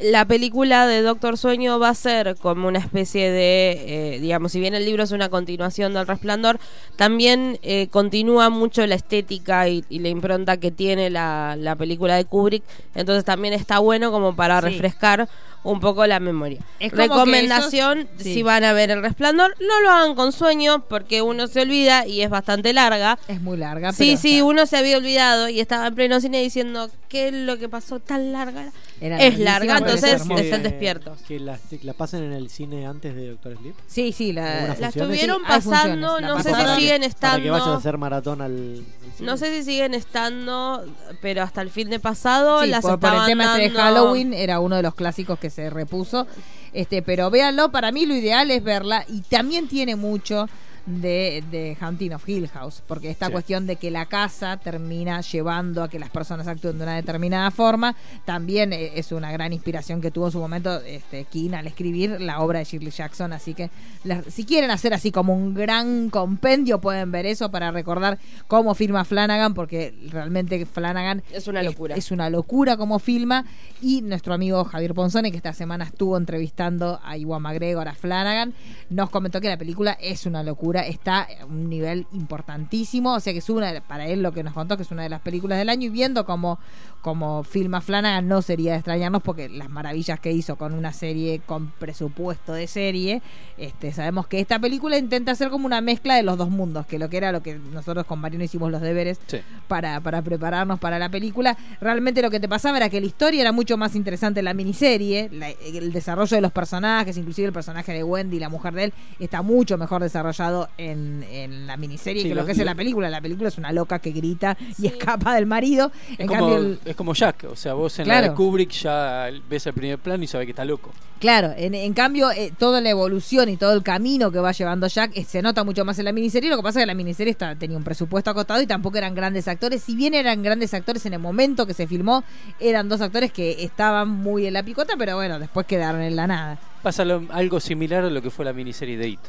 la 0.00 0.24
película 0.24 0.86
de 0.86 1.02
Doctor 1.02 1.38
Sueño 1.38 1.78
va 1.78 1.90
a 1.90 1.94
ser 1.94 2.36
como 2.36 2.66
una 2.68 2.78
especie 2.80 3.30
de, 3.30 4.14
eh, 4.16 4.20
digamos, 4.20 4.52
si 4.52 4.58
bien 4.60 4.74
el 4.74 4.84
libro 4.84 5.02
es 5.04 5.12
una 5.12 5.28
continuación 5.28 5.94
del 5.94 6.06
Resplandor, 6.06 6.58
también 6.96 7.58
eh, 7.62 7.86
continúa 7.88 8.50
mucho 8.50 8.84
la 8.86 8.94
estética 8.96 9.68
y, 9.68 9.84
y 9.88 10.00
la 10.00 10.08
impronta 10.08 10.56
que 10.56 10.70
tiene 10.70 11.08
la, 11.10 11.56
la 11.58 11.76
película 11.76 12.16
de 12.16 12.24
Kubrick, 12.24 12.64
entonces 12.94 13.24
también 13.24 13.54
está 13.54 13.78
bueno 13.78 14.10
como 14.10 14.34
para 14.34 14.60
Sí. 14.60 14.66
refrescar 14.68 15.28
un 15.64 15.78
poco 15.80 16.06
la 16.06 16.18
memoria. 16.20 16.60
Es 16.80 16.92
Recomendación, 16.92 18.08
sí. 18.18 18.34
si 18.34 18.42
van 18.42 18.64
a 18.64 18.72
ver 18.72 18.90
el 18.90 19.00
Resplandor, 19.02 19.54
no 19.60 19.80
lo 19.80 19.90
hagan 19.90 20.14
con 20.14 20.32
sueño 20.32 20.84
porque 20.88 21.22
uno 21.22 21.46
se 21.46 21.60
olvida 21.62 22.06
y 22.06 22.22
es 22.22 22.30
bastante 22.30 22.72
larga. 22.72 23.18
Es 23.28 23.40
muy 23.40 23.56
larga. 23.56 23.92
Sí, 23.92 24.06
pero 24.10 24.20
sí, 24.20 24.34
está- 24.36 24.44
uno 24.46 24.66
se 24.66 24.76
había 24.76 24.96
olvidado 24.98 25.48
y 25.48 25.60
estaba 25.60 25.86
en 25.86 25.94
pleno 25.94 26.20
cine 26.20 26.40
diciendo 26.42 26.90
qué 27.08 27.28
es 27.28 27.34
lo 27.34 27.58
que 27.58 27.68
pasó 27.68 28.00
tan 28.00 28.32
larga. 28.32 28.72
Era 29.00 29.18
es 29.22 29.38
larga, 29.38 29.78
entonces 29.78 30.14
es 30.14 30.20
hermosa. 30.22 30.42
estén 30.42 30.62
despiertos. 30.62 31.20
Que 31.28 31.38
la, 31.40 31.58
la 31.82 31.92
pasen 31.92 32.22
en 32.24 32.32
el 32.32 32.50
cine 32.50 32.86
antes 32.86 33.14
de 33.14 33.30
Doctor 33.30 33.56
Sleep. 33.58 33.74
Sí, 33.86 34.12
sí, 34.12 34.32
la, 34.32 34.62
¿Alguna 34.64 34.76
La 34.80 34.88
estuvieron 34.88 35.42
pasando, 35.42 36.08
funciones, 36.08 36.20
la 36.22 36.28
no 36.28 36.42
sé 36.42 36.48
si 36.50 36.80
siguen 36.80 37.02
Para 37.20 37.36
que 37.36 37.50
vayan 37.50 37.54
a 37.54 37.58
estando. 37.58 37.72
hacer 37.78 37.98
maratón 37.98 38.40
al, 38.42 38.84
No 39.20 39.36
sé 39.36 39.56
si 39.56 39.64
siguen 39.64 39.94
estando, 39.94 40.84
pero 41.20 41.42
hasta 41.42 41.62
el 41.62 41.70
fin 41.70 41.90
de 41.90 42.00
pasado 42.00 42.62
Sí, 42.62 42.68
las 42.68 42.82
por, 42.82 42.98
por 42.98 43.14
el 43.14 43.26
tema 43.26 43.56
este 43.56 43.70
de 43.70 43.70
Halloween 43.70 44.32
era 44.32 44.60
uno 44.60 44.76
de 44.76 44.82
los 44.82 44.94
clásicos 44.94 45.38
que 45.38 45.50
se 45.50 45.70
repuso. 45.70 46.26
Este, 46.72 47.02
pero 47.02 47.30
véanlo, 47.30 47.70
para 47.70 47.92
mí 47.92 48.06
lo 48.06 48.14
ideal 48.14 48.50
es 48.50 48.64
verla 48.64 49.04
y 49.08 49.20
también 49.20 49.68
tiene 49.68 49.96
mucho 49.96 50.48
de, 50.86 51.44
de 51.50 51.76
Haunting 51.80 52.12
of 52.14 52.28
Hill 52.28 52.48
House, 52.48 52.82
porque 52.86 53.10
esta 53.10 53.26
Sí. 53.26 53.32
cuestión 53.32 53.66
de 53.66 53.76
que 53.76 53.90
la 53.90 54.06
casa 54.06 54.56
termina 54.56 55.20
llevando 55.20 55.82
a 55.82 55.88
que 55.88 55.98
las 55.98 56.10
personas 56.10 56.48
actúen 56.48 56.78
de 56.78 56.84
una 56.84 56.96
determinada 56.96 57.50
forma, 57.50 57.94
también 58.24 58.72
eh, 58.72 58.92
es 58.96 59.12
una 59.12 59.30
gran 59.32 59.52
inspiración 59.52 60.00
que 60.00 60.10
tuvo 60.10 60.26
en 60.26 60.32
su 60.32 60.38
momento 60.40 60.80
este, 60.82 61.24
King 61.24 61.52
al 61.52 61.66
escribir 61.66 62.20
la 62.20 62.40
obra 62.40 62.58
de 62.58 62.64
Shirley 62.64 62.90
Jackson, 62.90 63.32
así 63.32 63.54
que 63.54 63.70
la- 64.04 64.22
si 64.22 64.44
quieren 64.44 64.70
hacer 64.70 64.92
así 64.94 65.12
como 65.12 65.34
un 65.34 65.54
gran 65.54 66.10
compendio 66.10 66.80
pueden 66.80 67.12
ver 67.12 67.26
eso 67.26 67.50
para 67.50 67.70
recordar 67.70 68.18
cómo 68.48 68.74
firma 68.74 69.04
Flanagan, 69.04 69.54
porque 69.54 69.94
realmente 70.10 70.66
Flanagan 70.66 71.22
Es 71.30 71.46
una 71.46 71.62
locura. 71.62 71.94
es 71.94 72.10
una 72.10 72.28
locura 72.30 72.76
como 72.76 72.98
filma. 72.98 73.44
Y 73.80 74.00
nuestro 74.02 74.32
amigo 74.34 74.64
Javier 74.64 74.94
Ponzone, 74.94 75.30
que 75.30 75.36
esta 75.36 75.52
semana 75.52 75.84
estuvo 75.84 76.16
entrevistando 76.16 77.00
a 77.04 77.16
Iwan 77.16 77.42
McGregor, 77.42 77.88
a 77.88 77.94
Flanagan, 77.94 78.54
nos 78.90 79.10
comentó 79.10 79.40
que 79.40 79.48
la 79.48 79.56
película 79.56 79.96
es 80.00 80.24
una 80.26 80.42
locura, 80.42 80.71
está 80.80 81.28
a 81.40 81.44
un 81.46 81.68
nivel 81.68 82.06
importantísimo. 82.12 83.14
O 83.14 83.20
sea 83.20 83.32
que 83.32 83.38
es 83.40 83.50
una, 83.50 83.72
de- 83.72 83.80
para 83.80 84.06
él 84.06 84.22
lo 84.22 84.32
que 84.32 84.42
nos 84.42 84.54
contó, 84.54 84.76
que 84.76 84.82
es 84.82 84.90
una 84.90 85.02
de 85.02 85.08
las 85.08 85.20
películas 85.20 85.58
del 85.58 85.68
año. 85.68 85.86
Y 85.86 85.90
viendo 85.90 86.24
como, 86.24 86.58
como 87.00 87.42
filma 87.44 87.80
Flanagan, 87.80 88.28
no 88.28 88.42
sería 88.42 88.72
de 88.72 88.78
extrañarnos 88.78 89.22
porque 89.22 89.48
las 89.48 89.68
maravillas 89.70 90.20
que 90.20 90.32
hizo 90.32 90.56
con 90.56 90.72
una 90.74 90.92
serie 90.92 91.40
con 91.44 91.68
presupuesto 91.72 92.52
de 92.52 92.66
serie, 92.66 93.22
este, 93.58 93.92
sabemos 93.92 94.26
que 94.26 94.40
esta 94.40 94.58
película 94.58 94.96
intenta 94.98 95.32
hacer 95.32 95.50
como 95.50 95.66
una 95.66 95.80
mezcla 95.80 96.16
de 96.16 96.22
los 96.22 96.36
dos 96.38 96.50
mundos, 96.50 96.86
que 96.86 96.98
lo 96.98 97.08
que 97.08 97.16
era 97.16 97.32
lo 97.32 97.42
que 97.42 97.54
nosotros 97.72 98.06
con 98.06 98.18
Mariano 98.20 98.44
hicimos 98.44 98.70
los 98.70 98.80
deberes 98.80 99.20
Sí. 99.26 99.38
para, 99.68 100.00
para 100.00 100.22
prepararnos 100.22 100.78
para 100.80 100.98
la 100.98 101.08
película. 101.08 101.56
Realmente 101.80 102.22
lo 102.22 102.30
que 102.30 102.40
te 102.40 102.48
pasaba 102.48 102.76
era 102.76 102.88
que 102.88 103.00
la 103.00 103.06
historia 103.06 103.40
era 103.42 103.52
mucho 103.52 103.76
más 103.76 103.94
interesante 103.94 104.40
en 104.40 104.44
la 104.46 104.54
miniserie, 104.54 105.28
la- 105.32 105.50
el 105.50 105.92
desarrollo 105.92 106.36
de 106.36 106.40
los 106.40 106.52
personajes, 106.52 107.16
inclusive 107.16 107.46
el 107.48 107.52
personaje 107.52 107.92
de 107.92 108.04
Wendy, 108.04 108.38
la 108.38 108.48
mujer 108.48 108.74
de 108.74 108.84
él, 108.84 108.92
está 109.18 109.42
mucho 109.42 109.76
mejor 109.78 110.02
desarrollado 110.02 110.61
en, 110.78 111.22
en 111.30 111.66
la 111.66 111.76
miniserie 111.76 112.22
Sí, 112.22 112.28
que 112.28 112.34
lo 112.34 112.42
lo- 112.42 112.46
que 112.46 112.52
es 112.52 112.58
en 112.58 112.66
la 112.66 112.74
película. 112.74 113.08
La 113.10 113.20
película 113.20 113.48
es 113.48 113.58
una 113.58 113.72
loca 113.72 113.98
que 113.98 114.10
grita 114.12 114.56
y 114.78 114.86
escapa 114.86 115.34
del 115.34 115.46
marido. 115.46 115.90
Es 116.12 116.20
En 116.20 116.26
como, 116.26 116.40
cambio, 116.50 116.56
el- 116.58 116.78
es 116.84 116.96
como 116.96 117.14
Jack, 117.14 117.44
o 117.50 117.56
sea, 117.56 117.74
vos 117.74 117.98
en 117.98 118.08
la 118.08 118.14
Claro. 118.14 118.28
de 118.30 118.34
Kubrick 118.36 118.70
ya 118.70 119.28
ves 119.48 119.66
el 119.66 119.74
primer 119.74 119.98
plano 119.98 120.22
y 120.24 120.26
sabés 120.26 120.46
que 120.46 120.50
está 120.52 120.64
loco. 120.64 120.90
Claro, 121.20 121.52
en, 121.56 121.74
en 121.76 121.92
cambio, 121.94 122.32
eh, 122.32 122.52
toda 122.58 122.80
la 122.80 122.90
evolución 122.90 123.48
y 123.48 123.56
todo 123.56 123.72
el 123.74 123.84
camino 123.84 124.32
que 124.32 124.40
va 124.40 124.50
llevando 124.50 124.88
Jack 124.88 125.12
eh, 125.14 125.24
se 125.24 125.40
nota 125.40 125.62
mucho 125.62 125.84
más 125.84 125.96
en 126.00 126.06
la 126.06 126.12
miniserie. 126.12 126.50
Lo 126.50 126.56
que 126.56 126.62
pasa 126.64 126.80
es 126.80 126.82
que 126.82 126.86
la 126.88 126.94
miniserie 126.94 127.30
está, 127.30 127.54
tenía 127.54 127.76
un 127.76 127.84
presupuesto 127.84 128.30
acotado 128.30 128.60
y 128.60 128.66
tampoco 128.66 128.98
eran 128.98 129.14
grandes 129.14 129.46
actores. 129.46 129.82
Si 129.84 129.94
bien 129.94 130.14
eran 130.14 130.42
grandes 130.42 130.74
actores 130.74 131.06
en 131.06 131.12
el 131.14 131.20
momento 131.20 131.64
que 131.64 131.74
se 131.74 131.86
filmó, 131.86 132.24
eran 132.58 132.88
dos 132.88 133.00
actores 133.00 133.32
que 133.32 133.62
estaban 133.62 134.08
muy 134.08 134.46
en 134.46 134.54
la 134.54 134.64
picota, 134.64 134.94
pero 134.98 135.14
bueno, 135.14 135.38
después 135.38 135.64
quedaron 135.64 136.00
en 136.02 136.16
la 136.16 136.26
nada. 136.26 136.58
Pasa 136.82 137.04
lo- 137.04 137.22
algo 137.30 137.60
similar 137.60 138.02
a 138.04 138.10
lo 138.10 138.20
que 138.20 138.30
fue 138.30 138.44
la 138.44 138.52
miniserie 138.52 138.96
de 138.98 139.08
It. 139.10 139.20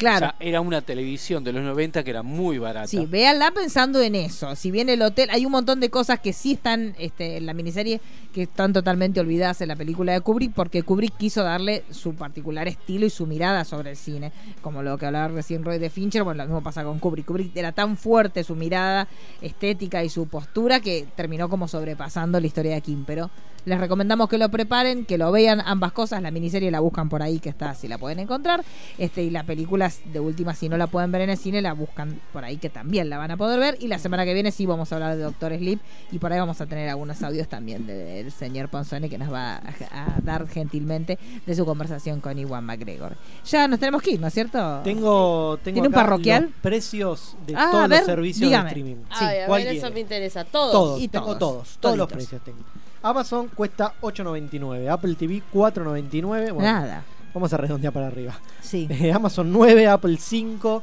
Claro. 0.00 0.16
O 0.16 0.30
sea, 0.30 0.34
era 0.40 0.62
una 0.62 0.80
televisión 0.80 1.44
de 1.44 1.52
los 1.52 1.62
90 1.62 2.02
que 2.02 2.10
era 2.10 2.22
muy 2.22 2.58
barata. 2.58 2.86
Sí, 2.86 3.04
véanla 3.04 3.50
pensando 3.50 4.00
en 4.00 4.14
eso. 4.14 4.56
Si 4.56 4.70
bien 4.70 4.88
el 4.88 5.02
hotel, 5.02 5.28
hay 5.30 5.44
un 5.44 5.52
montón 5.52 5.78
de 5.78 5.90
cosas 5.90 6.20
que 6.20 6.32
sí 6.32 6.52
están 6.52 6.94
este, 6.98 7.36
en 7.36 7.44
la 7.44 7.52
miniserie 7.52 8.00
que 8.32 8.42
están 8.42 8.72
totalmente 8.72 9.20
olvidadas 9.20 9.60
en 9.60 9.68
la 9.68 9.76
película 9.76 10.12
de 10.14 10.22
Kubrick, 10.22 10.54
porque 10.54 10.82
Kubrick 10.82 11.18
quiso 11.18 11.42
darle 11.42 11.84
su 11.90 12.14
particular 12.14 12.66
estilo 12.66 13.04
y 13.04 13.10
su 13.10 13.26
mirada 13.26 13.64
sobre 13.66 13.90
el 13.90 13.96
cine. 13.96 14.32
Como 14.62 14.82
lo 14.82 14.96
que 14.96 15.04
hablaba 15.04 15.28
recién 15.28 15.64
Roy 15.64 15.78
de 15.78 15.90
Fincher, 15.90 16.22
bueno, 16.22 16.44
lo 16.44 16.48
mismo 16.48 16.62
pasa 16.62 16.82
con 16.82 16.98
Kubrick. 16.98 17.26
Kubrick 17.26 17.54
era 17.54 17.72
tan 17.72 17.98
fuerte 17.98 18.42
su 18.42 18.56
mirada 18.56 19.06
estética 19.42 20.02
y 20.02 20.08
su 20.08 20.28
postura 20.28 20.80
que 20.80 21.06
terminó 21.14 21.50
como 21.50 21.68
sobrepasando 21.68 22.40
la 22.40 22.46
historia 22.46 22.74
de 22.74 22.80
Kim. 22.80 23.04
Pero 23.04 23.30
les 23.64 23.78
recomendamos 23.80 24.28
que 24.28 24.38
lo 24.38 24.48
preparen, 24.48 25.04
que 25.04 25.18
lo 25.18 25.30
vean 25.32 25.60
ambas 25.64 25.92
cosas. 25.92 26.22
La 26.22 26.30
miniserie 26.30 26.70
la 26.70 26.80
buscan 26.80 27.08
por 27.08 27.22
ahí, 27.22 27.38
que 27.38 27.48
está, 27.48 27.74
si 27.74 27.88
la 27.88 27.98
pueden 27.98 28.18
encontrar. 28.20 28.64
Este, 28.98 29.22
y 29.22 29.30
la 29.30 29.44
película, 29.44 29.90
de 30.12 30.20
última, 30.20 30.54
si 30.54 30.68
no 30.68 30.76
la 30.76 30.86
pueden 30.86 31.12
ver 31.12 31.22
en 31.22 31.30
el 31.30 31.36
cine, 31.36 31.60
la 31.62 31.72
buscan 31.72 32.20
por 32.32 32.44
ahí, 32.44 32.56
que 32.56 32.70
también 32.70 33.10
la 33.10 33.18
van 33.18 33.30
a 33.30 33.36
poder 33.36 33.58
ver. 33.60 33.76
Y 33.80 33.88
la 33.88 33.98
semana 33.98 34.24
que 34.24 34.34
viene 34.34 34.50
sí 34.52 34.66
vamos 34.66 34.90
a 34.92 34.96
hablar 34.96 35.16
de 35.16 35.22
Doctor 35.22 35.52
Sleep. 35.56 35.80
Y 36.12 36.18
por 36.18 36.32
ahí 36.32 36.38
vamos 36.38 36.60
a 36.60 36.66
tener 36.66 36.88
algunos 36.88 37.22
audios 37.22 37.48
también 37.48 37.86
de- 37.86 37.94
del 37.94 38.32
señor 38.32 38.68
Ponzone 38.68 39.08
que 39.08 39.18
nos 39.18 39.32
va 39.32 39.56
a, 39.56 39.60
a 39.92 40.20
dar 40.22 40.48
gentilmente 40.48 41.18
de 41.46 41.54
su 41.54 41.64
conversación 41.64 42.20
con 42.20 42.38
Iwan 42.38 42.64
McGregor. 42.64 43.16
Ya 43.46 43.68
nos 43.68 43.78
tenemos 43.78 44.02
que 44.02 44.12
ir, 44.12 44.20
¿no 44.20 44.26
es 44.26 44.34
cierto? 44.34 44.80
Tengo, 44.84 45.58
tengo 45.62 45.74
¿Tiene 45.74 45.88
un 45.88 45.94
acá 45.94 46.02
parroquial? 46.04 46.42
los 46.44 46.52
precios 46.62 47.36
de 47.46 47.54
Ah, 47.56 47.68
todos 47.70 47.88
ver, 47.88 47.98
los 48.00 48.06
servicios 48.06 48.48
dígame. 48.48 48.64
de 48.64 48.68
streaming. 48.80 48.96
Sí, 49.18 49.24
Ay, 49.24 49.38
a 49.40 49.46
¿cuál 49.46 49.64
ver, 49.64 49.76
eso 49.76 49.90
me 49.90 50.00
interesa. 50.00 50.44
Todos. 50.44 50.72
Todos, 50.72 51.00
Y 51.00 51.08
tengo 51.08 51.36
todos, 51.36 51.38
todos, 51.38 51.78
todos 51.80 51.96
los 51.98 52.08
precios 52.08 52.42
tengo. 52.42 52.58
Amazon 53.02 53.48
cuesta 53.48 53.94
8.99, 54.02 54.88
Apple 54.90 55.14
TV 55.14 55.42
4.99, 55.52 56.52
bueno, 56.52 56.60
Nada. 56.60 57.04
vamos 57.32 57.52
a 57.52 57.56
redondear 57.56 57.92
para 57.92 58.08
arriba. 58.08 58.38
Sí, 58.60 58.86
Eh, 58.90 59.12
Amazon 59.12 59.50
9, 59.52 59.86
Apple 59.88 60.16
5, 60.18 60.82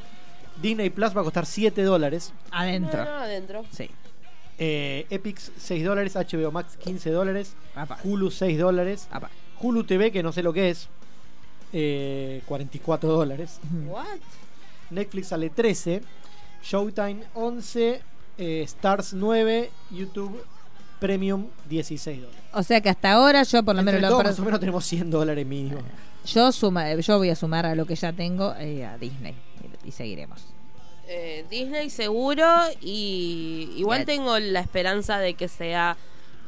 Disney 0.61 0.89
Plus 0.89 1.15
va 1.15 1.22
a 1.22 1.23
costar 1.23 1.45
7 1.45 1.84
dólares, 1.84 2.34
adentro. 2.52 3.06
No, 3.06 3.11
no, 3.11 3.18
adentro. 3.19 3.65
Sí. 3.72 3.89
eh, 4.57 5.06
Epix 5.11 5.52
6 5.57 5.85
dólares, 5.85 6.15
HBO 6.15 6.52
Max 6.52 6.76
15 6.77 7.11
dólares, 7.11 7.53
Hulu 8.03 8.31
6 8.31 8.57
dólares, 8.57 9.07
apa. 9.11 9.30
Hulu 9.61 9.84
TV 9.84 10.11
que 10.11 10.23
no 10.23 10.31
sé 10.31 10.41
lo 10.41 10.53
que 10.53 10.69
es, 10.72 10.89
eh, 11.73 12.41
44 12.48 13.10
dólares. 13.11 13.60
What? 13.88 14.06
Netflix 14.89 15.27
sale 15.27 15.49
13, 15.52 16.02
Showtime 16.64 17.26
11, 17.35 18.02
eh, 18.39 18.61
Stars 18.64 19.14
9, 19.14 19.69
YouTube 19.91 20.41
Premium 20.99 21.48
16 21.69 22.22
dólares. 22.22 22.41
O 22.53 22.64
sea 22.64 22.82
que 22.82 22.90
hasta 22.90 23.11
ahora 23.14 23.44
yo 23.44 23.64
por 23.64 23.76
lo 23.76 23.82
Entre 23.82 23.95
menos 23.95 24.10
todo, 24.10 24.24
lo 24.24 24.30
más 24.30 24.40
o 24.40 24.44
menos 24.44 24.60
tenemos 24.60 24.86
100 24.86 25.10
dólares 25.11 25.45
mínimo. 25.45 25.80
yo 26.26 26.52
suma, 26.52 26.94
yo 26.95 27.18
voy 27.18 27.30
a 27.30 27.36
sumar 27.36 27.65
a 27.65 27.76
lo 27.76 27.86
que 27.86 27.95
ya 27.95 28.11
tengo 28.14 28.53
eh, 28.60 28.86
a 28.86 28.98
Disney 28.98 29.36
y, 29.86 29.90
y 29.90 29.91
seguiremos. 29.91 30.41
Eh, 31.07 31.45
Disney 31.49 31.90
seguro 31.90 32.45
y 32.82 33.69
igual 33.78 34.03
Bien. 34.06 34.19
tengo 34.19 34.38
la 34.40 34.60
esperanza 34.60 35.19
de 35.19 35.36
que 35.36 35.48
sea 35.48 35.95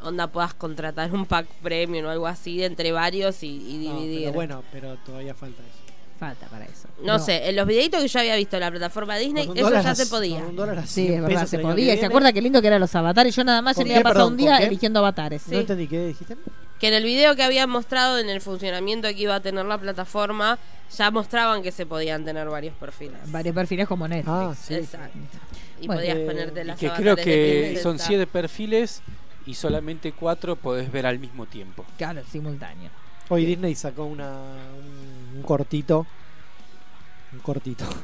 onda 0.02 0.28
puedas 0.28 0.54
contratar 0.54 1.14
un 1.14 1.26
pack 1.26 1.46
premium 1.62 2.06
o 2.06 2.10
algo 2.10 2.28
así 2.28 2.64
entre 2.64 2.92
varios 2.92 3.44
y, 3.44 3.48
y 3.48 3.88
No, 3.88 3.96
dividir. 4.00 4.20
pero 4.26 4.34
bueno, 4.34 4.64
pero 4.72 4.96
todavía 4.98 5.34
falta 5.34 5.62
eso. 5.62 5.89
Falta 6.20 6.48
para 6.48 6.66
eso. 6.66 6.88
no, 7.04 7.18
sé, 7.18 7.48
en 7.50 7.56
los 7.56 7.66
videitos 7.66 8.02
que 8.02 8.08
yo 8.10 8.20
había 8.20 8.36
visto 8.36 8.58
en 8.58 8.62
la 8.62 8.70
plataforma 8.72 9.16
Disney, 9.18 9.44
eso 9.46 9.54
dólar 9.54 9.84
ya 9.84 9.92
a- 9.92 9.96
se 9.96 10.06
podía. 10.08 10.42
Sí, 10.86 11.06
100 11.08 11.14
es 11.14 11.22
verdad, 11.22 11.46
se 11.48 11.60
podía. 11.60 11.94
que 11.94 11.94
¿Y 11.96 11.98
se 12.00 12.06
acuerda 12.06 12.34
qué 12.34 12.42
lindo 12.42 12.62
que 12.62 12.68
eran 12.68 12.82
los 12.82 12.94
avatares? 12.94 13.34
Yo 13.36 13.44
nada 13.46 13.62
más 13.62 13.76
¿Con 13.76 13.86
ya 13.86 13.88
me 13.88 13.94
qué, 13.94 14.00
había 14.00 14.04
pasado 14.04 14.28
un 14.28 14.36
día 14.38 14.58
eligiendo 14.58 15.00
avatares. 15.00 15.48
No 15.48 15.60
entendí 15.60 15.88
qué 15.88 16.08
dijiste. 16.08 16.36
Que 16.80 16.88
en 16.90 16.94
el 16.94 17.04
video 17.04 17.36
que 17.36 17.44
habían 17.44 17.70
mostrado 17.70 18.20
en 18.20 18.30
el 18.30 18.42
funcionamiento 18.42 19.08
que 19.10 19.16
iba 19.20 19.36
a 19.36 19.40
tener 19.42 19.66
la 19.66 19.78
plataforma, 19.78 20.60
ya 20.98 21.12
mostraban 21.12 21.62
que 21.64 21.72
se 21.72 21.86
podían 21.86 22.24
tener 22.26 22.48
varios 22.50 22.74
perfiles. 22.76 23.18
Varios 23.26 23.56
perfiles 23.56 23.88
como 23.88 24.08
Netflix. 24.08 24.30
Ah, 24.30 24.54
sí. 24.62 24.74
Exacto. 24.76 25.18
Y 25.82 25.88
Bueno, 25.88 26.02
podías 26.02 26.18
eh, 26.18 26.26
ponerte 26.26 26.62
Y 26.62 26.64
las 26.66 26.80
que 26.80 26.88
avatares 26.88 27.14
creo 27.14 27.16
que 27.26 27.62
princesa. 27.68 27.84
son 27.84 28.00
siete 28.00 28.28
perfiles 28.28 29.02
y 29.46 29.54
solamente 29.54 30.12
cuatro 30.12 30.56
podés 30.58 30.92
ver 30.92 31.06
al 31.06 31.18
mismo 31.20 31.46
tiempo. 31.46 31.86
Claro, 31.98 32.22
simultáneo. 32.30 32.90
Hoy 33.30 33.46
Disney 33.46 33.76
sacó 33.76 34.06
una, 34.06 34.30
un, 34.32 35.38
un 35.38 35.44
cortito. 35.44 36.06
Un 37.34 37.40
cortito. 37.40 37.86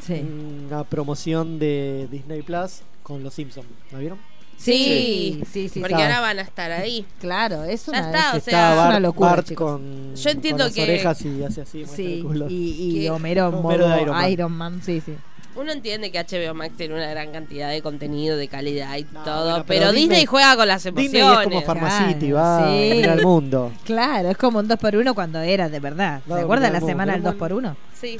Sí. 0.00 0.14
Una 0.14 0.82
promoción 0.84 1.58
de 1.58 2.08
Disney 2.10 2.40
Plus 2.40 2.80
con 3.02 3.22
los 3.22 3.34
Simpsons. 3.34 3.66
¿La 3.92 3.98
vieron? 3.98 4.18
Sí, 4.56 5.42
sí, 5.52 5.68
sí. 5.68 5.78
Porque 5.80 5.92
está. 5.94 6.06
ahora 6.06 6.20
van 6.20 6.38
a 6.38 6.42
estar 6.42 6.72
ahí. 6.72 7.04
Claro, 7.20 7.64
es 7.64 7.84
Ya 7.84 7.92
una, 7.92 8.00
está, 8.06 8.32
o 8.32 8.36
es- 8.38 8.44
sea, 8.44 8.70
es 8.70 8.76
Bart, 8.78 8.90
una 8.90 9.00
locura, 9.00 9.30
Bart 9.30 9.52
con, 9.54 10.14
Yo 10.16 10.30
entiendo 10.30 10.64
con 10.64 10.66
las 10.68 10.74
que- 10.74 10.82
orejas 10.84 11.22
y 11.22 11.44
hace 11.44 11.60
así, 11.60 11.84
Sí, 11.84 12.14
el 12.14 12.22
culo. 12.24 12.46
y, 12.48 12.54
y 12.78 13.00
Que- 13.00 13.10
Homero 13.10 13.48
en 13.48 13.54
Homero 13.56 13.86
modo 13.88 13.94
de 13.96 14.02
Iron 14.02 14.30
Iron. 14.30 14.52
Man. 14.52 14.80
sí, 14.82 15.02
sí. 15.04 15.12
Uno 15.56 15.72
entiende 15.72 16.12
que 16.12 16.18
HBO 16.18 16.54
Max 16.54 16.74
tiene 16.76 16.94
una 16.94 17.10
gran 17.10 17.32
cantidad 17.32 17.68
de 17.70 17.82
contenido, 17.82 18.36
de 18.36 18.46
calidad 18.48 18.96
y 18.96 19.04
No, 19.12 19.22
todo, 19.24 19.50
bueno, 19.50 19.64
pero, 19.66 19.80
pero 19.80 19.92
Disney, 19.92 20.08
Disney- 20.20 20.26
juega 20.26 20.56
con 20.56 20.68
las 20.68 20.86
emociones. 20.86 21.12
Disney 21.12 21.32
es 21.32 21.44
como 21.44 21.62
Pharmacity, 21.62 22.28
Claro, 22.30 22.36
va 22.36 22.64
a 22.64 22.68
sí. 22.70 22.90
el 23.02 23.22
mundo. 23.22 23.72
Claro, 23.84 24.30
es 24.30 24.36
como 24.36 24.60
un 24.60 24.68
2x1 24.68 25.12
cuando 25.14 25.40
era 25.40 25.68
de 25.68 25.80
verdad. 25.80 26.20
¿Se 26.26 26.34
acuerdan 26.34 26.72
la 26.72 26.80
semana 26.80 27.12
del 27.14 27.22
mundo, 27.22 27.38
2x1? 27.48 27.74
Sí. 27.94 28.16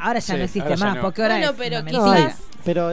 Ahora 0.00 0.20
ya 0.20 0.34
Sí, 0.34 0.38
no 0.38 0.44
existe 0.44 0.76
más, 0.76 0.94
no. 0.94 1.00
porque 1.02 1.22
ahora 1.22 1.34
Bueno, 1.34 1.50
es 1.50 1.56
pero 1.58 1.84
quizás- 1.84 2.38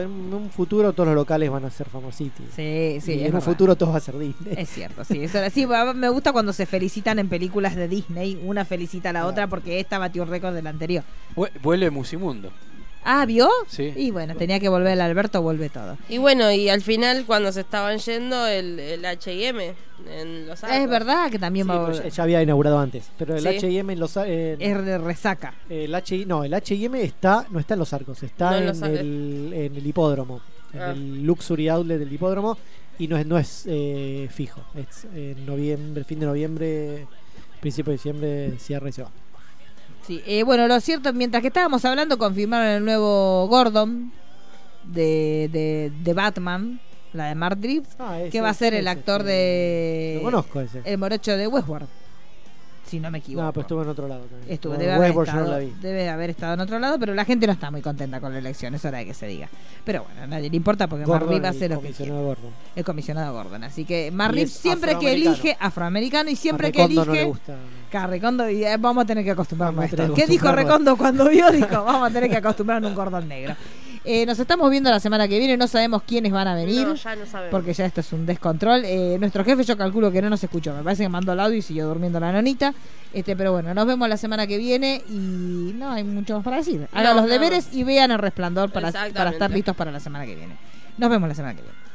en 0.02 0.10
un 0.34 0.50
futuro 0.50 0.92
todos 0.92 1.06
los 1.08 1.14
locales 1.14 1.48
van 1.50 1.64
a 1.64 1.70
ser 1.70 1.88
Pharmacity. 1.88 2.42
Sí, 2.56 2.98
sí, 3.00 3.12
y 3.12 3.24
en 3.26 3.34
un 3.36 3.42
futuro 3.42 3.76
todo 3.76 3.92
va 3.92 3.98
a 3.98 4.00
ser 4.00 4.18
Disney. 4.18 4.54
Es 4.56 4.68
cierto, 4.70 5.04
sí, 5.04 5.22
eso 5.22 5.38
era- 5.38 5.50
sí, 5.50 5.66
me 5.94 6.08
gusta 6.08 6.32
cuando 6.32 6.52
se 6.52 6.66
felicitan 6.66 7.20
en 7.20 7.28
películas 7.28 7.76
de 7.76 7.86
Disney, 7.86 8.40
una 8.44 8.64
felicita 8.64 9.10
a 9.10 9.12
la 9.12 9.18
Claro. 9.20 9.30
otra 9.30 9.46
porque 9.46 9.78
esta 9.78 9.98
batió 9.98 10.24
un 10.24 10.30
récord 10.30 10.54
del 10.54 10.66
anterior. 10.66 11.04
Vue- 11.36 11.52
Vuelve 11.62 11.90
Musimundo. 11.90 12.50
Ah, 13.08 13.24
¿vio? 13.24 13.48
Sí. 13.68 13.92
Y 13.94 14.10
bueno, 14.10 14.34
tenía 14.34 14.58
que 14.58 14.68
volver 14.68 14.92
el 14.94 15.00
Alberto, 15.00 15.40
vuelve 15.40 15.68
todo. 15.68 15.96
Y 16.08 16.18
bueno, 16.18 16.50
y 16.50 16.68
al 16.68 16.82
final 16.82 17.24
cuando 17.24 17.52
se 17.52 17.60
estaban 17.60 17.98
yendo 17.98 18.46
el, 18.48 18.80
el 18.80 19.04
H&M 19.04 19.74
en 20.10 20.46
los 20.48 20.64
Arcos. 20.64 20.78
Es 20.78 20.90
verdad 20.90 21.30
que 21.30 21.38
también 21.38 21.66
Sí, 21.66 21.68
va 21.68 21.74
a 21.74 21.78
pero 21.78 21.92
volver. 21.92 22.10
ya, 22.10 22.16
ya 22.16 22.22
había 22.24 22.42
inaugurado 22.42 22.78
antes. 22.80 23.08
Pero 23.16 23.36
el 23.36 23.42
Sí. 23.42 23.48
H&M 23.48 23.92
en 23.92 24.00
los 24.00 24.16
en- 24.16 24.60
Es 24.60 24.84
de 24.84 24.98
resaca. 24.98 25.54
el 25.70 25.94
H 25.94 26.26
no, 26.26 26.42
el 26.42 26.52
H&M 26.52 27.00
está 27.00 27.46
no 27.50 27.60
está 27.60 27.74
en 27.74 27.78
los 27.80 27.92
arcos, 27.92 28.22
está 28.24 28.50
No 28.50 28.56
en 28.56 28.68
Arcos. 28.68 28.82
el, 28.88 29.52
en 29.54 29.76
el 29.76 29.86
hipódromo, 29.86 30.40
en 30.72 30.80
Ah. 30.82 30.90
el 30.90 31.22
Luxury 31.24 31.68
Outlet 31.68 31.98
del 32.00 32.12
hipódromo 32.12 32.58
y 32.98 33.06
no 33.08 33.16
es 33.16 33.24
no 33.26 33.38
es 33.38 33.64
eh, 33.68 34.28
fijo, 34.32 34.60
es 34.74 35.04
en 35.14 35.46
noviembre, 35.46 36.02
fin 36.04 36.18
de 36.18 36.26
noviembre, 36.26 37.06
principio 37.60 37.90
de 37.92 37.96
diciembre 37.98 38.52
cierra 38.58 38.88
y 38.88 38.92
se 38.92 39.02
va. 39.02 39.10
Sí, 40.06 40.22
eh, 40.26 40.42
bueno, 40.44 40.68
lo 40.68 40.78
cierto, 40.80 41.12
mientras 41.12 41.40
que 41.40 41.48
estábamos 41.48 41.84
hablando, 41.84 42.16
confirmaron 42.18 42.66
el 42.68 42.84
nuevo 42.84 43.46
Gordon 43.48 44.12
de, 44.84 45.48
de, 45.52 45.92
de 46.02 46.14
Batman, 46.14 46.80
la 47.12 47.26
de 47.28 47.34
Mark 47.34 47.58
Reeves, 47.60 47.88
Ah, 47.98 48.18
que 48.30 48.40
va 48.40 48.50
a 48.50 48.54
ser 48.54 48.74
el 48.74 48.86
actor 48.88 49.22
de... 49.22 50.14
Lo 50.18 50.24
conozco 50.30 50.60
ese. 50.60 50.82
El 50.84 50.98
morocho 50.98 51.36
de 51.36 51.46
Westworld, 51.48 51.88
si 52.86 53.00
no 53.00 53.10
me 53.10 53.18
equivoco. 53.18 53.46
No, 53.46 53.52
pero 53.52 53.62
estuvo 53.62 53.82
en 53.82 53.88
otro 53.88 54.08
lado 54.08 54.24
también. 54.24 54.52
Estuvo, 54.52 54.72
No, 54.74 54.78
debe, 54.78 54.92
haber 54.92 55.14
no 55.14 55.22
estado, 55.22 55.50
la 55.50 55.58
debe 55.58 56.08
haber 56.08 56.30
estado 56.30 56.54
en 56.54 56.60
otro 56.60 56.78
lado, 56.78 56.98
pero 56.98 57.14
la 57.14 57.24
gente 57.24 57.46
no 57.46 57.52
está 57.52 57.70
muy 57.70 57.82
contenta 57.82 58.20
con 58.20 58.32
la 58.32 58.38
elección, 58.38 58.74
es 58.74 58.84
hora 58.84 58.98
de 58.98 59.06
que 59.06 59.14
se 59.14 59.26
diga. 59.26 59.48
Pero 59.84 60.04
bueno, 60.04 60.22
a 60.22 60.26
nadie 60.26 60.50
le 60.50 60.56
importa 60.56 60.86
porque 60.86 61.04
Gordon, 61.04 61.28
Reeves 61.28 61.50
hace 61.50 61.66
el 61.66 61.72
lo 61.72 61.80
que 61.80 61.90
quiere. 61.90 62.12
Gordon. 62.12 62.50
El 62.74 62.84
comisionado 62.84 63.32
Gordon. 63.32 63.64
Así 63.64 63.84
que 63.84 64.10
Mark 64.10 64.32
Y 64.32 64.36
Reeves 64.36 64.54
es 64.54 64.60
siempre 64.60 64.98
que 64.98 65.12
elige 65.12 65.56
afroamericano 65.58 66.30
y 66.30 66.36
siempre 66.36 66.68
A 66.68 66.72
que 66.72 66.84
elige... 66.84 67.04
no 67.04 67.12
le 67.12 67.24
gusta. 67.24 67.56
Claro, 67.90 68.10
Recondo, 68.10 68.50
y, 68.50 68.64
eh, 68.64 68.76
vamos 68.78 69.04
a 69.04 69.06
tener 69.06 69.24
que 69.24 69.30
acostumbrarnos 69.30 69.78
a 69.78 69.82
a 69.82 69.86
esto. 69.86 70.14
¿Qué 70.14 70.26
dijo. 70.26 70.50
Recondo 70.50 70.96
cuando 70.96 71.28
vio? 71.28 71.50
Dijo, 71.50 71.84
vamos 71.84 72.10
a 72.10 72.12
tener 72.12 72.30
que 72.30 72.36
acostumbrarnos 72.36 72.88
a 72.88 72.90
un 72.90 72.96
cordón 72.96 73.28
negro. 73.28 73.54
Eh, 74.08 74.24
nos 74.24 74.38
estamos 74.38 74.70
viendo 74.70 74.88
la 74.88 75.00
semana 75.00 75.26
que 75.26 75.36
viene, 75.36 75.56
no 75.56 75.66
sabemos 75.66 76.02
quiénes 76.04 76.30
van 76.30 76.46
a 76.46 76.54
venir. 76.54 76.86
No, 76.86 76.94
ya 76.94 77.16
no 77.16 77.26
sabemos. 77.26 77.50
Porque 77.50 77.72
ya 77.74 77.86
esto 77.86 78.00
es 78.00 78.12
un 78.12 78.24
descontrol. 78.24 78.82
Eh, 78.84 79.16
nuestro 79.18 79.44
jefe 79.44 79.64
yo 79.64 79.76
calculo 79.76 80.12
que 80.12 80.22
no 80.22 80.30
nos 80.30 80.42
escuchó. 80.44 80.72
Me 80.74 80.82
parece 80.84 81.02
que 81.02 81.08
mandó 81.08 81.32
el 81.32 81.40
audio 81.40 81.56
y 81.56 81.62
siguió 81.62 81.88
durmiendo 81.88 82.20
la 82.20 82.30
nonita. 82.30 82.72
Este, 83.12 83.34
pero 83.34 83.50
bueno, 83.52 83.74
nos 83.74 83.84
vemos 83.84 84.08
la 84.08 84.16
semana 84.16 84.46
que 84.46 84.58
viene 84.58 85.02
y 85.08 85.72
no 85.74 85.90
hay 85.90 86.04
mucho 86.04 86.36
más 86.36 86.44
para 86.44 86.58
decir. 86.58 86.86
Hagan 86.92 87.16
No, 87.16 87.22
los 87.22 87.30
deberes 87.30 87.68
y 87.72 87.82
vean 87.82 88.12
el 88.12 88.18
resplandor 88.18 88.70
para, 88.70 88.92
para 88.92 89.30
estar 89.30 89.50
listos 89.50 89.74
para 89.74 89.90
la 89.90 89.98
semana 89.98 90.24
que 90.24 90.36
viene. 90.36 90.56
Nos 90.98 91.10
vemos 91.10 91.28
la 91.28 91.34
semana 91.34 91.54
que 91.56 91.62
viene. 91.62 91.85